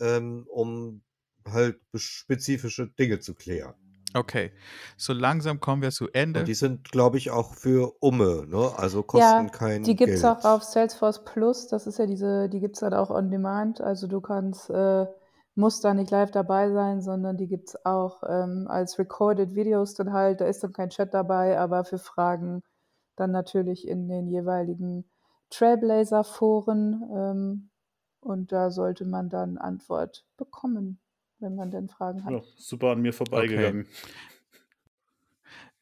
ähm, 0.00 0.44
um 0.48 1.02
halt 1.46 1.80
spezifische 1.94 2.88
Dinge 2.88 3.20
zu 3.20 3.34
klären. 3.34 3.74
Okay, 4.14 4.52
so 4.96 5.12
langsam 5.12 5.60
kommen 5.60 5.82
wir 5.82 5.90
zu 5.90 6.04
Und 6.06 6.14
Ende. 6.14 6.44
die 6.44 6.54
sind, 6.54 6.90
glaube 6.90 7.18
ich, 7.18 7.30
auch 7.30 7.54
für 7.54 7.94
Umme, 8.00 8.46
ne? 8.46 8.72
Also 8.76 9.02
Ja, 9.14 9.42
kosten 9.42 9.50
kein 9.50 9.82
die 9.84 9.96
gibt's 9.96 10.22
Geld. 10.22 10.24
auch 10.24 10.44
auf 10.44 10.62
Salesforce 10.62 11.24
Plus. 11.24 11.68
Das 11.68 11.86
ist 11.86 11.98
ja 11.98 12.06
diese, 12.06 12.48
die 12.48 12.60
gibt's 12.60 12.80
dann 12.80 12.94
auch 12.94 13.10
on 13.10 13.30
demand. 13.30 13.80
Also 13.80 14.06
du 14.06 14.20
kannst, 14.20 14.70
äh, 14.70 15.06
musst 15.54 15.84
da 15.84 15.94
nicht 15.94 16.10
live 16.10 16.30
dabei 16.30 16.70
sein, 16.70 17.00
sondern 17.02 17.36
die 17.36 17.46
gibt's 17.48 17.76
auch 17.84 18.22
ähm, 18.28 18.66
als 18.68 18.98
recorded 18.98 19.54
Videos 19.54 19.94
dann 19.94 20.12
halt. 20.12 20.40
Da 20.40 20.46
ist 20.46 20.62
dann 20.62 20.72
kein 20.72 20.90
Chat 20.90 21.12
dabei, 21.14 21.58
aber 21.58 21.84
für 21.84 21.98
Fragen 21.98 22.62
dann 23.16 23.30
natürlich 23.32 23.86
in 23.86 24.08
den 24.08 24.28
jeweiligen 24.28 25.04
Trailblazer-Foren. 25.50 27.02
Ähm, 27.14 27.70
und 28.20 28.52
da 28.52 28.70
sollte 28.70 29.04
man 29.04 29.28
dann 29.28 29.58
Antwort 29.58 30.24
bekommen, 30.36 31.00
wenn 31.42 31.56
man 31.56 31.70
denn 31.70 31.88
Fragen 31.88 32.24
hat. 32.24 32.32
Ja, 32.32 32.40
super 32.56 32.92
an 32.92 33.02
mir 33.02 33.12
vorbeigegangen. 33.12 33.86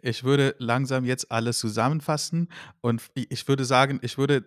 Ich 0.02 0.24
würde 0.24 0.54
langsam 0.58 1.04
jetzt 1.04 1.30
alles 1.30 1.58
zusammenfassen 1.58 2.48
und 2.80 3.10
ich 3.14 3.46
würde 3.46 3.66
sagen, 3.66 4.00
ich 4.02 4.16
würde 4.16 4.44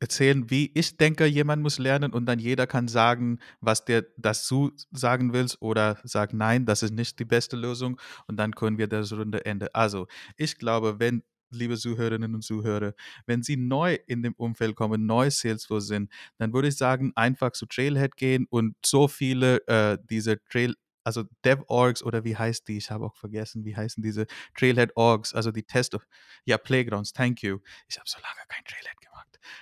erzählen, 0.00 0.50
wie 0.50 0.72
ich 0.74 0.96
denke, 0.96 1.26
jemand 1.26 1.62
muss 1.62 1.78
lernen 1.78 2.12
und 2.12 2.26
dann 2.26 2.40
jeder 2.40 2.66
kann 2.66 2.88
sagen, 2.88 3.38
was 3.60 3.84
der 3.84 4.04
dazu 4.16 4.72
sagen 4.90 5.32
will 5.32 5.46
oder 5.60 5.98
sagt, 6.02 6.32
nein, 6.32 6.66
das 6.66 6.82
ist 6.82 6.92
nicht 6.92 7.20
die 7.20 7.24
beste 7.24 7.56
Lösung 7.56 8.00
und 8.26 8.36
dann 8.36 8.52
können 8.54 8.78
wir 8.78 8.88
das 8.88 9.12
Runde 9.12 9.44
enden. 9.44 9.68
Also, 9.72 10.08
ich 10.36 10.58
glaube, 10.58 10.98
wenn, 10.98 11.22
liebe 11.50 11.76
Zuhörerinnen 11.76 12.34
und 12.34 12.42
Zuhörer, 12.42 12.94
wenn 13.26 13.42
Sie 13.42 13.56
neu 13.56 13.98
in 14.06 14.22
dem 14.22 14.34
Umfeld 14.34 14.76
kommen, 14.76 15.06
neu 15.06 15.30
Salesforce 15.30 15.86
sind, 15.86 16.10
dann 16.38 16.52
würde 16.52 16.68
ich 16.68 16.76
sagen, 16.76 17.12
einfach 17.16 17.52
zu 17.52 17.66
Trailhead 17.66 18.16
gehen 18.16 18.46
und 18.50 18.76
so 18.84 19.08
viele 19.08 19.66
äh, 19.68 19.98
diese 20.10 20.42
Trail, 20.44 20.74
also 21.04 21.24
DevOrgs 21.44 22.02
oder 22.02 22.24
wie 22.24 22.36
heißt 22.36 22.66
die? 22.68 22.78
Ich 22.78 22.90
habe 22.90 23.06
auch 23.06 23.16
vergessen, 23.16 23.64
wie 23.64 23.76
heißen 23.76 24.02
diese 24.02 24.26
Trailhead 24.54 24.96
Orgs, 24.96 25.34
also 25.34 25.52
die 25.52 25.62
Test, 25.62 25.96
ja, 26.44 26.58
Playgrounds, 26.58 27.12
thank 27.12 27.42
you. 27.42 27.58
Ich 27.88 27.98
habe 27.98 28.08
so 28.08 28.18
lange 28.18 28.40
kein 28.48 28.64
Trailhead. 28.64 29.05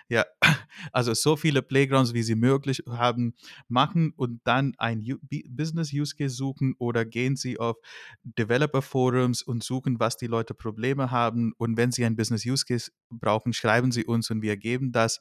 Ja, 0.09 0.24
also 0.93 1.14
so 1.14 1.37
viele 1.37 1.62
Playgrounds, 1.62 2.14
wie 2.14 2.22
sie 2.22 2.35
möglich 2.35 2.82
haben, 2.89 3.35
machen 3.68 4.12
und 4.16 4.41
dann 4.45 4.74
ein 4.78 5.01
U 5.01 5.16
Business 5.49 5.93
Use 5.93 6.14
Case 6.16 6.35
suchen 6.35 6.74
oder 6.78 7.05
gehen 7.05 7.37
sie 7.37 7.59
auf 7.59 7.76
Developer 8.22 8.82
Forums 8.82 9.43
und 9.43 9.62
suchen, 9.62 10.01
was 10.01 10.16
die 10.16 10.26
Leute 10.26 10.55
Probleme 10.55 11.11
haben. 11.11 11.53
Und 11.57 11.76
wenn 11.76 11.93
sie 11.93 12.05
ein 12.05 12.16
Business 12.16 12.45
Use 12.45 12.64
Case 12.64 12.91
brauchen, 13.11 13.53
schreiben 13.53 13.93
sie 13.93 14.05
uns 14.05 14.30
und 14.30 14.43
wir 14.43 14.57
geben 14.57 14.93
das. 14.93 15.20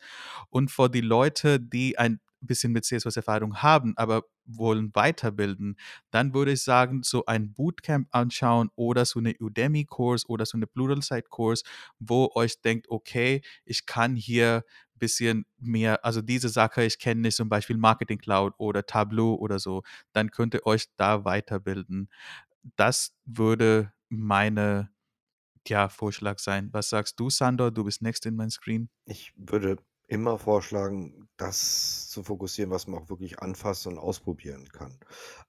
Und 0.49 0.71
für 0.71 0.89
die 0.89 1.01
Leute, 1.01 1.59
die 1.59 1.97
ein 1.97 2.19
bisschen 2.47 2.71
mit 2.71 2.85
CSS-Erfahrung 2.85 3.57
haben, 3.61 3.93
aber 3.97 4.23
wollen 4.45 4.91
weiterbilden, 4.93 5.77
dann 6.11 6.33
würde 6.33 6.53
ich 6.53 6.63
sagen, 6.63 7.01
so 7.03 7.25
ein 7.25 7.53
Bootcamp 7.53 8.07
anschauen 8.11 8.69
oder 8.75 9.05
so 9.05 9.19
eine 9.19 9.35
Udemy-Kurs 9.39 10.27
oder 10.27 10.45
so 10.45 10.57
eine 10.57 10.67
Pluralsight-Kurs, 10.67 11.63
wo 11.99 12.31
euch 12.35 12.61
denkt, 12.61 12.87
okay, 12.89 13.41
ich 13.65 13.85
kann 13.85 14.15
hier 14.15 14.63
ein 14.95 14.99
bisschen 14.99 15.45
mehr, 15.57 16.03
also 16.05 16.21
diese 16.21 16.49
Sache, 16.49 16.83
ich 16.83 16.99
kenne 16.99 17.21
nicht 17.21 17.37
zum 17.37 17.49
Beispiel 17.49 17.77
Marketing 17.77 18.17
Cloud 18.17 18.53
oder 18.57 18.85
Tableau 18.85 19.35
oder 19.35 19.59
so, 19.59 19.83
dann 20.11 20.31
könnt 20.31 20.53
ihr 20.53 20.65
euch 20.65 20.85
da 20.97 21.25
weiterbilden. 21.25 22.09
Das 22.75 23.13
würde 23.25 23.93
meine 24.09 24.93
ja, 25.67 25.89
Vorschlag 25.89 26.39
sein. 26.39 26.69
Was 26.73 26.89
sagst 26.89 27.19
du, 27.19 27.29
Sandor? 27.29 27.71
Du 27.71 27.83
bist 27.83 28.01
next 28.01 28.25
in 28.25 28.35
mein 28.35 28.49
Screen. 28.49 28.89
Ich 29.05 29.31
würde 29.35 29.77
immer 30.07 30.37
vorschlagen, 30.37 31.29
das 31.37 32.09
zu 32.09 32.23
fokussieren, 32.23 32.71
was 32.71 32.87
man 32.87 33.01
auch 33.03 33.09
wirklich 33.09 33.39
anfassen 33.39 33.93
und 33.93 33.99
ausprobieren 33.99 34.69
kann. 34.69 34.99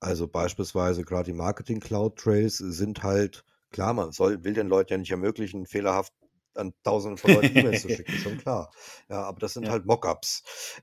Also 0.00 0.28
beispielsweise 0.28 1.04
gerade 1.04 1.24
die 1.32 1.36
Marketing 1.36 1.80
Cloud 1.80 2.16
Trails 2.16 2.58
sind 2.58 3.02
halt, 3.02 3.44
klar, 3.70 3.92
man 3.94 4.12
soll, 4.12 4.44
will 4.44 4.54
den 4.54 4.68
Leuten 4.68 4.92
ja 4.92 4.98
nicht 4.98 5.10
ermöglichen, 5.10 5.66
fehlerhaft 5.66 6.12
an 6.54 6.72
tausenden 6.84 7.18
von 7.18 7.32
Leuten 7.32 7.52
E-Mails 7.52 7.80
zu 7.80 7.90
schicken, 7.90 8.16
schon 8.16 8.36
klar. 8.36 8.70
Ja, 9.08 9.22
aber 9.24 9.40
das 9.40 9.54
sind 9.54 9.68
Ja. 9.68 9.70
halt 9.70 9.86
Mockups. 9.86 10.42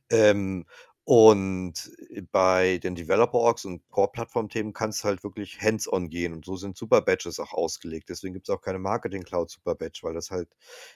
Ähm, 0.09 0.65
und 1.03 1.91
bei 2.31 2.77
den 2.77 2.93
Developer-Orgs 2.95 3.65
und 3.65 3.89
Core-Plattform-Themen 3.89 4.73
kannst 4.73 5.03
du 5.03 5.07
halt 5.07 5.23
wirklich 5.23 5.59
hands-on 5.61 6.09
gehen. 6.09 6.33
Und 6.33 6.45
so 6.45 6.55
sind 6.57 6.77
Super-Badges 6.77 7.39
auch 7.39 7.53
ausgelegt. 7.53 8.09
Deswegen 8.09 8.33
gibt 8.33 8.47
es 8.49 8.53
auch 8.55 8.61
keine 8.61 8.79
Marketing 8.79 9.23
Cloud 9.23 9.49
Super-Badge, 9.49 9.99
weil 10.03 10.13
das 10.13 10.29
halt 10.29 10.49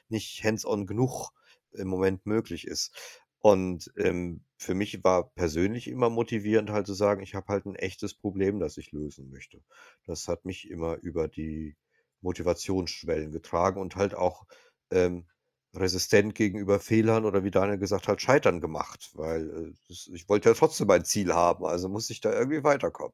nicht 0.10 0.44
hands-on 0.44 0.86
genug 0.86 1.32
im 1.76 1.88
Moment 1.88 2.26
möglich 2.26 2.68
ist. 2.68 2.96
Und 3.40 3.92
ähm, 3.98 4.44
für 4.58 4.74
mich 4.74 5.04
war 5.04 5.30
persönlich 5.36 5.88
immer 5.88 6.10
motivierend, 6.10 6.72
halt 6.72 6.88
zu 6.88 6.94
sagen, 6.94 7.22
ich 7.22 7.36
habe 7.36 7.48
halt 7.48 7.66
ein 7.66 7.76
echtes 7.76 8.16
Problem, 8.16 8.60
das 8.60 8.78
ich 8.78 8.92
lösen 8.92 9.30
möchte. 9.30 9.62
Das 10.06 10.28
hat 10.28 10.46
mich 10.46 10.70
immer 10.70 10.96
über 10.98 11.28
die 11.28 11.76
Motivationsschwellen 12.22 13.32
getragen 13.32 13.80
und 13.80 13.96
halt 13.96 14.16
auch 14.16 14.46
ähm, 14.92 15.28
resistent 15.76 16.36
gegenüber 16.36 16.80
Fehlern 16.80 17.26
oder 17.26 17.44
wie 17.44 17.52
Daniel 17.52 17.78
gesagt 17.78 18.08
hat, 18.08 18.22
Scheitern 18.22 18.62
gemacht, 18.62 19.12
weil 19.14 19.50
äh, 19.50 19.74
das, 19.90 20.10
ich 20.14 20.28
wollte 20.30 20.50
ja 20.50 20.56
trotzdem 20.56 20.90
ein 20.90 21.06
Ziel 21.06 21.34
haben, 21.34 21.66
also 21.66 21.90
muss 21.90 22.10
ich 22.10 22.22
da 22.22 22.34
irgendwie 22.34 22.64
weiterkommen. 22.64 23.14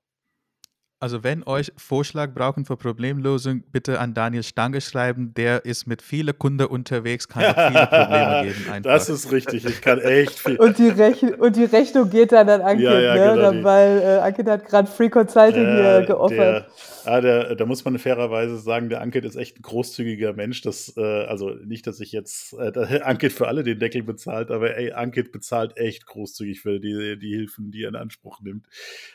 Also 1.03 1.23
wenn 1.23 1.41
euch 1.47 1.71
Vorschlag 1.77 2.29
brauchen 2.35 2.63
für 2.63 2.77
Problemlösung, 2.77 3.63
bitte 3.71 3.99
an 3.99 4.13
Daniel 4.13 4.43
Stange 4.43 4.81
schreiben. 4.81 5.33
Der 5.35 5.65
ist 5.65 5.87
mit 5.87 6.03
vielen 6.03 6.37
Kunden 6.37 6.67
unterwegs, 6.67 7.27
kann 7.27 7.43
auch 7.43 7.55
viele 7.71 7.87
Probleme 7.87 8.41
geben. 8.43 8.71
Einfach. 8.71 8.91
Das 8.91 9.09
ist 9.09 9.31
richtig. 9.31 9.65
Ich 9.65 9.81
kann 9.81 9.97
echt 9.99 10.37
viel. 10.39 10.57
Und 10.57 10.77
die, 10.77 10.89
Rech 10.89 11.23
und 11.39 11.55
die 11.55 11.63
Rechnung 11.65 12.07
geht 12.07 12.31
dann 12.31 12.47
an 12.47 12.61
Ankit, 12.61 12.83
Ja, 12.85 12.99
ja, 12.99 13.15
ne? 13.15 13.19
genau, 13.31 13.35
Dann, 13.41 13.57
die- 13.57 13.63
weil 13.63 13.97
äh, 13.99 14.19
Ankit 14.19 14.47
hat 14.47 14.63
gerade 14.67 14.87
Free 14.91 15.09
Consulting 15.09 15.75
hier 15.75 16.03
geoffert. 16.05 16.37
Der, 16.37 16.65
ah, 17.05 17.21
der, 17.21 17.55
da 17.55 17.65
muss 17.65 17.85
man 17.85 17.97
fairerweise 17.99 18.57
sagen, 18.57 18.89
der 18.89 19.01
Ankit 19.01 19.25
ist 19.25 19.35
echt 19.35 19.59
ein 19.59 19.61
großzügiger 19.61 20.33
Mensch. 20.33 20.61
Das, 20.61 20.95
äh, 20.97 21.01
also 21.25 21.49
nicht, 21.49 21.87
dass 21.87 21.99
ich 21.99 22.11
jetzt 22.11 22.53
äh, 22.53 22.71
Ankit 23.01 23.33
für 23.33 23.47
alle 23.47 23.63
den 23.63 23.79
Deckel 23.79 24.03
bezahlt, 24.03 24.51
aber 24.51 24.77
ey, 24.77 24.91
Ankit 24.91 25.31
bezahlt 25.31 25.77
echt 25.77 26.05
großzügig 26.05 26.61
für 26.61 26.79
die, 26.79 27.17
die 27.19 27.35
Hilfen, 27.35 27.71
die 27.71 27.83
er 27.83 27.89
in 27.89 27.95
Anspruch 27.95 28.41
nimmt. 28.41 28.67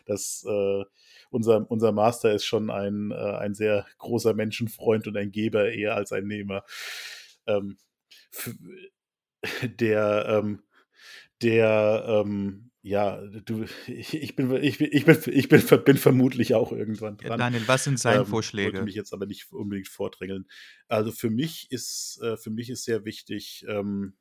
Das, 0.07 0.45
äh, 0.49 0.85
unser, 1.31 1.71
unser 1.71 1.93
Master 1.93 2.33
ist 2.33 2.45
schon 2.45 2.71
ein, 2.71 3.11
äh, 3.11 3.15
ein 3.15 3.55
sehr 3.55 3.87
großer 3.99 4.35
Menschenfreund 4.35 5.07
und 5.07 5.17
ein 5.17 5.33
Geber 5.33 5.71
eher 5.71 5.97
als 5.97 6.13
ein 6.13 6.27
Nehmer. 6.27 6.65
Ähm, 7.47 7.79
der, 9.81 10.27
ähm, 10.29 10.63
der, 11.43 12.05
ähm, 12.09 12.71
ja, 12.87 13.21
du, 13.21 13.65
ich, 13.89 14.15
ich, 14.15 14.37
bin, 14.37 14.63
ich, 14.63 14.79
bin, 14.79 14.89
ich, 14.93 15.05
bin, 15.05 15.19
ich 15.27 15.49
bin, 15.49 15.85
bin 15.85 15.97
vermutlich 15.97 16.55
auch 16.55 16.71
irgendwann 16.71 17.17
dran. 17.17 17.37
Daniel, 17.37 17.67
was 17.67 17.83
sind 17.83 17.99
seine 17.99 18.21
Ähm, 18.21 18.27
Vorschläge? 18.27 18.75
Wollte 18.75 18.85
mich 18.85 18.95
jetzt 18.95 19.13
aber 19.13 19.27
nicht 19.27 19.51
unbedingt 19.51 19.89
vordrängeln. 19.89 20.47
Also 20.87 21.11
für 21.11 21.29
mich 21.29 21.67
ist, 21.73 22.21
äh, 22.23 22.37
für 22.37 22.51
mich 22.51 22.71
ist 22.71 22.85
sehr 22.85 23.05
wichtig, 23.05 23.67
ähm, 23.69 24.15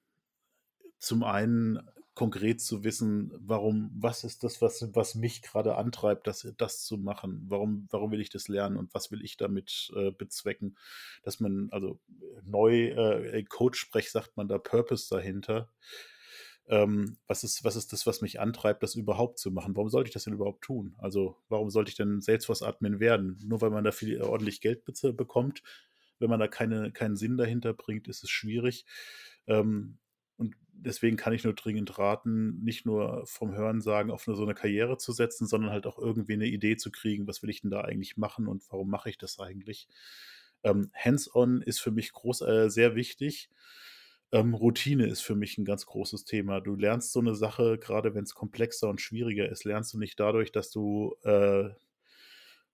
zum 0.98 1.24
einen 1.24 1.80
konkret 2.16 2.60
zu 2.60 2.84
wissen, 2.84 3.32
warum, 3.38 3.92
was 3.94 4.24
ist 4.24 4.44
das, 4.44 4.64
was, 4.64 4.90
was 4.96 5.14
mich 5.14 5.44
gerade 5.44 5.76
antreibt, 5.76 6.26
das, 6.26 6.52
das 6.58 6.84
zu 6.84 6.98
machen? 6.98 7.46
Warum, 7.48 7.88
warum 7.92 8.10
will 8.10 8.22
ich 8.22 8.32
das 8.32 8.48
lernen 8.48 8.78
und 8.78 8.92
was 8.96 9.12
will 9.12 9.24
ich 9.24 9.38
damit 9.38 9.92
äh, 9.96 10.10
bezwecken? 10.10 10.76
Dass 11.22 11.40
man, 11.40 11.68
also 11.70 12.00
neu 12.44 12.88
äh, 12.88 13.44
Code-Sprech 13.44 14.10
sagt 14.10 14.38
man 14.38 14.48
da 14.48 14.58
Purpose 14.58 15.08
dahinter. 15.08 15.70
Ähm, 16.68 17.18
was, 17.28 17.44
ist, 17.44 17.64
was 17.64 17.76
ist 17.76 17.94
das, 17.94 18.08
was 18.08 18.22
mich 18.22 18.40
antreibt, 18.40 18.82
das 18.84 18.96
überhaupt 18.96 19.38
zu 19.40 19.52
machen? 19.52 19.76
Warum 19.76 19.90
sollte 19.90 20.08
ich 20.08 20.14
das 20.14 20.24
denn 20.24 20.34
überhaupt 20.34 20.64
tun? 20.64 20.96
Also, 20.98 21.38
warum 21.48 21.70
sollte 21.70 21.90
ich 21.90 21.96
denn 21.98 22.22
Salesforce-Admin 22.22 23.00
werden? 23.00 23.40
Nur 23.46 23.62
weil 23.62 23.70
man 23.70 23.84
da 23.84 23.92
viel 23.92 24.22
ordentlich 24.22 24.62
Geld 24.62 24.84
bekommt. 24.86 25.62
Wenn 26.20 26.30
man 26.30 26.40
da 26.40 26.48
keine, 26.48 26.92
keinen 26.92 27.18
Sinn 27.18 27.38
dahinter 27.38 27.74
bringt, 27.74 28.08
ist 28.08 28.24
es 28.24 28.30
schwierig. 28.30 28.86
Ähm, 29.48 30.00
und 30.38 30.56
deswegen 30.74 31.18
kann 31.18 31.34
ich 31.34 31.44
nur 31.44 31.54
dringend 31.54 31.98
raten, 31.98 32.62
nicht 32.64 32.86
nur 32.86 33.26
vom 33.26 33.54
Hören 33.56 33.82
sagen, 33.82 34.12
auf 34.12 34.24
so 34.24 34.42
eine 34.44 34.54
Karriere 34.56 34.98
zu 34.98 35.12
setzen, 35.14 35.48
sondern 35.48 35.72
halt 35.72 35.86
auch 35.86 35.98
irgendwie 35.98 36.34
eine 36.34 36.48
Idee 36.48 36.78
zu 36.78 36.92
kriegen, 36.92 37.28
was 37.28 37.42
will 37.44 37.50
ich 37.50 37.62
denn 37.62 37.72
da 37.72 37.82
eigentlich 37.82 38.18
machen 38.18 38.48
und 38.48 38.64
warum 38.70 38.90
mache 38.90 39.10
ich 39.10 39.18
das 39.18 39.40
eigentlich? 39.40 39.88
Ähm, 40.64 40.92
Hands-on 40.94 41.62
ist 41.62 41.80
für 41.80 41.92
mich 41.92 42.12
groß, 42.12 42.42
äh, 42.42 42.70
sehr 42.70 42.96
wichtig. 42.96 43.50
Ähm, 44.32 44.54
Routine 44.54 45.06
ist 45.08 45.22
für 45.22 45.36
mich 45.36 45.58
ein 45.58 45.66
ganz 45.66 45.86
großes 45.86 46.26
Thema. 46.26 46.60
Du 46.62 46.76
lernst 46.76 47.12
so 47.12 47.20
eine 47.20 47.36
Sache, 47.36 47.78
gerade 47.78 48.16
wenn 48.16 48.24
es 48.24 48.34
komplexer 48.34 48.90
und 48.90 49.02
schwieriger 49.02 49.50
ist, 49.50 49.64
lernst 49.66 49.94
du 49.94 50.00
nicht 50.00 50.20
dadurch, 50.20 50.52
dass 50.52 50.72
du 50.72 51.16
äh, 51.24 51.70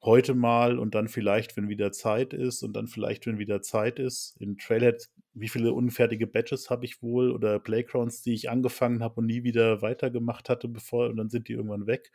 heute 0.02 0.34
mal 0.34 0.80
und 0.80 0.96
dann 0.96 1.08
vielleicht, 1.08 1.58
wenn 1.58 1.70
wieder 1.70 1.92
Zeit 1.92 2.34
ist 2.34 2.64
und 2.64 2.74
dann 2.74 2.88
vielleicht, 2.88 3.28
wenn 3.28 3.38
wieder 3.38 3.62
Zeit 3.62 4.00
ist. 4.00 4.36
In 4.40 4.58
Trailhead, 4.58 5.10
wie 5.34 5.50
viele 5.50 5.74
unfertige 5.74 6.28
Badges 6.28 6.70
habe 6.70 6.86
ich 6.86 7.02
wohl 7.02 7.32
oder 7.32 7.60
Playgrounds, 7.60 8.22
die 8.22 8.34
ich 8.34 8.50
angefangen 8.50 9.02
habe 9.02 9.22
und 9.22 9.28
nie 9.28 9.44
wieder 9.44 9.82
weitergemacht 9.82 10.50
hatte, 10.50 10.68
bevor 10.68 11.10
und 11.10 11.18
dann 11.18 11.30
sind 11.30 11.48
die 11.48 11.54
irgendwann 11.54 11.88
weg. 11.88 12.12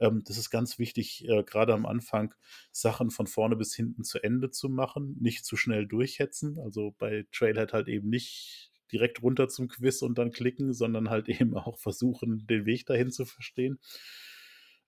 Ähm, 0.00 0.22
das 0.24 0.38
ist 0.38 0.50
ganz 0.50 0.78
wichtig, 0.78 1.28
äh, 1.28 1.42
gerade 1.44 1.74
am 1.74 1.86
Anfang 1.86 2.34
Sachen 2.70 3.10
von 3.10 3.26
vorne 3.26 3.56
bis 3.56 3.74
hinten 3.74 4.04
zu 4.04 4.22
Ende 4.22 4.50
zu 4.50 4.68
machen, 4.68 5.16
nicht 5.20 5.44
zu 5.44 5.56
schnell 5.56 5.86
durchhetzen. 5.86 6.58
Also 6.58 6.94
bei 6.98 7.26
Trailhead 7.32 7.72
halt 7.72 7.88
eben 7.88 8.08
nicht 8.08 8.72
direkt 8.92 9.22
runter 9.22 9.48
zum 9.48 9.68
Quiz 9.68 10.02
und 10.02 10.18
dann 10.18 10.30
klicken, 10.30 10.72
sondern 10.72 11.10
halt 11.10 11.28
eben 11.40 11.56
auch 11.56 11.78
versuchen, 11.78 12.46
den 12.46 12.66
Weg 12.66 12.86
dahin 12.86 13.10
zu 13.10 13.24
verstehen. 13.24 13.78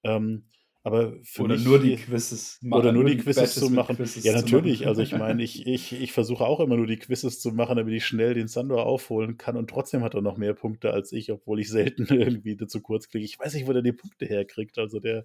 Ähm, 0.04 0.44
aber 0.86 1.14
Oder 1.40 1.56
nur 1.56 1.80
die 1.80 1.96
Quizzes 1.96 2.60
oder 2.70 2.92
nur 2.92 3.02
die 3.02 3.16
Quizzes 3.16 3.56
zu 3.56 3.70
machen. 3.70 3.96
Quizzes 3.96 4.22
ja, 4.22 4.34
natürlich. 4.34 4.78
machen. 4.78 4.88
Also 4.90 5.02
ich 5.02 5.10
meine, 5.10 5.42
ich, 5.42 5.66
ich, 5.66 6.00
ich 6.00 6.12
versuche 6.12 6.46
auch 6.46 6.60
immer 6.60 6.76
nur 6.76 6.86
die 6.86 6.96
Quizzes 6.96 7.40
zu 7.40 7.50
machen, 7.50 7.76
damit 7.76 7.92
ich 7.92 8.06
schnell 8.06 8.34
den 8.34 8.46
Sandor 8.46 8.86
aufholen 8.86 9.36
kann 9.36 9.56
und 9.56 9.68
trotzdem 9.68 10.04
hat 10.04 10.14
er 10.14 10.22
noch 10.22 10.36
mehr 10.36 10.54
Punkte 10.54 10.92
als 10.92 11.10
ich, 11.10 11.32
obwohl 11.32 11.58
ich 11.58 11.70
selten 11.70 12.04
irgendwie 12.14 12.56
zu 12.68 12.80
kurz 12.82 13.08
kriege. 13.08 13.24
Ich 13.24 13.36
weiß 13.36 13.54
nicht, 13.54 13.66
wo 13.66 13.72
der 13.72 13.82
die 13.82 13.94
Punkte 13.94 14.26
herkriegt. 14.26 14.78
Also 14.78 15.00
der, 15.00 15.24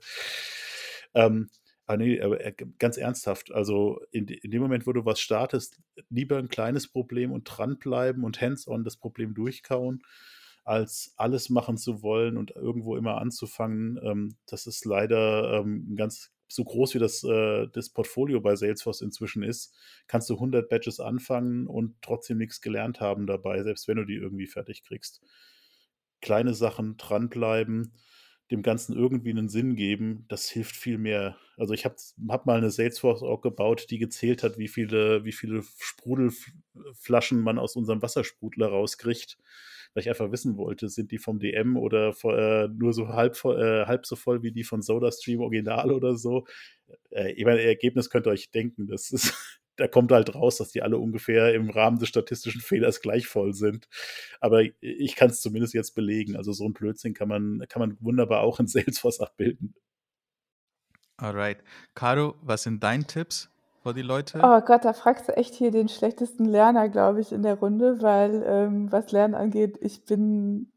ähm, 1.14 1.52
aber 1.86 1.98
nee, 1.98 2.20
aber 2.20 2.44
äh, 2.44 2.54
ganz 2.80 2.98
ernsthaft, 2.98 3.52
also 3.52 4.00
in, 4.10 4.28
in 4.30 4.50
dem 4.50 4.64
Moment, 4.64 4.88
wo 4.88 4.94
du 4.94 5.06
was 5.06 5.22
startest, 5.22 5.78
lieber 6.10 6.40
ein 6.40 6.50
kleines 6.50 6.88
Problem 6.88 7.32
und 7.32 7.44
dranbleiben 7.44 8.24
und 8.24 8.42
hands-on 8.42 8.84
das 8.84 8.98
Problem 8.98 9.36
durchkauen, 9.36 10.02
als 10.64 11.14
alles 11.18 11.50
machen 11.50 11.78
zu 11.78 12.04
wollen 12.04 12.38
und 12.38 12.52
irgendwo 12.52 12.96
immer 12.96 13.18
anzufangen. 13.18 14.00
Ähm, 14.04 14.36
das 14.46 14.68
ist 14.68 14.86
leider 14.86 15.60
ähm, 15.60 15.96
ganz 15.96 16.32
so 16.52 16.64
groß 16.64 16.96
wie 16.96 17.00
das, 17.00 17.24
äh, 17.24 17.68
das 17.72 17.90
Portfolio 17.90 18.42
bei 18.42 18.56
Salesforce 18.56 19.02
inzwischen 19.02 19.44
ist, 19.44 19.76
kannst 20.08 20.30
du 20.30 20.36
100 20.36 20.70
Badges 20.70 21.00
anfangen 21.00 21.68
und 21.68 21.96
trotzdem 22.02 22.38
nichts 22.38 22.62
gelernt 22.62 23.00
haben 23.00 23.26
dabei, 23.26 23.64
selbst 23.64 23.88
wenn 23.88 23.98
du 23.98 24.06
die 24.06 24.16
irgendwie 24.16 24.48
fertig 24.48 24.84
kriegst. 24.84 25.22
Kleine 26.22 26.54
Sachen 26.54 26.98
dranbleiben, 26.98 27.94
dem 28.52 28.64
Ganzen 28.64 28.96
irgendwie 28.96 29.30
einen 29.30 29.50
Sinn 29.50 29.76
geben, 29.76 30.26
das 30.28 30.50
hilft 30.50 30.76
viel 30.76 30.98
mehr. 30.98 31.38
Also 31.58 31.74
ich 31.74 31.86
habe 31.86 31.96
hab 32.28 32.46
mal 32.46 32.58
eine 32.58 32.70
Salesforce 32.70 33.24
auch 33.24 33.42
gebaut, 33.42 33.88
die 33.90 33.98
gezählt 33.98 34.44
hat, 34.44 34.58
wie 34.58 34.68
viele, 34.68 35.24
wie 35.24 35.32
viele 35.32 35.64
Sprudelflaschen 35.80 37.40
man 37.40 37.58
aus 37.58 37.78
unserem 37.78 38.02
Wassersprudler 38.02 38.68
rauskriegt, 38.68 39.38
weil 39.94 40.02
ich 40.02 40.10
einfach 40.10 40.32
wissen 40.32 40.58
wollte, 40.58 40.90
sind 40.90 41.12
die 41.12 41.18
vom 41.18 41.40
DM 41.40 41.78
oder 41.78 42.14
äh, 42.24 42.68
nur 42.70 42.94
so 42.94 43.10
halb, 43.10 43.44
äh, 43.46 43.86
halb 43.86 44.06
so 44.06 44.16
voll 44.16 44.44
wie 44.44 44.52
die 44.52 44.64
von 44.64 44.82
SodaStream 44.82 45.42
Original 45.42 45.92
oder 45.92 46.16
so. 46.16 46.46
Äh, 47.10 47.34
ich 47.34 47.46
meine, 47.46 47.62
Ergebnis 47.62 48.10
könnt 48.10 48.28
ihr 48.28 48.32
euch 48.32 48.52
denken, 48.52 48.88
das 48.88 49.12
ist, 49.12 49.34
da 49.76 49.88
kommt 49.88 50.12
halt 50.12 50.34
raus, 50.36 50.58
dass 50.58 50.72
die 50.72 50.82
alle 50.82 50.98
ungefähr 50.98 51.54
im 51.54 51.70
Rahmen 51.70 52.00
des 52.00 52.10
statistischen 52.10 52.62
Fehlers 52.62 53.02
gleich 53.02 53.28
voll 53.28 53.54
sind. 53.54 53.88
Aber 54.40 54.64
ich 54.80 55.16
kann 55.16 55.30
es 55.30 55.42
zumindest 55.42 55.74
jetzt 55.74 55.96
belegen. 55.96 56.36
Also 56.36 56.54
so 56.54 56.66
ein 56.66 56.74
Blödsinn 56.74 57.14
kann 57.14 57.28
man, 57.28 57.64
kann 57.68 57.82
man 57.82 57.98
wunderbar 58.00 58.42
auch 58.42 58.60
in 58.60 58.68
Salesforce 58.68 59.20
abbilden. 59.20 59.76
Alright. 61.18 61.60
Caro, 61.94 62.36
was 62.42 62.64
sind 62.64 62.82
deine 62.82 63.06
Tipps 63.06 63.51
für 63.84 63.94
die 63.94 64.02
Leute? 64.02 64.40
Oh 64.44 64.62
Gott, 64.62 64.86
da 64.86 64.94
fragst 64.94 65.28
du 65.28 65.36
echt 65.36 65.54
hier 65.56 65.72
den 65.72 65.90
schlechtesten 65.90 66.46
Lerner, 66.46 66.90
glaube 66.90 67.22
ich, 67.22 67.32
in 67.32 67.44
der 67.44 67.56
Runde, 67.56 68.02
weil 68.02 68.44
ähm, 68.46 68.92
was 68.92 69.12
Lernen 69.12 69.36
angeht, 69.36 69.78
ich 69.82 70.06
bin 70.06 70.72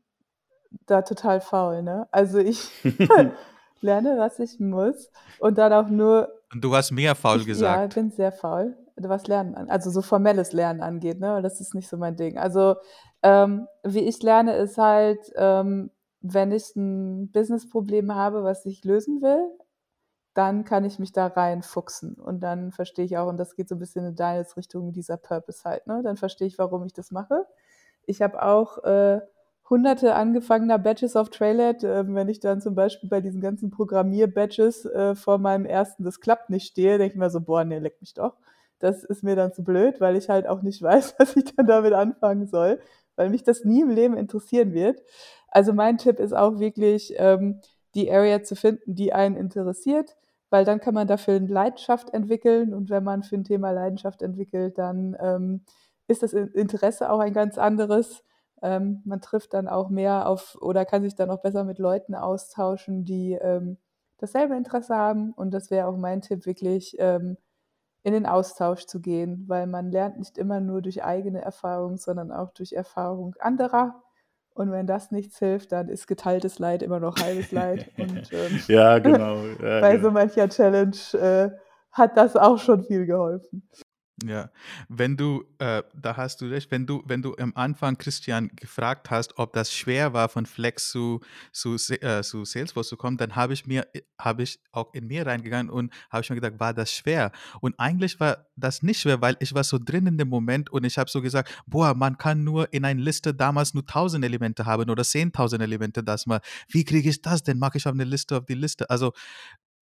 da 0.86 1.02
total 1.02 1.40
faul. 1.40 1.82
Ne? 1.82 2.06
Also 2.10 2.38
ich 2.38 2.70
lerne, 3.80 4.16
was 4.18 4.38
ich 4.38 4.58
muss 4.60 5.10
und 5.38 5.58
dann 5.58 5.72
auch 5.72 5.88
nur 5.88 6.28
Und 6.52 6.62
du 6.62 6.74
hast 6.74 6.90
mehr 6.90 7.14
faul 7.14 7.36
Ich, 7.36 7.42
ja, 7.42 7.52
gesagt. 7.52 7.94
bin 7.94 8.10
sehr 8.10 8.32
faul, 8.32 8.76
was 8.96 9.26
Lernen 9.26 9.54
an, 9.54 9.68
also 9.70 9.90
so 9.90 10.02
formelles 10.02 10.52
Lernen 10.52 10.80
angeht, 10.80 11.20
ne? 11.20 11.42
Das 11.42 11.60
ist 11.60 11.74
nicht 11.74 11.88
so 11.88 11.96
mein 11.96 12.16
Ding. 12.16 12.38
Also 12.38 12.76
ähm, 13.22 13.66
wie 13.82 14.00
ich 14.00 14.22
lerne, 14.22 14.54
ist 14.56 14.78
halt, 14.78 15.18
ähm, 15.36 15.90
wenn 16.20 16.52
ich 16.52 16.74
ein 16.76 17.30
Businessproblem 17.32 18.14
habe, 18.14 18.44
was 18.44 18.64
ich 18.66 18.84
lösen 18.84 19.20
will, 19.22 19.50
dann 20.34 20.64
kann 20.64 20.84
ich 20.84 20.98
mich 20.98 21.12
da 21.12 21.28
reinfuchsen 21.28 22.14
und 22.14 22.40
dann 22.40 22.72
verstehe 22.72 23.04
ich 23.04 23.16
auch, 23.16 23.28
und 23.28 23.36
das 23.38 23.54
geht 23.54 23.68
so 23.68 23.76
ein 23.76 23.78
bisschen 23.78 24.04
in 24.04 24.16
deine 24.16 24.44
Richtung, 24.56 24.92
dieser 24.92 25.16
Purpose 25.16 25.62
halt, 25.64 25.86
ne? 25.86 26.02
Dann 26.02 26.16
verstehe 26.16 26.48
ich, 26.48 26.58
warum 26.58 26.84
ich 26.84 26.92
das 26.92 27.10
mache. 27.12 27.46
Ich 28.06 28.20
habe 28.20 28.42
auch 28.42 28.82
äh, 28.84 29.20
hunderte 29.70 30.14
angefangener 30.14 30.78
Badges 30.78 31.16
auf 31.16 31.30
Trailhead. 31.30 31.84
Ähm, 31.84 32.14
wenn 32.14 32.28
ich 32.28 32.40
dann 32.40 32.60
zum 32.60 32.74
Beispiel 32.74 33.08
bei 33.08 33.20
diesen 33.20 33.40
ganzen 33.40 33.70
Programmier-Badges 33.70 34.86
äh, 34.86 35.14
vor 35.14 35.38
meinem 35.38 35.66
ersten, 35.66 36.04
das 36.04 36.20
klappt 36.20 36.50
nicht, 36.50 36.66
stehe, 36.66 36.98
denke 36.98 37.14
ich 37.14 37.18
mir 37.18 37.30
so, 37.30 37.40
boah, 37.40 37.64
nee, 37.64 37.78
leck 37.78 38.00
mich 38.00 38.14
doch. 38.14 38.36
Das 38.80 39.04
ist 39.04 39.22
mir 39.22 39.36
dann 39.36 39.52
zu 39.52 39.64
blöd, 39.64 40.00
weil 40.00 40.16
ich 40.16 40.28
halt 40.28 40.46
auch 40.46 40.62
nicht 40.62 40.82
weiß, 40.82 41.14
was 41.18 41.36
ich 41.36 41.54
dann 41.56 41.66
damit 41.66 41.92
anfangen 41.92 42.46
soll, 42.46 42.80
weil 43.16 43.30
mich 43.30 43.44
das 43.44 43.64
nie 43.64 43.82
im 43.82 43.90
Leben 43.90 44.16
interessieren 44.16 44.72
wird. 44.74 45.00
Also 45.48 45.72
mein 45.72 45.98
Tipp 45.98 46.18
ist 46.18 46.34
auch 46.34 46.58
wirklich, 46.58 47.14
ähm, 47.18 47.60
die 47.94 48.10
Area 48.10 48.42
zu 48.42 48.56
finden, 48.56 48.94
die 48.94 49.12
einen 49.12 49.36
interessiert, 49.36 50.16
weil 50.54 50.64
dann 50.64 50.78
kann 50.78 50.94
man 50.94 51.08
dafür 51.08 51.34
eine 51.34 51.48
Leidenschaft 51.48 52.10
entwickeln 52.14 52.74
und 52.74 52.88
wenn 52.88 53.02
man 53.02 53.24
für 53.24 53.34
ein 53.34 53.42
Thema 53.42 53.72
Leidenschaft 53.72 54.22
entwickelt, 54.22 54.78
dann 54.78 55.16
ähm, 55.18 55.64
ist 56.06 56.22
das 56.22 56.32
Interesse 56.32 57.10
auch 57.10 57.18
ein 57.18 57.32
ganz 57.32 57.58
anderes. 57.58 58.22
Ähm, 58.62 59.02
man 59.04 59.20
trifft 59.20 59.52
dann 59.52 59.66
auch 59.66 59.90
mehr 59.90 60.28
auf 60.28 60.56
oder 60.60 60.84
kann 60.84 61.02
sich 61.02 61.16
dann 61.16 61.28
auch 61.32 61.42
besser 61.42 61.64
mit 61.64 61.80
Leuten 61.80 62.14
austauschen, 62.14 63.04
die 63.04 63.32
ähm, 63.32 63.78
dasselbe 64.18 64.54
Interesse 64.54 64.94
haben. 64.94 65.32
Und 65.32 65.50
das 65.52 65.72
wäre 65.72 65.88
auch 65.88 65.96
mein 65.96 66.20
Tipp, 66.20 66.46
wirklich 66.46 66.94
ähm, 67.00 67.36
in 68.04 68.12
den 68.12 68.24
Austausch 68.24 68.86
zu 68.86 69.00
gehen, 69.00 69.42
weil 69.48 69.66
man 69.66 69.90
lernt 69.90 70.18
nicht 70.20 70.38
immer 70.38 70.60
nur 70.60 70.82
durch 70.82 71.02
eigene 71.02 71.42
Erfahrung, 71.42 71.96
sondern 71.96 72.30
auch 72.30 72.52
durch 72.52 72.74
Erfahrung 72.74 73.34
anderer. 73.40 74.04
Und 74.54 74.70
wenn 74.70 74.86
das 74.86 75.10
nichts 75.10 75.38
hilft, 75.40 75.72
dann 75.72 75.88
ist 75.88 76.06
geteiltes 76.06 76.60
Leid 76.60 76.82
immer 76.82 77.00
noch 77.00 77.16
halbes 77.16 77.50
Leid. 77.50 77.90
Und 77.98 78.32
ähm, 78.32 78.60
ja, 78.68 78.98
genau. 79.00 79.42
Ja, 79.62 79.80
bei 79.80 79.96
genau. 79.96 80.04
so 80.04 80.10
mancher 80.12 80.48
Challenge 80.48 80.96
äh, 81.14 81.50
hat 81.90 82.16
das 82.16 82.36
auch 82.36 82.58
schon 82.58 82.84
viel 82.84 83.04
geholfen. 83.04 83.68
Ja, 84.22 84.50
wenn 84.88 85.16
du, 85.16 85.44
äh, 85.58 85.82
da 85.92 86.16
hast 86.16 86.40
du 86.40 86.46
recht, 86.46 86.70
wenn 86.70 86.86
du, 86.86 87.02
wenn 87.04 87.20
du 87.20 87.34
am 87.36 87.50
Anfang 87.56 87.98
Christian 87.98 88.48
gefragt 88.54 89.10
hast, 89.10 89.38
ob 89.38 89.52
das 89.54 89.72
schwer 89.72 90.12
war, 90.12 90.28
von 90.28 90.46
Flex 90.46 90.90
zu, 90.90 91.20
zu, 91.50 91.74
äh, 92.00 92.22
zu 92.22 92.44
Salesforce 92.44 92.90
zu 92.90 92.96
kommen, 92.96 93.16
dann 93.16 93.34
habe 93.34 93.54
ich 93.54 93.66
mir, 93.66 93.88
habe 94.16 94.44
ich 94.44 94.60
auch 94.70 94.94
in 94.94 95.08
mir 95.08 95.26
reingegangen 95.26 95.68
und 95.68 95.92
habe 96.10 96.22
ich 96.22 96.30
mir 96.30 96.36
gedacht, 96.36 96.60
war 96.60 96.72
das 96.72 96.92
schwer? 96.92 97.32
Und 97.60 97.74
eigentlich 97.80 98.20
war 98.20 98.46
das 98.54 98.84
nicht 98.84 99.00
schwer, 99.00 99.20
weil 99.20 99.36
ich 99.40 99.52
war 99.52 99.64
so 99.64 99.78
drin 99.84 100.06
in 100.06 100.16
dem 100.16 100.28
Moment 100.28 100.70
und 100.70 100.84
ich 100.84 100.96
habe 100.96 101.10
so 101.10 101.20
gesagt, 101.20 101.50
boah, 101.66 101.94
man 101.94 102.16
kann 102.16 102.44
nur 102.44 102.72
in 102.72 102.84
einer 102.84 103.00
Liste 103.00 103.34
damals 103.34 103.74
nur 103.74 103.84
1000 103.84 104.24
Elemente 104.24 104.64
haben 104.64 104.88
oder 104.90 105.02
10.000 105.02 105.60
Elemente 105.60 106.04
das 106.04 106.26
mal. 106.26 106.40
Wie 106.68 106.84
kriege 106.84 107.08
ich 107.10 107.20
das 107.20 107.42
denn? 107.42 107.58
Mache 107.58 107.78
ich 107.78 107.86
auf 107.88 107.92
eine 107.94 108.04
Liste 108.04 108.36
auf 108.38 108.46
die 108.46 108.54
Liste? 108.54 108.88
Also 108.90 109.12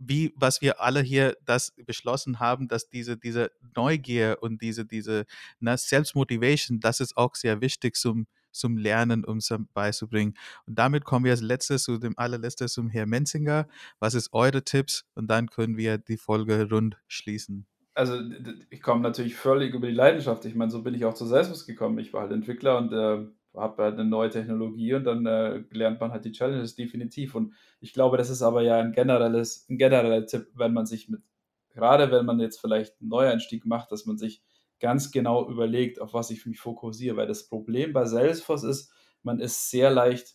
wie, 0.07 0.33
was 0.37 0.61
wir 0.61 0.81
alle 0.81 1.01
hier 1.01 1.37
das 1.45 1.73
beschlossen 1.87 2.41
haben, 2.41 2.69
dass 2.69 2.89
diese, 2.89 3.17
diese 3.17 3.51
Neugier 3.77 4.39
und 4.41 4.63
diese, 4.63 4.85
diese 4.85 5.25
ne, 5.61 5.77
Selbstmotivation, 5.77 6.81
das 6.81 7.01
ist 7.01 7.17
auch 7.17 7.35
sehr 7.35 7.61
wichtig 7.61 7.97
zum, 7.97 8.27
zum 8.51 8.77
Lernen, 8.77 9.25
um 9.25 9.39
es 9.39 9.53
beizubringen. 9.75 10.35
Und 10.67 10.79
damit 10.79 11.05
kommen 11.05 11.25
wir 11.25 11.33
als 11.33 11.41
letztes 11.41 11.85
zu 11.85 11.99
dem 11.99 12.19
allerletztes 12.19 12.73
zum 12.73 12.89
Herrn 12.89 13.09
Menzinger. 13.09 13.67
Was 13.99 14.15
ist 14.15 14.33
eure 14.33 14.63
Tipps? 14.63 15.05
Und 15.15 15.29
dann 15.29 15.49
können 15.49 15.77
wir 15.77 15.99
die 15.99 16.17
Folge 16.19 16.69
rund 16.71 16.97
schließen. 17.09 17.67
Also 17.95 18.19
ich 18.71 18.81
komme 18.81 19.03
natürlich 19.03 19.37
völlig 19.37 19.75
über 19.75 19.87
die 19.87 19.95
Leidenschaft. 19.95 20.45
Ich 20.47 20.55
meine, 20.55 20.71
so 20.71 20.83
bin 20.83 20.95
ich 20.95 21.05
auch 21.05 21.15
zu 21.15 21.27
Selbstbewusst 21.27 21.67
gekommen. 21.67 21.99
Ich 21.99 22.13
war 22.13 22.23
halt 22.23 22.33
Entwickler 22.33 22.79
und 22.79 22.93
äh, 22.93 23.27
habe 23.55 23.83
halt 23.83 23.95
eine 23.95 24.09
neue 24.09 24.31
Technologie 24.31 24.95
und 24.95 25.05
dann 25.05 25.27
äh, 25.27 25.63
lernt 25.71 26.01
man 26.01 26.11
halt 26.11 26.25
die 26.25 26.33
Challenges 26.33 26.75
definitiv. 26.75 27.35
Und 27.35 27.53
ich 27.81 27.93
glaube, 27.93 28.17
das 28.17 28.31
ist 28.31 28.43
aber 28.43 28.63
ja 28.63 28.79
ein 28.79 28.93
generelles, 28.93 29.67
ein 29.69 29.79
genereller 29.79 30.27
Tipp, 30.27 30.49
wenn 30.55 30.73
man 30.73 30.87
sich 30.87 31.09
mit, 31.09 31.23
gerade 31.71 32.11
wenn 32.11 32.25
man 32.25 32.41
jetzt 32.41 32.61
vielleicht 32.61 33.01
einen 33.01 33.11
Neueinstieg 33.11 33.67
macht, 33.67 33.93
dass 33.93 34.07
man 34.07 34.17
sich 34.17 34.43
ganz 34.81 35.11
genau 35.11 35.49
überlegt, 35.49 36.01
auf 36.01 36.15
was 36.15 36.31
ich 36.31 36.47
mich 36.47 36.61
fokussiere. 36.61 37.17
Weil 37.17 37.27
das 37.27 37.47
Problem 37.47 37.93
bei 37.93 38.07
Salesforce 38.07 38.65
ist, 38.65 38.93
man 39.23 39.39
ist 39.39 39.71
sehr 39.71 39.91
leicht, 39.91 40.35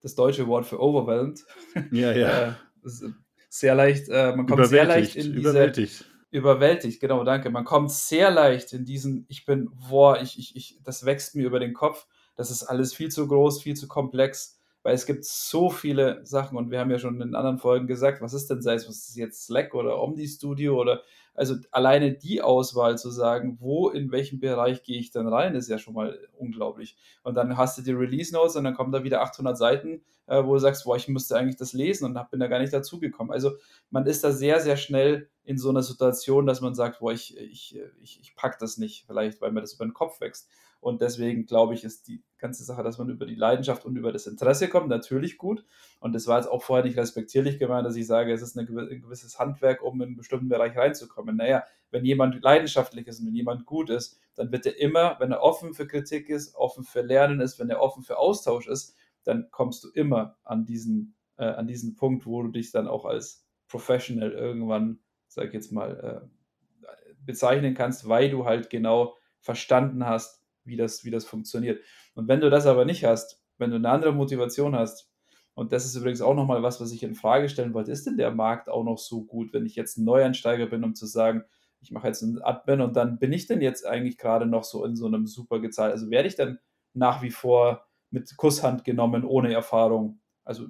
das 0.00 0.14
deutsche 0.14 0.46
Wort 0.46 0.66
für 0.66 0.80
overwhelmed. 0.80 1.44
Ja, 1.90 2.12
ja. 2.12 2.56
Äh, 2.82 3.10
sehr 3.50 3.74
leicht, 3.74 4.08
äh, 4.08 4.34
man 4.34 4.46
kommt 4.46 4.66
sehr 4.68 4.86
leicht 4.86 5.16
in 5.16 5.34
diese, 5.34 5.50
überwältigt. 5.50 6.06
Überwältigt, 6.30 6.98
genau, 6.98 7.24
danke. 7.24 7.50
Man 7.50 7.66
kommt 7.66 7.90
sehr 7.90 8.30
leicht 8.30 8.72
in 8.72 8.86
diesen, 8.86 9.26
ich 9.28 9.44
bin, 9.44 9.68
boah, 9.90 10.18
ich, 10.18 10.38
ich, 10.38 10.56
ich, 10.56 10.80
das 10.82 11.04
wächst 11.04 11.34
mir 11.34 11.46
über 11.46 11.60
den 11.60 11.74
Kopf 11.74 12.06
das 12.36 12.50
ist 12.50 12.62
alles 12.62 12.94
viel 12.94 13.10
zu 13.10 13.26
groß, 13.26 13.62
viel 13.62 13.76
zu 13.76 13.88
komplex, 13.88 14.58
weil 14.82 14.94
es 14.94 15.06
gibt 15.06 15.24
so 15.24 15.70
viele 15.70 16.24
Sachen 16.24 16.56
und 16.56 16.70
wir 16.70 16.80
haben 16.80 16.90
ja 16.90 16.98
schon 16.98 17.20
in 17.20 17.34
anderen 17.34 17.58
Folgen 17.58 17.86
gesagt, 17.86 18.22
was 18.22 18.32
ist 18.32 18.48
denn 18.48 18.62
sei 18.62 18.74
es, 18.74 18.88
was 18.88 19.08
ist 19.08 19.16
jetzt 19.16 19.44
Slack 19.44 19.74
oder 19.74 20.02
Omni 20.02 20.26
Studio 20.26 20.80
oder 20.80 21.02
also 21.34 21.56
alleine 21.70 22.12
die 22.12 22.42
Auswahl 22.42 22.98
zu 22.98 23.10
sagen, 23.10 23.56
wo, 23.60 23.88
in 23.88 24.10
welchem 24.10 24.40
Bereich 24.40 24.82
gehe 24.82 24.98
ich 24.98 25.10
denn 25.10 25.26
rein, 25.26 25.54
ist 25.54 25.68
ja 25.68 25.78
schon 25.78 25.94
mal 25.94 26.18
unglaublich. 26.36 26.96
Und 27.22 27.34
dann 27.34 27.56
hast 27.56 27.78
du 27.78 27.82
die 27.82 27.92
Release 27.92 28.34
Notes 28.34 28.56
und 28.56 28.64
dann 28.64 28.74
kommen 28.74 28.92
da 28.92 29.04
wieder 29.04 29.22
800 29.22 29.56
Seiten, 29.56 30.02
äh, 30.26 30.44
wo 30.44 30.54
du 30.54 30.58
sagst, 30.58 30.84
boah, 30.84 30.96
ich 30.96 31.08
müsste 31.08 31.36
eigentlich 31.36 31.56
das 31.56 31.72
lesen 31.72 32.04
und 32.04 32.30
bin 32.30 32.40
da 32.40 32.46
gar 32.46 32.58
nicht 32.58 32.72
dazugekommen. 32.72 33.32
Also 33.32 33.52
man 33.90 34.06
ist 34.06 34.24
da 34.24 34.32
sehr, 34.32 34.60
sehr 34.60 34.76
schnell 34.76 35.28
in 35.44 35.56
so 35.56 35.70
einer 35.70 35.82
Situation, 35.82 36.46
dass 36.46 36.60
man 36.60 36.74
sagt, 36.74 37.00
boah, 37.00 37.12
ich, 37.12 37.36
ich, 37.38 37.78
ich, 38.02 38.20
ich 38.20 38.36
pack 38.36 38.58
das 38.58 38.76
nicht, 38.76 39.04
vielleicht, 39.06 39.40
weil 39.40 39.52
mir 39.52 39.60
das 39.60 39.74
über 39.74 39.86
den 39.86 39.94
Kopf 39.94 40.20
wächst. 40.20 40.48
Und 40.80 41.02
deswegen 41.02 41.44
glaube 41.44 41.74
ich, 41.74 41.84
ist 41.84 42.08
die 42.08 42.22
ganze 42.38 42.64
Sache, 42.64 42.82
dass 42.82 42.96
man 42.96 43.10
über 43.10 43.26
die 43.26 43.34
Leidenschaft 43.34 43.84
und 43.84 43.96
über 43.96 44.12
das 44.12 44.26
Interesse 44.26 44.68
kommt, 44.68 44.88
natürlich 44.88 45.36
gut. 45.36 45.64
Und 46.00 46.14
das 46.14 46.26
war 46.26 46.38
jetzt 46.38 46.48
auch 46.48 46.62
vorher 46.62 46.84
nicht 46.84 46.96
respektierlich 46.96 47.58
gemeint, 47.58 47.86
dass 47.86 47.96
ich 47.96 48.06
sage, 48.06 48.32
es 48.32 48.40
ist 48.40 48.56
ein 48.56 48.66
gewisses 48.66 49.38
Handwerk, 49.38 49.82
um 49.82 50.00
in 50.00 50.08
einen 50.08 50.16
bestimmten 50.16 50.48
Bereich 50.48 50.76
reinzukommen. 50.76 51.36
Naja, 51.36 51.64
wenn 51.90 52.04
jemand 52.04 52.42
leidenschaftlich 52.42 53.06
ist 53.06 53.20
und 53.20 53.26
wenn 53.26 53.34
jemand 53.34 53.66
gut 53.66 53.90
ist, 53.90 54.18
dann 54.36 54.50
wird 54.52 54.64
er 54.64 54.78
immer, 54.78 55.16
wenn 55.20 55.32
er 55.32 55.42
offen 55.42 55.74
für 55.74 55.86
Kritik 55.86 56.30
ist, 56.30 56.54
offen 56.54 56.84
für 56.84 57.02
Lernen 57.02 57.40
ist, 57.40 57.58
wenn 57.58 57.68
er 57.68 57.80
offen 57.80 58.02
für 58.02 58.16
Austausch 58.16 58.66
ist, 58.66 58.96
dann 59.24 59.48
kommst 59.50 59.84
du 59.84 59.90
immer 59.90 60.38
an 60.44 60.64
diesen, 60.64 61.14
äh, 61.36 61.44
an 61.44 61.66
diesen 61.66 61.94
Punkt, 61.94 62.24
wo 62.24 62.42
du 62.42 62.48
dich 62.48 62.70
dann 62.72 62.88
auch 62.88 63.04
als 63.04 63.46
Professional 63.68 64.32
irgendwann, 64.32 65.00
sag 65.28 65.48
ich 65.48 65.52
jetzt 65.52 65.72
mal, 65.72 66.24
äh, 66.24 66.86
bezeichnen 67.24 67.74
kannst, 67.74 68.08
weil 68.08 68.30
du 68.30 68.46
halt 68.46 68.70
genau 68.70 69.14
verstanden 69.40 70.06
hast, 70.06 70.39
wie 70.70 70.76
das, 70.76 71.04
wie 71.04 71.10
das 71.10 71.26
funktioniert. 71.26 71.84
Und 72.14 72.28
wenn 72.28 72.40
du 72.40 72.48
das 72.48 72.66
aber 72.66 72.86
nicht 72.86 73.04
hast, 73.04 73.42
wenn 73.58 73.70
du 73.70 73.76
eine 73.76 73.90
andere 73.90 74.12
Motivation 74.12 74.74
hast, 74.74 75.10
und 75.54 75.72
das 75.72 75.84
ist 75.84 75.96
übrigens 75.96 76.22
auch 76.22 76.34
nochmal 76.34 76.62
was, 76.62 76.80
was 76.80 76.92
ich 76.92 77.02
in 77.02 77.14
Frage 77.14 77.50
stellen 77.50 77.74
wollte, 77.74 77.92
ist 77.92 78.06
denn 78.06 78.16
der 78.16 78.30
Markt 78.30 78.70
auch 78.70 78.84
noch 78.84 78.96
so 78.96 79.24
gut, 79.24 79.52
wenn 79.52 79.66
ich 79.66 79.74
jetzt 79.74 79.98
ein 79.98 80.04
Neueinsteiger 80.04 80.66
bin, 80.66 80.84
um 80.84 80.94
zu 80.94 81.04
sagen, 81.06 81.44
ich 81.80 81.90
mache 81.90 82.06
jetzt 82.06 82.22
einen 82.22 82.40
Admin 82.40 82.80
und 82.80 82.96
dann 82.96 83.18
bin 83.18 83.32
ich 83.32 83.46
denn 83.46 83.60
jetzt 83.60 83.86
eigentlich 83.86 84.16
gerade 84.16 84.46
noch 84.46 84.64
so 84.64 84.84
in 84.84 84.96
so 84.96 85.06
einem 85.06 85.26
super 85.26 85.60
gezahlt, 85.60 85.92
also 85.92 86.10
werde 86.10 86.28
ich 86.28 86.36
dann 86.36 86.58
nach 86.94 87.22
wie 87.22 87.30
vor 87.30 87.86
mit 88.10 88.36
Kusshand 88.36 88.84
genommen, 88.84 89.24
ohne 89.24 89.52
Erfahrung. 89.52 90.20
Also 90.44 90.66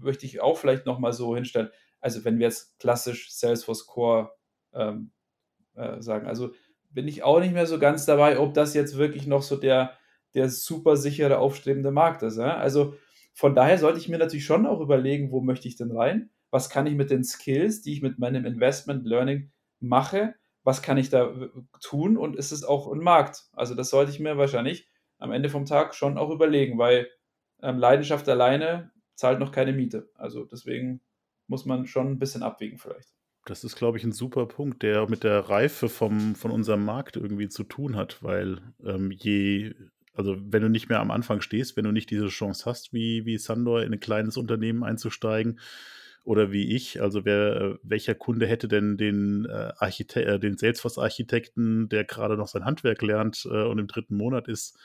möchte 0.00 0.26
ich 0.26 0.40
auch 0.40 0.56
vielleicht 0.56 0.86
nochmal 0.86 1.12
so 1.12 1.34
hinstellen, 1.34 1.70
also 2.00 2.24
wenn 2.24 2.38
wir 2.38 2.46
jetzt 2.46 2.78
klassisch 2.78 3.32
Salesforce 3.32 3.86
Core 3.86 4.32
ähm, 4.72 5.12
äh, 5.74 6.00
sagen, 6.00 6.26
also 6.26 6.52
bin 6.92 7.08
ich 7.08 7.22
auch 7.22 7.40
nicht 7.40 7.54
mehr 7.54 7.66
so 7.66 7.78
ganz 7.78 8.06
dabei, 8.06 8.38
ob 8.38 8.54
das 8.54 8.74
jetzt 8.74 8.96
wirklich 8.96 9.26
noch 9.26 9.42
so 9.42 9.56
der, 9.56 9.96
der 10.34 10.48
super 10.48 10.96
sichere, 10.96 11.38
aufstrebende 11.38 11.90
Markt 11.90 12.22
ist. 12.22 12.38
Ja? 12.38 12.56
Also 12.56 12.94
von 13.34 13.54
daher 13.54 13.78
sollte 13.78 13.98
ich 13.98 14.08
mir 14.08 14.18
natürlich 14.18 14.44
schon 14.44 14.66
auch 14.66 14.80
überlegen, 14.80 15.30
wo 15.30 15.40
möchte 15.40 15.68
ich 15.68 15.76
denn 15.76 15.90
rein? 15.90 16.30
Was 16.50 16.68
kann 16.68 16.86
ich 16.86 16.94
mit 16.94 17.10
den 17.10 17.24
Skills, 17.24 17.82
die 17.82 17.94
ich 17.94 18.02
mit 18.02 18.18
meinem 18.18 18.44
Investment 18.44 19.06
Learning 19.06 19.50
mache, 19.80 20.34
was 20.64 20.82
kann 20.82 20.98
ich 20.98 21.10
da 21.10 21.34
tun 21.80 22.16
und 22.16 22.36
ist 22.36 22.52
es 22.52 22.64
auch 22.64 22.90
ein 22.92 23.00
Markt? 23.00 23.48
Also 23.52 23.74
das 23.74 23.90
sollte 23.90 24.12
ich 24.12 24.20
mir 24.20 24.36
wahrscheinlich 24.36 24.88
am 25.18 25.32
Ende 25.32 25.48
vom 25.48 25.64
Tag 25.64 25.94
schon 25.94 26.18
auch 26.18 26.30
überlegen, 26.30 26.78
weil 26.78 27.08
ähm, 27.62 27.78
Leidenschaft 27.78 28.28
alleine 28.28 28.92
zahlt 29.14 29.40
noch 29.40 29.52
keine 29.52 29.72
Miete. 29.72 30.10
Also 30.14 30.44
deswegen 30.44 31.00
muss 31.46 31.64
man 31.64 31.86
schon 31.86 32.08
ein 32.08 32.18
bisschen 32.18 32.42
abwägen 32.42 32.78
vielleicht. 32.78 33.12
Das 33.44 33.64
ist, 33.64 33.76
glaube 33.76 33.98
ich, 33.98 34.04
ein 34.04 34.12
super 34.12 34.46
Punkt, 34.46 34.82
der 34.82 35.08
mit 35.08 35.24
der 35.24 35.40
Reife 35.40 35.88
vom, 35.88 36.34
von 36.34 36.50
unserem 36.50 36.84
Markt 36.84 37.16
irgendwie 37.16 37.48
zu 37.48 37.64
tun 37.64 37.96
hat, 37.96 38.22
weil 38.22 38.60
ähm, 38.84 39.10
je, 39.10 39.74
also 40.14 40.36
wenn 40.40 40.62
du 40.62 40.68
nicht 40.68 40.88
mehr 40.88 41.00
am 41.00 41.10
Anfang 41.10 41.40
stehst, 41.40 41.76
wenn 41.76 41.84
du 41.84 41.92
nicht 41.92 42.10
diese 42.10 42.28
Chance 42.28 42.64
hast, 42.66 42.92
wie, 42.92 43.26
wie 43.26 43.38
Sandor 43.38 43.82
in 43.82 43.92
ein 43.92 44.00
kleines 44.00 44.36
Unternehmen 44.36 44.84
einzusteigen, 44.84 45.58
oder 46.24 46.52
wie 46.52 46.74
ich, 46.74 47.02
also 47.02 47.24
wer, 47.24 47.78
welcher 47.82 48.14
Kunde 48.14 48.46
hätte 48.46 48.68
denn 48.68 48.96
den, 48.96 49.46
äh, 49.46 49.72
Archite 49.78 50.24
äh, 50.24 50.38
den 50.38 50.56
Salesforce-Architekten, 50.56 51.88
der 51.88 52.04
gerade 52.04 52.36
noch 52.36 52.48
sein 52.48 52.64
Handwerk 52.64 53.02
lernt 53.02 53.44
äh, 53.50 53.64
und 53.64 53.78
im 53.78 53.88
dritten 53.88 54.16
Monat 54.16 54.46
ist, 54.46 54.78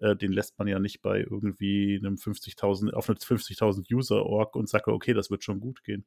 äh, 0.00 0.14
den 0.14 0.32
lässt 0.32 0.58
man 0.58 0.68
ja 0.68 0.78
nicht 0.78 1.00
bei 1.00 1.20
irgendwie 1.20 1.98
einem 1.98 2.16
50.000, 2.16 2.92
auf 2.92 3.08
einer 3.08 3.18
50.000 3.18 3.92
User-Org 3.92 4.56
und 4.56 4.68
sagt, 4.68 4.88
okay, 4.88 5.14
das 5.14 5.30
wird 5.30 5.42
schon 5.42 5.60
gut 5.60 5.82
gehen. 5.84 6.04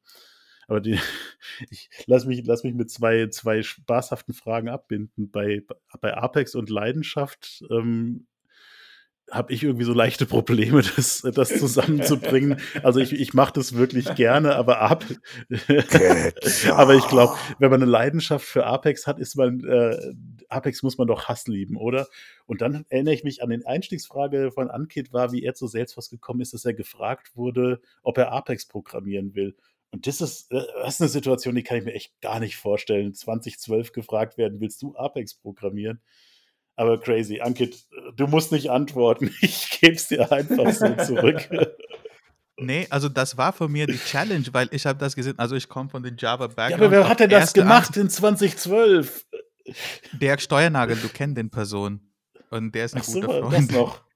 Aber 0.68 0.80
die, 0.80 0.98
ich 1.70 1.88
lass 2.06 2.24
mich, 2.24 2.42
lass 2.44 2.64
mich 2.64 2.74
mit 2.74 2.90
zwei, 2.90 3.28
zwei 3.28 3.62
spaßhaften 3.62 4.34
Fragen 4.34 4.68
abbinden. 4.68 5.30
Bei, 5.30 5.62
bei 6.00 6.14
Apex 6.14 6.54
und 6.54 6.70
Leidenschaft, 6.70 7.64
ähm, 7.70 8.26
habe 9.32 9.52
ich 9.52 9.62
irgendwie 9.62 9.84
so 9.84 9.94
leichte 9.94 10.26
Probleme, 10.26 10.82
das, 10.96 11.22
das 11.22 11.58
zusammenzubringen. 11.58 12.60
Also 12.82 13.00
ich, 13.00 13.12
ich 13.12 13.34
mache 13.34 13.54
das 13.54 13.74
wirklich 13.74 14.14
gerne, 14.14 14.56
aber 14.56 14.80
ab. 14.80 15.04
aber 16.70 16.94
ich 16.94 17.08
glaube, 17.08 17.34
wenn 17.58 17.70
man 17.70 17.82
eine 17.82 17.90
Leidenschaft 17.90 18.44
für 18.44 18.66
Apex 18.66 19.06
hat, 19.06 19.18
ist 19.18 19.36
man 19.36 19.64
äh, 19.64 19.96
Apex 20.48 20.82
muss 20.82 20.98
man 20.98 21.08
doch 21.08 21.28
Hass 21.28 21.46
lieben, 21.46 21.76
oder? 21.76 22.06
Und 22.46 22.60
dann 22.60 22.84
erinnere 22.90 23.14
ich 23.14 23.24
mich 23.24 23.42
an 23.42 23.50
den 23.50 23.64
Einstiegsfrage 23.64 24.50
von 24.52 24.70
Ankit 24.70 25.12
war, 25.12 25.32
wie 25.32 25.42
er 25.42 25.54
zu 25.54 25.66
Salesforce 25.66 26.10
gekommen 26.10 26.42
ist, 26.42 26.52
dass 26.52 26.66
er 26.66 26.74
gefragt 26.74 27.34
wurde, 27.34 27.80
ob 28.02 28.18
er 28.18 28.32
Apex 28.32 28.66
programmieren 28.66 29.34
will. 29.34 29.56
Und 29.92 30.06
das 30.06 30.20
ist, 30.20 30.50
äh, 30.50 30.62
das 30.82 30.94
ist 30.94 31.00
eine 31.00 31.08
Situation, 31.08 31.54
die 31.54 31.62
kann 31.62 31.78
ich 31.78 31.84
mir 31.84 31.92
echt 31.92 32.20
gar 32.20 32.40
nicht 32.40 32.56
vorstellen. 32.56 33.14
2012 33.14 33.92
gefragt 33.92 34.38
werden, 34.38 34.60
willst 34.60 34.82
du 34.82 34.96
Apex 34.96 35.34
programmieren? 35.34 36.00
Aber 36.74 36.98
crazy. 36.98 37.40
Ankit, 37.40 37.86
du 38.16 38.26
musst 38.26 38.50
nicht 38.50 38.70
antworten. 38.70 39.30
Ich 39.42 39.78
gebe 39.80 39.94
es 39.94 40.08
dir 40.08 40.32
einfach 40.32 40.72
so 40.72 40.94
zurück. 40.96 41.48
Nee, 42.58 42.86
also 42.90 43.08
das 43.08 43.36
war 43.36 43.52
für 43.52 43.66
mir 43.66 43.86
die 43.88 43.98
Challenge, 43.98 44.44
weil 44.52 44.68
ich 44.70 44.86
habe 44.86 44.96
das 44.96 45.16
gesehen, 45.16 45.36
also 45.38 45.56
ich 45.56 45.68
komme 45.68 45.88
von 45.88 46.02
den 46.02 46.16
Java 46.16 46.46
Background. 46.46 46.70
Ja, 46.70 46.76
aber 46.76 46.90
wer 46.90 47.08
hat 47.08 47.18
denn 47.18 47.30
das 47.30 47.54
gemacht 47.54 47.96
in 47.96 48.08
2012? 48.08 49.26
Der 50.12 50.38
Steuernagel, 50.38 50.96
du 50.96 51.08
kennst 51.08 51.38
den 51.38 51.50
Person. 51.50 52.11
Und 52.52 52.74
der 52.74 52.84
ist 52.84 52.94
ein 52.94 53.02
Ach 53.02 53.06
guter 53.12 53.26
so, 53.26 53.40
Freund. 53.48 53.70
das 53.70 53.76
noch. 53.76 54.00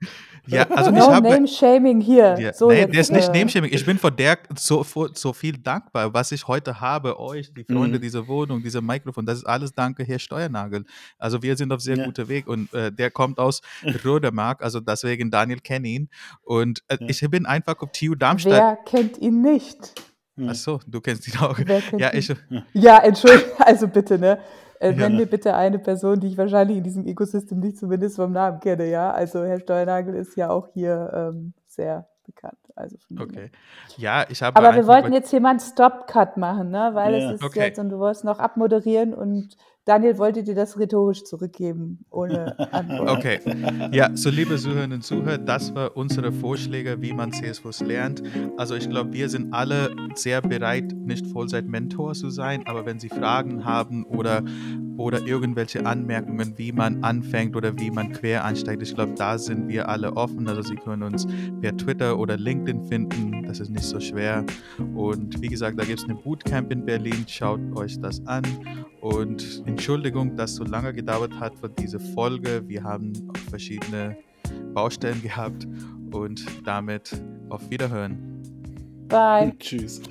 Ja, 0.49 0.63
also 0.71 0.93
no 0.93 0.99
ich 0.99 1.07
habe. 1.09 1.29
Name-Shaming 1.29 2.01
hier. 2.01 2.39
Ja, 2.39 2.53
so 2.53 2.69
nee, 2.71 2.79
jetzt, 2.83 2.93
der 2.95 3.01
ist 3.01 3.11
nicht 3.13 3.29
äh, 3.31 3.33
Name-Shaming. 3.37 3.73
Ich 3.73 3.85
bin 3.85 3.99
vor 3.99 4.13
der 4.13 4.39
so, 4.57 4.87
so 5.15 5.33
viel 5.33 5.59
dankbar, 5.59 6.15
was 6.15 6.31
ich 6.31 6.47
heute 6.47 6.81
habe, 6.81 7.19
euch, 7.19 7.53
die 7.53 7.65
Freunde, 7.65 7.99
Mhm. 7.99 8.03
diese 8.03 8.29
Wohnung, 8.29 8.63
diese 8.63 8.81
Mikrofon, 8.81 9.27
das 9.27 9.39
ist 9.39 9.45
alles 9.45 9.73
danke 9.73 10.05
Herr 10.05 10.21
Steuernagel. 10.21 10.85
Also 11.19 11.43
wir 11.43 11.57
sind 11.57 11.73
auf 11.73 11.81
sehr 11.81 11.97
Ja. 11.97 12.05
guter 12.05 12.29
Weg 12.29 12.47
und 12.47 12.73
äh, 12.73 12.93
der 12.93 13.11
kommt 13.11 13.41
aus 13.41 13.61
Rodermark, 14.05 14.63
also 14.63 14.79
deswegen 14.79 15.33
Daniel 15.33 15.59
kennt 15.59 15.85
ihn. 15.85 16.09
Und 16.43 16.81
äh, 16.87 16.97
Ja. 17.01 17.09
ich 17.09 17.29
bin 17.29 17.45
einfach 17.45 17.77
auf 17.81 17.91
TU 17.91 18.15
Darmstadt. 18.15 18.53
Wer 18.53 18.77
kennt 18.85 19.19
ihn 19.19 19.43
nicht? 19.43 19.95
Hm. 20.37 20.49
Ach 20.51 20.55
so, 20.55 20.79
du 20.87 21.01
kennst 21.01 21.27
ihn 21.27 21.41
auch. 21.41 21.59
Wer 21.59 21.81
kennt 21.81 22.01
Ja, 22.01 22.13
ihn? 22.13 22.19
ich, 22.21 22.33
Ja, 22.73 22.99
Entschuldigung, 22.99 23.51
also 23.59 23.89
bitte, 23.89 24.17
ne? 24.17 24.39
Äh, 24.81 24.91
Ja. 24.93 25.09
Nenn 25.09 25.17
mir 25.17 25.27
bitte 25.27 25.55
eine 25.55 25.79
Person, 25.79 26.21
die 26.21 26.29
ich 26.29 26.39
wahrscheinlich 26.39 26.77
in 26.79 26.85
diesem 26.85 27.07
Ecosystem 27.07 27.61
nicht 27.61 27.79
zumindest 27.79 28.17
vom 28.17 28.33
Namen 28.33 28.61
kenne, 28.61 28.87
ja? 28.89 29.11
Also 29.13 29.45
Herr 29.45 29.61
Steuernagel 29.61 30.15
ist 30.15 30.37
ja 30.37 30.51
auch 30.51 30.69
hier 30.73 31.11
ähm, 31.15 31.55
sehr 31.67 32.09
bekannt. 32.25 32.59
Also 32.75 32.97
okay. 33.19 33.51
Ja, 33.97 34.25
ich 34.29 34.43
habe 34.43 34.57
Aber 34.57 34.75
wir 34.75 34.87
wollten 34.87 35.13
jetzt 35.13 35.31
hier 35.31 35.41
mal 35.41 35.51
einen 35.51 35.61
Stop-Cut 35.61 36.37
machen, 36.37 36.71
ne? 36.71 36.91
Weil 36.93 37.15
Ja. 37.15 37.31
es 37.31 37.35
ist 37.37 37.45
Okay. 37.45 37.61
jetzt 37.67 37.79
und 37.79 37.89
du 37.91 37.99
wolltest 37.99 38.25
noch 38.25 38.39
abmoderieren 38.39 39.15
und 39.15 39.57
Daniel 39.87 40.19
wollte 40.19 40.43
dir 40.43 40.57
das 40.57 40.81
rhetorisch 40.81 41.23
zurückgeben, 41.23 42.05
ohne 42.11 42.59
Antwort. 42.73 43.09
Okay. 43.09 43.39
Ja, 43.93 44.11
so 44.15 44.31
liebe 44.31 44.57
Zuhörerinnen 44.57 44.97
und 44.97 45.03
Zuhörer, 45.03 45.39
das 45.39 45.73
war 45.77 45.97
unsere 45.97 46.33
Vorschläge, 46.33 47.01
wie 47.01 47.13
man 47.13 47.33
CSFOs 47.33 47.83
lernt. 47.83 48.21
Also 48.57 48.75
ich 48.75 48.91
glaube, 48.91 49.13
wir 49.13 49.29
sind 49.29 49.55
alle 49.55 49.95
sehr 50.17 50.43
bereit, 50.43 50.93
nicht 50.93 51.25
Vollzeit-Mentor 51.29 52.15
zu 52.15 52.31
sein, 52.31 52.67
aber 52.67 52.85
wenn 52.85 52.99
Sie 52.99 53.09
Fragen 53.09 53.65
haben 53.65 54.05
oder, 54.07 54.43
oder 54.97 55.25
irgendwelche 55.25 55.87
Anmerkungen, 55.87 56.55
wie 56.57 56.73
man 56.73 57.05
anfängt 57.05 57.55
oder 57.55 57.79
wie 57.79 57.93
man 57.93 58.11
quer 58.11 58.45
einsteigt, 58.45 58.83
ich 58.83 58.93
glaube, 58.93 59.15
da 59.15 59.39
sind 59.39 59.69
wir 59.69 59.89
alle 59.89 60.17
offen. 60.17 60.49
Also 60.49 60.63
Sie 60.63 60.75
können 60.75 61.05
uns 61.05 61.29
per 61.61 61.77
Twitter 61.77 62.19
oder 62.19 62.37
LinkedIn 62.37 62.83
finden, 62.87 63.45
das 63.47 63.61
ist 63.61 63.71
nicht 63.71 63.85
so 63.85 64.01
schwer. 64.01 64.45
Und 64.97 65.41
wie 65.41 65.49
gesagt, 65.49 65.79
da 65.79 65.85
gibt 65.85 66.01
es 66.01 66.05
eine 66.07 66.17
Bootcamp 66.17 66.73
in 66.73 66.85
Berlin, 66.85 67.25
schaut 67.29 67.61
euch 67.77 68.01
das 68.01 68.27
an. 68.27 68.43
Und 69.09 69.63
Entschuldigung, 69.67 70.35
dass 70.35 70.57
so 70.57 70.65
lange 70.65 70.93
gedauert 70.93 71.39
hat 71.39 71.57
für 71.57 71.69
diese 71.69 72.01
Folge. 72.01 72.65
Wir 72.67 72.83
haben 72.83 73.13
verschiedene 73.51 74.17
Baustellen 74.75 75.23
gehabt 75.23 75.65
und 76.11 76.45
damit 76.67 77.13
auf 77.49 77.71
Wiederhören. 77.71 78.43
Bye. 79.07 79.53
Tschüss. 79.61 80.03